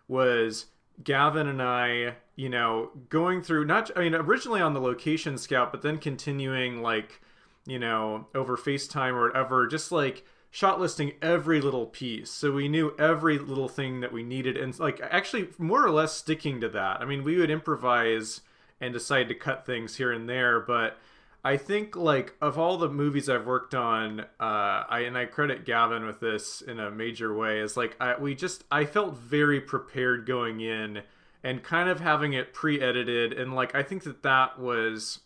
was 0.08 0.66
Gavin 1.02 1.48
and 1.48 1.60
I, 1.60 2.14
you 2.36 2.48
know, 2.48 2.90
going 3.08 3.42
through 3.42 3.66
not, 3.66 3.90
I 3.96 4.00
mean, 4.00 4.14
originally 4.14 4.60
on 4.60 4.74
the 4.74 4.80
location 4.80 5.36
scout, 5.36 5.72
but 5.72 5.82
then 5.82 5.98
continuing 5.98 6.82
like, 6.82 7.20
you 7.66 7.80
know, 7.80 8.28
over 8.34 8.56
FaceTime 8.56 9.14
or 9.14 9.28
whatever, 9.28 9.66
just 9.66 9.90
like 9.90 10.24
shot 10.54 10.78
listing 10.78 11.14
every 11.20 11.60
little 11.60 11.86
piece. 11.86 12.30
So 12.30 12.52
we 12.52 12.68
knew 12.68 12.94
every 12.96 13.40
little 13.40 13.68
thing 13.68 14.02
that 14.02 14.12
we 14.12 14.22
needed. 14.22 14.56
And 14.56 14.78
like 14.78 15.00
actually 15.00 15.48
more 15.58 15.84
or 15.84 15.90
less 15.90 16.12
sticking 16.12 16.60
to 16.60 16.68
that. 16.68 17.00
I 17.00 17.04
mean 17.04 17.24
we 17.24 17.38
would 17.38 17.50
improvise 17.50 18.40
and 18.80 18.92
decide 18.92 19.28
to 19.28 19.34
cut 19.34 19.66
things 19.66 19.96
here 19.96 20.12
and 20.12 20.28
there 20.28 20.60
but 20.60 20.98
i 21.44 21.56
think 21.56 21.96
like 21.96 22.34
of 22.40 22.58
all 22.58 22.76
the 22.76 22.88
movies 22.88 23.28
i've 23.28 23.46
worked 23.46 23.74
on 23.74 24.20
uh 24.40 24.84
i 24.88 25.04
and 25.06 25.16
i 25.16 25.24
credit 25.24 25.64
gavin 25.64 26.04
with 26.04 26.18
this 26.20 26.60
in 26.60 26.80
a 26.80 26.90
major 26.90 27.34
way 27.34 27.60
is 27.60 27.76
like 27.76 27.96
I, 28.00 28.16
we 28.18 28.34
just 28.34 28.64
i 28.70 28.84
felt 28.84 29.16
very 29.16 29.60
prepared 29.60 30.26
going 30.26 30.60
in 30.60 31.02
and 31.42 31.62
kind 31.62 31.88
of 31.88 32.00
having 32.00 32.32
it 32.32 32.52
pre-edited. 32.52 33.32
And 33.32 33.54
like 33.54 33.74
i 33.74 33.82
think 33.82 34.02
that 34.04 34.22
that 34.22 34.58
was 34.58 35.20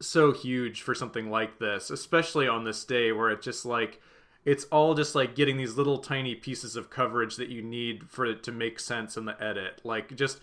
so 0.00 0.32
huge 0.32 0.82
for 0.82 0.94
something 0.94 1.30
like 1.30 1.58
this, 1.58 1.90
especially 1.90 2.48
on 2.48 2.64
this 2.64 2.84
day 2.84 3.12
where 3.12 3.30
it 3.30 3.42
just 3.42 3.64
like 3.64 4.00
it's 4.44 4.64
all 4.66 4.94
just 4.94 5.14
like 5.14 5.34
getting 5.34 5.56
these 5.56 5.76
little 5.76 5.98
tiny 5.98 6.34
pieces 6.34 6.76
of 6.76 6.90
coverage 6.90 7.36
that 7.36 7.48
you 7.48 7.62
need 7.62 8.08
for 8.08 8.24
it 8.24 8.42
to 8.44 8.52
make 8.52 8.78
sense 8.78 9.16
in 9.16 9.24
the 9.24 9.42
edit. 9.42 9.80
Like 9.84 10.14
just 10.14 10.40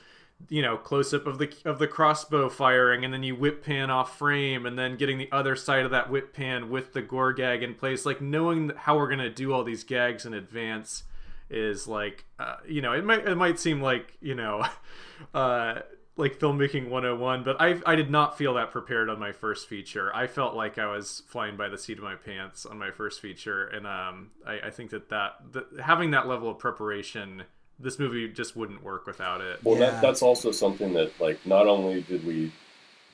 you 0.50 0.62
know 0.62 0.78
close 0.78 1.14
up 1.14 1.26
of 1.26 1.38
the 1.38 1.52
of 1.66 1.80
the 1.80 1.88
crossbow 1.88 2.50
firing 2.50 3.06
and 3.06 3.14
then 3.14 3.24
you 3.24 3.36
whip 3.36 3.64
pan 3.64 3.90
off 3.90 4.18
frame 4.18 4.66
and 4.66 4.78
then 4.78 4.98
getting 4.98 5.18
the 5.18 5.32
other 5.32 5.56
side 5.56 5.86
of 5.86 5.92
that 5.92 6.10
whip 6.10 6.34
pan 6.34 6.70
with 6.70 6.94
the 6.94 7.02
gore 7.02 7.34
gag 7.34 7.64
in 7.64 7.74
place 7.74 8.06
like 8.06 8.20
knowing 8.20 8.72
how 8.76 8.98
we're 8.98 9.08
going 9.08 9.20
to 9.20 9.30
do 9.30 9.54
all 9.54 9.64
these 9.64 9.84
gags 9.84 10.26
in 10.26 10.34
advance 10.34 11.04
is 11.50 11.88
like 11.88 12.26
uh, 12.40 12.56
you 12.68 12.82
know 12.82 12.94
it 12.94 13.06
might 13.06 13.26
it 13.28 13.36
might 13.36 13.60
seem 13.60 13.82
like 13.82 14.18
you 14.22 14.36
know 14.36 14.66
uh 15.34 15.80
like 16.16 16.40
filmmaking 16.40 16.90
101 16.90 17.44
but 17.44 17.60
i 17.60 17.80
i 17.86 17.96
did 17.96 18.10
not 18.10 18.38
feel 18.38 18.54
that 18.54 18.72
prepared 18.72 19.10
on 19.10 19.20
my 19.20 19.32
first 19.32 19.68
feature 19.68 20.16
i 20.16 20.28
felt 20.28 20.56
like 20.56 20.78
i 20.78 20.86
was 20.86 21.24
flying 21.28 21.58
by 21.58 21.68
the 21.68 21.78
seat 21.78 21.98
of 21.98 22.04
my 22.04 22.16
pants 22.16 22.66
on 22.66 22.78
my 22.78 22.92
first 22.92 23.22
feature 23.22 23.68
and 23.68 23.88
um 23.88 24.30
i, 24.46 24.68
I 24.68 24.70
think 24.70 24.92
that 24.92 25.10
that 25.10 25.38
the, 25.52 25.66
having 25.82 26.12
that 26.12 26.28
level 26.28 26.50
of 26.50 26.60
preparation 26.60 27.44
this 27.80 27.98
movie 27.98 28.28
just 28.28 28.56
wouldn't 28.56 28.84
work 28.84 29.08
without 29.08 29.42
it 29.42 29.60
well 29.64 29.78
yeah. 29.78 29.92
that, 29.92 30.02
that's 30.02 30.22
also 30.22 30.52
something 30.52 30.94
that 30.94 31.20
like 31.20 31.44
not 31.46 31.68
only 31.68 32.02
did 32.04 32.26
we 32.26 32.52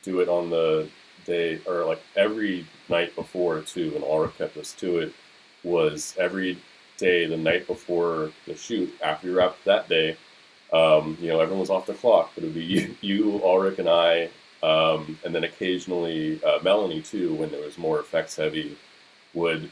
do 0.04 0.20
it 0.20 0.28
on 0.28 0.50
the 0.50 0.90
day 1.26 1.62
or 1.66 1.86
like 1.86 2.02
every 2.16 2.66
night 2.90 3.16
before 3.16 3.62
too 3.62 3.92
and 3.96 4.04
Alrik 4.04 4.38
kept 4.38 4.58
us 4.58 4.74
to 4.74 5.00
it 5.00 5.14
was 5.64 6.16
every 6.18 6.58
day 6.98 7.26
the 7.26 7.38
night 7.38 7.66
before 7.68 8.32
the 8.46 8.56
shoot 8.56 8.94
after 9.02 9.28
we 9.28 9.34
wrapped 9.34 9.64
that 9.66 9.88
day 9.88 10.18
um, 10.74 11.18
you 11.20 11.28
know, 11.28 11.40
everyone 11.40 11.60
was 11.62 11.70
off 11.70 11.86
the 11.86 11.94
clock, 11.94 12.32
but 12.36 12.44
it 12.44 12.48
would 12.48 12.56
be 12.56 12.64
you, 12.66 12.96
you 13.02 13.40
Alrik, 13.44 13.80
and 13.80 13.90
I, 13.90 14.30
um, 14.62 15.18
and 15.24 15.34
then 15.34 15.44
occasionally 15.44 16.44
uh, 16.44 16.60
Melanie 16.64 17.02
too, 17.02 17.34
when 17.34 17.52
there 17.52 17.62
was 17.62 17.78
more 17.78 18.00
effects 18.00 18.36
heavy, 18.36 18.78
would 19.34 19.70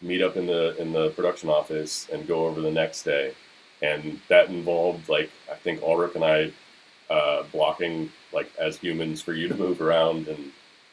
meet 0.00 0.20
up 0.20 0.36
in 0.36 0.46
the 0.46 0.76
in 0.80 0.92
the 0.92 1.10
production 1.10 1.48
office 1.48 2.08
and 2.12 2.26
go 2.26 2.46
over 2.46 2.60
the 2.60 2.70
next 2.70 3.02
day, 3.04 3.34
and 3.80 4.20
that 4.28 4.48
involved 4.48 5.08
like 5.08 5.30
I 5.50 5.54
think 5.54 5.80
Alrik 5.80 6.14
and 6.14 6.24
I 6.24 6.52
uh, 7.12 7.44
blocking 7.52 8.10
like 8.32 8.50
as 8.58 8.78
humans 8.78 9.20
for 9.22 9.32
you 9.32 9.48
to 9.48 9.54
move 9.54 9.80
around 9.80 10.28
and 10.28 10.52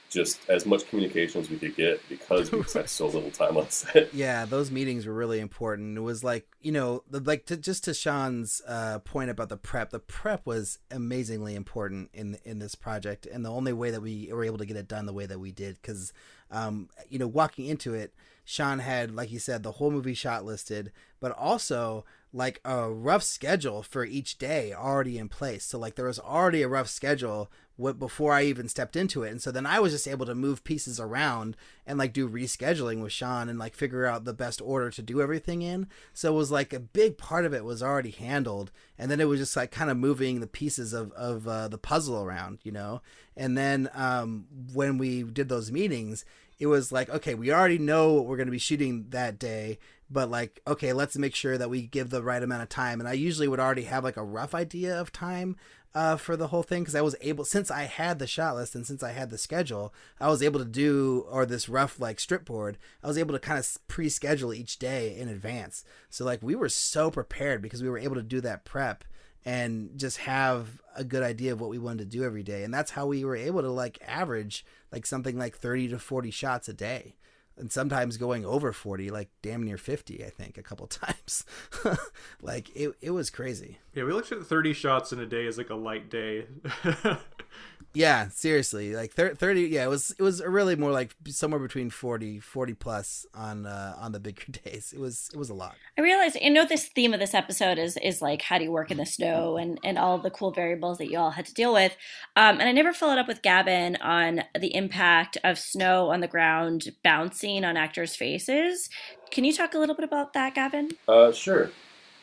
just 0.09 0.39
as 0.49 0.65
much 0.65 0.87
communication 0.89 1.41
as 1.41 1.49
we 1.49 1.57
could 1.57 1.75
get 1.75 2.01
because 2.09 2.51
we 2.51 2.63
spent 2.63 2.89
so 2.89 3.05
little 3.07 3.31
time 3.31 3.57
on 3.57 3.69
set. 3.69 4.13
Yeah, 4.13 4.45
those 4.45 4.71
meetings 4.71 5.05
were 5.05 5.13
really 5.13 5.39
important. 5.39 5.97
It 5.97 6.01
was 6.01 6.23
like 6.23 6.47
you 6.61 6.71
know, 6.71 7.03
like 7.09 7.45
to, 7.45 7.57
just 7.57 7.83
to 7.85 7.93
Sean's 7.93 8.61
uh, 8.67 8.99
point 8.99 9.29
about 9.29 9.49
the 9.49 9.57
prep. 9.57 9.91
The 9.91 9.99
prep 9.99 10.45
was 10.45 10.79
amazingly 10.91 11.55
important 11.55 12.09
in 12.13 12.37
in 12.43 12.59
this 12.59 12.75
project, 12.75 13.25
and 13.25 13.45
the 13.45 13.51
only 13.51 13.73
way 13.73 13.91
that 13.91 14.01
we 14.01 14.29
were 14.31 14.43
able 14.43 14.57
to 14.57 14.65
get 14.65 14.77
it 14.77 14.87
done 14.87 15.05
the 15.05 15.13
way 15.13 15.25
that 15.25 15.39
we 15.39 15.51
did, 15.51 15.77
because 15.81 16.11
um, 16.51 16.89
you 17.09 17.19
know, 17.19 17.27
walking 17.27 17.67
into 17.67 17.93
it, 17.93 18.13
Sean 18.45 18.79
had, 18.79 19.13
like 19.13 19.31
you 19.31 19.39
said, 19.39 19.63
the 19.63 19.73
whole 19.73 19.91
movie 19.91 20.13
shot 20.13 20.43
listed, 20.43 20.91
but 21.19 21.31
also 21.31 22.05
like 22.31 22.59
a 22.63 22.89
rough 22.89 23.23
schedule 23.23 23.81
for 23.81 24.05
each 24.05 24.37
day 24.37 24.71
already 24.73 25.17
in 25.17 25.29
place. 25.29 25.65
So 25.65 25.79
like 25.79 25.95
there 25.95 26.05
was 26.05 26.19
already 26.19 26.61
a 26.61 26.67
rough 26.67 26.87
schedule 26.87 27.49
before 27.97 28.33
I 28.33 28.43
even 28.43 28.67
stepped 28.67 28.95
into 28.95 29.23
it. 29.23 29.31
And 29.31 29.41
so 29.41 29.51
then 29.51 29.65
I 29.65 29.79
was 29.79 29.93
just 29.93 30.07
able 30.07 30.25
to 30.25 30.35
move 30.35 30.65
pieces 30.65 30.99
around 30.99 31.55
and 31.87 31.97
like 31.97 32.11
do 32.11 32.29
rescheduling 32.29 33.01
with 33.01 33.13
Sean 33.13 33.47
and 33.47 33.57
like 33.57 33.73
figure 33.73 34.05
out 34.05 34.25
the 34.25 34.33
best 34.33 34.61
order 34.61 34.91
to 34.91 35.01
do 35.01 35.21
everything 35.21 35.61
in. 35.61 35.87
So 36.13 36.33
it 36.33 36.37
was 36.37 36.51
like 36.51 36.73
a 36.73 36.79
big 36.79 37.17
part 37.17 37.45
of 37.45 37.53
it 37.53 37.63
was 37.63 37.81
already 37.81 38.11
handled. 38.11 38.71
And 38.97 39.09
then 39.09 39.21
it 39.21 39.29
was 39.29 39.39
just 39.39 39.55
like 39.55 39.71
kind 39.71 39.89
of 39.89 39.97
moving 39.97 40.39
the 40.39 40.47
pieces 40.47 40.93
of, 40.93 41.11
of 41.13 41.47
uh, 41.47 41.69
the 41.69 41.77
puzzle 41.77 42.21
around, 42.21 42.59
you 42.63 42.71
know? 42.71 43.01
And 43.37 43.57
then 43.57 43.89
um, 43.93 44.45
when 44.73 44.97
we 44.97 45.23
did 45.23 45.47
those 45.47 45.71
meetings, 45.71 46.25
it 46.59 46.67
was 46.67 46.91
like, 46.91 47.09
okay, 47.09 47.33
we 47.33 47.53
already 47.53 47.77
know 47.77 48.11
what 48.11 48.25
we're 48.25 48.35
going 48.35 48.47
to 48.47 48.51
be 48.51 48.57
shooting 48.57 49.05
that 49.09 49.39
day 49.39 49.79
but 50.09 50.29
like 50.29 50.59
okay 50.67 50.93
let's 50.93 51.17
make 51.17 51.35
sure 51.35 51.57
that 51.57 51.69
we 51.69 51.81
give 51.81 52.09
the 52.09 52.23
right 52.23 52.43
amount 52.43 52.63
of 52.63 52.69
time 52.69 52.99
and 52.99 53.07
i 53.07 53.13
usually 53.13 53.47
would 53.47 53.59
already 53.59 53.83
have 53.83 54.03
like 54.03 54.17
a 54.17 54.23
rough 54.23 54.55
idea 54.55 54.99
of 54.99 55.11
time 55.11 55.55
uh, 55.95 56.15
for 56.15 56.37
the 56.37 56.47
whole 56.47 56.63
thing 56.63 56.83
because 56.83 56.95
I 56.95 57.01
was 57.01 57.15
able 57.21 57.45
since 57.45 57.71
I 57.71 57.83
had 57.83 58.19
the 58.19 58.27
shot 58.27 58.55
list 58.55 58.75
and 58.75 58.85
since 58.85 59.01
I 59.01 59.11
had 59.11 59.29
the 59.29 59.37
schedule, 59.37 59.93
I 60.19 60.27
was 60.27 60.43
able 60.43 60.59
to 60.59 60.65
do 60.65 61.25
or 61.29 61.45
this 61.45 61.67
rough 61.67 61.99
like 61.99 62.19
strip 62.19 62.45
board. 62.45 62.77
I 63.03 63.07
was 63.07 63.17
able 63.17 63.33
to 63.33 63.39
kind 63.39 63.57
of 63.57 63.77
pre-schedule 63.87 64.53
each 64.53 64.77
day 64.77 65.17
in 65.17 65.29
advance. 65.29 65.83
So 66.09 66.25
like 66.25 66.43
we 66.43 66.55
were 66.55 66.69
so 66.69 67.09
prepared 67.09 67.61
because 67.61 67.81
we 67.81 67.89
were 67.89 67.97
able 67.97 68.15
to 68.15 68.23
do 68.23 68.39
that 68.41 68.65
prep 68.65 69.03
and 69.45 69.97
just 69.97 70.17
have 70.17 70.81
a 70.95 71.03
good 71.03 71.23
idea 71.23 71.53
of 71.53 71.61
what 71.61 71.69
we 71.69 71.79
wanted 71.79 71.99
to 71.99 72.17
do 72.17 72.23
every 72.23 72.43
day. 72.43 72.63
And 72.63 72.73
that's 72.73 72.91
how 72.91 73.07
we 73.07 73.25
were 73.25 73.35
able 73.35 73.61
to 73.61 73.71
like 73.71 73.97
average 74.05 74.65
like 74.91 75.05
something 75.05 75.37
like 75.37 75.57
30 75.57 75.89
to 75.89 75.99
40 75.99 76.29
shots 76.29 76.69
a 76.69 76.73
day 76.73 77.15
and 77.59 77.71
sometimes 77.71 78.17
going 78.17 78.45
over 78.45 78.71
40 78.73 79.09
like 79.09 79.29
damn 79.41 79.63
near 79.63 79.77
50 79.77 80.23
i 80.25 80.29
think 80.29 80.57
a 80.57 80.63
couple 80.63 80.87
times. 81.03 81.45
Like 82.41 82.69
it, 82.75 82.93
it 83.01 83.11
was 83.11 83.29
crazy. 83.29 83.79
Yeah 83.93 84.05
we 84.05 84.13
looked 84.13 84.31
at 84.31 84.43
30 84.45 84.73
shots 84.73 85.11
in 85.11 85.19
a 85.19 85.25
day 85.25 85.45
as 85.45 85.57
like 85.57 85.69
a 85.69 85.75
light 85.75 86.09
day 86.09 86.45
yeah 87.93 88.29
seriously 88.29 88.95
like 88.95 89.13
30 89.13 89.61
yeah 89.61 89.83
it 89.83 89.89
was 89.89 90.11
it 90.11 90.21
was 90.21 90.43
really 90.43 90.75
more 90.75 90.91
like 90.91 91.15
somewhere 91.27 91.59
between 91.59 91.89
40 91.89 92.39
40 92.39 92.73
plus 92.75 93.25
on 93.33 93.65
uh 93.65 93.95
on 93.97 94.11
the 94.11 94.19
bigger 94.19 94.43
days. 94.63 94.93
It 94.93 94.99
was 94.99 95.29
it 95.33 95.37
was 95.37 95.49
a 95.49 95.53
lot. 95.53 95.75
I 95.97 96.01
realized 96.01 96.37
i 96.43 96.49
know 96.49 96.65
this 96.65 96.87
theme 96.87 97.13
of 97.13 97.19
this 97.19 97.33
episode 97.33 97.77
is 97.77 97.97
is 97.97 98.21
like 98.21 98.41
how 98.41 98.57
do 98.57 98.63
you 98.63 98.71
work 98.71 98.91
in 98.91 98.97
the 98.97 99.05
snow 99.05 99.57
and 99.57 99.79
and 99.83 99.97
all 99.97 100.17
the 100.19 100.29
cool 100.29 100.51
variables 100.51 100.97
that 100.99 101.09
you 101.09 101.17
all 101.17 101.31
had 101.31 101.45
to 101.45 101.53
deal 101.53 101.73
with. 101.73 101.95
Um 102.35 102.59
and 102.59 102.63
i 102.69 102.71
never 102.71 102.93
followed 102.93 103.17
up 103.17 103.27
with 103.27 103.41
gavin 103.41 103.95
on 103.97 104.43
the 104.59 104.75
impact 104.75 105.37
of 105.43 105.57
snow 105.57 106.09
on 106.09 106.19
the 106.19 106.27
ground 106.27 106.89
bouncing 107.03 107.65
on 107.65 107.77
actors 107.77 108.15
faces. 108.15 108.89
Can 109.31 109.43
you 109.43 109.53
talk 109.53 109.73
a 109.73 109.79
little 109.79 109.95
bit 109.95 110.05
about 110.05 110.33
that 110.33 110.55
gavin? 110.55 110.91
Uh 111.07 111.31
sure. 111.31 111.71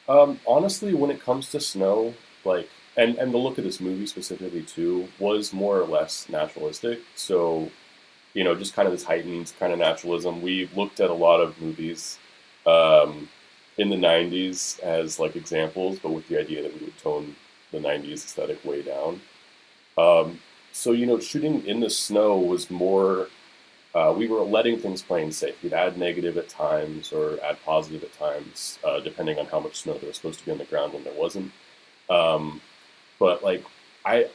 Um 0.08 0.38
honestly 0.46 0.94
when 0.94 1.10
it 1.10 1.20
comes 1.20 1.50
to 1.50 1.60
snow 1.60 2.14
like 2.44 2.68
and 2.96 3.16
and 3.16 3.32
the 3.32 3.38
look 3.38 3.58
of 3.58 3.64
this 3.64 3.80
movie 3.80 4.06
specifically 4.06 4.62
too 4.62 5.08
was 5.18 5.52
more 5.52 5.78
or 5.78 5.86
less 5.86 6.28
naturalistic. 6.28 7.00
So, 7.14 7.70
you 8.34 8.44
know, 8.44 8.54
just 8.54 8.74
kind 8.74 8.86
of 8.86 8.92
this 8.92 9.04
heightened 9.04 9.52
kind 9.58 9.72
of 9.72 9.78
naturalism. 9.78 10.42
We 10.42 10.68
looked 10.74 11.00
at 11.00 11.10
a 11.10 11.14
lot 11.14 11.40
of 11.40 11.60
movies 11.60 12.18
um, 12.66 13.28
in 13.78 13.90
the 13.90 13.96
'90s 13.96 14.80
as 14.80 15.18
like 15.18 15.36
examples, 15.36 15.98
but 15.98 16.12
with 16.12 16.28
the 16.28 16.38
idea 16.38 16.62
that 16.62 16.74
we 16.74 16.86
would 16.86 16.98
tone 16.98 17.36
the 17.72 17.78
'90s 17.78 18.24
aesthetic 18.24 18.64
way 18.64 18.82
down. 18.82 19.20
Um, 19.98 20.40
so 20.72 20.92
you 20.92 21.06
know, 21.06 21.18
shooting 21.20 21.66
in 21.66 21.80
the 21.80 21.90
snow 21.90 22.38
was 22.38 22.70
more. 22.70 23.28
Uh, 23.94 24.12
we 24.14 24.28
were 24.28 24.42
letting 24.42 24.78
things 24.78 25.00
play 25.00 25.22
in 25.22 25.32
safe. 25.32 25.62
We'd 25.62 25.72
add 25.72 25.96
negative 25.96 26.36
at 26.36 26.50
times 26.50 27.12
or 27.12 27.38
add 27.42 27.56
positive 27.64 28.04
at 28.04 28.12
times, 28.12 28.78
uh, 28.84 29.00
depending 29.00 29.38
on 29.38 29.46
how 29.46 29.58
much 29.58 29.76
snow 29.76 29.94
there 29.94 30.08
was 30.08 30.16
supposed 30.16 30.38
to 30.40 30.44
be 30.44 30.52
on 30.52 30.58
the 30.58 30.66
ground 30.66 30.92
when 30.92 31.02
there 31.02 31.14
wasn't. 31.14 31.50
Um, 32.10 32.60
but 33.18 33.42
like 33.42 33.64
I 34.04 34.28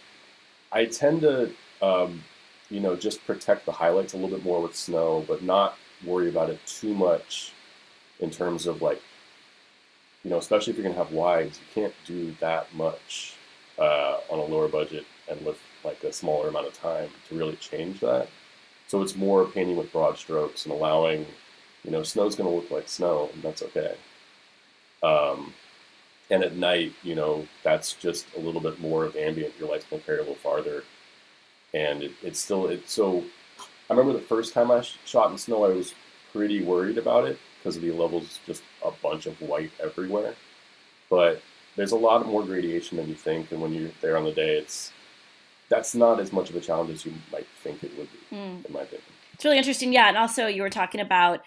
I 0.71 0.85
tend 0.85 1.21
to 1.21 1.51
um, 1.81 2.23
you 2.69 2.79
know 2.79 2.95
just 2.95 3.25
protect 3.25 3.65
the 3.65 3.71
highlights 3.71 4.13
a 4.13 4.17
little 4.17 4.35
bit 4.35 4.45
more 4.45 4.61
with 4.61 4.75
snow, 4.75 5.23
but 5.27 5.43
not 5.43 5.77
worry 6.05 6.29
about 6.29 6.49
it 6.49 6.59
too 6.65 6.93
much 6.93 7.53
in 8.19 8.29
terms 8.29 8.67
of 8.67 8.81
like 8.81 9.01
you 10.23 10.29
know 10.29 10.37
especially 10.37 10.71
if 10.71 10.77
you're 10.77 10.87
gonna 10.87 10.95
have 11.03 11.13
wides, 11.13 11.59
you 11.59 11.81
can't 11.81 11.93
do 12.05 12.35
that 12.39 12.73
much 12.75 13.35
uh, 13.79 14.17
on 14.29 14.39
a 14.39 14.43
lower 14.43 14.67
budget 14.67 15.05
and 15.29 15.43
with 15.45 15.59
like 15.83 16.03
a 16.03 16.13
smaller 16.13 16.49
amount 16.49 16.67
of 16.67 16.73
time 16.73 17.09
to 17.27 17.35
really 17.35 17.55
change 17.55 17.99
that. 17.99 18.27
So 18.87 19.01
it's 19.01 19.15
more 19.15 19.45
painting 19.45 19.77
with 19.77 19.91
broad 19.91 20.17
strokes 20.17 20.65
and 20.65 20.73
allowing, 20.73 21.25
you 21.83 21.91
know, 21.91 22.03
snow's 22.03 22.35
going 22.35 22.49
to 22.49 22.55
look 22.55 22.69
like 22.69 22.89
snow, 22.89 23.29
and 23.33 23.41
that's 23.41 23.63
okay. 23.63 23.95
Um, 25.01 25.53
and 26.31 26.43
at 26.43 26.55
night, 26.55 26.93
you 27.03 27.13
know, 27.13 27.45
that's 27.61 27.93
just 27.93 28.25
a 28.35 28.39
little 28.39 28.61
bit 28.61 28.79
more 28.79 29.03
of 29.03 29.15
ambient. 29.15 29.53
Your 29.59 29.69
light's 29.69 29.85
to 29.85 29.99
carry 29.99 30.17
a 30.17 30.21
little 30.21 30.35
farther, 30.35 30.83
and 31.73 32.01
it, 32.01 32.13
it's 32.23 32.39
still 32.39 32.67
it's 32.67 32.91
so. 32.91 33.23
I 33.89 33.93
remember 33.93 34.13
the 34.13 34.25
first 34.25 34.53
time 34.53 34.71
I 34.71 34.81
shot 34.81 35.31
in 35.31 35.37
snow, 35.37 35.65
I 35.65 35.73
was 35.73 35.93
pretty 36.31 36.63
worried 36.63 36.97
about 36.97 37.27
it 37.27 37.37
because 37.59 37.75
of 37.75 37.81
the 37.81 37.91
levels, 37.91 38.39
just 38.45 38.63
a 38.85 38.91
bunch 39.03 39.25
of 39.25 39.39
white 39.41 39.71
everywhere. 39.83 40.33
But 41.09 41.41
there's 41.75 41.91
a 41.91 41.97
lot 41.97 42.25
more 42.25 42.43
gradation 42.45 42.97
than 42.97 43.09
you 43.09 43.15
think, 43.15 43.51
and 43.51 43.61
when 43.61 43.73
you're 43.73 43.91
there 43.99 44.15
on 44.15 44.23
the 44.23 44.31
day, 44.31 44.57
it's 44.57 44.93
that's 45.67 45.93
not 45.93 46.21
as 46.21 46.31
much 46.31 46.49
of 46.49 46.55
a 46.55 46.61
challenge 46.61 46.91
as 46.91 47.05
you 47.05 47.13
might 47.31 47.47
think 47.61 47.83
it 47.83 47.91
would 47.97 48.07
be, 48.11 48.35
mm. 48.35 48.65
in 48.65 48.73
my 48.73 48.81
opinion. 48.81 49.03
It's 49.33 49.43
really 49.43 49.57
interesting, 49.57 49.91
yeah. 49.91 50.07
And 50.07 50.17
also, 50.17 50.47
you 50.47 50.61
were 50.61 50.69
talking 50.69 51.01
about 51.01 51.41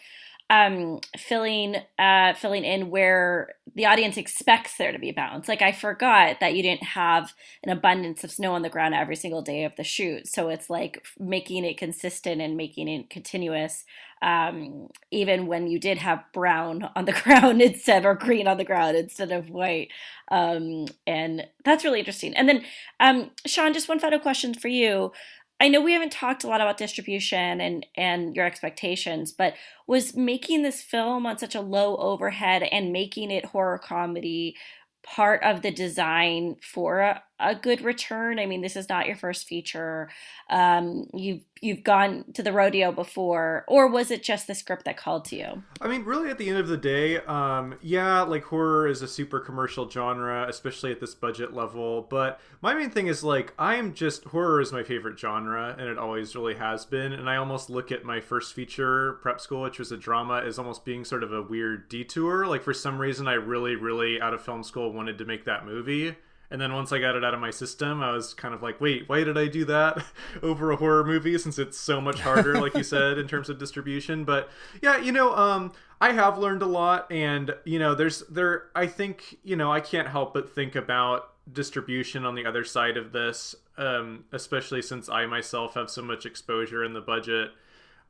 um, 0.50 1.00
filling 1.16 1.76
uh, 1.98 2.34
filling 2.34 2.64
in 2.64 2.90
where 2.90 3.54
the 3.74 3.86
audience 3.86 4.16
expects 4.16 4.76
there 4.76 4.92
to 4.92 4.98
be 4.98 5.10
bounce. 5.10 5.48
Like 5.48 5.62
I 5.62 5.72
forgot 5.72 6.40
that 6.40 6.54
you 6.54 6.62
didn't 6.62 6.82
have 6.84 7.32
an 7.62 7.70
abundance 7.70 8.24
of 8.24 8.30
snow 8.30 8.52
on 8.54 8.62
the 8.62 8.68
ground 8.68 8.94
every 8.94 9.16
single 9.16 9.42
day 9.42 9.64
of 9.64 9.74
the 9.76 9.84
shoot, 9.84 10.28
so 10.28 10.48
it's 10.50 10.68
like 10.68 11.02
making 11.18 11.64
it 11.64 11.78
consistent 11.78 12.40
and 12.42 12.56
making 12.56 12.88
it 12.88 13.10
continuous. 13.10 13.84
Um, 14.22 14.88
even 15.10 15.46
when 15.46 15.66
you 15.66 15.78
did 15.78 15.98
have 15.98 16.24
brown 16.32 16.88
on 16.96 17.04
the 17.04 17.12
ground 17.24 17.60
instead 17.60 18.06
or 18.06 18.14
green 18.14 18.46
on 18.48 18.56
the 18.56 18.64
ground 18.64 18.96
instead 18.96 19.32
of 19.32 19.50
white, 19.50 19.88
um, 20.30 20.86
and 21.06 21.46
that's 21.64 21.84
really 21.84 21.98
interesting. 21.98 22.34
And 22.34 22.48
then, 22.48 22.64
um, 23.00 23.30
Sean, 23.46 23.72
just 23.74 23.88
one 23.88 23.98
final 24.00 24.18
question 24.18 24.54
for 24.54 24.68
you. 24.68 25.12
I 25.60 25.68
know 25.68 25.80
we 25.80 25.92
haven't 25.92 26.12
talked 26.12 26.44
a 26.44 26.48
lot 26.48 26.60
about 26.60 26.78
distribution 26.78 27.60
and 27.60 27.86
and 27.96 28.34
your 28.36 28.46
expectations, 28.46 29.32
but 29.32 29.54
was 29.86 30.16
making 30.16 30.62
this 30.62 30.82
film 30.82 31.26
on 31.26 31.38
such 31.38 31.54
a 31.54 31.60
low 31.60 31.96
overhead 31.96 32.62
and 32.64 32.92
making 32.92 33.30
it 33.30 33.46
horror 33.46 33.78
comedy 33.78 34.56
part 35.04 35.42
of 35.42 35.62
the 35.62 35.70
design 35.70 36.56
for 36.60 37.18
a, 37.38 37.54
good 37.54 37.80
return? 37.80 38.38
I 38.38 38.46
mean, 38.46 38.60
this 38.60 38.76
is 38.76 38.88
not 38.88 39.06
your 39.06 39.16
first 39.16 39.46
feature. 39.46 40.10
Um, 40.50 41.08
you've 41.12 41.42
you've 41.60 41.82
gone 41.82 42.24
to 42.34 42.42
the 42.42 42.52
rodeo 42.52 42.92
before, 42.92 43.64
or 43.68 43.88
was 43.88 44.10
it 44.10 44.22
just 44.22 44.46
the 44.46 44.54
script 44.54 44.84
that 44.84 44.96
called 44.96 45.24
to 45.26 45.36
you? 45.36 45.62
I 45.80 45.88
mean, 45.88 46.04
really, 46.04 46.30
at 46.30 46.38
the 46.38 46.48
end 46.48 46.58
of 46.58 46.68
the 46.68 46.76
day, 46.76 47.18
um, 47.18 47.76
yeah, 47.80 48.22
like 48.22 48.44
horror 48.44 48.86
is 48.86 49.02
a 49.02 49.08
super 49.08 49.40
commercial 49.40 49.88
genre, 49.88 50.46
especially 50.48 50.92
at 50.92 51.00
this 51.00 51.14
budget 51.14 51.54
level. 51.54 52.06
But 52.08 52.40
my 52.60 52.74
main 52.74 52.90
thing 52.90 53.06
is 53.06 53.24
like 53.24 53.54
I 53.58 53.76
am 53.76 53.94
just 53.94 54.24
horror 54.24 54.60
is 54.60 54.72
my 54.72 54.82
favorite 54.82 55.18
genre, 55.18 55.74
and 55.78 55.88
it 55.88 55.98
always 55.98 56.36
really 56.36 56.54
has 56.54 56.84
been. 56.84 57.12
And 57.12 57.28
I 57.28 57.36
almost 57.36 57.70
look 57.70 57.90
at 57.90 58.04
my 58.04 58.20
first 58.20 58.54
feature, 58.54 59.14
Prep 59.22 59.40
School, 59.40 59.62
which 59.62 59.78
was 59.78 59.92
a 59.92 59.96
drama, 59.96 60.42
as 60.44 60.58
almost 60.58 60.84
being 60.84 61.04
sort 61.04 61.22
of 61.22 61.32
a 61.32 61.42
weird 61.42 61.88
detour. 61.88 62.46
Like 62.46 62.62
for 62.62 62.74
some 62.74 62.98
reason, 62.98 63.26
I 63.26 63.34
really, 63.34 63.76
really 63.76 64.20
out 64.20 64.34
of 64.34 64.42
film 64.42 64.62
school 64.62 64.92
wanted 64.92 65.18
to 65.18 65.24
make 65.24 65.44
that 65.44 65.64
movie 65.64 66.14
and 66.54 66.60
then 66.60 66.72
once 66.72 66.92
I 66.92 67.00
got 67.00 67.16
it 67.16 67.24
out 67.24 67.34
of 67.34 67.40
my 67.40 67.50
system, 67.50 68.00
I 68.00 68.12
was 68.12 68.32
kind 68.32 68.54
of 68.54 68.62
like, 68.62 68.80
wait, 68.80 69.08
why 69.08 69.24
did 69.24 69.36
I 69.36 69.48
do 69.48 69.64
that 69.64 70.04
over 70.42 70.70
a 70.70 70.76
horror 70.76 71.02
movie 71.02 71.36
since 71.36 71.58
it's 71.58 71.76
so 71.76 72.00
much 72.00 72.20
harder, 72.20 72.54
like 72.60 72.76
you 72.76 72.84
said, 72.84 73.18
in 73.18 73.26
terms 73.26 73.48
of 73.48 73.58
distribution? 73.58 74.22
But 74.22 74.48
yeah, 74.80 74.98
you 74.98 75.10
know, 75.10 75.34
um, 75.34 75.72
I 76.00 76.12
have 76.12 76.38
learned 76.38 76.62
a 76.62 76.66
lot, 76.66 77.10
and 77.10 77.52
you 77.64 77.80
know, 77.80 77.96
there's 77.96 78.20
there. 78.30 78.66
I 78.72 78.86
think 78.86 79.38
you 79.42 79.56
know, 79.56 79.72
I 79.72 79.80
can't 79.80 80.06
help 80.06 80.32
but 80.32 80.48
think 80.48 80.76
about 80.76 81.32
distribution 81.52 82.24
on 82.24 82.36
the 82.36 82.46
other 82.46 82.62
side 82.62 82.96
of 82.96 83.10
this, 83.10 83.56
um, 83.76 84.24
especially 84.30 84.80
since 84.80 85.08
I 85.08 85.26
myself 85.26 85.74
have 85.74 85.90
so 85.90 86.02
much 86.02 86.24
exposure 86.24 86.84
in 86.84 86.92
the 86.92 87.00
budget. 87.00 87.50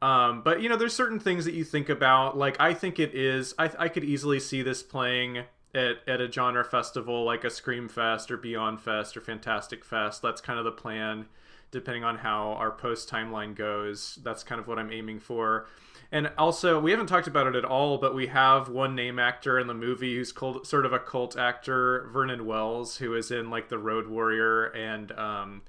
Um, 0.02 0.42
but 0.42 0.60
you 0.60 0.68
know, 0.68 0.76
there's 0.76 0.92
certain 0.92 1.18
things 1.18 1.46
that 1.46 1.54
you 1.54 1.64
think 1.64 1.88
about. 1.88 2.36
Like 2.36 2.60
I 2.60 2.74
think 2.74 2.98
it 2.98 3.14
is. 3.14 3.54
I 3.58 3.70
I 3.78 3.88
could 3.88 4.04
easily 4.04 4.38
see 4.38 4.60
this 4.60 4.82
playing 4.82 5.44
at, 5.74 5.96
at 6.06 6.20
a 6.20 6.30
genre 6.30 6.64
festival 6.64 7.24
like 7.24 7.44
a 7.44 7.50
Scream 7.50 7.88
Fest 7.88 8.30
or 8.30 8.36
Beyond 8.36 8.80
Fest 8.80 9.16
or 9.16 9.20
Fantastic 9.20 9.84
Fest. 9.84 10.22
That's 10.22 10.40
kind 10.40 10.58
of 10.58 10.64
the 10.64 10.72
plan, 10.72 11.26
depending 11.70 12.04
on 12.04 12.18
how 12.18 12.52
our 12.52 12.70
post 12.70 13.10
timeline 13.10 13.54
goes. 13.54 14.18
That's 14.22 14.44
kind 14.44 14.60
of 14.60 14.66
what 14.66 14.78
I'm 14.78 14.92
aiming 14.92 15.20
for. 15.20 15.66
And 16.12 16.30
also, 16.38 16.78
we 16.78 16.92
haven't 16.92 17.08
talked 17.08 17.26
about 17.26 17.48
it 17.48 17.56
at 17.56 17.64
all, 17.64 17.98
but 17.98 18.14
we 18.14 18.28
have 18.28 18.68
one 18.68 18.94
name 18.94 19.18
actor 19.18 19.58
in 19.58 19.66
the 19.66 19.74
movie 19.74 20.14
who's 20.14 20.30
called, 20.30 20.64
sort 20.64 20.86
of 20.86 20.92
a 20.92 20.98
cult 21.00 21.36
actor, 21.36 22.08
Vernon 22.12 22.46
Wells, 22.46 22.98
who 22.98 23.14
is 23.14 23.32
in 23.32 23.50
like 23.50 23.68
The 23.68 23.78
Road 23.78 24.06
Warrior 24.06 24.66
and 24.66 25.10
um, 25.12 25.62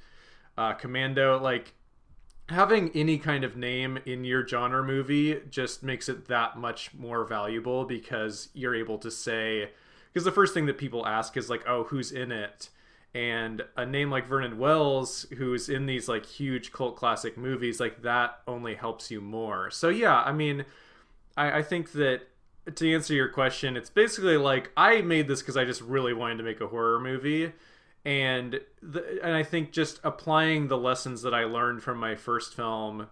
uh, 0.55 0.73
Commando. 0.73 1.39
Like, 1.39 1.73
having 2.49 2.91
any 2.93 3.17
kind 3.17 3.43
of 3.43 3.57
name 3.57 3.97
in 4.05 4.23
your 4.23 4.47
genre 4.47 4.83
movie 4.83 5.39
just 5.49 5.81
makes 5.81 6.07
it 6.07 6.27
that 6.27 6.57
much 6.57 6.93
more 6.93 7.25
valuable 7.25 7.85
because 7.85 8.49
you're 8.53 8.75
able 8.75 8.99
to 8.99 9.09
say, 9.09 9.71
because 10.15 10.23
the 10.23 10.31
first 10.31 10.53
thing 10.53 10.65
that 10.65 10.77
people 10.77 11.05
ask 11.05 11.35
is 11.35 11.49
like, 11.49 11.67
oh, 11.67 11.83
who's 11.83 12.11
in 12.11 12.31
it? 12.31 12.69
and 13.15 13.63
a 13.77 13.85
name 13.85 14.11
like 14.11 14.27
Vernon 14.27 14.57
Wells, 14.57 15.25
who's 15.37 15.69
in 15.69 15.85
these 15.85 16.09
like 16.09 16.25
huge 16.25 16.73
cult 16.73 16.97
classic 16.97 17.37
movies, 17.37 17.79
like 17.79 18.01
that 18.01 18.41
only 18.45 18.75
helps 18.75 19.09
you 19.09 19.21
more. 19.21 19.71
So 19.71 19.87
yeah, 19.87 20.21
I 20.21 20.33
mean, 20.33 20.65
I, 21.37 21.59
I 21.59 21.63
think 21.63 21.93
that 21.93 22.23
to 22.75 22.93
answer 22.93 23.13
your 23.13 23.29
question, 23.29 23.77
it's 23.77 23.89
basically 23.89 24.35
like 24.35 24.69
I 24.75 25.01
made 25.01 25.29
this 25.29 25.41
because 25.41 25.55
I 25.55 25.63
just 25.63 25.79
really 25.79 26.13
wanted 26.13 26.39
to 26.39 26.43
make 26.43 26.59
a 26.59 26.67
horror 26.67 26.99
movie, 26.99 27.53
and 28.03 28.59
the, 28.81 29.19
and 29.23 29.33
I 29.33 29.43
think 29.43 29.71
just 29.71 30.01
applying 30.03 30.67
the 30.67 30.77
lessons 30.77 31.21
that 31.21 31.33
I 31.33 31.45
learned 31.45 31.83
from 31.83 31.97
my 31.97 32.15
first 32.15 32.53
film, 32.53 33.07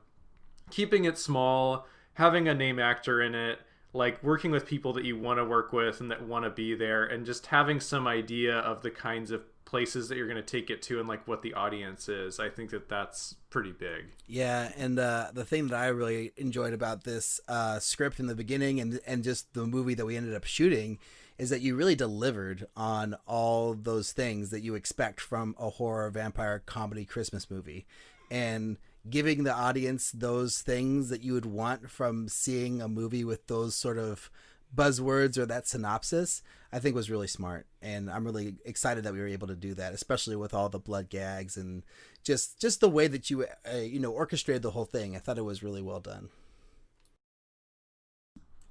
keeping 0.69 1.05
it 1.05 1.17
small, 1.17 1.87
having 2.15 2.49
a 2.49 2.53
name 2.53 2.77
actor 2.77 3.21
in 3.21 3.35
it, 3.35 3.59
like 3.93 4.21
working 4.23 4.51
with 4.51 4.65
people 4.65 4.93
that 4.93 5.05
you 5.05 5.17
want 5.17 5.39
to 5.39 5.45
work 5.45 5.71
with 5.71 6.01
and 6.01 6.11
that 6.11 6.23
want 6.27 6.45
to 6.45 6.49
be 6.49 6.75
there, 6.75 7.05
and 7.05 7.25
just 7.25 7.47
having 7.47 7.79
some 7.79 8.07
idea 8.07 8.57
of 8.57 8.81
the 8.81 8.91
kinds 8.91 9.31
of 9.31 9.43
places 9.65 10.07
that 10.07 10.17
you're 10.17 10.27
going 10.27 10.35
to 10.35 10.43
take 10.43 10.69
it 10.69 10.83
to 10.83 10.99
and 10.99 11.09
like 11.09 11.27
what 11.27 11.41
the 11.41 11.51
audience 11.55 12.07
is 12.07 12.39
i 12.39 12.47
think 12.47 12.69
that 12.69 12.87
that's 12.89 13.33
pretty 13.49 13.71
big. 13.71 14.05
Yeah 14.27 14.71
and 14.77 14.99
uh, 14.99 15.31
the 15.33 15.45
thing 15.45 15.67
that 15.69 15.79
i 15.79 15.87
really 15.87 16.31
enjoyed 16.37 16.73
about 16.73 17.05
this 17.05 17.39
uh, 17.47 17.79
script 17.79 18.19
in 18.19 18.27
the 18.27 18.35
beginning 18.35 18.79
and 18.79 18.99
and 19.07 19.23
just 19.23 19.51
the 19.55 19.65
movie 19.65 19.95
that 19.95 20.05
we 20.05 20.15
ended 20.15 20.35
up 20.35 20.43
shooting 20.43 20.99
is 21.37 21.49
that 21.49 21.61
you 21.61 21.75
really 21.75 21.95
delivered 21.95 22.67
on 22.77 23.15
all 23.25 23.73
those 23.73 24.11
things 24.11 24.51
that 24.51 24.61
you 24.61 24.75
expect 24.75 25.19
from 25.19 25.55
a 25.59 25.71
horror 25.71 26.09
vampire 26.11 26.61
comedy 26.65 27.05
christmas 27.05 27.49
movie. 27.49 27.85
And 28.29 28.77
giving 29.09 29.43
the 29.43 29.53
audience 29.53 30.11
those 30.11 30.59
things 30.59 31.09
that 31.09 31.23
you 31.23 31.33
would 31.33 31.45
want 31.45 31.89
from 31.89 32.27
seeing 32.27 32.81
a 32.81 32.87
movie 32.87 33.23
with 33.23 33.47
those 33.47 33.75
sort 33.75 33.97
of 33.97 34.29
buzzwords 34.75 35.37
or 35.37 35.45
that 35.45 35.67
synopsis, 35.67 36.41
I 36.71 36.79
think 36.79 36.95
was 36.95 37.11
really 37.11 37.27
smart. 37.27 37.67
And 37.81 38.09
I'm 38.09 38.25
really 38.25 38.55
excited 38.65 39.03
that 39.03 39.13
we 39.13 39.19
were 39.19 39.27
able 39.27 39.47
to 39.47 39.55
do 39.55 39.73
that, 39.75 39.93
especially 39.93 40.35
with 40.35 40.53
all 40.53 40.69
the 40.69 40.79
blood 40.79 41.09
gags 41.09 41.57
and 41.57 41.83
just 42.23 42.59
just 42.59 42.79
the 42.79 42.89
way 42.89 43.07
that 43.07 43.29
you 43.29 43.45
uh, 43.71 43.77
you 43.77 43.99
know 43.99 44.11
orchestrated 44.11 44.61
the 44.61 44.71
whole 44.71 44.85
thing. 44.85 45.15
I 45.15 45.19
thought 45.19 45.37
it 45.37 45.43
was 45.43 45.63
really 45.63 45.81
well 45.81 45.99
done. 45.99 46.29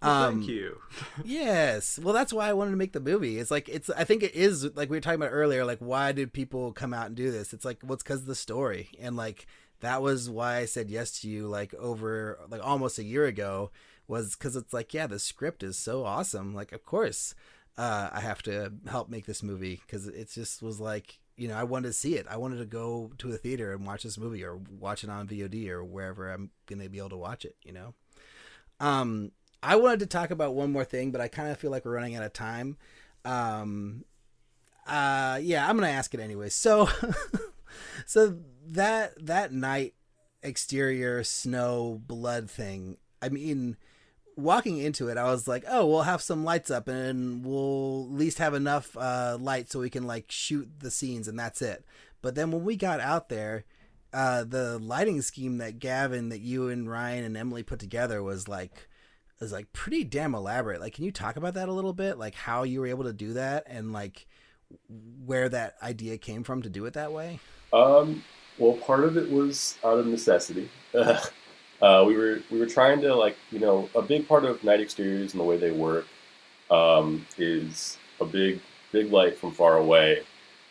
Well, 0.02 0.30
thank 0.30 0.42
um, 0.44 0.50
you. 0.50 0.80
yes. 1.24 1.98
Well, 1.98 2.12
that's 2.12 2.32
why 2.32 2.48
I 2.48 2.54
wanted 2.54 2.72
to 2.72 2.76
make 2.76 2.92
the 2.92 3.00
movie. 3.00 3.38
It's 3.38 3.50
like 3.50 3.68
it's. 3.68 3.88
I 3.90 4.04
think 4.04 4.22
it 4.22 4.34
is 4.34 4.74
like 4.74 4.90
we 4.90 4.96
were 4.96 5.00
talking 5.00 5.20
about 5.20 5.30
earlier. 5.30 5.64
Like, 5.64 5.78
why 5.78 6.12
did 6.12 6.32
people 6.32 6.72
come 6.72 6.92
out 6.92 7.06
and 7.06 7.14
do 7.14 7.30
this? 7.30 7.52
It's 7.52 7.64
like, 7.64 7.78
well, 7.84 7.94
it's 7.94 8.02
because 8.02 8.20
of 8.20 8.26
the 8.26 8.34
story, 8.34 8.90
and 8.98 9.16
like 9.16 9.46
that 9.82 10.02
was 10.02 10.30
why 10.30 10.56
I 10.56 10.64
said 10.64 10.90
yes 10.90 11.20
to 11.20 11.28
you. 11.28 11.46
Like 11.46 11.74
over 11.74 12.38
like 12.48 12.64
almost 12.64 12.98
a 12.98 13.04
year 13.04 13.26
ago, 13.26 13.70
was 14.08 14.34
because 14.34 14.56
it's 14.56 14.72
like, 14.72 14.92
yeah, 14.94 15.06
the 15.06 15.18
script 15.18 15.62
is 15.62 15.78
so 15.78 16.04
awesome. 16.04 16.54
Like, 16.54 16.72
of 16.72 16.84
course, 16.84 17.34
uh, 17.78 18.10
I 18.12 18.20
have 18.20 18.42
to 18.42 18.72
help 18.88 19.08
make 19.08 19.26
this 19.26 19.42
movie 19.42 19.80
because 19.86 20.06
it 20.06 20.30
just 20.30 20.62
was 20.62 20.80
like, 20.80 21.18
you 21.36 21.48
know, 21.48 21.56
I 21.56 21.64
wanted 21.64 21.88
to 21.88 21.92
see 21.94 22.16
it. 22.16 22.26
I 22.28 22.36
wanted 22.36 22.58
to 22.58 22.66
go 22.66 23.12
to 23.18 23.32
a 23.32 23.36
theater 23.36 23.72
and 23.72 23.86
watch 23.86 24.02
this 24.02 24.18
movie 24.18 24.44
or 24.44 24.56
watch 24.56 25.02
it 25.02 25.10
on 25.10 25.28
VOD 25.28 25.68
or 25.68 25.82
wherever 25.82 26.30
I'm 26.30 26.50
gonna 26.66 26.88
be 26.88 26.98
able 26.98 27.10
to 27.10 27.16
watch 27.16 27.44
it. 27.44 27.56
You 27.64 27.72
know, 27.72 27.94
um, 28.80 29.32
I 29.62 29.76
wanted 29.76 30.00
to 30.00 30.06
talk 30.06 30.30
about 30.30 30.54
one 30.54 30.72
more 30.72 30.84
thing, 30.84 31.10
but 31.10 31.20
I 31.20 31.28
kind 31.28 31.50
of 31.50 31.58
feel 31.58 31.70
like 31.70 31.84
we're 31.84 31.94
running 31.94 32.16
out 32.16 32.22
of 32.22 32.32
time. 32.32 32.76
Um, 33.24 34.04
uh, 34.86 35.38
yeah, 35.42 35.68
I'm 35.68 35.76
gonna 35.76 35.88
ask 35.88 36.12
it 36.12 36.20
anyway. 36.20 36.50
So, 36.50 36.88
so 38.06 38.38
that 38.66 39.14
that 39.24 39.52
night 39.52 39.94
exterior 40.42 41.24
snow 41.24 42.00
blood 42.06 42.50
thing. 42.50 42.98
I 43.20 43.28
mean, 43.28 43.76
walking 44.36 44.78
into 44.78 45.08
it, 45.08 45.16
I 45.16 45.24
was 45.24 45.46
like, 45.46 45.64
oh, 45.68 45.86
we'll 45.86 46.02
have 46.02 46.22
some 46.22 46.44
lights 46.44 46.70
up 46.70 46.88
and 46.88 47.44
we'll 47.44 48.08
at 48.10 48.18
least 48.18 48.38
have 48.38 48.54
enough 48.54 48.96
uh, 48.96 49.38
light 49.40 49.70
so 49.70 49.80
we 49.80 49.90
can 49.90 50.06
like 50.06 50.30
shoot 50.30 50.68
the 50.80 50.90
scenes 50.90 51.28
and 51.28 51.38
that's 51.38 51.62
it. 51.62 51.84
But 52.20 52.34
then 52.34 52.50
when 52.50 52.64
we 52.64 52.76
got 52.76 53.00
out 53.00 53.28
there, 53.28 53.64
uh, 54.12 54.44
the 54.44 54.78
lighting 54.78 55.22
scheme 55.22 55.58
that 55.58 55.78
Gavin, 55.78 56.28
that 56.28 56.40
you 56.40 56.68
and 56.68 56.90
Ryan 56.90 57.24
and 57.24 57.36
Emily 57.36 57.62
put 57.62 57.78
together 57.78 58.22
was 58.22 58.48
like 58.48 58.88
was 59.40 59.52
like 59.52 59.72
pretty 59.72 60.04
damn 60.04 60.34
elaborate. 60.34 60.80
Like, 60.80 60.94
can 60.94 61.04
you 61.04 61.10
talk 61.10 61.36
about 61.36 61.54
that 61.54 61.68
a 61.68 61.72
little 61.72 61.92
bit? 61.92 62.16
Like 62.16 62.34
how 62.34 62.62
you 62.62 62.80
were 62.80 62.86
able 62.86 63.04
to 63.04 63.12
do 63.12 63.32
that 63.32 63.64
and 63.66 63.92
like 63.92 64.26
where 64.88 65.48
that 65.48 65.74
idea 65.82 66.16
came 66.16 66.44
from 66.44 66.62
to 66.62 66.70
do 66.70 66.84
it 66.86 66.94
that 66.94 67.12
way? 67.12 67.40
Um, 67.72 68.22
well, 68.58 68.74
part 68.74 69.04
of 69.04 69.16
it 69.16 69.30
was 69.30 69.78
out 69.84 69.98
of 69.98 70.06
necessity. 70.06 70.68
uh, 70.94 72.04
we 72.06 72.16
were 72.16 72.40
we 72.50 72.58
were 72.58 72.66
trying 72.66 73.00
to 73.00 73.14
like 73.14 73.36
you 73.50 73.58
know 73.58 73.88
a 73.94 74.02
big 74.02 74.28
part 74.28 74.44
of 74.44 74.62
night 74.62 74.80
exteriors 74.80 75.32
and 75.32 75.40
the 75.40 75.44
way 75.44 75.56
they 75.56 75.70
work 75.70 76.06
um, 76.70 77.26
is 77.38 77.98
a 78.20 78.24
big 78.24 78.60
big 78.92 79.10
light 79.10 79.38
from 79.38 79.52
far 79.52 79.78
away, 79.78 80.22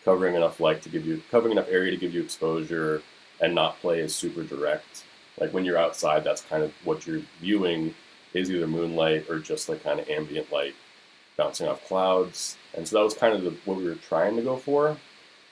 covering 0.06 0.36
enough 0.36 0.60
light 0.60 0.82
to 0.84 0.90
give 0.90 1.06
you 1.06 1.22
covering 1.32 1.54
enough 1.54 1.70
area 1.70 1.92
to 1.92 1.98
give 1.98 2.14
you 2.14 2.22
exposure 2.22 3.02
and 3.42 3.56
not 3.56 3.80
play 3.82 4.02
as 4.02 4.14
super 4.14 4.44
direct. 4.44 5.04
Like 5.40 5.54
when 5.54 5.66
you're 5.66 5.78
outside, 5.78 6.24
that's 6.24 6.42
kind 6.42 6.64
of 6.64 6.72
what 6.84 7.08
you're 7.08 7.22
viewing 7.40 7.96
is 8.34 8.50
either 8.50 8.68
moonlight 8.68 9.30
or 9.30 9.40
just 9.40 9.68
like 9.68 9.84
kind 9.84 10.00
of 10.00 10.08
ambient 10.08 10.52
light 10.52 10.76
bouncing 11.36 11.68
off 11.68 11.86
clouds. 11.88 12.58
And 12.76 12.88
so 12.88 12.98
that 12.98 13.04
was 13.04 13.14
kind 13.14 13.34
of 13.34 13.44
the, 13.44 13.52
what 13.66 13.78
we 13.78 13.86
were 13.86 13.96
trying 13.96 14.36
to 14.36 14.42
go 14.42 14.56
for. 14.58 14.98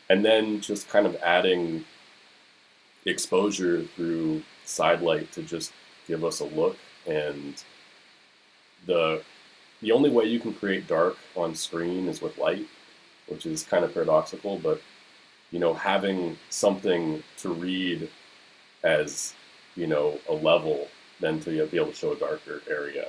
And 0.09 0.25
then 0.25 0.59
just 0.61 0.89
kind 0.89 1.05
of 1.05 1.15
adding 1.17 1.85
exposure 3.05 3.83
through 3.95 4.43
side 4.65 5.01
light 5.01 5.31
to 5.33 5.43
just 5.43 5.71
give 6.07 6.23
us 6.23 6.39
a 6.39 6.45
look. 6.45 6.77
And 7.07 7.61
the 8.85 9.21
the 9.81 9.91
only 9.91 10.09
way 10.09 10.25
you 10.25 10.39
can 10.39 10.53
create 10.53 10.87
dark 10.87 11.17
on 11.35 11.55
screen 11.55 12.07
is 12.07 12.21
with 12.21 12.37
light 12.37 12.67
which 13.27 13.45
is 13.45 13.63
kind 13.63 13.85
of 13.85 13.93
paradoxical 13.93 14.57
but 14.59 14.81
you 15.51 15.59
know 15.59 15.73
having 15.73 16.37
something 16.49 17.23
to 17.37 17.49
read 17.49 18.09
as 18.83 19.33
you 19.75 19.87
know 19.87 20.19
a 20.27 20.33
level 20.33 20.87
then 21.19 21.39
to 21.41 21.65
be 21.67 21.77
able 21.77 21.87
to 21.87 21.95
show 21.95 22.13
a 22.13 22.15
darker 22.15 22.61
area. 22.69 23.07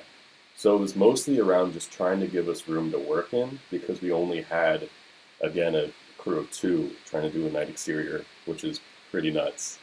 So 0.56 0.76
it 0.76 0.80
was 0.80 0.96
mostly 0.96 1.38
around 1.38 1.72
just 1.72 1.92
trying 1.92 2.20
to 2.20 2.26
give 2.26 2.48
us 2.48 2.68
room 2.68 2.90
to 2.92 2.98
work 2.98 3.32
in 3.32 3.60
because 3.70 4.02
we 4.02 4.12
only 4.12 4.42
had 4.42 4.88
again 5.40 5.74
a 5.74 5.90
crew 6.20 6.38
of 6.38 6.50
two 6.50 6.90
trying 7.06 7.22
to 7.22 7.30
do 7.30 7.46
a 7.46 7.50
night 7.50 7.68
exterior 7.68 8.24
which 8.46 8.64
is 8.64 8.80
pretty 9.10 9.30
nuts 9.30 9.78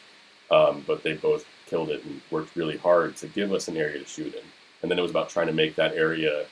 um, 0.49 0.83
but 0.87 1.03
they 1.03 1.13
both 1.13 1.45
killed 1.65 1.89
it 1.89 2.03
and 2.03 2.21
worked 2.31 2.55
really 2.55 2.77
hard 2.77 3.15
to 3.17 3.27
give 3.27 3.51
us 3.51 3.67
an 3.67 3.77
area 3.77 3.99
to 3.99 4.05
shoot 4.05 4.33
in. 4.33 4.43
And 4.81 4.89
then 4.89 4.97
it 4.97 5.01
was 5.01 5.11
about 5.11 5.29
trying 5.29 5.47
to 5.47 5.53
make 5.53 5.75
that 5.75 5.93
area 5.93 6.45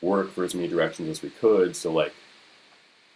work 0.00 0.30
for 0.30 0.44
as 0.44 0.54
many 0.54 0.68
directions 0.68 1.08
as 1.08 1.22
we 1.22 1.30
could. 1.30 1.74
So 1.74 1.92
like 1.92 2.12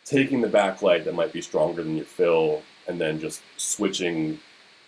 taking 0.05 0.41
the 0.41 0.49
backlight 0.49 1.05
that 1.05 1.15
might 1.15 1.33
be 1.33 1.43
stronger 1.43 1.83
than 1.83 1.97
your 1.97 2.07
fill 2.07 2.63
and 2.89 3.01
then 3.01 3.21
just 3.21 3.43
switching 3.57 4.39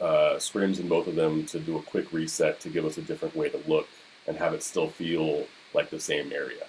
uh, 0.01 0.37
scrims 0.37 0.79
in 0.79 0.89
both 0.89 1.09
of 1.09 1.17
them 1.17 1.45
to 1.47 1.59
do 1.59 1.77
a 1.77 1.83
quick 1.83 2.13
reset 2.13 2.61
to 2.61 2.69
give 2.69 2.85
us 2.85 2.99
a 2.99 3.03
different 3.03 3.35
way 3.35 3.49
to 3.49 3.61
look 3.67 3.89
and 4.27 4.37
have 4.37 4.55
it 4.55 4.63
still 4.63 4.89
feel 4.89 5.45
like 5.75 5.91
the 5.91 5.99
same 5.99 6.33
area 6.33 6.65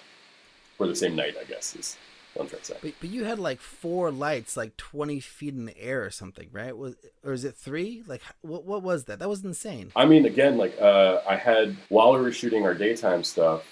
or 0.78 0.88
the 0.88 0.96
same 0.96 1.14
night, 1.14 1.36
I 1.40 1.44
guess 1.44 1.76
is 1.76 1.96
I'm 2.38 2.46
trying 2.48 2.60
to 2.60 2.64
say. 2.64 2.76
But, 2.80 2.92
but 3.00 3.10
you 3.10 3.24
had 3.24 3.38
like 3.38 3.60
four 3.60 4.10
lights, 4.10 4.56
like 4.56 4.76
twenty 4.76 5.20
feet 5.20 5.54
in 5.54 5.64
the 5.64 5.78
air 5.78 6.04
or 6.04 6.10
something, 6.10 6.48
right? 6.52 6.76
Was 6.76 6.94
or 7.24 7.32
is 7.32 7.44
it 7.44 7.56
three? 7.56 8.02
Like 8.06 8.22
what? 8.42 8.64
What 8.64 8.82
was 8.82 9.04
that? 9.04 9.18
That 9.18 9.28
was 9.28 9.44
insane. 9.44 9.90
I 9.96 10.06
mean, 10.06 10.26
again, 10.26 10.56
like 10.56 10.80
uh, 10.80 11.20
I 11.28 11.36
had 11.36 11.76
while 11.88 12.12
we 12.12 12.20
were 12.20 12.32
shooting 12.32 12.64
our 12.64 12.74
daytime 12.74 13.24
stuff, 13.24 13.64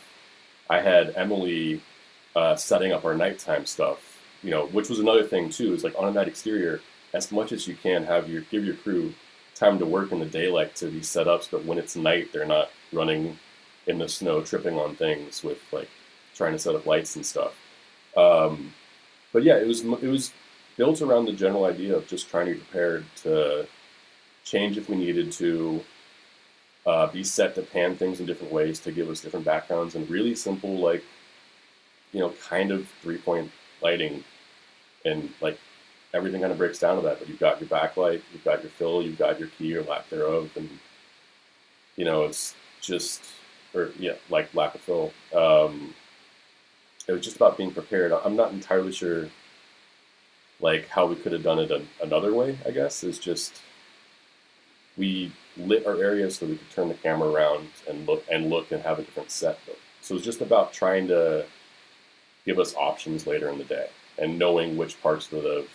I 0.68 0.80
had 0.80 1.14
Emily 1.16 1.80
uh, 2.34 2.56
setting 2.56 2.92
up 2.92 3.04
our 3.04 3.14
nighttime 3.14 3.64
stuff. 3.64 4.18
You 4.42 4.50
know, 4.50 4.66
which 4.66 4.88
was 4.88 4.98
another 4.98 5.24
thing 5.24 5.50
too. 5.50 5.72
Is 5.74 5.84
like 5.84 5.94
on 5.98 6.08
a 6.08 6.12
night 6.12 6.28
exterior, 6.28 6.80
as 7.14 7.30
much 7.30 7.52
as 7.52 7.68
you 7.68 7.76
can 7.76 8.04
have 8.04 8.28
your 8.28 8.42
give 8.42 8.64
your 8.64 8.76
crew 8.76 9.14
time 9.54 9.78
to 9.78 9.86
work 9.86 10.12
in 10.12 10.20
the 10.20 10.26
daylight 10.26 10.74
to 10.76 10.86
be 10.86 11.02
set 11.02 11.26
up, 11.28 11.42
so 11.42 11.58
that 11.58 11.66
when 11.66 11.78
it's 11.78 11.96
night, 11.96 12.32
they're 12.32 12.44
not 12.44 12.70
running 12.92 13.38
in 13.86 13.98
the 13.98 14.08
snow, 14.08 14.42
tripping 14.42 14.78
on 14.78 14.94
things 14.96 15.42
with 15.42 15.58
like 15.72 15.88
trying 16.34 16.52
to 16.52 16.58
set 16.58 16.74
up 16.74 16.86
lights 16.86 17.16
and 17.16 17.24
stuff. 17.24 17.54
Um, 18.18 18.72
but 19.32 19.42
yeah, 19.42 19.56
it 19.56 19.66
was 19.66 19.84
it 19.84 20.08
was 20.08 20.32
built 20.76 21.02
around 21.02 21.26
the 21.26 21.32
general 21.32 21.64
idea 21.64 21.96
of 21.96 22.06
just 22.06 22.28
trying 22.28 22.46
to 22.46 22.54
be 22.54 22.58
prepared 22.60 23.04
to 23.22 23.66
change 24.44 24.78
if 24.78 24.88
we 24.88 24.96
needed 24.96 25.32
to, 25.32 25.84
uh, 26.86 27.06
be 27.08 27.22
set 27.24 27.54
to 27.54 27.62
pan 27.62 27.96
things 27.96 28.20
in 28.20 28.26
different 28.26 28.52
ways 28.52 28.80
to 28.80 28.92
give 28.92 29.08
us 29.10 29.20
different 29.20 29.44
backgrounds 29.44 29.94
and 29.94 30.08
really 30.08 30.34
simple 30.34 30.78
like 30.78 31.04
you 32.12 32.20
know, 32.20 32.30
kind 32.48 32.70
of 32.70 32.88
three 33.02 33.18
point 33.18 33.50
lighting, 33.82 34.24
and 35.04 35.30
like 35.40 35.58
everything 36.14 36.40
kind 36.40 36.52
of 36.52 36.58
breaks 36.58 36.78
down 36.78 36.96
to 36.96 37.02
that. 37.02 37.18
But 37.18 37.28
you've 37.28 37.40
got 37.40 37.60
your 37.60 37.68
backlight, 37.68 38.22
you've 38.32 38.44
got 38.44 38.62
your 38.62 38.70
fill, 38.70 39.02
you've 39.02 39.18
got 39.18 39.38
your 39.38 39.48
key 39.48 39.76
or 39.76 39.82
lack 39.82 40.08
thereof, 40.08 40.50
and 40.56 40.68
you 41.96 42.04
know, 42.04 42.24
it's 42.24 42.54
just 42.80 43.22
or 43.74 43.90
yeah, 43.98 44.14
like 44.30 44.54
lack 44.54 44.74
of 44.74 44.80
fill. 44.80 45.12
Um, 45.34 45.94
it 47.08 47.12
was 47.12 47.22
just 47.22 47.36
about 47.36 47.56
being 47.56 47.72
prepared. 47.72 48.12
I'm 48.12 48.36
not 48.36 48.52
entirely 48.52 48.92
sure, 48.92 49.28
like 50.60 50.88
how 50.88 51.06
we 51.06 51.16
could 51.16 51.32
have 51.32 51.42
done 51.42 51.58
it 51.58 51.70
an, 51.70 51.88
another 52.02 52.34
way. 52.34 52.58
I 52.66 52.70
guess 52.70 53.02
is 53.02 53.18
just 53.18 53.54
we 54.96 55.32
lit 55.56 55.86
our 55.86 55.96
area 55.96 56.30
so 56.30 56.46
we 56.46 56.56
could 56.56 56.70
turn 56.70 56.88
the 56.88 56.94
camera 56.94 57.28
around 57.28 57.68
and 57.88 58.06
look 58.06 58.24
and 58.30 58.50
look 58.50 58.70
and 58.70 58.82
have 58.82 58.98
a 58.98 59.02
different 59.02 59.30
set. 59.30 59.58
So 60.02 60.14
it 60.14 60.18
was 60.18 60.24
just 60.24 60.42
about 60.42 60.72
trying 60.72 61.08
to 61.08 61.46
give 62.44 62.58
us 62.58 62.74
options 62.74 63.26
later 63.26 63.48
in 63.48 63.58
the 63.58 63.64
day 63.64 63.88
and 64.18 64.38
knowing 64.38 64.76
which 64.76 65.00
parts 65.02 65.32
of 65.32 65.42
the 65.42 65.66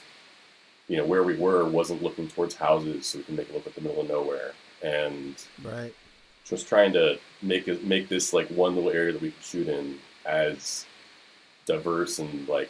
you 0.87 0.97
know 0.97 1.05
where 1.05 1.23
we 1.23 1.35
were 1.35 1.65
wasn't 1.65 2.01
looking 2.03 2.27
towards 2.27 2.55
houses 2.55 3.07
so 3.07 3.17
we 3.17 3.23
can 3.23 3.35
make 3.35 3.49
it 3.49 3.53
look 3.53 3.65
like 3.65 3.75
the 3.75 3.81
middle 3.81 4.01
of 4.01 4.09
nowhere 4.09 4.53
and 4.81 5.45
right 5.63 5.93
just 6.43 6.67
trying 6.67 6.91
to 6.91 7.17
make 7.41 7.67
it 7.67 7.85
make 7.85 8.09
this 8.09 8.33
like 8.33 8.47
one 8.49 8.75
little 8.75 8.89
area 8.89 9.13
that 9.13 9.21
we 9.21 9.31
could 9.31 9.43
shoot 9.43 9.67
in 9.67 9.97
as 10.25 10.85
diverse 11.65 12.19
and 12.19 12.47
like 12.47 12.69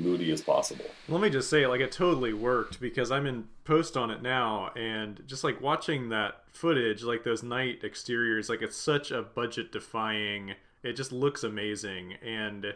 moody 0.00 0.32
as 0.32 0.40
possible. 0.40 0.86
Let 1.08 1.20
me 1.20 1.30
just 1.30 1.50
say, 1.50 1.66
like, 1.66 1.80
it 1.80 1.92
totally 1.92 2.32
worked 2.32 2.80
because 2.80 3.10
I'm 3.10 3.26
in 3.26 3.48
post 3.64 3.96
on 3.96 4.10
it 4.10 4.22
now, 4.22 4.70
and 4.76 5.22
just 5.26 5.44
like 5.44 5.60
watching 5.60 6.08
that 6.08 6.42
footage, 6.52 7.02
like 7.02 7.22
those 7.22 7.42
night 7.42 7.84
exteriors, 7.84 8.48
like 8.48 8.62
it's 8.62 8.76
such 8.76 9.10
a 9.10 9.22
budget 9.22 9.70
defying. 9.70 10.54
It 10.82 10.94
just 10.94 11.12
looks 11.12 11.44
amazing, 11.44 12.14
and 12.14 12.74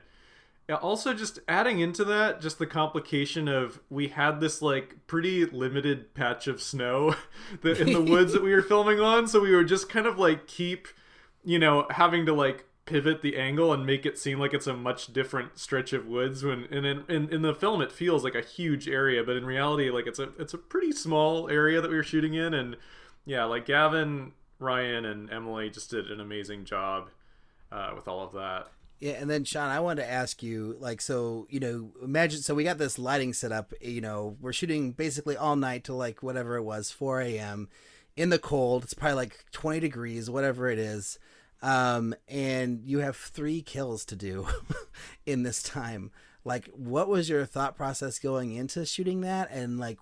also 0.81 1.15
just 1.15 1.41
adding 1.49 1.81
into 1.81 2.05
that, 2.05 2.41
just 2.41 2.59
the 2.59 2.67
complication 2.67 3.49
of 3.49 3.81
we 3.91 4.09
had 4.09 4.41
this 4.41 4.63
like 4.63 5.07
pretty 5.07 5.45
limited 5.47 6.15
patch 6.15 6.47
of 6.47 6.63
snow 6.63 7.15
that 7.63 7.81
in 7.81 7.93
the 7.93 8.03
woods 8.13 8.33
that 8.33 8.43
we 8.43 8.53
were 8.55 8.63
filming 8.63 9.01
on, 9.01 9.27
so 9.27 9.41
we 9.41 9.55
were 9.55 9.65
just 9.65 9.89
kind 9.89 10.07
of 10.07 10.19
like 10.19 10.47
keep, 10.47 10.89
you 11.43 11.59
know, 11.59 11.87
having 11.91 12.27
to 12.27 12.35
like 12.35 12.67
pivot 12.87 13.23
the 13.23 13.37
angle 13.37 13.73
and 13.73 13.87
make 13.87 14.05
it 14.05 14.19
seem 14.19 14.39
like 14.39 14.53
it's 14.53 14.67
a 14.67 14.75
much 14.75 15.13
different 15.13 15.59
stretch 15.59 15.93
of 15.93 16.07
woods 16.07 16.45
when 16.45 16.65
and 16.71 16.85
in, 16.85 17.05
in, 17.09 17.29
in 17.31 17.43
the 17.43 17.55
film 17.55 17.81
it 17.81 17.91
feels 17.91 18.23
like 18.23 18.35
a 18.35 18.43
huge 18.43 18.89
area 18.89 19.25
but 19.25 19.37
in 19.37 19.47
reality 19.47 19.91
like 19.91 20.07
it's 20.07 20.19
a 20.19 20.29
it's 20.39 20.53
a 20.53 20.59
pretty 20.59 20.93
small 20.93 21.49
area 21.49 21.81
that 21.81 21.91
we 21.91 21.97
were 21.97 22.03
shooting 22.03 22.35
in 22.35 22.53
and 22.53 22.77
yeah 23.25 23.45
like 23.45 23.65
gavin 23.65 24.33
ryan 24.59 25.05
and 25.05 25.31
emily 25.31 25.71
just 25.71 25.91
did 25.91 26.11
an 26.11 26.21
amazing 26.21 26.65
job 26.65 27.09
uh, 27.73 27.91
with 27.95 28.07
all 28.07 28.23
of 28.23 28.33
that 28.33 28.69
yeah, 29.01 29.15
and 29.15 29.29
then 29.29 29.45
Sean, 29.45 29.69
I 29.69 29.81
wanted 29.81 30.03
to 30.03 30.11
ask 30.11 30.43
you, 30.43 30.77
like, 30.79 31.01
so 31.03 31.47
you 31.51 31.61
know, 31.61 31.91
imagine, 32.03 32.41
so 32.41 32.55
we 32.55 32.65
got 32.65 32.79
this 32.79 32.99
lighting 32.99 33.35
set 33.35 33.53
up. 33.53 33.75
You 33.83 34.01
know, 34.01 34.37
we're 34.41 34.55
shooting 34.55 34.93
basically 34.93 35.37
all 35.37 35.57
night 35.57 35.85
to 35.85 35.95
like 35.95 36.23
whatever 36.23 36.57
it 36.57 36.63
was, 36.63 36.91
four 36.91 37.21
a.m. 37.21 37.69
in 38.17 38.31
the 38.31 38.39
cold. 38.39 38.85
It's 38.85 38.95
probably 38.95 39.17
like 39.17 39.45
twenty 39.51 39.81
degrees, 39.81 40.31
whatever 40.31 40.71
it 40.71 40.79
is 40.79 41.19
um, 41.65 42.15
and 42.29 42.83
you 42.85 42.99
have 42.99 43.17
three 43.17 43.63
kills 43.63 44.05
to 44.05 44.17
do 44.17 44.47
in 45.27 45.45
this 45.45 45.63
time. 45.63 46.11
Like, 46.45 46.69
what 46.75 47.09
was 47.09 47.31
your 47.31 47.47
thought 47.47 47.75
process 47.75 48.19
going 48.19 48.55
into 48.55 48.85
shooting 48.85 49.23
that, 49.23 49.51
and 49.51 49.79
like, 49.81 49.99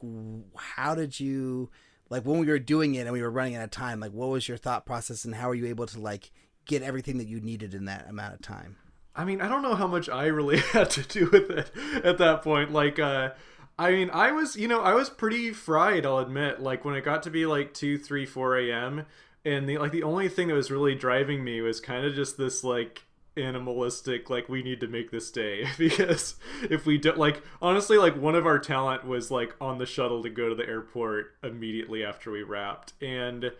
how 0.56 0.96
did 0.96 1.20
you, 1.20 1.70
like, 2.10 2.24
when 2.24 2.40
we 2.40 2.46
were 2.46 2.58
doing 2.58 2.96
it 2.96 3.02
and 3.02 3.12
we 3.12 3.22
were 3.22 3.30
running 3.30 3.54
out 3.54 3.62
of 3.62 3.70
time, 3.70 4.00
like, 4.00 4.10
what 4.10 4.28
was 4.28 4.48
your 4.48 4.56
thought 4.56 4.84
process, 4.84 5.24
and 5.24 5.36
how 5.36 5.48
were 5.48 5.54
you 5.54 5.66
able 5.66 5.86
to 5.86 6.00
like 6.00 6.32
get 6.66 6.82
everything 6.82 7.18
that 7.18 7.28
you 7.28 7.40
needed 7.40 7.74
in 7.74 7.84
that 7.84 8.10
amount 8.10 8.34
of 8.34 8.42
time? 8.42 8.76
I 9.14 9.24
mean, 9.24 9.40
I 9.40 9.48
don't 9.48 9.62
know 9.62 9.76
how 9.76 9.86
much 9.86 10.08
I 10.08 10.26
really 10.26 10.58
had 10.72 10.90
to 10.90 11.02
do 11.02 11.30
with 11.30 11.48
it 11.48 11.70
at 12.04 12.18
that 12.18 12.42
point. 12.42 12.72
Like, 12.72 12.98
uh, 12.98 13.30
I 13.78 13.92
mean, 13.92 14.10
I 14.10 14.32
was, 14.32 14.56
you 14.56 14.66
know, 14.66 14.80
I 14.80 14.94
was 14.94 15.10
pretty 15.10 15.52
fried. 15.52 16.04
I'll 16.06 16.18
admit. 16.18 16.60
Like 16.60 16.84
when 16.84 16.96
it 16.96 17.04
got 17.04 17.22
to 17.22 17.30
be 17.30 17.46
like 17.46 17.72
two, 17.72 17.98
three, 17.98 18.26
four 18.26 18.58
a.m 18.58 19.06
and 19.44 19.68
the 19.68 19.78
like 19.78 19.92
the 19.92 20.02
only 20.02 20.28
thing 20.28 20.48
that 20.48 20.54
was 20.54 20.70
really 20.70 20.94
driving 20.94 21.42
me 21.42 21.60
was 21.60 21.80
kind 21.80 22.04
of 22.06 22.14
just 22.14 22.36
this 22.36 22.62
like 22.62 23.02
animalistic 23.36 24.28
like 24.28 24.48
we 24.48 24.62
need 24.62 24.80
to 24.80 24.86
make 24.86 25.10
this 25.10 25.30
day. 25.30 25.66
Because 25.78 26.36
if 26.70 26.86
we 26.86 26.98
don't 26.98 27.18
like 27.18 27.42
honestly 27.60 27.96
like 27.96 28.16
one 28.16 28.34
of 28.34 28.46
our 28.46 28.58
talent 28.58 29.06
was 29.06 29.30
like 29.30 29.54
on 29.60 29.78
the 29.78 29.86
shuttle 29.86 30.22
to 30.22 30.30
go 30.30 30.48
to 30.48 30.54
the 30.54 30.66
airport 30.66 31.34
immediately 31.42 32.04
after 32.04 32.30
we 32.30 32.42
wrapped. 32.42 32.92
And 33.02 33.52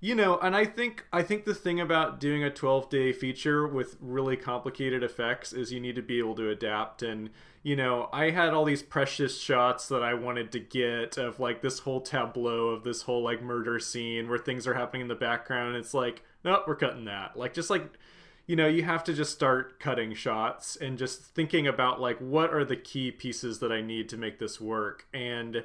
you 0.00 0.14
know 0.14 0.38
and 0.38 0.54
i 0.54 0.64
think 0.64 1.04
i 1.12 1.22
think 1.22 1.44
the 1.44 1.54
thing 1.54 1.80
about 1.80 2.20
doing 2.20 2.44
a 2.44 2.50
12 2.50 2.88
day 2.88 3.12
feature 3.12 3.66
with 3.66 3.96
really 4.00 4.36
complicated 4.36 5.02
effects 5.02 5.52
is 5.52 5.72
you 5.72 5.80
need 5.80 5.96
to 5.96 6.02
be 6.02 6.18
able 6.18 6.34
to 6.34 6.48
adapt 6.50 7.02
and 7.02 7.30
you 7.62 7.76
know, 7.76 8.08
I 8.12 8.30
had 8.30 8.54
all 8.54 8.64
these 8.64 8.82
precious 8.82 9.38
shots 9.38 9.88
that 9.88 10.02
I 10.02 10.14
wanted 10.14 10.52
to 10.52 10.60
get 10.60 11.18
of 11.18 11.40
like 11.40 11.60
this 11.60 11.80
whole 11.80 12.00
tableau 12.00 12.68
of 12.68 12.84
this 12.84 13.02
whole 13.02 13.22
like 13.22 13.42
murder 13.42 13.78
scene 13.78 14.28
where 14.28 14.38
things 14.38 14.66
are 14.66 14.74
happening 14.74 15.02
in 15.02 15.08
the 15.08 15.14
background. 15.14 15.76
it's 15.76 15.94
like, 15.94 16.22
nope, 16.44 16.64
we're 16.66 16.76
cutting 16.76 17.04
that. 17.06 17.36
Like, 17.36 17.52
just 17.52 17.68
like, 17.68 17.98
you 18.46 18.56
know, 18.56 18.66
you 18.68 18.84
have 18.84 19.04
to 19.04 19.12
just 19.12 19.32
start 19.32 19.80
cutting 19.80 20.14
shots 20.14 20.76
and 20.76 20.96
just 20.96 21.22
thinking 21.34 21.66
about 21.66 22.00
like, 22.00 22.18
what 22.18 22.54
are 22.54 22.64
the 22.64 22.76
key 22.76 23.10
pieces 23.10 23.58
that 23.58 23.72
I 23.72 23.82
need 23.82 24.08
to 24.10 24.16
make 24.16 24.38
this 24.38 24.60
work? 24.60 25.06
And, 25.12 25.64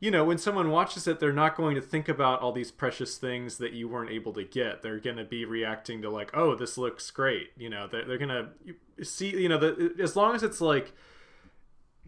you 0.00 0.10
know, 0.10 0.24
when 0.24 0.38
someone 0.38 0.70
watches 0.70 1.08
it, 1.08 1.18
they're 1.18 1.32
not 1.32 1.56
going 1.56 1.74
to 1.74 1.80
think 1.80 2.08
about 2.08 2.40
all 2.40 2.52
these 2.52 2.70
precious 2.70 3.16
things 3.16 3.58
that 3.58 3.72
you 3.72 3.88
weren't 3.88 4.10
able 4.10 4.32
to 4.34 4.44
get. 4.44 4.82
They're 4.82 5.00
going 5.00 5.16
to 5.16 5.24
be 5.24 5.44
reacting 5.44 6.02
to 6.02 6.10
like, 6.10 6.30
oh, 6.36 6.54
this 6.54 6.78
looks 6.78 7.10
great. 7.10 7.48
You 7.56 7.68
know, 7.68 7.88
they're, 7.88 8.04
they're 8.04 8.18
going 8.18 8.28
to 8.98 9.04
see, 9.04 9.30
you 9.30 9.48
know, 9.48 9.58
the, 9.58 9.94
as 10.00 10.14
long 10.14 10.36
as 10.36 10.42
it's 10.42 10.60
like, 10.60 10.92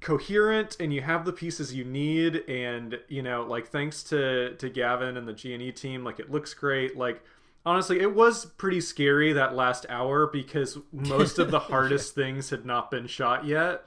coherent 0.01 0.77
and 0.81 0.95
you 0.95 1.03
have 1.03 1.25
the 1.25 1.33
pieces 1.33 1.75
you 1.75 1.85
need 1.85 2.37
and 2.49 2.99
you 3.09 3.23
know 3.23 3.43
like 3.43 3.69
thanks 3.69 4.03
to 4.03 4.55
to 4.57 4.71
Gavin 4.71 5.17
and 5.17 5.29
the 5.29 5.33
G&E 5.35 5.73
team 5.73 6.05
like 6.05 6.19
it 6.19 6.31
looks 6.31 6.55
great 6.55 6.97
like 6.97 7.23
honestly 7.67 8.01
it 8.01 8.15
was 8.15 8.47
pretty 8.47 8.81
scary 8.81 9.35
that 9.35 9.55
last 9.55 9.85
hour 9.91 10.27
because 10.27 10.79
most 10.91 11.39
of 11.39 11.51
the 11.51 11.59
hardest 11.59 12.15
things 12.15 12.49
had 12.49 12.65
not 12.65 12.91
been 12.91 13.07
shot 13.07 13.45
yet 13.45 13.85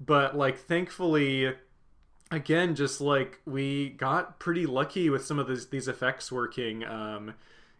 but 0.00 0.36
like 0.36 0.58
thankfully 0.58 1.54
again 2.32 2.74
just 2.74 3.00
like 3.00 3.38
we 3.44 3.90
got 3.90 4.40
pretty 4.40 4.66
lucky 4.66 5.10
with 5.10 5.24
some 5.24 5.38
of 5.38 5.46
these 5.46 5.68
these 5.68 5.86
effects 5.86 6.32
working 6.32 6.82
um 6.84 7.34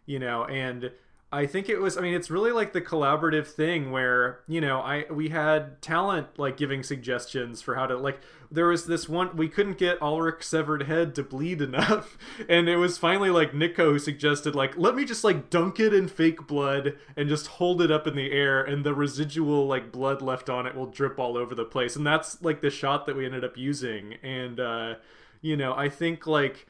you 0.05 0.19
know 0.19 0.45
and 0.45 0.91
I 1.33 1.47
think 1.47 1.67
it 1.67 1.79
was 1.79 1.97
I 1.97 2.01
mean 2.01 2.13
it's 2.13 2.29
really 2.29 2.51
like 2.51 2.73
the 2.73 2.81
collaborative 2.81 3.47
thing 3.47 3.91
where 3.91 4.41
you 4.47 4.61
know 4.61 4.81
I 4.81 5.05
we 5.11 5.29
had 5.29 5.81
talent 5.81 6.37
like 6.37 6.57
giving 6.57 6.83
suggestions 6.83 7.59
for 7.59 7.73
how 7.73 7.87
to 7.87 7.97
like 7.97 8.19
there 8.51 8.67
was 8.67 8.85
this 8.85 9.09
one 9.09 9.35
we 9.35 9.49
couldn't 9.49 9.79
get 9.79 9.99
Alrik's 9.99 10.47
severed 10.47 10.83
head 10.83 11.15
to 11.15 11.23
bleed 11.23 11.59
enough. 11.69 12.19
And 12.47 12.69
it 12.69 12.77
was 12.77 12.99
finally 12.99 13.31
like 13.31 13.55
Nico 13.55 13.93
who 13.93 13.99
suggested 13.99 14.53
like 14.53 14.77
let 14.77 14.93
me 14.95 15.05
just 15.05 15.23
like 15.23 15.49
dunk 15.49 15.79
it 15.79 15.91
in 15.91 16.07
fake 16.07 16.45
blood 16.45 16.95
and 17.17 17.27
just 17.27 17.47
hold 17.47 17.81
it 17.81 17.89
up 17.89 18.05
in 18.05 18.15
the 18.15 18.31
air 18.31 18.63
and 18.63 18.85
the 18.85 18.93
residual 18.93 19.65
like 19.65 19.91
blood 19.91 20.21
left 20.21 20.51
on 20.51 20.67
it 20.67 20.75
will 20.75 20.85
drip 20.85 21.19
all 21.19 21.35
over 21.35 21.55
the 21.55 21.65
place. 21.65 21.95
And 21.95 22.05
that's 22.05 22.43
like 22.43 22.61
the 22.61 22.69
shot 22.69 23.07
that 23.07 23.15
we 23.15 23.25
ended 23.25 23.43
up 23.43 23.57
using. 23.57 24.17
And 24.21 24.59
uh 24.59 24.95
you 25.41 25.57
know 25.57 25.73
I 25.73 25.89
think 25.89 26.27
like 26.27 26.67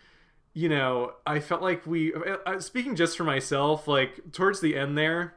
you 0.54 0.70
know, 0.70 1.14
I 1.26 1.40
felt 1.40 1.62
like 1.62 1.86
we, 1.88 2.14
uh, 2.14 2.38
uh, 2.46 2.60
speaking 2.60 2.96
just 2.96 3.18
for 3.18 3.24
myself, 3.24 3.88
like 3.88 4.32
towards 4.32 4.60
the 4.62 4.78
end 4.78 4.98
there, 4.98 5.34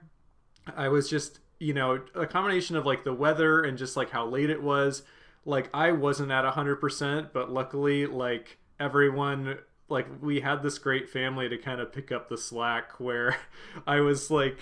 I 0.77 0.89
was 0.89 1.09
just, 1.09 1.41
you 1.59 1.73
know, 1.73 2.03
a 2.15 2.27
combination 2.27 2.77
of 2.77 2.85
like 2.85 3.05
the 3.05 3.15
weather 3.15 3.63
and 3.63 3.79
just 3.79 3.97
like 3.97 4.11
how 4.11 4.27
late 4.27 4.51
it 4.51 4.63
was. 4.63 5.03
Like 5.45 5.71
I 5.73 5.93
wasn't 5.93 6.33
at 6.33 6.45
100%, 6.45 7.33
but 7.33 7.51
luckily, 7.51 8.07
like 8.07 8.59
everyone, 8.79 9.59
like 9.89 10.07
we 10.21 10.41
had 10.41 10.63
this 10.63 10.79
great 10.79 11.09
family 11.09 11.49
to 11.49 11.57
kind 11.57 11.81
of 11.81 11.93
pick 11.93 12.13
up 12.13 12.29
the 12.29 12.37
slack 12.37 13.01
where 13.01 13.37
I 13.87 14.01
was 14.01 14.31
like, 14.31 14.59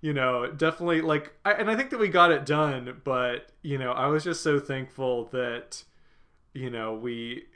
you 0.00 0.12
know, 0.12 0.46
definitely 0.46 1.00
like, 1.00 1.32
I, 1.44 1.54
and 1.54 1.68
I 1.68 1.74
think 1.74 1.90
that 1.90 1.98
we 1.98 2.08
got 2.08 2.30
it 2.30 2.46
done, 2.46 3.00
but, 3.02 3.50
you 3.62 3.78
know, 3.78 3.90
I 3.90 4.06
was 4.06 4.22
just 4.22 4.42
so 4.42 4.60
thankful 4.60 5.24
that, 5.32 5.82
you 6.54 6.70
know, 6.70 6.94
we, 6.94 7.46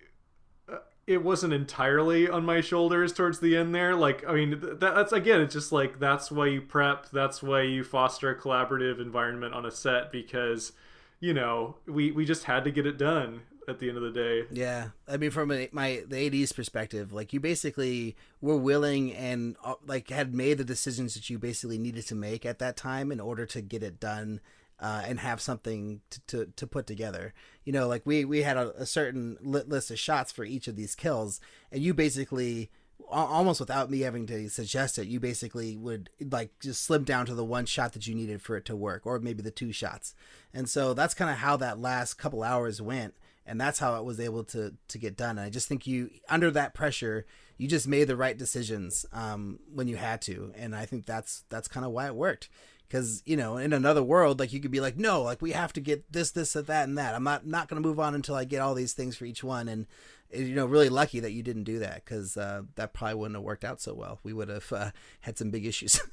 it 1.06 1.22
wasn't 1.22 1.52
entirely 1.52 2.28
on 2.28 2.44
my 2.44 2.60
shoulders 2.60 3.12
towards 3.12 3.40
the 3.40 3.56
end 3.56 3.74
there. 3.74 3.94
Like 3.94 4.24
i 4.28 4.32
mean 4.32 4.60
that, 4.60 4.80
that's 4.80 5.12
again 5.12 5.40
it's 5.40 5.54
just 5.54 5.72
like 5.72 5.98
that's 5.98 6.30
why 6.30 6.46
you 6.46 6.60
prep 6.60 7.10
that's 7.10 7.42
why 7.42 7.62
you 7.62 7.84
foster 7.84 8.30
a 8.30 8.38
collaborative 8.38 9.00
environment 9.00 9.54
on 9.54 9.66
a 9.66 9.70
set 9.70 10.12
because 10.12 10.72
you 11.20 11.34
know 11.34 11.76
we 11.86 12.12
we 12.12 12.24
just 12.24 12.44
had 12.44 12.64
to 12.64 12.70
get 12.70 12.86
it 12.86 12.98
done 12.98 13.42
at 13.68 13.78
the 13.78 13.88
end 13.88 13.96
of 13.96 14.02
the 14.02 14.10
day. 14.10 14.44
Yeah. 14.50 14.88
I 15.08 15.16
mean 15.16 15.30
from 15.30 15.50
a, 15.52 15.68
my 15.72 16.02
the 16.06 16.26
ad's 16.26 16.52
perspective 16.52 17.12
like 17.12 17.32
you 17.32 17.40
basically 17.40 18.16
were 18.40 18.56
willing 18.56 19.12
and 19.12 19.56
uh, 19.64 19.74
like 19.86 20.10
had 20.10 20.34
made 20.34 20.58
the 20.58 20.64
decisions 20.64 21.14
that 21.14 21.30
you 21.30 21.38
basically 21.38 21.78
needed 21.78 22.06
to 22.08 22.14
make 22.14 22.46
at 22.46 22.58
that 22.60 22.76
time 22.76 23.10
in 23.10 23.20
order 23.20 23.46
to 23.46 23.60
get 23.60 23.82
it 23.82 23.98
done 23.98 24.40
uh, 24.82 25.02
and 25.06 25.20
have 25.20 25.40
something 25.40 26.00
to, 26.10 26.20
to, 26.26 26.46
to, 26.56 26.66
put 26.66 26.88
together. 26.88 27.32
You 27.64 27.72
know, 27.72 27.86
like 27.86 28.04
we, 28.04 28.24
we 28.24 28.42
had 28.42 28.56
a, 28.56 28.74
a 28.82 28.84
certain 28.84 29.38
list 29.40 29.92
of 29.92 29.98
shots 29.98 30.32
for 30.32 30.44
each 30.44 30.66
of 30.66 30.74
these 30.74 30.96
kills, 30.96 31.40
and 31.70 31.80
you 31.80 31.94
basically 31.94 32.68
almost 33.08 33.60
without 33.60 33.90
me 33.90 34.00
having 34.00 34.26
to 34.26 34.48
suggest 34.48 34.98
it, 34.98 35.06
you 35.06 35.20
basically 35.20 35.76
would 35.76 36.10
like 36.30 36.50
just 36.60 36.82
slim 36.82 37.04
down 37.04 37.26
to 37.26 37.34
the 37.34 37.44
one 37.44 37.66
shot 37.66 37.92
that 37.92 38.06
you 38.06 38.14
needed 38.14 38.42
for 38.42 38.56
it 38.56 38.64
to 38.64 38.76
work, 38.76 39.06
or 39.06 39.18
maybe 39.20 39.42
the 39.42 39.50
two 39.50 39.72
shots. 39.72 40.14
And 40.52 40.68
so 40.68 40.94
that's 40.94 41.14
kind 41.14 41.30
of 41.30 41.36
how 41.36 41.56
that 41.58 41.78
last 41.78 42.14
couple 42.14 42.42
hours 42.42 42.82
went, 42.82 43.14
and 43.46 43.60
that's 43.60 43.78
how 43.78 43.96
it 43.96 44.04
was 44.04 44.18
able 44.18 44.42
to 44.44 44.74
to 44.88 44.98
get 44.98 45.16
done. 45.16 45.38
And 45.38 45.46
I 45.46 45.50
just 45.50 45.68
think 45.68 45.86
you 45.86 46.10
under 46.28 46.50
that 46.50 46.74
pressure, 46.74 47.24
you 47.56 47.68
just 47.68 47.86
made 47.86 48.08
the 48.08 48.16
right 48.16 48.36
decisions 48.36 49.06
um, 49.12 49.60
when 49.72 49.86
you 49.86 49.96
had 49.96 50.22
to, 50.22 50.52
and 50.56 50.74
I 50.74 50.86
think 50.86 51.06
that's 51.06 51.44
that's 51.50 51.68
kind 51.68 51.86
of 51.86 51.92
why 51.92 52.06
it 52.06 52.16
worked 52.16 52.48
because 52.92 53.22
you 53.24 53.38
know 53.38 53.56
in 53.56 53.72
another 53.72 54.02
world 54.02 54.38
like 54.38 54.52
you 54.52 54.60
could 54.60 54.70
be 54.70 54.80
like 54.80 54.98
no 54.98 55.22
like 55.22 55.40
we 55.40 55.52
have 55.52 55.72
to 55.72 55.80
get 55.80 56.12
this 56.12 56.30
this 56.30 56.54
and 56.54 56.66
that 56.66 56.86
and 56.86 56.98
that. 56.98 57.14
I'm 57.14 57.24
not 57.24 57.46
not 57.46 57.66
going 57.66 57.82
to 57.82 57.88
move 57.88 57.98
on 57.98 58.14
until 58.14 58.34
i 58.34 58.44
get 58.44 58.60
all 58.60 58.74
these 58.74 58.92
things 58.92 59.16
for 59.16 59.24
each 59.24 59.42
one. 59.42 59.66
And 59.66 59.86
you 60.30 60.54
know 60.54 60.66
really 60.66 60.90
lucky 60.90 61.18
that 61.20 61.32
you 61.32 61.42
didn't 61.42 61.64
do 61.64 61.78
that 61.78 62.04
because 62.04 62.36
uh, 62.36 62.62
that 62.74 62.92
probably 62.92 63.14
wouldn't 63.14 63.36
have 63.36 63.44
worked 63.44 63.64
out 63.64 63.80
so 63.80 63.94
well. 63.94 64.20
We 64.22 64.34
would 64.34 64.48
have 64.48 64.70
uh, 64.72 64.90
had 65.20 65.38
some 65.38 65.50
big 65.50 65.66
issues. 65.66 66.00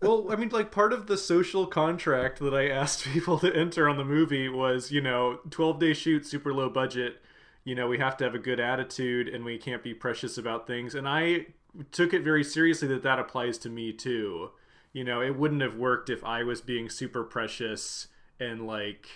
Well 0.00 0.32
i 0.32 0.36
mean 0.36 0.48
like 0.48 0.72
part 0.72 0.92
of 0.92 1.06
the 1.06 1.16
social 1.16 1.64
contract 1.66 2.40
that 2.40 2.54
i 2.54 2.68
asked 2.68 3.04
people 3.12 3.38
to 3.38 3.54
enter 3.54 3.88
on 3.88 3.96
the 3.96 4.04
movie 4.04 4.48
was 4.48 4.90
you 4.90 5.00
know 5.00 5.38
12 5.50 5.78
day 5.78 5.92
shoot 5.92 6.26
super 6.26 6.52
low 6.52 6.68
budget. 6.68 7.22
You 7.64 7.74
know 7.74 7.88
we 7.88 7.98
have 7.98 8.16
to 8.18 8.24
have 8.24 8.34
a 8.34 8.40
good 8.40 8.60
attitude 8.60 9.28
and 9.28 9.44
we 9.44 9.58
can't 9.58 9.82
be 9.82 9.94
precious 9.94 10.36
about 10.38 10.66
things. 10.66 10.94
And 10.94 11.08
i 11.08 11.46
took 11.90 12.12
it 12.12 12.22
very 12.22 12.44
seriously 12.44 12.88
that 12.88 13.02
that 13.02 13.18
applies 13.18 13.58
to 13.58 13.70
me 13.70 13.92
too 13.92 14.50
you 14.92 15.04
know, 15.04 15.22
it 15.22 15.36
wouldn't 15.36 15.62
have 15.62 15.76
worked 15.76 16.10
if 16.10 16.24
I 16.24 16.42
was 16.42 16.60
being 16.60 16.88
super 16.88 17.24
precious 17.24 18.08
and 18.38 18.66
like 18.66 19.08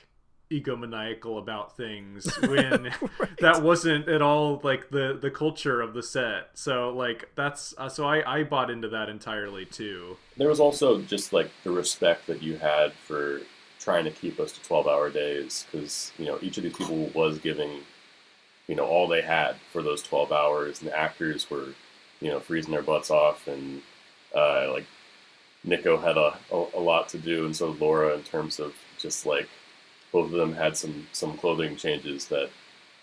egomaniacal 0.51 1.39
about 1.39 1.77
things 1.77 2.33
when 2.43 2.93
right. 3.19 3.37
that 3.41 3.63
wasn't 3.63 4.09
at 4.09 4.23
all 4.23 4.61
like 4.63 4.89
the 4.91 5.19
the 5.21 5.31
culture 5.31 5.81
of 5.81 5.93
the 5.93 6.03
set 6.03 6.51
so 6.55 6.91
like 6.91 7.29
that's 7.35 7.75
uh, 7.79 7.89
so 7.89 8.07
i 8.07 8.39
i 8.39 8.45
bought 8.45 8.71
into 8.71 8.89
that 8.89 9.09
entirely 9.09 9.65
too 9.65 10.17
there 10.37 10.49
was 10.49 10.61
also 10.61 11.01
just 11.03 11.33
like 11.33 11.51
the 11.65 11.71
respect 11.71 12.29
that 12.29 12.45
you 12.45 12.57
had 12.57 12.93
for 12.93 13.41
trying 13.81 14.05
to 14.05 14.11
keep 14.13 14.39
us 14.39 14.53
to 14.53 14.63
12 14.63 14.87
hour 14.87 15.11
days 15.11 15.67
because 15.71 16.13
you 16.17 16.27
know 16.27 16.39
each 16.41 16.57
of 16.59 16.63
these 16.63 16.77
people 16.77 17.11
was 17.13 17.41
giving 17.41 17.81
you 18.69 18.77
know 18.77 18.87
all 18.87 19.09
they 19.09 19.23
had 19.23 19.57
for 19.73 19.83
those 19.83 20.01
12 20.03 20.31
hours 20.31 20.81
and 20.81 20.89
the 20.89 20.97
actors 20.97 21.51
were 21.51 21.75
you 22.21 22.29
know 22.29 22.39
freezing 22.39 22.73
their 22.73 22.83
butts 22.83 23.11
off 23.11 23.49
and 23.49 23.83
uh, 24.35 24.71
like 24.73 24.87
Nico 25.67 25.99
had 25.99 26.17
a, 26.17 26.39
a, 26.53 26.67
a, 26.75 26.81
lot 26.81 27.09
to 27.11 27.19
do, 27.19 27.45
and 27.45 27.55
so 27.55 27.71
Laura 27.81 28.15
in 28.15 28.23
terms 28.23 28.61
of 28.61 28.75
just 28.99 29.27
like 29.27 29.49
both 30.13 30.27
of 30.27 30.39
them 30.39 30.55
had 30.55 30.77
some 30.77 31.07
some 31.13 31.37
clothing 31.37 31.77
changes 31.77 32.27
that 32.29 32.49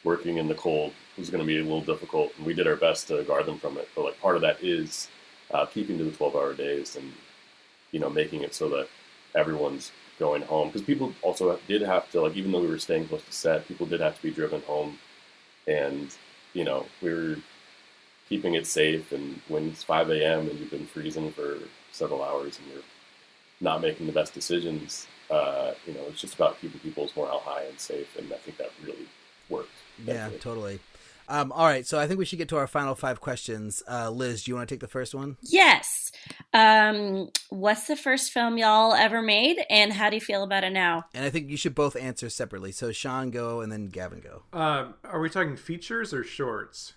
working 0.03 0.37
in 0.37 0.47
the 0.47 0.55
cold 0.55 0.93
was 1.17 1.29
going 1.29 1.41
to 1.41 1.47
be 1.47 1.59
a 1.59 1.61
little 1.63 1.81
difficult, 1.81 2.31
and 2.37 2.45
we 2.45 2.53
did 2.53 2.67
our 2.67 2.77
best 2.77 3.07
to 3.09 3.21
guard 3.23 3.45
them 3.45 3.59
from 3.59 3.77
it. 3.77 3.89
But 3.95 4.05
like 4.05 4.21
part 4.21 4.37
of 4.37 4.41
that 4.43 4.63
is 4.63 5.09
uh, 5.51 5.65
keeping 5.65 5.97
to 5.97 6.05
the 6.05 6.11
twelve 6.11 6.35
hour 6.35 6.53
days 6.53 6.95
and 6.95 7.11
you 7.91 7.99
know 7.99 8.09
making 8.09 8.41
it 8.41 8.55
so 8.55 8.69
that 8.69 8.87
everyone's 9.35 9.91
going 10.19 10.41
home 10.43 10.69
because 10.69 10.83
people 10.83 11.13
also 11.21 11.59
did 11.67 11.81
have 11.81 12.09
to 12.11 12.21
like 12.21 12.35
even 12.35 12.51
though 12.51 12.61
we 12.61 12.67
were 12.67 12.79
staying 12.79 13.07
close 13.07 13.23
to 13.23 13.33
set, 13.33 13.67
people 13.67 13.85
did 13.85 13.99
have 13.99 14.15
to 14.15 14.23
be 14.23 14.31
driven 14.31 14.61
home, 14.61 14.97
and 15.67 16.15
you 16.53 16.63
know 16.63 16.85
we 17.01 17.13
were 17.13 17.35
keeping 18.29 18.53
it 18.53 18.65
safe. 18.65 19.11
And 19.11 19.41
when 19.49 19.67
it's 19.67 19.83
five 19.83 20.09
a.m. 20.09 20.49
and 20.49 20.57
you've 20.57 20.71
been 20.71 20.87
freezing 20.87 21.29
for 21.33 21.57
several 21.93 22.23
hours 22.23 22.59
and 22.59 22.67
you're 22.73 22.83
not 23.61 23.81
making 23.81 24.07
the 24.07 24.11
best 24.11 24.33
decisions, 24.33 25.07
uh, 25.29 25.71
you 25.87 25.93
know, 25.93 26.01
it's 26.09 26.19
just 26.19 26.35
about 26.35 26.59
keeping 26.59 26.79
people's 26.79 27.15
morale 27.15 27.41
high 27.43 27.63
and 27.63 27.79
safe. 27.79 28.17
And 28.17 28.31
I 28.31 28.37
think 28.37 28.57
that 28.57 28.71
really 28.83 29.07
worked. 29.49 29.69
Yeah, 30.05 30.29
totally. 30.39 30.79
Um, 31.29 31.53
all 31.53 31.65
right, 31.65 31.87
so 31.87 31.97
I 31.97 32.05
think 32.05 32.19
we 32.19 32.25
should 32.25 32.37
get 32.37 32.49
to 32.49 32.57
our 32.57 32.67
final 32.67 32.95
five 32.95 33.21
questions. 33.21 33.81
Uh, 33.89 34.09
Liz, 34.09 34.43
do 34.43 34.51
you 34.51 34.55
want 34.55 34.67
to 34.67 34.75
take 34.75 34.81
the 34.81 34.89
first 34.89 35.15
one? 35.15 35.37
Yes. 35.41 36.11
Um, 36.53 37.29
what's 37.49 37.87
the 37.87 37.95
first 37.95 38.31
film 38.31 38.57
y'all 38.57 38.93
ever 38.93 39.21
made, 39.21 39.63
and 39.69 39.93
how 39.93 40.09
do 40.09 40.17
you 40.17 40.21
feel 40.21 40.43
about 40.43 40.65
it 40.65 40.71
now? 40.71 41.05
And 41.13 41.23
I 41.23 41.29
think 41.29 41.49
you 41.49 41.55
should 41.55 41.75
both 41.75 41.95
answer 41.95 42.29
separately. 42.29 42.73
So 42.73 42.91
Sean 42.91 43.31
go, 43.31 43.61
and 43.61 43.71
then 43.71 43.87
Gavin 43.87 44.19
go. 44.19 44.43
Uh, 44.51 44.87
are 45.05 45.21
we 45.21 45.29
talking 45.29 45.55
features 45.55 46.13
or 46.13 46.25
shorts? 46.25 46.93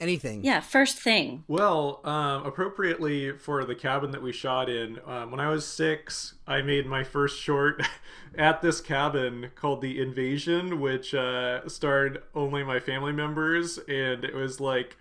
Anything. 0.00 0.42
Yeah, 0.42 0.60
first 0.60 0.98
thing. 0.98 1.44
Well, 1.46 2.00
um, 2.04 2.44
appropriately 2.44 3.32
for 3.32 3.64
the 3.64 3.74
cabin 3.74 4.10
that 4.12 4.22
we 4.22 4.32
shot 4.32 4.68
in, 4.68 4.98
um, 5.06 5.30
when 5.30 5.40
I 5.40 5.48
was 5.48 5.66
six, 5.66 6.34
I 6.46 6.62
made 6.62 6.86
my 6.86 7.04
first 7.04 7.40
short 7.40 7.82
at 8.38 8.62
this 8.62 8.80
cabin 8.80 9.50
called 9.54 9.82
The 9.82 10.00
Invasion, 10.00 10.80
which 10.80 11.14
uh, 11.14 11.68
starred 11.68 12.22
only 12.34 12.64
my 12.64 12.80
family 12.80 13.12
members, 13.12 13.78
and 13.78 14.24
it 14.24 14.34
was 14.34 14.60
like 14.60 14.96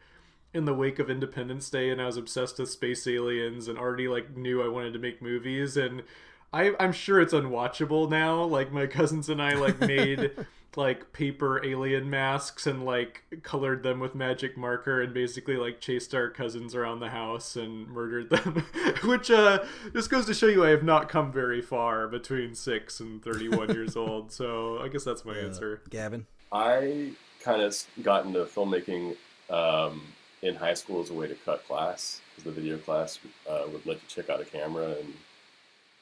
in 0.54 0.66
the 0.66 0.74
wake 0.74 1.00
of 1.00 1.10
Independence 1.10 1.70
Day, 1.70 1.90
and 1.90 2.02
I 2.02 2.06
was 2.06 2.18
obsessed 2.18 2.60
with 2.60 2.70
space 2.70 3.08
aliens 3.08 3.68
and 3.68 3.78
already 3.78 4.08
like 4.08 4.36
knew 4.36 4.64
I 4.64 4.68
wanted 4.68 4.94
to 4.94 5.00
make 5.00 5.22
movies, 5.22 5.78
and 5.78 6.04
I, 6.52 6.74
I'm 6.80 6.92
sure 6.92 7.22
it's 7.22 7.34
unwatchable 7.34 8.10
now. 8.10 8.44
Like 8.44 8.72
my 8.72 8.88
cousins 8.88 9.30
and 9.30 9.42
I 9.42 9.54
like 9.54 9.80
made. 9.80 10.32
like 10.76 11.12
paper 11.14 11.64
alien 11.66 12.10
masks 12.10 12.68
and 12.68 12.86
like 12.86 13.24
colored 13.42 13.82
them 13.82 14.00
with 14.00 14.14
magic 14.14 14.56
marker 14.56 15.02
and 15.02 15.14
basically 15.14 15.56
like 15.56 15.82
chased 15.82 16.14
our 16.14 16.30
cousins 16.30 16.76
around 16.76 17.00
the 17.00 17.10
house 17.10 17.56
and 17.56 17.88
murdered 17.94 18.30
them. 18.30 18.66
Which 19.04 19.32
uh 19.32 19.64
just 19.94 20.10
goes 20.10 20.26
to 20.28 20.34
show 20.34 20.48
you 20.48 20.66
i 20.66 20.70
have 20.70 20.84
not 20.84 21.10
come 21.10 21.32
very 21.32 21.62
far 21.62 22.08
between 22.08 22.54
6 22.54 23.00
and 23.00 23.24
31 23.24 23.74
years 23.74 23.96
old 23.96 24.32
so 24.32 24.80
i 24.80 24.88
guess 24.88 25.04
that's 25.04 25.26
my 25.26 25.34
uh, 25.34 25.46
answer. 25.46 25.82
Gavin? 25.90 26.26
I 26.52 27.12
kind 27.42 27.62
of 27.62 27.76
got 28.02 28.26
into 28.26 28.44
filmmaking 28.46 29.16
um, 29.50 30.02
in 30.42 30.56
high 30.56 30.74
school 30.74 31.02
as 31.02 31.10
a 31.10 31.14
way 31.14 31.28
to 31.28 31.36
cut 31.36 31.66
class 31.68 32.22
because 32.32 32.44
the 32.44 32.52
video 32.52 32.78
class 32.78 33.20
uh, 33.50 33.64
would 33.72 33.86
let 33.86 33.98
you 33.98 34.04
check 34.08 34.30
out 34.30 34.42
a 34.42 34.46
camera 34.46 34.96
and 35.00 35.14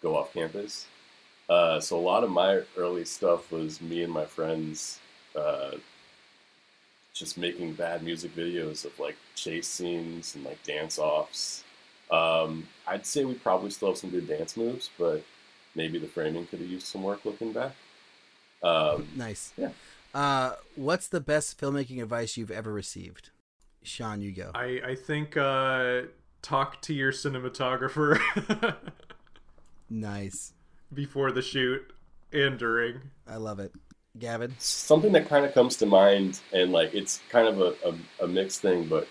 go 0.02 0.16
off 0.16 0.34
campus 0.34 0.88
uh, 1.50 1.80
so 1.80 1.98
a 1.98 2.02
lot 2.02 2.24
of 2.24 2.30
my 2.30 2.62
early 2.76 3.06
stuff 3.06 3.52
was 3.52 3.82
me 3.82 4.04
and 4.04 4.12
my 4.12 4.26
friends 4.26 5.00
uh, 5.36 5.72
just 7.14 7.38
making 7.38 7.74
bad 7.74 8.04
music 8.04 8.36
videos 8.36 8.84
of 8.86 8.98
like 9.00 9.16
chase 9.36 9.68
scenes 9.68 10.36
and 10.36 10.44
like 10.44 10.62
dance 10.64 11.00
offs. 11.00 11.64
Um, 12.12 12.68
I'd 12.86 13.06
say 13.06 13.24
we 13.24 13.34
probably 13.34 13.70
still 13.70 13.90
have 13.90 13.98
some 13.98 14.10
good 14.10 14.28
dance 14.28 14.58
moves, 14.58 14.90
but 14.98 15.24
maybe 15.74 16.00
the 16.00 16.08
framing 16.08 16.46
could 16.48 16.60
have 16.60 16.70
used 16.70 16.88
some 16.88 17.04
work 17.04 17.24
looking 17.24 17.54
back. 17.54 17.76
Um, 18.62 19.08
nice. 19.16 19.54
Yeah. 19.56 19.70
Uh, 20.14 20.54
what's 20.76 21.08
the 21.08 21.22
best 21.22 21.60
filmmaking 21.60 22.02
advice 22.02 22.36
you've 22.36 22.52
ever 22.52 22.74
received? 22.74 23.30
Sean, 23.84 24.22
you 24.22 24.34
go. 24.34 24.52
I 24.54 24.82
I 24.86 24.96
think 24.96 25.38
uh, 25.38 26.02
talk 26.42 26.82
to 26.84 26.94
your 26.94 27.14
cinematographer. 27.14 28.20
nice 29.90 30.54
before 30.94 31.32
the 31.32 31.42
shoot 31.42 31.94
and 32.32 32.58
during. 32.58 33.02
I 33.28 33.38
love 33.38 33.60
it. 33.60 33.74
Gavin? 34.20 34.56
Something 34.58 35.12
that 35.14 35.30
kind 35.30 35.46
of 35.46 35.54
comes 35.54 35.76
to 35.78 35.86
mind, 35.86 36.40
and 36.52 36.72
like 36.72 36.94
it's 36.94 37.22
kind 37.30 37.48
of 37.48 37.62
a, 37.62 37.76
a, 37.86 38.26
a 38.26 38.28
mixed 38.28 38.62
thing, 38.62 38.88
but 38.88 39.08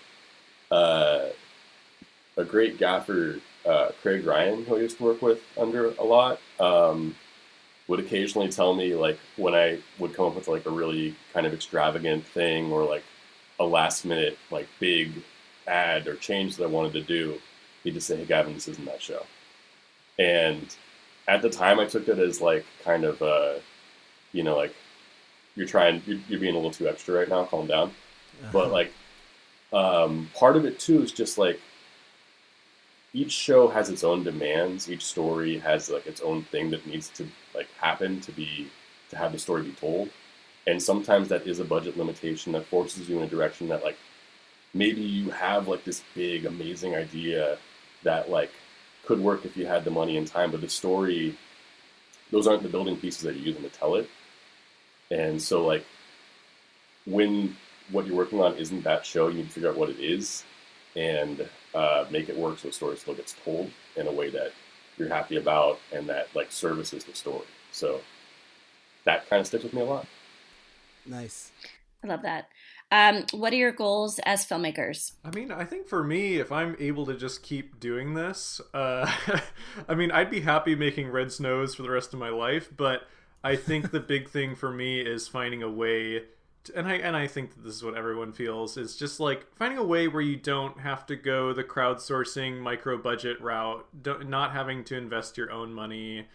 uh, 0.71 1.27
a 2.35 2.43
great 2.43 2.77
gaffer, 2.77 3.39
uh, 3.65 3.89
Craig 4.01 4.25
Ryan, 4.25 4.65
who 4.65 4.75
I 4.75 4.79
used 4.79 4.97
to 4.97 5.03
work 5.03 5.21
with 5.21 5.41
under 5.57 5.91
a 5.91 6.03
lot, 6.03 6.39
um, 6.59 7.15
would 7.87 7.99
occasionally 7.99 8.49
tell 8.49 8.73
me 8.73 8.95
like 8.95 9.17
when 9.37 9.55
I 9.55 9.79
would 9.97 10.13
come 10.13 10.25
up 10.25 10.35
with 10.35 10.47
like 10.47 10.65
a 10.65 10.69
really 10.69 11.15
kind 11.33 11.47
of 11.47 11.53
extravagant 11.53 12.25
thing 12.25 12.71
or 12.71 12.83
like 12.83 13.03
a 13.59 13.65
last 13.65 14.05
minute 14.05 14.37
like 14.51 14.67
big 14.79 15.11
ad 15.67 16.07
or 16.07 16.15
change 16.15 16.57
that 16.57 16.65
I 16.65 16.67
wanted 16.67 16.93
to 16.93 17.01
do, 17.01 17.39
he'd 17.83 17.93
just 17.93 18.07
say, 18.07 18.17
"Hey, 18.17 18.25
Gavin, 18.25 18.53
this 18.53 18.67
isn't 18.67 18.85
that 18.85 19.01
show," 19.01 19.25
and 20.19 20.75
at 21.27 21.41
the 21.41 21.49
time 21.49 21.79
I 21.79 21.85
took 21.85 22.07
it 22.07 22.19
as 22.19 22.41
like 22.41 22.65
kind 22.83 23.03
of 23.03 23.21
uh, 23.21 23.55
you 24.31 24.43
know 24.43 24.55
like 24.55 24.73
you're 25.55 25.67
trying 25.67 26.01
you're, 26.05 26.19
you're, 26.29 26.39
being 26.39 26.53
a 26.53 26.57
little 26.57 26.71
too 26.71 26.87
extra 26.87 27.15
right 27.15 27.29
now 27.29 27.45
calm 27.45 27.67
down. 27.67 27.91
Uh-huh. 28.39 28.49
but 28.53 28.71
like 28.71 28.93
um, 29.73 30.29
part 30.35 30.55
of 30.55 30.65
it 30.65 30.79
too 30.79 31.01
is 31.01 31.11
just 31.11 31.37
like 31.37 31.59
each 33.13 33.31
show 33.31 33.67
has 33.67 33.89
its 33.89 34.03
own 34.03 34.23
demands. 34.23 34.89
Each 34.89 35.05
story 35.05 35.57
has 35.59 35.89
like 35.89 36.05
its 36.05 36.21
own 36.21 36.43
thing 36.43 36.69
that 36.71 36.85
needs 36.85 37.09
to 37.09 37.27
like 37.55 37.67
happen 37.79 38.21
to 38.21 38.31
be 38.31 38.69
to 39.09 39.17
have 39.17 39.31
the 39.31 39.39
story 39.39 39.63
be 39.63 39.71
told. 39.71 40.09
And 40.67 40.81
sometimes 40.81 41.29
that 41.29 41.47
is 41.47 41.59
a 41.59 41.65
budget 41.65 41.97
limitation 41.97 42.51
that 42.51 42.65
forces 42.65 43.09
you 43.09 43.17
in 43.17 43.23
a 43.23 43.27
direction 43.27 43.69
that 43.69 43.83
like 43.83 43.97
maybe 44.73 45.01
you 45.01 45.31
have 45.31 45.67
like 45.67 45.83
this 45.83 46.03
big 46.13 46.45
amazing 46.45 46.95
idea 46.95 47.57
that 48.03 48.29
like 48.29 48.51
could 49.07 49.19
work 49.19 49.45
if 49.45 49.55
you 49.55 49.65
had 49.65 49.85
the 49.85 49.91
money 49.91 50.17
and 50.17 50.27
time, 50.27 50.51
but 50.51 50.61
the 50.61 50.69
story, 50.69 51.37
those 52.29 52.45
aren't 52.45 52.61
the 52.61 52.69
building 52.69 52.97
pieces 52.97 53.21
that 53.21 53.35
you're 53.35 53.45
using 53.45 53.63
to 53.63 53.69
tell 53.69 53.95
it. 53.95 54.09
And 55.09 55.41
so, 55.41 55.65
like, 55.65 55.85
when 57.05 57.55
what 57.89 58.05
you're 58.05 58.17
working 58.17 58.41
on 58.41 58.55
isn't 58.57 58.83
that 58.83 59.05
show, 59.05 59.29
you 59.29 59.37
need 59.37 59.47
to 59.47 59.51
figure 59.51 59.69
out 59.69 59.77
what 59.77 59.89
it 59.89 59.99
is 59.99 60.43
and 60.95 61.47
uh, 61.73 62.05
make 62.11 62.27
it 62.27 62.37
work 62.37 62.59
so 62.59 62.67
the 62.67 62.73
story 62.73 62.97
still 62.97 63.13
gets 63.13 63.33
told 63.45 63.71
in 63.95 64.07
a 64.07 64.11
way 64.11 64.29
that 64.29 64.51
you're 64.97 65.07
happy 65.07 65.37
about 65.37 65.79
and 65.93 66.09
that 66.09 66.27
like 66.35 66.51
services 66.51 67.05
the 67.05 67.15
story. 67.15 67.45
So 67.71 68.01
that 69.05 69.29
kind 69.29 69.39
of 69.39 69.47
sticks 69.47 69.63
with 69.63 69.73
me 69.73 69.81
a 69.81 69.85
lot. 69.85 70.05
Nice. 71.05 71.51
I 72.03 72.07
love 72.07 72.23
that. 72.23 72.49
Um, 72.91 73.25
what 73.31 73.51
are 73.51 73.57
your 73.57 73.73
goals 73.73 74.19
as 74.19 74.45
filmmakers? 74.45 75.11
I 75.25 75.35
mean, 75.35 75.51
I 75.51 75.65
think 75.65 75.87
for 75.87 76.03
me, 76.03 76.37
if 76.37 76.51
I'm 76.51 76.75
able 76.79 77.05
to 77.07 77.15
just 77.15 77.43
keep 77.43 77.79
doing 77.79 78.13
this, 78.13 78.61
uh, 78.73 79.11
I 79.89 79.95
mean, 79.95 80.11
I'd 80.11 80.31
be 80.31 80.41
happy 80.41 80.75
making 80.75 81.09
red 81.09 81.31
snows 81.31 81.75
for 81.75 81.83
the 81.83 81.89
rest 81.89 82.13
of 82.13 82.19
my 82.19 82.29
life. 82.29 82.69
But 82.75 83.01
I 83.43 83.55
think 83.55 83.91
the 83.91 83.99
big 83.99 84.29
thing 84.29 84.55
for 84.55 84.71
me 84.71 85.01
is 85.01 85.27
finding 85.27 85.63
a 85.63 85.69
way 85.69 86.23
and 86.75 86.87
I 86.87 86.95
and 86.95 87.15
I 87.15 87.27
think 87.27 87.53
that 87.53 87.63
this 87.63 87.75
is 87.75 87.83
what 87.83 87.95
everyone 87.95 88.33
feels 88.33 88.77
is 88.77 88.95
just 88.95 89.19
like 89.19 89.45
finding 89.55 89.77
a 89.77 89.83
way 89.83 90.07
where 90.07 90.21
you 90.21 90.35
don't 90.35 90.79
have 90.79 91.05
to 91.07 91.15
go 91.15 91.53
the 91.53 91.63
crowdsourcing 91.63 92.59
micro 92.59 92.97
budget 92.97 93.41
route, 93.41 93.85
not 94.25 94.51
having 94.51 94.83
to 94.85 94.97
invest 94.97 95.37
your 95.37 95.51
own 95.51 95.73
money, 95.73 96.27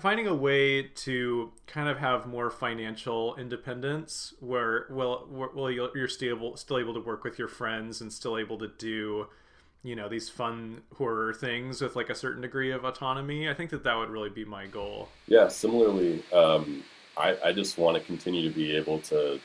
finding 0.00 0.26
a 0.26 0.34
way 0.34 0.82
to 0.82 1.52
kind 1.66 1.88
of 1.88 1.98
have 1.98 2.26
more 2.26 2.50
financial 2.50 3.34
independence 3.36 4.34
where 4.40 4.86
well 4.90 5.26
well 5.30 5.70
you're 5.70 6.08
still 6.08 6.36
able, 6.36 6.56
still 6.56 6.78
able 6.78 6.94
to 6.94 7.00
work 7.00 7.24
with 7.24 7.38
your 7.38 7.48
friends 7.48 8.00
and 8.00 8.12
still 8.12 8.38
able 8.38 8.58
to 8.58 8.68
do 8.78 9.26
you 9.82 9.96
know 9.96 10.08
these 10.08 10.28
fun 10.28 10.82
horror 10.96 11.32
things 11.32 11.80
with 11.80 11.96
like 11.96 12.10
a 12.10 12.14
certain 12.14 12.42
degree 12.42 12.70
of 12.70 12.84
autonomy 12.84 13.48
i 13.48 13.54
think 13.54 13.70
that 13.70 13.82
that 13.82 13.96
would 13.96 14.10
really 14.10 14.30
be 14.30 14.44
my 14.44 14.66
goal 14.66 15.08
yeah 15.26 15.48
similarly 15.48 16.22
um, 16.32 16.84
I, 17.16 17.36
I 17.46 17.52
just 17.52 17.78
want 17.78 17.96
to 17.96 18.02
continue 18.02 18.48
to 18.48 18.54
be 18.54 18.76
able 18.76 19.00
to 19.00 19.40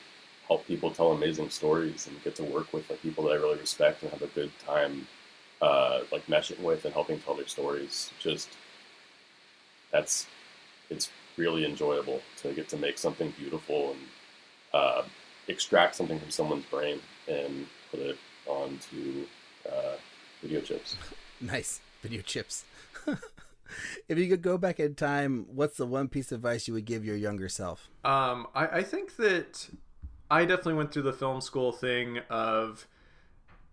help 0.47 0.65
people 0.65 0.91
tell 0.91 1.11
amazing 1.11 1.49
stories 1.49 2.07
and 2.07 2.21
get 2.23 2.35
to 2.35 2.43
work 2.43 2.71
with 2.73 2.89
like 2.89 3.01
people 3.01 3.25
that 3.25 3.31
I 3.31 3.35
really 3.35 3.59
respect 3.59 4.03
and 4.03 4.11
have 4.11 4.21
a 4.21 4.27
good 4.27 4.51
time 4.65 5.07
uh, 5.61 6.01
like 6.11 6.25
meshing 6.27 6.59
with 6.61 6.85
and 6.85 6.93
helping 6.93 7.19
tell 7.19 7.35
their 7.35 7.47
stories. 7.47 8.11
Just 8.19 8.49
that's 9.98 10.28
it's 10.90 11.10
really 11.38 11.65
enjoyable 11.65 12.22
to 12.38 12.53
get 12.53 12.69
to 12.69 12.78
make 12.78 12.98
something 12.98 13.34
beautiful 13.38 13.91
and 13.91 13.99
uh, 14.74 15.03
extract 15.48 15.95
something 15.95 16.19
from 16.19 16.30
someone's 16.30 16.65
brain 16.65 16.99
and 17.28 17.68
put 17.91 17.99
it 17.99 18.18
onto 18.45 19.26
uh, 19.69 19.95
video 20.41 20.61
chips. 20.61 20.95
Nice 21.40 21.82
video 22.02 22.24
chips. 22.24 22.65
if 24.10 24.18
you 24.18 24.28
could 24.28 24.41
go 24.41 24.57
back 24.57 24.80
in 24.80 24.95
time, 24.95 25.45
what's 25.53 25.78
the 25.78 25.86
one 25.86 26.07
piece 26.07 26.32
of 26.32 26.38
advice 26.38 26.68
you 26.68 26.74
would 26.74 26.86
give 26.86 27.06
your 27.06 27.15
younger 27.15 27.48
self? 27.48 27.88
Um, 28.03 28.48
I, 28.56 28.80
I 28.80 28.82
think 28.82 29.18
that 29.18 29.69
I 30.32 30.45
definitely 30.45 30.74
went 30.74 30.91
through 30.91 31.03
the 31.03 31.14
film 31.14 31.41
school 31.41 31.72
thing 31.72 32.22
of 32.32 32.88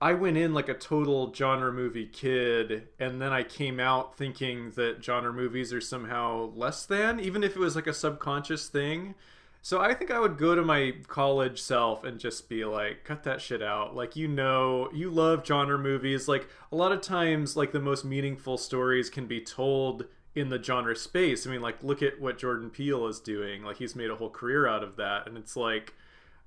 I 0.05 0.13
went 0.13 0.37
in 0.37 0.53
like 0.53 0.69
a 0.69 0.75
total 0.75 1.33
genre 1.33 1.73
movie 1.73 2.05
kid, 2.05 2.89
and 2.99 3.23
then 3.23 3.33
I 3.33 3.43
came 3.43 3.81
out 3.81 4.15
thinking 4.19 4.73
that 4.73 5.03
genre 5.03 5.33
movies 5.33 5.73
are 5.73 5.81
somehow 5.81 6.53
less 6.55 6.85
than, 6.85 7.19
even 7.19 7.43
if 7.43 7.57
it 7.57 7.59
was 7.59 7.75
like 7.75 7.87
a 7.87 7.95
subconscious 7.95 8.69
thing. 8.69 9.15
So 9.63 9.81
I 9.81 9.95
think 9.95 10.11
I 10.11 10.21
would 10.21 10.37
go 10.37 10.55
to 10.55 10.61
my 10.61 10.97
college 11.07 11.59
self 11.59 12.05
and 12.05 12.21
just 12.21 12.51
be 12.51 12.67
like, 12.67 13.05
cut 13.05 13.23
that 13.25 13.41
shit 13.41 13.63
out. 13.63 13.97
Like, 13.97 14.15
you 14.15 14.29
know, 14.29 14.91
you 14.93 15.09
love 15.09 15.47
genre 15.47 15.79
movies. 15.79 16.29
Like, 16.29 16.51
a 16.71 16.77
lot 16.77 16.93
of 16.93 17.01
times, 17.01 17.57
like, 17.57 17.73
the 17.73 17.81
most 17.81 18.05
meaningful 18.05 18.59
stories 18.59 19.09
can 19.09 19.27
be 19.27 19.41
told 19.41 20.05
in 20.35 20.51
the 20.51 20.63
genre 20.63 20.95
space. 20.95 21.47
I 21.47 21.51
mean, 21.51 21.63
like, 21.63 21.83
look 21.83 22.03
at 22.03 22.21
what 22.21 22.37
Jordan 22.37 22.69
Peele 22.69 23.07
is 23.07 23.21
doing. 23.21 23.63
Like, 23.63 23.79
he's 23.79 23.97
made 23.97 24.11
a 24.11 24.17
whole 24.17 24.29
career 24.29 24.69
out 24.69 24.83
of 24.83 24.97
that. 24.97 25.27
And 25.27 25.39
it's 25.39 25.57
like, 25.57 25.95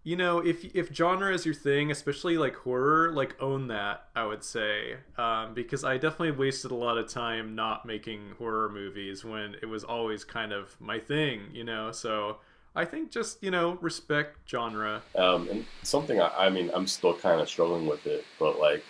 you 0.07 0.15
know 0.15 0.39
if 0.39 0.63
if 0.73 0.93
genre 0.93 1.33
is 1.33 1.45
your 1.45 1.53
thing 1.53 1.91
especially 1.91 2.37
like 2.37 2.55
horror 2.55 3.11
like 3.11 3.35
own 3.41 3.67
that 3.67 4.07
i 4.15 4.25
would 4.25 4.41
say. 4.41 4.95
Um, 5.17 5.53
because 5.53 5.83
i 5.83 5.95
definitely 5.97 6.31
wasted 6.31 6.71
a 6.71 6.75
lot 6.75 6.97
of 6.97 7.09
time 7.09 7.55
not 7.55 7.85
making 7.85 8.21
horror 8.37 8.69
movies 8.69 9.25
when 9.25 9.57
it 9.61 9.65
was 9.65 9.83
always 9.83 10.23
kind 10.23 10.53
of 10.53 10.79
my 10.79 10.97
thing 10.97 11.41
you 11.51 11.65
know? 11.65 11.91
So 11.91 12.37
i 12.73 12.85
think 12.85 13.11
just 13.11 13.43
you 13.43 13.51
know 13.51 13.77
respect 13.81 14.37
genre. 14.49 15.01
Um, 15.13 15.49
and 15.49 15.65
something 15.83 16.21
I, 16.21 16.31
I 16.45 16.49
mean 16.49 16.71
i'm 16.73 16.87
still 16.87 17.13
kind 17.13 17.41
of 17.41 17.49
struggling 17.49 17.85
with 17.85 18.07
it 18.07 18.23
but 18.39 18.57
like 18.59 18.85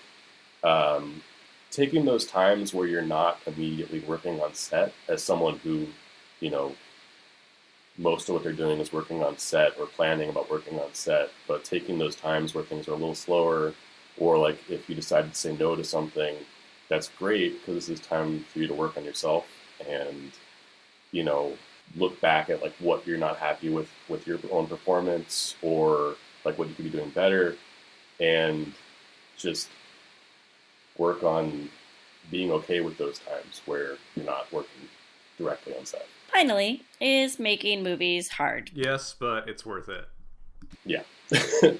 um, 0.63 1.23
taking 1.71 2.05
those 2.05 2.25
times 2.27 2.75
where 2.75 2.87
you're 2.87 3.01
not 3.01 3.39
immediately 3.47 4.01
working 4.01 4.39
on 4.39 4.53
set 4.53 4.93
as 5.07 5.23
someone 5.23 5.57
who 5.59 5.87
you 6.41 6.51
know 6.51 6.75
most 7.97 8.29
of 8.29 8.35
what 8.35 8.43
they're 8.43 8.53
doing 8.53 8.79
is 8.79 8.93
working 8.93 9.23
on 9.23 9.37
set 9.37 9.77
or 9.79 9.87
planning 9.87 10.29
about 10.29 10.49
working 10.51 10.79
on 10.79 10.93
set, 10.93 11.31
but 11.47 11.63
taking 11.63 11.97
those 11.97 12.15
times 12.15 12.53
where 12.53 12.63
things 12.63 12.87
are 12.87 12.91
a 12.91 12.95
little 12.95 13.15
slower, 13.15 13.73
or 14.17 14.37
like 14.37 14.59
if 14.69 14.87
you 14.89 14.95
decided 14.95 15.33
to 15.33 15.37
say 15.37 15.55
no 15.55 15.75
to 15.75 15.83
something, 15.83 16.35
that's 16.89 17.09
great 17.09 17.59
because 17.59 17.87
this 17.87 17.99
is 17.99 18.05
time 18.05 18.45
for 18.51 18.59
you 18.59 18.67
to 18.67 18.73
work 18.73 18.97
on 18.97 19.03
yourself 19.03 19.47
and, 19.87 20.31
you 21.11 21.23
know, 21.23 21.53
look 21.95 22.19
back 22.21 22.49
at 22.49 22.61
like 22.61 22.73
what 22.79 23.05
you're 23.07 23.17
not 23.17 23.37
happy 23.37 23.69
with 23.69 23.89
with 24.09 24.27
your 24.27 24.39
own 24.51 24.67
performance 24.67 25.55
or 25.61 26.15
like 26.43 26.57
what 26.57 26.67
you 26.67 26.75
could 26.75 26.85
be 26.85 26.91
doing 26.91 27.09
better 27.11 27.55
and 28.19 28.73
just 29.37 29.69
work 30.97 31.23
on 31.23 31.69
being 32.29 32.51
okay 32.51 32.81
with 32.81 32.97
those 32.97 33.19
times 33.19 33.61
where 33.65 33.97
you're 34.15 34.25
not 34.25 34.51
working 34.51 34.89
directly 35.37 35.77
on 35.77 35.85
set. 35.85 36.05
Finally, 36.37 36.83
is 37.01 37.39
making 37.39 37.81
movies 37.81 38.29
hard? 38.29 38.69
Yes, 38.71 39.15
but 39.19 39.49
it's 39.49 39.65
worth 39.65 39.89
it. 39.89 40.07
Yeah. 40.85 41.01
it, 41.31 41.79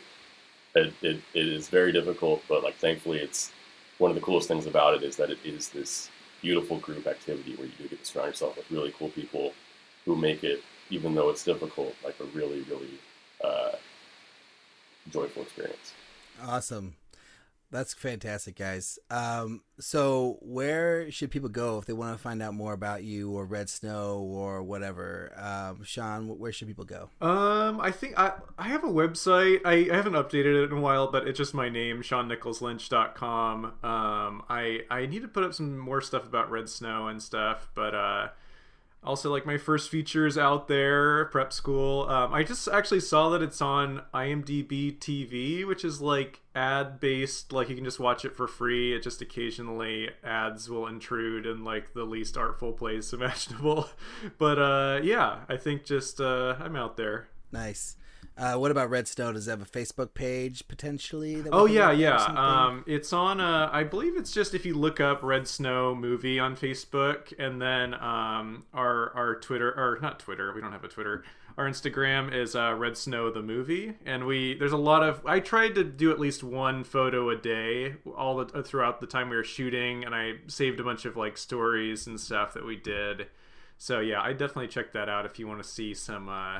it, 0.73 0.93
it 1.03 1.21
is 1.33 1.69
very 1.69 1.91
difficult, 1.91 2.41
but 2.49 2.63
like 2.63 2.73
thankfully 2.77 3.19
it's 3.19 3.51
one 3.99 4.09
of 4.09 4.15
the 4.15 4.21
coolest 4.21 4.47
things 4.47 4.65
about 4.65 4.95
it 4.95 5.03
is 5.03 5.15
that 5.17 5.29
it 5.29 5.37
is 5.45 5.69
this 5.69 6.09
beautiful 6.41 6.79
group 6.79 7.05
activity 7.05 7.55
where 7.55 7.67
you 7.67 7.73
do 7.77 7.87
get 7.87 8.03
to 8.03 8.05
surround 8.05 8.29
yourself 8.29 8.57
with 8.57 8.71
really 8.71 8.91
cool 8.97 9.09
people 9.09 9.53
who 10.05 10.15
make 10.15 10.43
it, 10.43 10.63
even 10.89 11.13
though 11.13 11.29
it's 11.29 11.43
difficult, 11.43 11.93
like 12.03 12.19
a 12.19 12.25
really, 12.35 12.61
really 12.63 12.99
uh, 13.43 13.73
joyful 15.11 15.43
experience. 15.43 15.93
Awesome. 16.43 16.95
That's 17.69 17.93
fantastic, 17.93 18.55
guys. 18.55 18.97
Um, 19.09 19.61
so, 19.77 20.37
where 20.41 21.11
should 21.11 21.31
people 21.31 21.49
go 21.49 21.77
if 21.77 21.85
they 21.85 21.91
want 21.91 22.15
to 22.15 22.21
find 22.21 22.41
out 22.41 22.53
more 22.53 22.71
about 22.71 23.03
you 23.03 23.31
or 23.31 23.45
Red 23.45 23.69
Snow 23.69 24.19
or 24.19 24.63
whatever? 24.63 25.33
Um, 25.35 25.83
Sean, 25.83 26.39
where 26.39 26.53
should 26.53 26.69
people 26.69 26.85
go? 26.85 27.09
Um, 27.19 27.81
I 27.81 27.91
think 27.91 28.17
I 28.17 28.33
I 28.57 28.69
have 28.69 28.85
a 28.85 28.89
website. 28.89 29.59
I, 29.65 29.89
I 29.91 29.95
haven't 29.95 30.13
updated 30.13 30.63
it 30.63 30.71
in 30.71 30.77
a 30.77 30.81
while, 30.81 31.11
but 31.11 31.27
it's 31.27 31.37
just 31.37 31.53
my 31.53 31.67
name, 31.67 32.03
SeanNicholsLynch.com. 32.03 33.65
Um, 33.65 34.43
I 34.49 34.81
I 34.89 35.05
need 35.05 35.23
to 35.23 35.27
put 35.27 35.43
up 35.43 35.53
some 35.53 35.77
more 35.77 35.99
stuff 35.99 36.25
about 36.25 36.49
Red 36.49 36.69
Snow 36.69 37.07
and 37.07 37.21
stuff, 37.21 37.67
but 37.75 37.93
uh, 37.93 38.29
also 39.03 39.31
like 39.31 39.45
my 39.45 39.57
first 39.57 39.89
features 39.89 40.37
out 40.37 40.67
there 40.67 41.25
prep 41.25 41.53
school 41.53 42.07
um, 42.09 42.33
i 42.33 42.43
just 42.43 42.67
actually 42.67 42.99
saw 42.99 43.29
that 43.29 43.41
it's 43.41 43.61
on 43.61 44.01
imdb 44.13 44.97
tv 44.99 45.65
which 45.65 45.85
is 45.85 46.01
like 46.01 46.41
ad 46.57 46.99
based 46.99 47.53
like 47.53 47.69
you 47.69 47.75
can 47.75 47.85
just 47.85 47.99
watch 47.99 48.25
it 48.25 48.35
for 48.35 48.47
free. 48.47 48.95
It 48.95 49.03
just 49.03 49.21
occasionally 49.21 50.09
ads 50.23 50.67
will 50.67 50.87
intrude 50.87 51.45
in 51.45 51.63
like 51.63 51.93
the 51.93 52.03
least 52.03 52.35
artful 52.35 52.73
place 52.73 53.13
imaginable. 53.13 53.87
But 54.39 54.57
uh 54.57 54.99
yeah 55.03 55.41
i 55.47 55.55
think 55.55 55.85
just 55.85 56.19
uh 56.19 56.55
i'm 56.59 56.75
out 56.75 56.97
there. 56.97 57.29
Nice 57.51 57.96
uh, 58.37 58.53
what 58.55 58.69
about 58.69 58.89
Red 58.89 59.07
Snow? 59.07 59.33
Does 59.33 59.47
it 59.47 59.51
have 59.51 59.61
a 59.61 59.65
Facebook 59.65 60.13
page 60.13 60.67
potentially? 60.67 61.43
oh 61.51 61.65
yeah, 61.65 61.91
yeah. 61.91 62.17
Um, 62.17 62.83
it's 62.85 63.11
on. 63.11 63.41
Uh, 63.41 63.69
I 63.71 63.83
believe 63.83 64.15
it's 64.15 64.31
just 64.31 64.53
if 64.53 64.65
you 64.65 64.75
look 64.75 64.99
up 64.99 65.23
Red 65.23 65.47
Snow 65.47 65.95
movie 65.95 66.39
on 66.39 66.55
Facebook, 66.55 67.33
and 67.39 67.59
then 67.59 67.95
um, 67.95 68.65
our 68.73 69.11
our 69.15 69.39
Twitter 69.39 69.69
or 69.69 69.97
not 70.01 70.19
Twitter. 70.19 70.53
We 70.53 70.61
don't 70.61 70.71
have 70.71 70.83
a 70.83 70.87
Twitter. 70.87 71.23
Our 71.57 71.67
Instagram 71.67 72.31
is 72.31 72.55
uh, 72.55 72.75
Red 72.75 72.95
Snow 72.95 73.31
the 73.31 73.41
movie, 73.41 73.95
and 74.05 74.27
we 74.27 74.53
there's 74.53 74.71
a 74.71 74.77
lot 74.77 75.01
of. 75.01 75.25
I 75.25 75.39
tried 75.39 75.73
to 75.73 75.83
do 75.83 76.11
at 76.11 76.19
least 76.19 76.43
one 76.43 76.83
photo 76.83 77.31
a 77.31 77.35
day 77.35 77.95
all 78.15 78.37
the 78.37 78.61
throughout 78.61 79.01
the 79.01 79.07
time 79.07 79.29
we 79.29 79.35
were 79.35 79.43
shooting, 79.43 80.05
and 80.05 80.13
I 80.13 80.33
saved 80.45 80.79
a 80.79 80.83
bunch 80.83 81.05
of 81.05 81.17
like 81.17 81.37
stories 81.37 82.05
and 82.05 82.19
stuff 82.19 82.53
that 82.53 82.65
we 82.65 82.75
did. 82.75 83.27
So 83.79 83.99
yeah, 83.99 84.21
I 84.21 84.33
definitely 84.33 84.67
check 84.67 84.93
that 84.93 85.09
out 85.09 85.25
if 85.25 85.39
you 85.39 85.47
want 85.47 85.63
to 85.63 85.67
see 85.67 85.95
some. 85.95 86.29
Uh, 86.29 86.59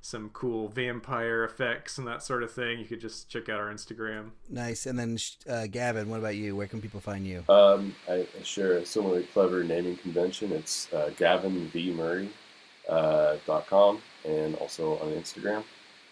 some 0.00 0.30
cool 0.30 0.68
vampire 0.68 1.44
effects 1.44 1.98
and 1.98 2.06
that 2.06 2.22
sort 2.22 2.42
of 2.42 2.52
thing, 2.52 2.78
you 2.78 2.84
could 2.84 3.00
just 3.00 3.28
check 3.28 3.48
out 3.48 3.58
our 3.60 3.72
Instagram. 3.72 4.30
Nice. 4.48 4.86
And 4.86 4.98
then, 4.98 5.18
uh, 5.48 5.66
Gavin, 5.66 6.08
what 6.08 6.20
about 6.20 6.36
you? 6.36 6.56
Where 6.56 6.66
can 6.66 6.80
people 6.80 7.00
find 7.00 7.26
you? 7.26 7.44
Um, 7.48 7.94
I 8.08 8.26
share 8.42 8.74
a 8.74 8.86
similarly 8.86 9.24
clever 9.24 9.64
naming 9.64 9.96
convention. 9.96 10.52
It's 10.52 10.92
uh, 10.92 11.10
gavinvmurray.com 11.16 12.28
uh, 12.88 13.36
.com, 13.68 14.00
and 14.24 14.54
also 14.56 14.98
on 14.98 15.12
Instagram. 15.12 15.62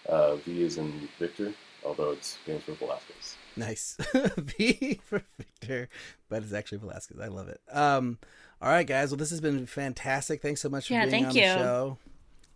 Uh, 0.08 0.36
v 0.36 0.62
is 0.62 0.78
in 0.78 1.08
Victor, 1.18 1.52
although 1.84 2.10
it's 2.10 2.38
names 2.46 2.62
for 2.62 2.72
Velasquez. 2.72 3.36
Nice. 3.56 3.96
v 4.36 5.00
for 5.04 5.22
Victor, 5.36 5.88
but 6.28 6.42
it's 6.42 6.52
actually 6.52 6.78
Velasquez. 6.78 7.18
I 7.18 7.26
love 7.28 7.48
it. 7.48 7.60
Um, 7.72 8.18
all 8.60 8.68
right, 8.68 8.86
guys. 8.86 9.10
Well, 9.10 9.16
this 9.16 9.30
has 9.30 9.40
been 9.40 9.66
fantastic. 9.66 10.42
Thanks 10.42 10.60
so 10.60 10.68
much 10.68 10.86
for 10.88 10.94
yeah, 10.94 11.06
being 11.06 11.26
on 11.26 11.34
you. 11.34 11.42
the 11.42 11.58
show. 11.58 11.98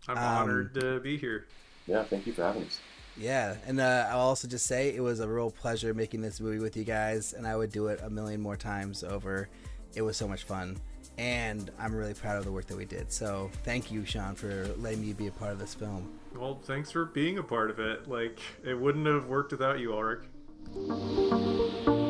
I'm 0.07 0.17
um, 0.17 0.23
honored 0.23 0.73
to 0.75 0.99
be 0.99 1.17
here. 1.17 1.47
Yeah, 1.87 2.03
thank 2.03 2.27
you 2.27 2.33
for 2.33 2.43
having 2.43 2.63
us. 2.63 2.79
Yeah, 3.17 3.55
and 3.67 3.79
uh, 3.79 4.07
I'll 4.09 4.19
also 4.19 4.47
just 4.47 4.65
say 4.65 4.95
it 4.95 5.01
was 5.01 5.19
a 5.19 5.27
real 5.27 5.51
pleasure 5.51 5.93
making 5.93 6.21
this 6.21 6.39
movie 6.39 6.59
with 6.59 6.77
you 6.77 6.83
guys, 6.83 7.33
and 7.33 7.45
I 7.45 7.55
would 7.55 7.71
do 7.71 7.87
it 7.87 7.99
a 8.01 8.09
million 8.09 8.41
more 8.41 8.55
times 8.55 9.03
over. 9.03 9.49
It 9.93 10.01
was 10.01 10.15
so 10.15 10.27
much 10.27 10.43
fun, 10.43 10.77
and 11.17 11.69
I'm 11.77 11.93
really 11.93 12.13
proud 12.13 12.37
of 12.37 12.45
the 12.45 12.51
work 12.51 12.67
that 12.67 12.77
we 12.77 12.85
did. 12.85 13.11
So 13.11 13.51
thank 13.63 13.91
you, 13.91 14.05
Sean, 14.05 14.35
for 14.35 14.69
letting 14.77 15.01
me 15.01 15.13
be 15.13 15.27
a 15.27 15.31
part 15.31 15.51
of 15.51 15.59
this 15.59 15.73
film. 15.73 16.09
Well, 16.35 16.59
thanks 16.63 16.91
for 16.91 17.05
being 17.05 17.37
a 17.37 17.43
part 17.43 17.69
of 17.69 17.79
it. 17.79 18.07
Like, 18.07 18.39
it 18.63 18.79
wouldn't 18.79 19.05
have 19.05 19.25
worked 19.25 19.51
without 19.51 19.79
you, 19.79 19.89
Alrik. 19.89 22.00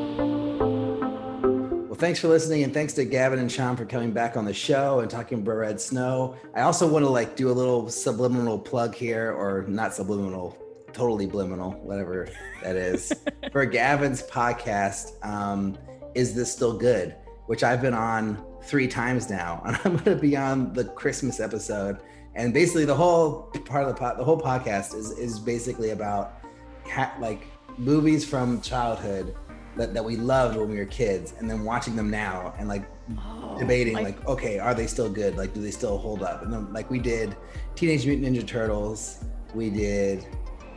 Thanks 2.02 2.20
for 2.20 2.30
listening, 2.30 2.64
and 2.64 2.74
thanks 2.74 2.94
to 2.94 3.06
Gavin 3.06 3.38
and 3.38 3.52
Sean 3.52 3.78
for 3.78 3.86
coming 3.86 4.12
back 4.12 4.36
on 4.36 4.44
the 4.44 4.56
show 4.56 5.02
and 5.02 5.12
talking 5.12 5.38
about 5.38 5.52
Red 5.52 5.80
Snow. 5.80 6.36
I 6.56 6.62
also 6.62 6.88
want 6.88 7.06
to 7.06 7.12
like 7.12 7.36
do 7.36 7.52
a 7.52 7.54
little 7.54 7.92
subliminal 7.92 8.58
plug 8.58 8.96
here, 8.96 9.32
or 9.32 9.66
not 9.68 9.94
subliminal, 9.94 10.58
totally 10.94 11.28
bliminal, 11.28 11.78
whatever 11.82 12.28
that 12.64 12.76
is, 12.76 13.14
for 13.52 13.68
Gavin's 13.68 14.24
podcast. 14.24 15.24
Um, 15.24 15.78
is 16.16 16.34
this 16.34 16.52
still 16.52 16.76
good? 16.76 17.14
Which 17.46 17.62
I've 17.62 17.84
been 17.84 17.94
on 17.94 18.44
three 18.64 18.88
times 18.88 19.30
now, 19.30 19.62
and 19.68 19.76
I'm 19.86 19.98
going 19.98 20.18
to 20.18 20.20
be 20.20 20.36
on 20.36 20.74
the 20.74 20.86
Christmas 20.86 21.40
episode. 21.40 22.00
And 22.34 22.52
basically, 22.52 22.86
the 22.86 22.96
whole 22.96 23.44
part 23.66 23.84
of 23.84 23.90
the 23.90 24.00
pod, 24.00 24.18
the 24.18 24.24
whole 24.24 24.42
podcast 24.42 24.96
is 24.96 25.12
is 25.20 25.38
basically 25.38 25.92
about 25.92 26.42
ha- 26.90 27.14
like 27.20 27.46
movies 27.78 28.26
from 28.26 28.60
childhood 28.62 29.36
that, 29.78 29.94
that 29.94 30.04
we 30.04 30.16
loved 30.18 30.58
when 30.58 30.70
we 30.70 30.78
were 30.78 30.86
kids, 30.86 31.34
and 31.40 31.50
then 31.50 31.64
watching 31.64 31.96
them 31.96 32.10
now 32.10 32.54
and 32.60 32.68
like 32.68 32.84
debating 33.60 33.94
like- 33.94 34.18
like, 34.20 34.28
okay, 34.28 34.60
are 34.60 34.74
they 34.74 34.88
still 34.88 35.10
good? 35.10 35.38
Like, 35.38 35.54
do 35.54 35.62
they 35.62 35.72
still 35.72 35.98
hold 35.98 36.24
up? 36.24 36.44
And 36.44 36.52
then 36.54 36.72
like 36.74 36.90
we 36.90 37.00
did 37.00 37.36
Teenage 37.76 38.06
Mutant 38.06 38.36
Ninja 38.36 38.46
Turtles, 38.46 39.24
we 39.54 39.70
did 39.70 40.26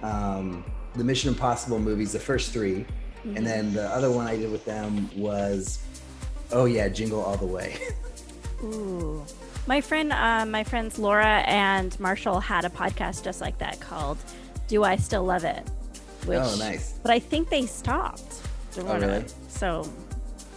um, 0.02 0.64
the 0.94 1.04
Mission 1.04 1.28
Impossible 1.30 1.78
movies, 1.78 2.12
the 2.12 2.18
first 2.20 2.52
3 2.52 2.84
Mhm. 3.24 3.36
and 3.38 3.46
then 3.46 3.72
the 3.72 3.88
other 3.88 4.10
one 4.10 4.26
I 4.26 4.36
did 4.36 4.52
with 4.52 4.64
them 4.66 5.08
was, 5.16 5.78
oh 6.52 6.66
yeah, 6.66 6.88
Jingle 6.88 7.22
All 7.22 7.36
the 7.38 7.46
Way. 7.46 7.78
Ooh. 8.62 9.24
My 9.66 9.80
friend, 9.80 10.12
uh, 10.12 10.44
my 10.44 10.62
friends 10.62 10.98
Laura 10.98 11.38
and 11.46 11.98
Marshall 11.98 12.38
had 12.40 12.66
a 12.66 12.68
podcast 12.68 13.24
just 13.24 13.40
like 13.40 13.56
that 13.58 13.80
called 13.80 14.18
"Do 14.68 14.84
I 14.84 14.96
Still 14.96 15.24
Love 15.24 15.44
It?" 15.44 15.66
which, 16.26 16.38
Oh, 16.38 16.56
nice. 16.58 16.98
But 17.02 17.12
I 17.12 17.18
think 17.18 17.48
they 17.48 17.64
stopped. 17.64 18.40
Doing 18.74 18.88
Oh, 18.88 18.94
really? 18.98 19.12
it. 19.18 19.34
So, 19.48 19.88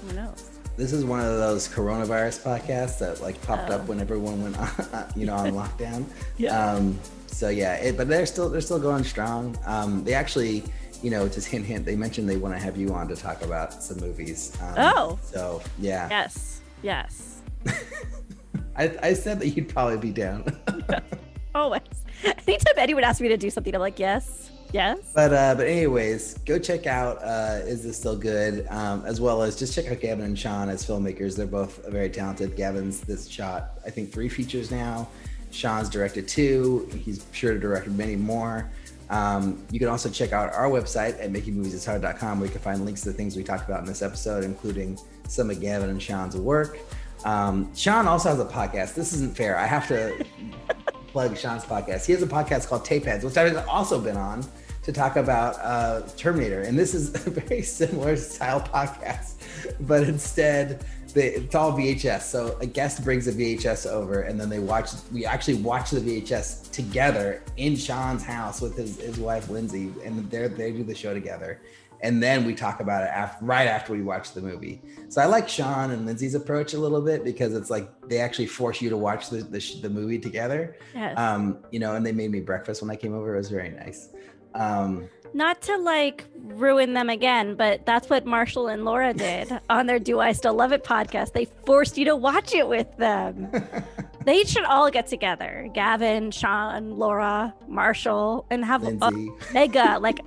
who 0.07 0.13
knows? 0.15 0.49
This 0.75 0.93
is 0.93 1.03
one 1.05 1.19
of 1.19 1.37
those 1.37 1.67
coronavirus 1.67 2.43
podcasts 2.43 2.99
that 2.99 3.21
like 3.21 3.41
popped 3.43 3.69
Oh. 3.71 3.75
up 3.75 3.87
when 3.87 3.99
everyone 3.99 4.43
went, 4.43 4.57
on, 4.59 4.69
you 5.15 5.25
know, 5.25 5.35
on 5.35 5.51
lockdown. 5.51 6.05
Yeah. 6.37 6.73
Um, 6.73 6.99
so 7.27 7.49
yeah, 7.49 7.75
it, 7.75 7.97
but 7.97 8.07
they're 8.07 8.25
still 8.25 8.49
they're 8.49 8.61
still 8.61 8.79
going 8.79 9.03
strong. 9.03 9.57
Um, 9.65 10.03
they 10.03 10.13
actually, 10.13 10.63
you 11.03 11.09
know, 11.11 11.27
just 11.27 11.47
hint 11.47 11.65
hint. 11.65 11.85
They 11.85 11.95
mentioned 11.95 12.29
they 12.29 12.37
want 12.37 12.53
to 12.55 12.59
have 12.59 12.77
you 12.77 12.93
on 12.93 13.07
to 13.09 13.15
talk 13.15 13.41
about 13.43 13.81
some 13.83 13.99
movies. 13.99 14.55
Um, 14.61 14.73
Oh. 14.77 15.19
So 15.23 15.61
yeah, 15.79 16.07
Yes. 16.09 16.61
Yes. 16.83 17.41
I, 18.75 18.95
I 19.01 19.13
said 19.13 19.39
that 19.39 19.47
you'd 19.49 19.69
probably 19.69 19.97
be 19.97 20.11
down. 20.11 20.43
Always. 21.55 21.81
Anytime 22.47 22.73
anyone 22.77 23.03
asks 23.03 23.19
me 23.21 23.27
to 23.29 23.37
do 23.37 23.49
something, 23.49 23.73
I'm 23.73 23.81
like, 23.81 23.97
yes, 23.97 24.51
yes. 24.73 24.99
But 25.13 25.33
uh, 25.33 25.55
but 25.55 25.67
anyways, 25.67 26.37
go 26.39 26.59
check 26.59 26.87
out 26.87 27.17
uh, 27.23 27.61
Is 27.65 27.83
This 27.83 27.97
Still 27.97 28.17
Good? 28.17 28.67
Um, 28.69 29.03
as 29.05 29.21
well 29.21 29.41
as 29.41 29.57
just 29.57 29.73
check 29.73 29.91
out 29.91 29.99
Gavin 29.99 30.25
and 30.25 30.37
Sean 30.37 30.69
as 30.69 30.85
filmmakers. 30.85 31.35
They're 31.35 31.47
both 31.47 31.85
very 31.87 32.09
talented. 32.09 32.55
Gavin's 32.55 33.01
this 33.01 33.27
shot 33.27 33.79
I 33.85 33.89
think 33.89 34.11
three 34.11 34.29
features 34.29 34.71
now. 34.71 35.07
Sean's 35.51 35.89
directed 35.89 36.27
two. 36.27 36.89
He's 37.03 37.25
sure 37.31 37.53
to 37.53 37.59
direct 37.59 37.87
many 37.87 38.15
more. 38.15 38.69
Um, 39.09 39.65
you 39.71 39.79
can 39.79 39.87
also 39.87 40.09
check 40.09 40.33
out 40.33 40.53
our 40.53 40.69
website 40.69 41.21
at 41.23 41.31
makingmoviesishard.com 41.31 42.39
where 42.39 42.47
you 42.47 42.51
can 42.51 42.61
find 42.61 42.83
links 42.83 43.01
to 43.01 43.11
the 43.11 43.17
things 43.17 43.37
we 43.37 43.43
talked 43.43 43.67
about 43.67 43.79
in 43.79 43.85
this 43.85 44.01
episode, 44.01 44.43
including 44.43 44.99
some 45.27 45.49
of 45.49 45.61
Gavin 45.61 45.89
and 45.89 46.01
Sean's 46.01 46.35
work. 46.35 46.77
Um, 47.23 47.73
Sean 47.75 48.07
also 48.07 48.29
has 48.29 48.39
a 48.39 48.45
podcast. 48.45 48.93
This 48.93 49.13
isn't 49.13 49.35
fair. 49.35 49.57
I 49.57 49.65
have 49.65 49.87
to 49.87 50.25
plug 51.17 51.35
Sean's 51.35 51.65
podcast. 51.65 52.05
He 52.05 52.13
has 52.13 52.21
a 52.21 52.27
podcast 52.27 52.67
called 52.67 52.85
Tapeheads, 52.85 53.23
which 53.23 53.37
I've 53.37 53.67
also 53.67 53.99
been 53.99 54.17
on 54.17 54.45
to 54.83 54.91
talk 54.91 55.15
about 55.15 55.55
uh, 55.63 56.03
Terminator. 56.15 56.61
And 56.61 56.77
this 56.77 56.93
is 56.93 57.09
a 57.27 57.31
very 57.31 57.63
similar 57.63 58.15
style 58.17 58.61
podcast, 58.61 59.33
but 59.79 60.03
instead 60.03 60.85
they, 61.15 61.29
it's 61.29 61.55
all 61.55 61.71
VHS. 61.71 62.21
So 62.21 62.55
a 62.61 62.67
guest 62.67 63.03
brings 63.03 63.27
a 63.27 63.33
VHS 63.33 63.87
over, 63.87 64.21
and 64.21 64.39
then 64.39 64.47
they 64.47 64.59
watch. 64.59 64.91
We 65.11 65.25
actually 65.25 65.55
watch 65.55 65.89
the 65.89 66.01
VHS 66.01 66.69
together 66.69 67.41
in 67.55 67.75
Sean's 67.75 68.23
house 68.23 68.61
with 68.61 68.77
his, 68.77 69.01
his 69.01 69.17
wife 69.17 69.49
Lindsay, 69.49 69.91
and 70.05 70.29
they 70.29 70.47
they 70.49 70.71
do 70.71 70.83
the 70.83 70.93
show 70.93 71.15
together. 71.15 71.59
And 72.01 72.21
then 72.21 72.45
we 72.45 72.53
talk 72.53 72.79
about 72.79 73.03
it 73.03 73.09
after, 73.09 73.43
right 73.43 73.67
after 73.67 73.93
we 73.93 74.01
watch 74.01 74.33
the 74.33 74.41
movie. 74.41 74.81
So 75.09 75.21
I 75.21 75.25
like 75.25 75.49
Sean 75.49 75.91
and 75.91 76.05
Lindsay's 76.05 76.35
approach 76.35 76.73
a 76.73 76.79
little 76.79 77.01
bit 77.01 77.23
because 77.23 77.53
it's 77.53 77.69
like 77.69 77.89
they 78.07 78.19
actually 78.19 78.47
force 78.47 78.81
you 78.81 78.89
to 78.89 78.97
watch 78.97 79.29
the 79.29 79.37
the, 79.37 79.59
sh- 79.59 79.75
the 79.75 79.89
movie 79.89 80.19
together. 80.19 80.77
Yes. 80.93 81.17
Um, 81.17 81.59
you 81.71 81.79
know, 81.79 81.95
and 81.95 82.05
they 82.05 82.11
made 82.11 82.31
me 82.31 82.39
breakfast 82.39 82.81
when 82.81 82.91
I 82.91 82.95
came 82.95 83.13
over. 83.13 83.33
It 83.33 83.37
was 83.37 83.49
very 83.49 83.69
nice. 83.69 84.09
Um, 84.53 85.07
Not 85.33 85.61
to 85.63 85.77
like 85.77 86.25
ruin 86.35 86.93
them 86.93 87.09
again, 87.09 87.55
but 87.55 87.85
that's 87.85 88.09
what 88.09 88.25
Marshall 88.25 88.67
and 88.67 88.85
Laura 88.85 89.13
did 89.13 89.59
on 89.69 89.85
their 89.85 89.99
Do 89.99 90.19
I 90.19 90.31
Still 90.31 90.53
Love 90.53 90.71
It 90.71 90.83
podcast. 90.83 91.33
They 91.33 91.45
forced 91.65 91.97
you 91.97 92.05
to 92.05 92.15
watch 92.15 92.53
it 92.53 92.67
with 92.67 92.95
them. 92.97 93.49
they 94.27 94.43
should 94.43 94.65
all 94.65 94.91
get 94.91 95.07
together 95.07 95.69
Gavin, 95.73 96.31
Sean, 96.31 96.97
Laura, 96.97 97.53
Marshall, 97.67 98.45
and 98.49 98.63
have 98.65 98.83
a 98.83 99.11
mega, 99.53 99.97
like, 100.01 100.19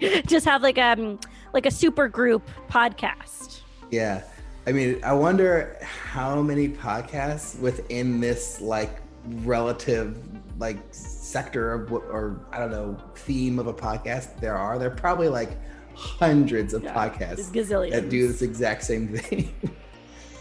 just 0.26 0.44
have 0.44 0.62
like, 0.62 0.78
um, 0.78 1.18
like 1.54 1.66
a 1.66 1.70
super 1.70 2.06
group 2.08 2.48
podcast. 2.68 3.60
Yeah. 3.90 4.22
I 4.66 4.72
mean, 4.72 5.00
I 5.02 5.14
wonder 5.14 5.78
how 5.80 6.42
many 6.42 6.68
podcasts 6.68 7.58
within 7.58 8.20
this 8.20 8.60
like 8.60 9.00
relative 9.24 10.18
like 10.58 10.78
sector 10.90 11.72
of 11.72 11.90
what, 11.90 12.02
or 12.04 12.44
I 12.52 12.58
don't 12.58 12.70
know, 12.70 12.96
theme 13.14 13.58
of 13.58 13.66
a 13.66 13.74
podcast 13.74 14.38
there 14.38 14.56
are. 14.56 14.78
There 14.78 14.92
are 14.92 14.96
probably 14.96 15.28
like 15.28 15.56
hundreds 15.94 16.74
of 16.74 16.82
podcasts 16.82 17.50
gazillions. 17.50 17.92
that 17.92 18.10
do 18.10 18.28
this 18.28 18.42
exact 18.42 18.84
same 18.84 19.08
thing. 19.16 19.52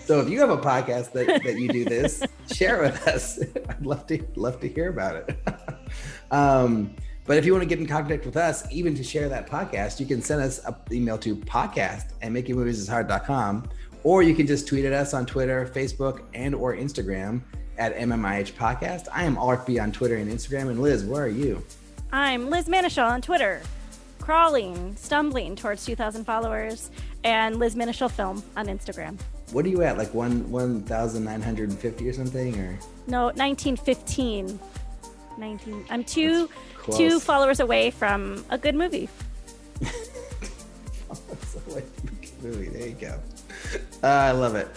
so 0.09 0.19
if 0.19 0.27
you 0.27 0.39
have 0.39 0.49
a 0.49 0.57
podcast 0.57 1.11
that, 1.11 1.43
that 1.43 1.59
you 1.59 1.67
do 1.67 1.85
this, 1.85 2.23
share 2.51 2.81
with 2.81 3.07
us. 3.07 3.39
I'd 3.69 3.85
love 3.85 4.07
to 4.07 4.19
love 4.35 4.59
to 4.61 4.67
hear 4.67 4.89
about 4.89 5.17
it. 5.17 5.37
um, 6.31 6.95
but 7.27 7.37
if 7.37 7.45
you 7.45 7.51
want 7.51 7.61
to 7.61 7.69
get 7.69 7.77
in 7.77 7.85
contact 7.85 8.25
with 8.25 8.35
us, 8.35 8.65
even 8.71 8.95
to 8.95 9.03
share 9.03 9.29
that 9.29 9.47
podcast, 9.47 9.99
you 9.99 10.07
can 10.07 10.19
send 10.23 10.41
us 10.41 10.65
an 10.65 10.73
email 10.91 11.19
to 11.19 11.35
podcast 11.35 12.05
at 12.23 12.31
makingmoviesishard.com, 12.31 13.69
or 14.03 14.23
you 14.23 14.33
can 14.33 14.47
just 14.47 14.67
tweet 14.67 14.83
at 14.83 14.93
us 14.93 15.13
on 15.13 15.27
Twitter, 15.27 15.71
Facebook, 15.71 16.23
and 16.33 16.55
or 16.55 16.75
Instagram 16.75 17.41
at 17.77 17.95
MMIH 17.95 18.53
Podcast. 18.53 19.09
I 19.13 19.25
am 19.25 19.35
RP 19.35 19.79
on 19.79 19.91
Twitter 19.91 20.15
and 20.15 20.27
Instagram. 20.31 20.69
And 20.69 20.81
Liz, 20.81 21.05
where 21.05 21.25
are 21.25 21.27
you? 21.27 21.63
I'm 22.11 22.49
Liz 22.49 22.65
Manashil 22.65 23.07
on 23.07 23.21
Twitter, 23.21 23.61
crawling, 24.19 24.95
stumbling 24.95 25.55
towards 25.55 25.85
2,000 25.85 26.25
followers, 26.25 26.89
and 27.23 27.59
Liz 27.59 27.75
Manashil 27.75 28.09
Film 28.09 28.41
on 28.57 28.65
Instagram. 28.65 29.19
What 29.51 29.65
are 29.65 29.69
you 29.69 29.81
at? 29.81 29.97
Like 29.97 30.13
one 30.13 30.49
one 30.51 30.81
thousand 30.83 31.23
nine 31.23 31.41
hundred 31.41 31.69
and 31.69 31.79
fifty 31.79 32.07
or 32.07 32.13
something? 32.13 32.59
Or 32.59 32.79
No, 33.07 33.25
1915. 33.25 34.59
19. 35.37 35.85
I'm 35.89 36.03
two 36.03 36.49
two 36.91 37.19
followers 37.19 37.59
away 37.59 37.91
from 37.91 38.43
a 38.49 38.57
good 38.57 38.75
movie. 38.75 39.09
movie. 42.41 42.69
There 42.69 42.87
you 42.87 42.95
go. 42.95 43.19
Uh, 44.03 44.07
I 44.07 44.31
love 44.31 44.55
it. 44.55 44.67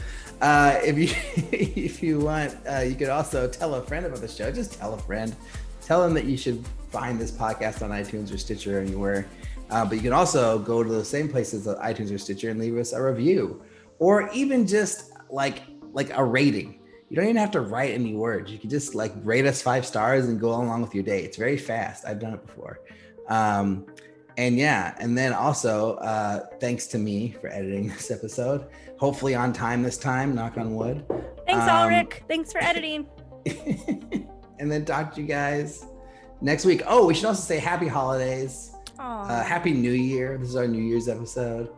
Uh, 0.41 0.81
if 0.83 0.99
you 0.99 1.09
if 1.53 2.03
you 2.03 2.21
want, 2.21 2.57
uh, 2.69 2.81
you 2.81 2.95
could 2.95 3.09
also 3.09 3.49
tell 3.49 3.75
a 3.75 3.83
friend 3.83 4.07
about 4.07 4.21
the 4.21 4.29
show. 4.29 4.51
Just 4.51 4.75
tell 4.75 4.95
a 4.95 4.99
friend. 4.99 5.35
Tell 5.83 6.03
them 6.03 6.15
that 6.15 6.25
you 6.25 6.37
should 6.37 6.65
find 6.91 7.19
this 7.19 7.31
podcast 7.31 7.83
on 7.83 7.91
iTunes 7.91 8.33
or 8.33 8.39
Stitcher 8.39 8.79
or 8.79 8.81
anywhere. 8.81 9.27
Uh, 9.71 9.85
but 9.85 9.95
you 9.95 10.03
can 10.03 10.13
also 10.13 10.59
go 10.59 10.83
to 10.83 10.89
the 10.89 11.05
same 11.05 11.29
places, 11.29 11.67
uh, 11.67 11.81
iTunes 11.83 12.13
or 12.15 12.19
Stitcher, 12.19 12.51
and 12.51 12.61
leave 12.61 12.77
us 12.77 12.93
a 12.93 13.03
review, 13.03 13.63
or 14.03 14.29
even 14.33 14.67
just 14.67 15.13
like 15.31 15.63
like 15.93 16.11
a 16.17 16.25
rating. 16.25 16.81
You 17.09 17.17
don't 17.17 17.27
even 17.27 17.37
have 17.37 17.53
to 17.53 17.61
write 17.61 17.93
any 17.93 18.15
words. 18.15 18.51
You 18.51 18.59
can 18.59 18.69
just 18.69 18.95
like 18.97 19.13
rate 19.23 19.47
us 19.47 19.63
five 19.63 19.87
stars 19.87 20.27
and 20.27 20.41
go 20.41 20.49
along 20.49 20.83
with 20.83 20.93
your 20.95 21.05
day. 21.05 21.23
It's 21.23 21.37
very 21.37 21.57
fast. 21.57 22.05
I've 22.05 22.19
done 22.19 22.35
it 22.35 22.45
before. 22.45 22.81
Um, 23.29 23.87
and 24.37 24.57
yeah, 24.57 24.95
and 24.99 25.17
then 25.17 25.33
also 25.33 25.95
uh, 25.97 26.47
thanks 26.59 26.87
to 26.89 26.99
me 26.99 27.37
for 27.41 27.49
editing 27.49 27.89
this 27.97 28.11
episode. 28.11 28.67
Hopefully 28.99 29.37
on 29.37 29.53
time 29.53 29.83
this 29.83 29.99
time. 29.99 30.35
Knock 30.35 30.57
on 30.57 30.75
wood. 30.75 31.05
Thanks, 31.47 31.63
Um, 31.63 31.69
Alrik. 31.69 32.27
Thanks 32.29 32.51
for 32.53 32.63
editing. 32.63 33.07
And 34.59 34.71
then 34.71 34.85
talk 34.85 35.13
to 35.17 35.21
you 35.21 35.27
guys 35.27 35.85
next 36.41 36.65
week. 36.65 36.83
Oh, 36.87 37.05
we 37.05 37.15
should 37.15 37.25
also 37.25 37.43
say 37.43 37.59
happy 37.59 37.89
holidays. 37.89 38.71
Uh, 38.97 39.43
happy 39.43 39.73
New 39.73 39.91
Year. 39.91 40.39
This 40.39 40.51
is 40.51 40.55
our 40.55 40.69
New 40.69 40.81
Year's 40.81 41.09
episode. 41.09 41.71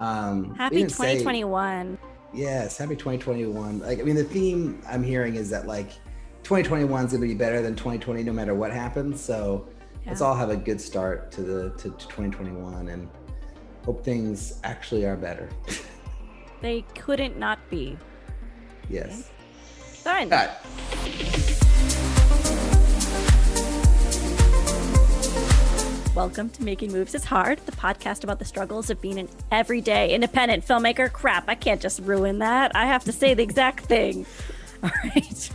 Um, 0.00 0.54
Happy 0.54 0.76
didn't 0.76 0.90
say- 0.92 1.14
2021. 1.18 1.98
Yes, 2.34 2.76
happy 2.76 2.96
2021. 2.96 3.78
Like, 3.78 3.98
I 4.00 4.02
mean, 4.02 4.16
the 4.16 4.24
theme 4.24 4.82
I'm 4.88 5.02
hearing 5.02 5.36
is 5.36 5.48
that 5.50 5.66
like 5.66 5.90
2021 6.42 7.06
is 7.06 7.12
going 7.12 7.22
to 7.22 7.28
be 7.28 7.34
better 7.34 7.62
than 7.62 7.74
2020 7.74 8.22
no 8.24 8.32
matter 8.32 8.54
what 8.54 8.72
happens. 8.72 9.20
So 9.20 9.66
let's 10.06 10.20
all 10.20 10.34
have 10.34 10.50
a 10.50 10.56
good 10.56 10.80
start 10.80 11.30
to 11.32 11.42
the 11.42 11.70
to, 11.78 11.90
to 11.90 12.08
2021 12.08 12.88
and 12.88 13.08
hope 13.84 14.04
things 14.04 14.60
actually 14.64 15.04
are 15.06 15.16
better. 15.16 15.48
They 16.62 16.84
couldn't 16.98 17.38
not 17.38 17.58
be. 17.70 17.98
yes. 18.88 19.30
Done. 20.04 20.30
Cut. 20.30 20.64
Welcome 26.16 26.48
to 26.48 26.64
Making 26.64 26.92
Moves 26.92 27.14
is 27.14 27.26
Hard, 27.26 27.58
the 27.66 27.72
podcast 27.72 28.24
about 28.24 28.38
the 28.38 28.46
struggles 28.46 28.88
of 28.88 29.02
being 29.02 29.18
an 29.18 29.28
everyday 29.50 30.14
independent 30.14 30.66
filmmaker. 30.66 31.12
Crap, 31.12 31.46
I 31.46 31.54
can't 31.54 31.78
just 31.78 32.00
ruin 32.00 32.38
that. 32.38 32.74
I 32.74 32.86
have 32.86 33.04
to 33.04 33.12
say 33.12 33.34
the 33.34 33.42
exact 33.42 33.84
thing. 33.84 34.24
All 34.82 34.88
right. 35.04 35.50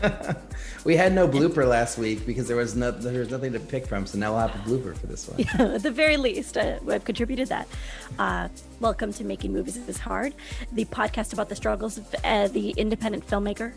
we 0.86 0.96
had 0.96 1.14
no 1.14 1.28
blooper 1.28 1.68
last 1.68 1.98
week 1.98 2.28
because 2.28 2.48
there 2.48 2.58
was 2.58 2.76
no 2.76 2.92
there 2.92 3.22
was 3.22 3.32
nothing 3.32 3.54
to 3.54 3.60
pick 3.60 3.88
from, 3.88 4.06
so 4.06 4.20
now 4.20 4.34
we'll 4.34 4.48
have 4.48 4.56
a 4.56 4.70
blooper 4.70 4.96
for 4.96 5.08
this 5.08 5.28
one. 5.28 5.40
Yeah, 5.58 5.74
at 5.74 5.82
the 5.82 5.90
very 5.90 6.18
least, 6.18 6.56
uh, 6.56 6.78
I've 6.88 7.06
contributed 7.06 7.48
that. 7.48 7.68
Uh, 8.20 8.48
welcome 8.80 9.12
to 9.14 9.24
Making 9.24 9.54
Movies 9.54 9.78
is 9.78 9.98
Hard, 9.98 10.36
the 10.72 10.86
podcast 10.86 11.34
about 11.34 11.50
the 11.50 11.56
struggles 11.56 11.98
of 11.98 12.16
uh, 12.24 12.50
the 12.50 12.70
independent 12.78 13.26
filmmaker. 13.26 13.74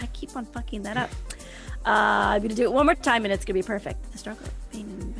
I 0.00 0.06
keep 0.12 0.36
on 0.36 0.44
fucking 0.44 0.84
that 0.84 0.96
up. 0.96 1.10
Uh, 1.84 2.30
I'm 2.36 2.42
gonna 2.42 2.54
do 2.54 2.62
it 2.62 2.72
one 2.72 2.86
more 2.86 2.94
time, 2.94 3.24
and 3.24 3.34
it's 3.34 3.44
gonna 3.44 3.58
be 3.58 3.64
perfect. 3.64 4.12
The 4.12 4.18
struggle 4.18 4.46
of 4.46 4.70
being 4.70 5.12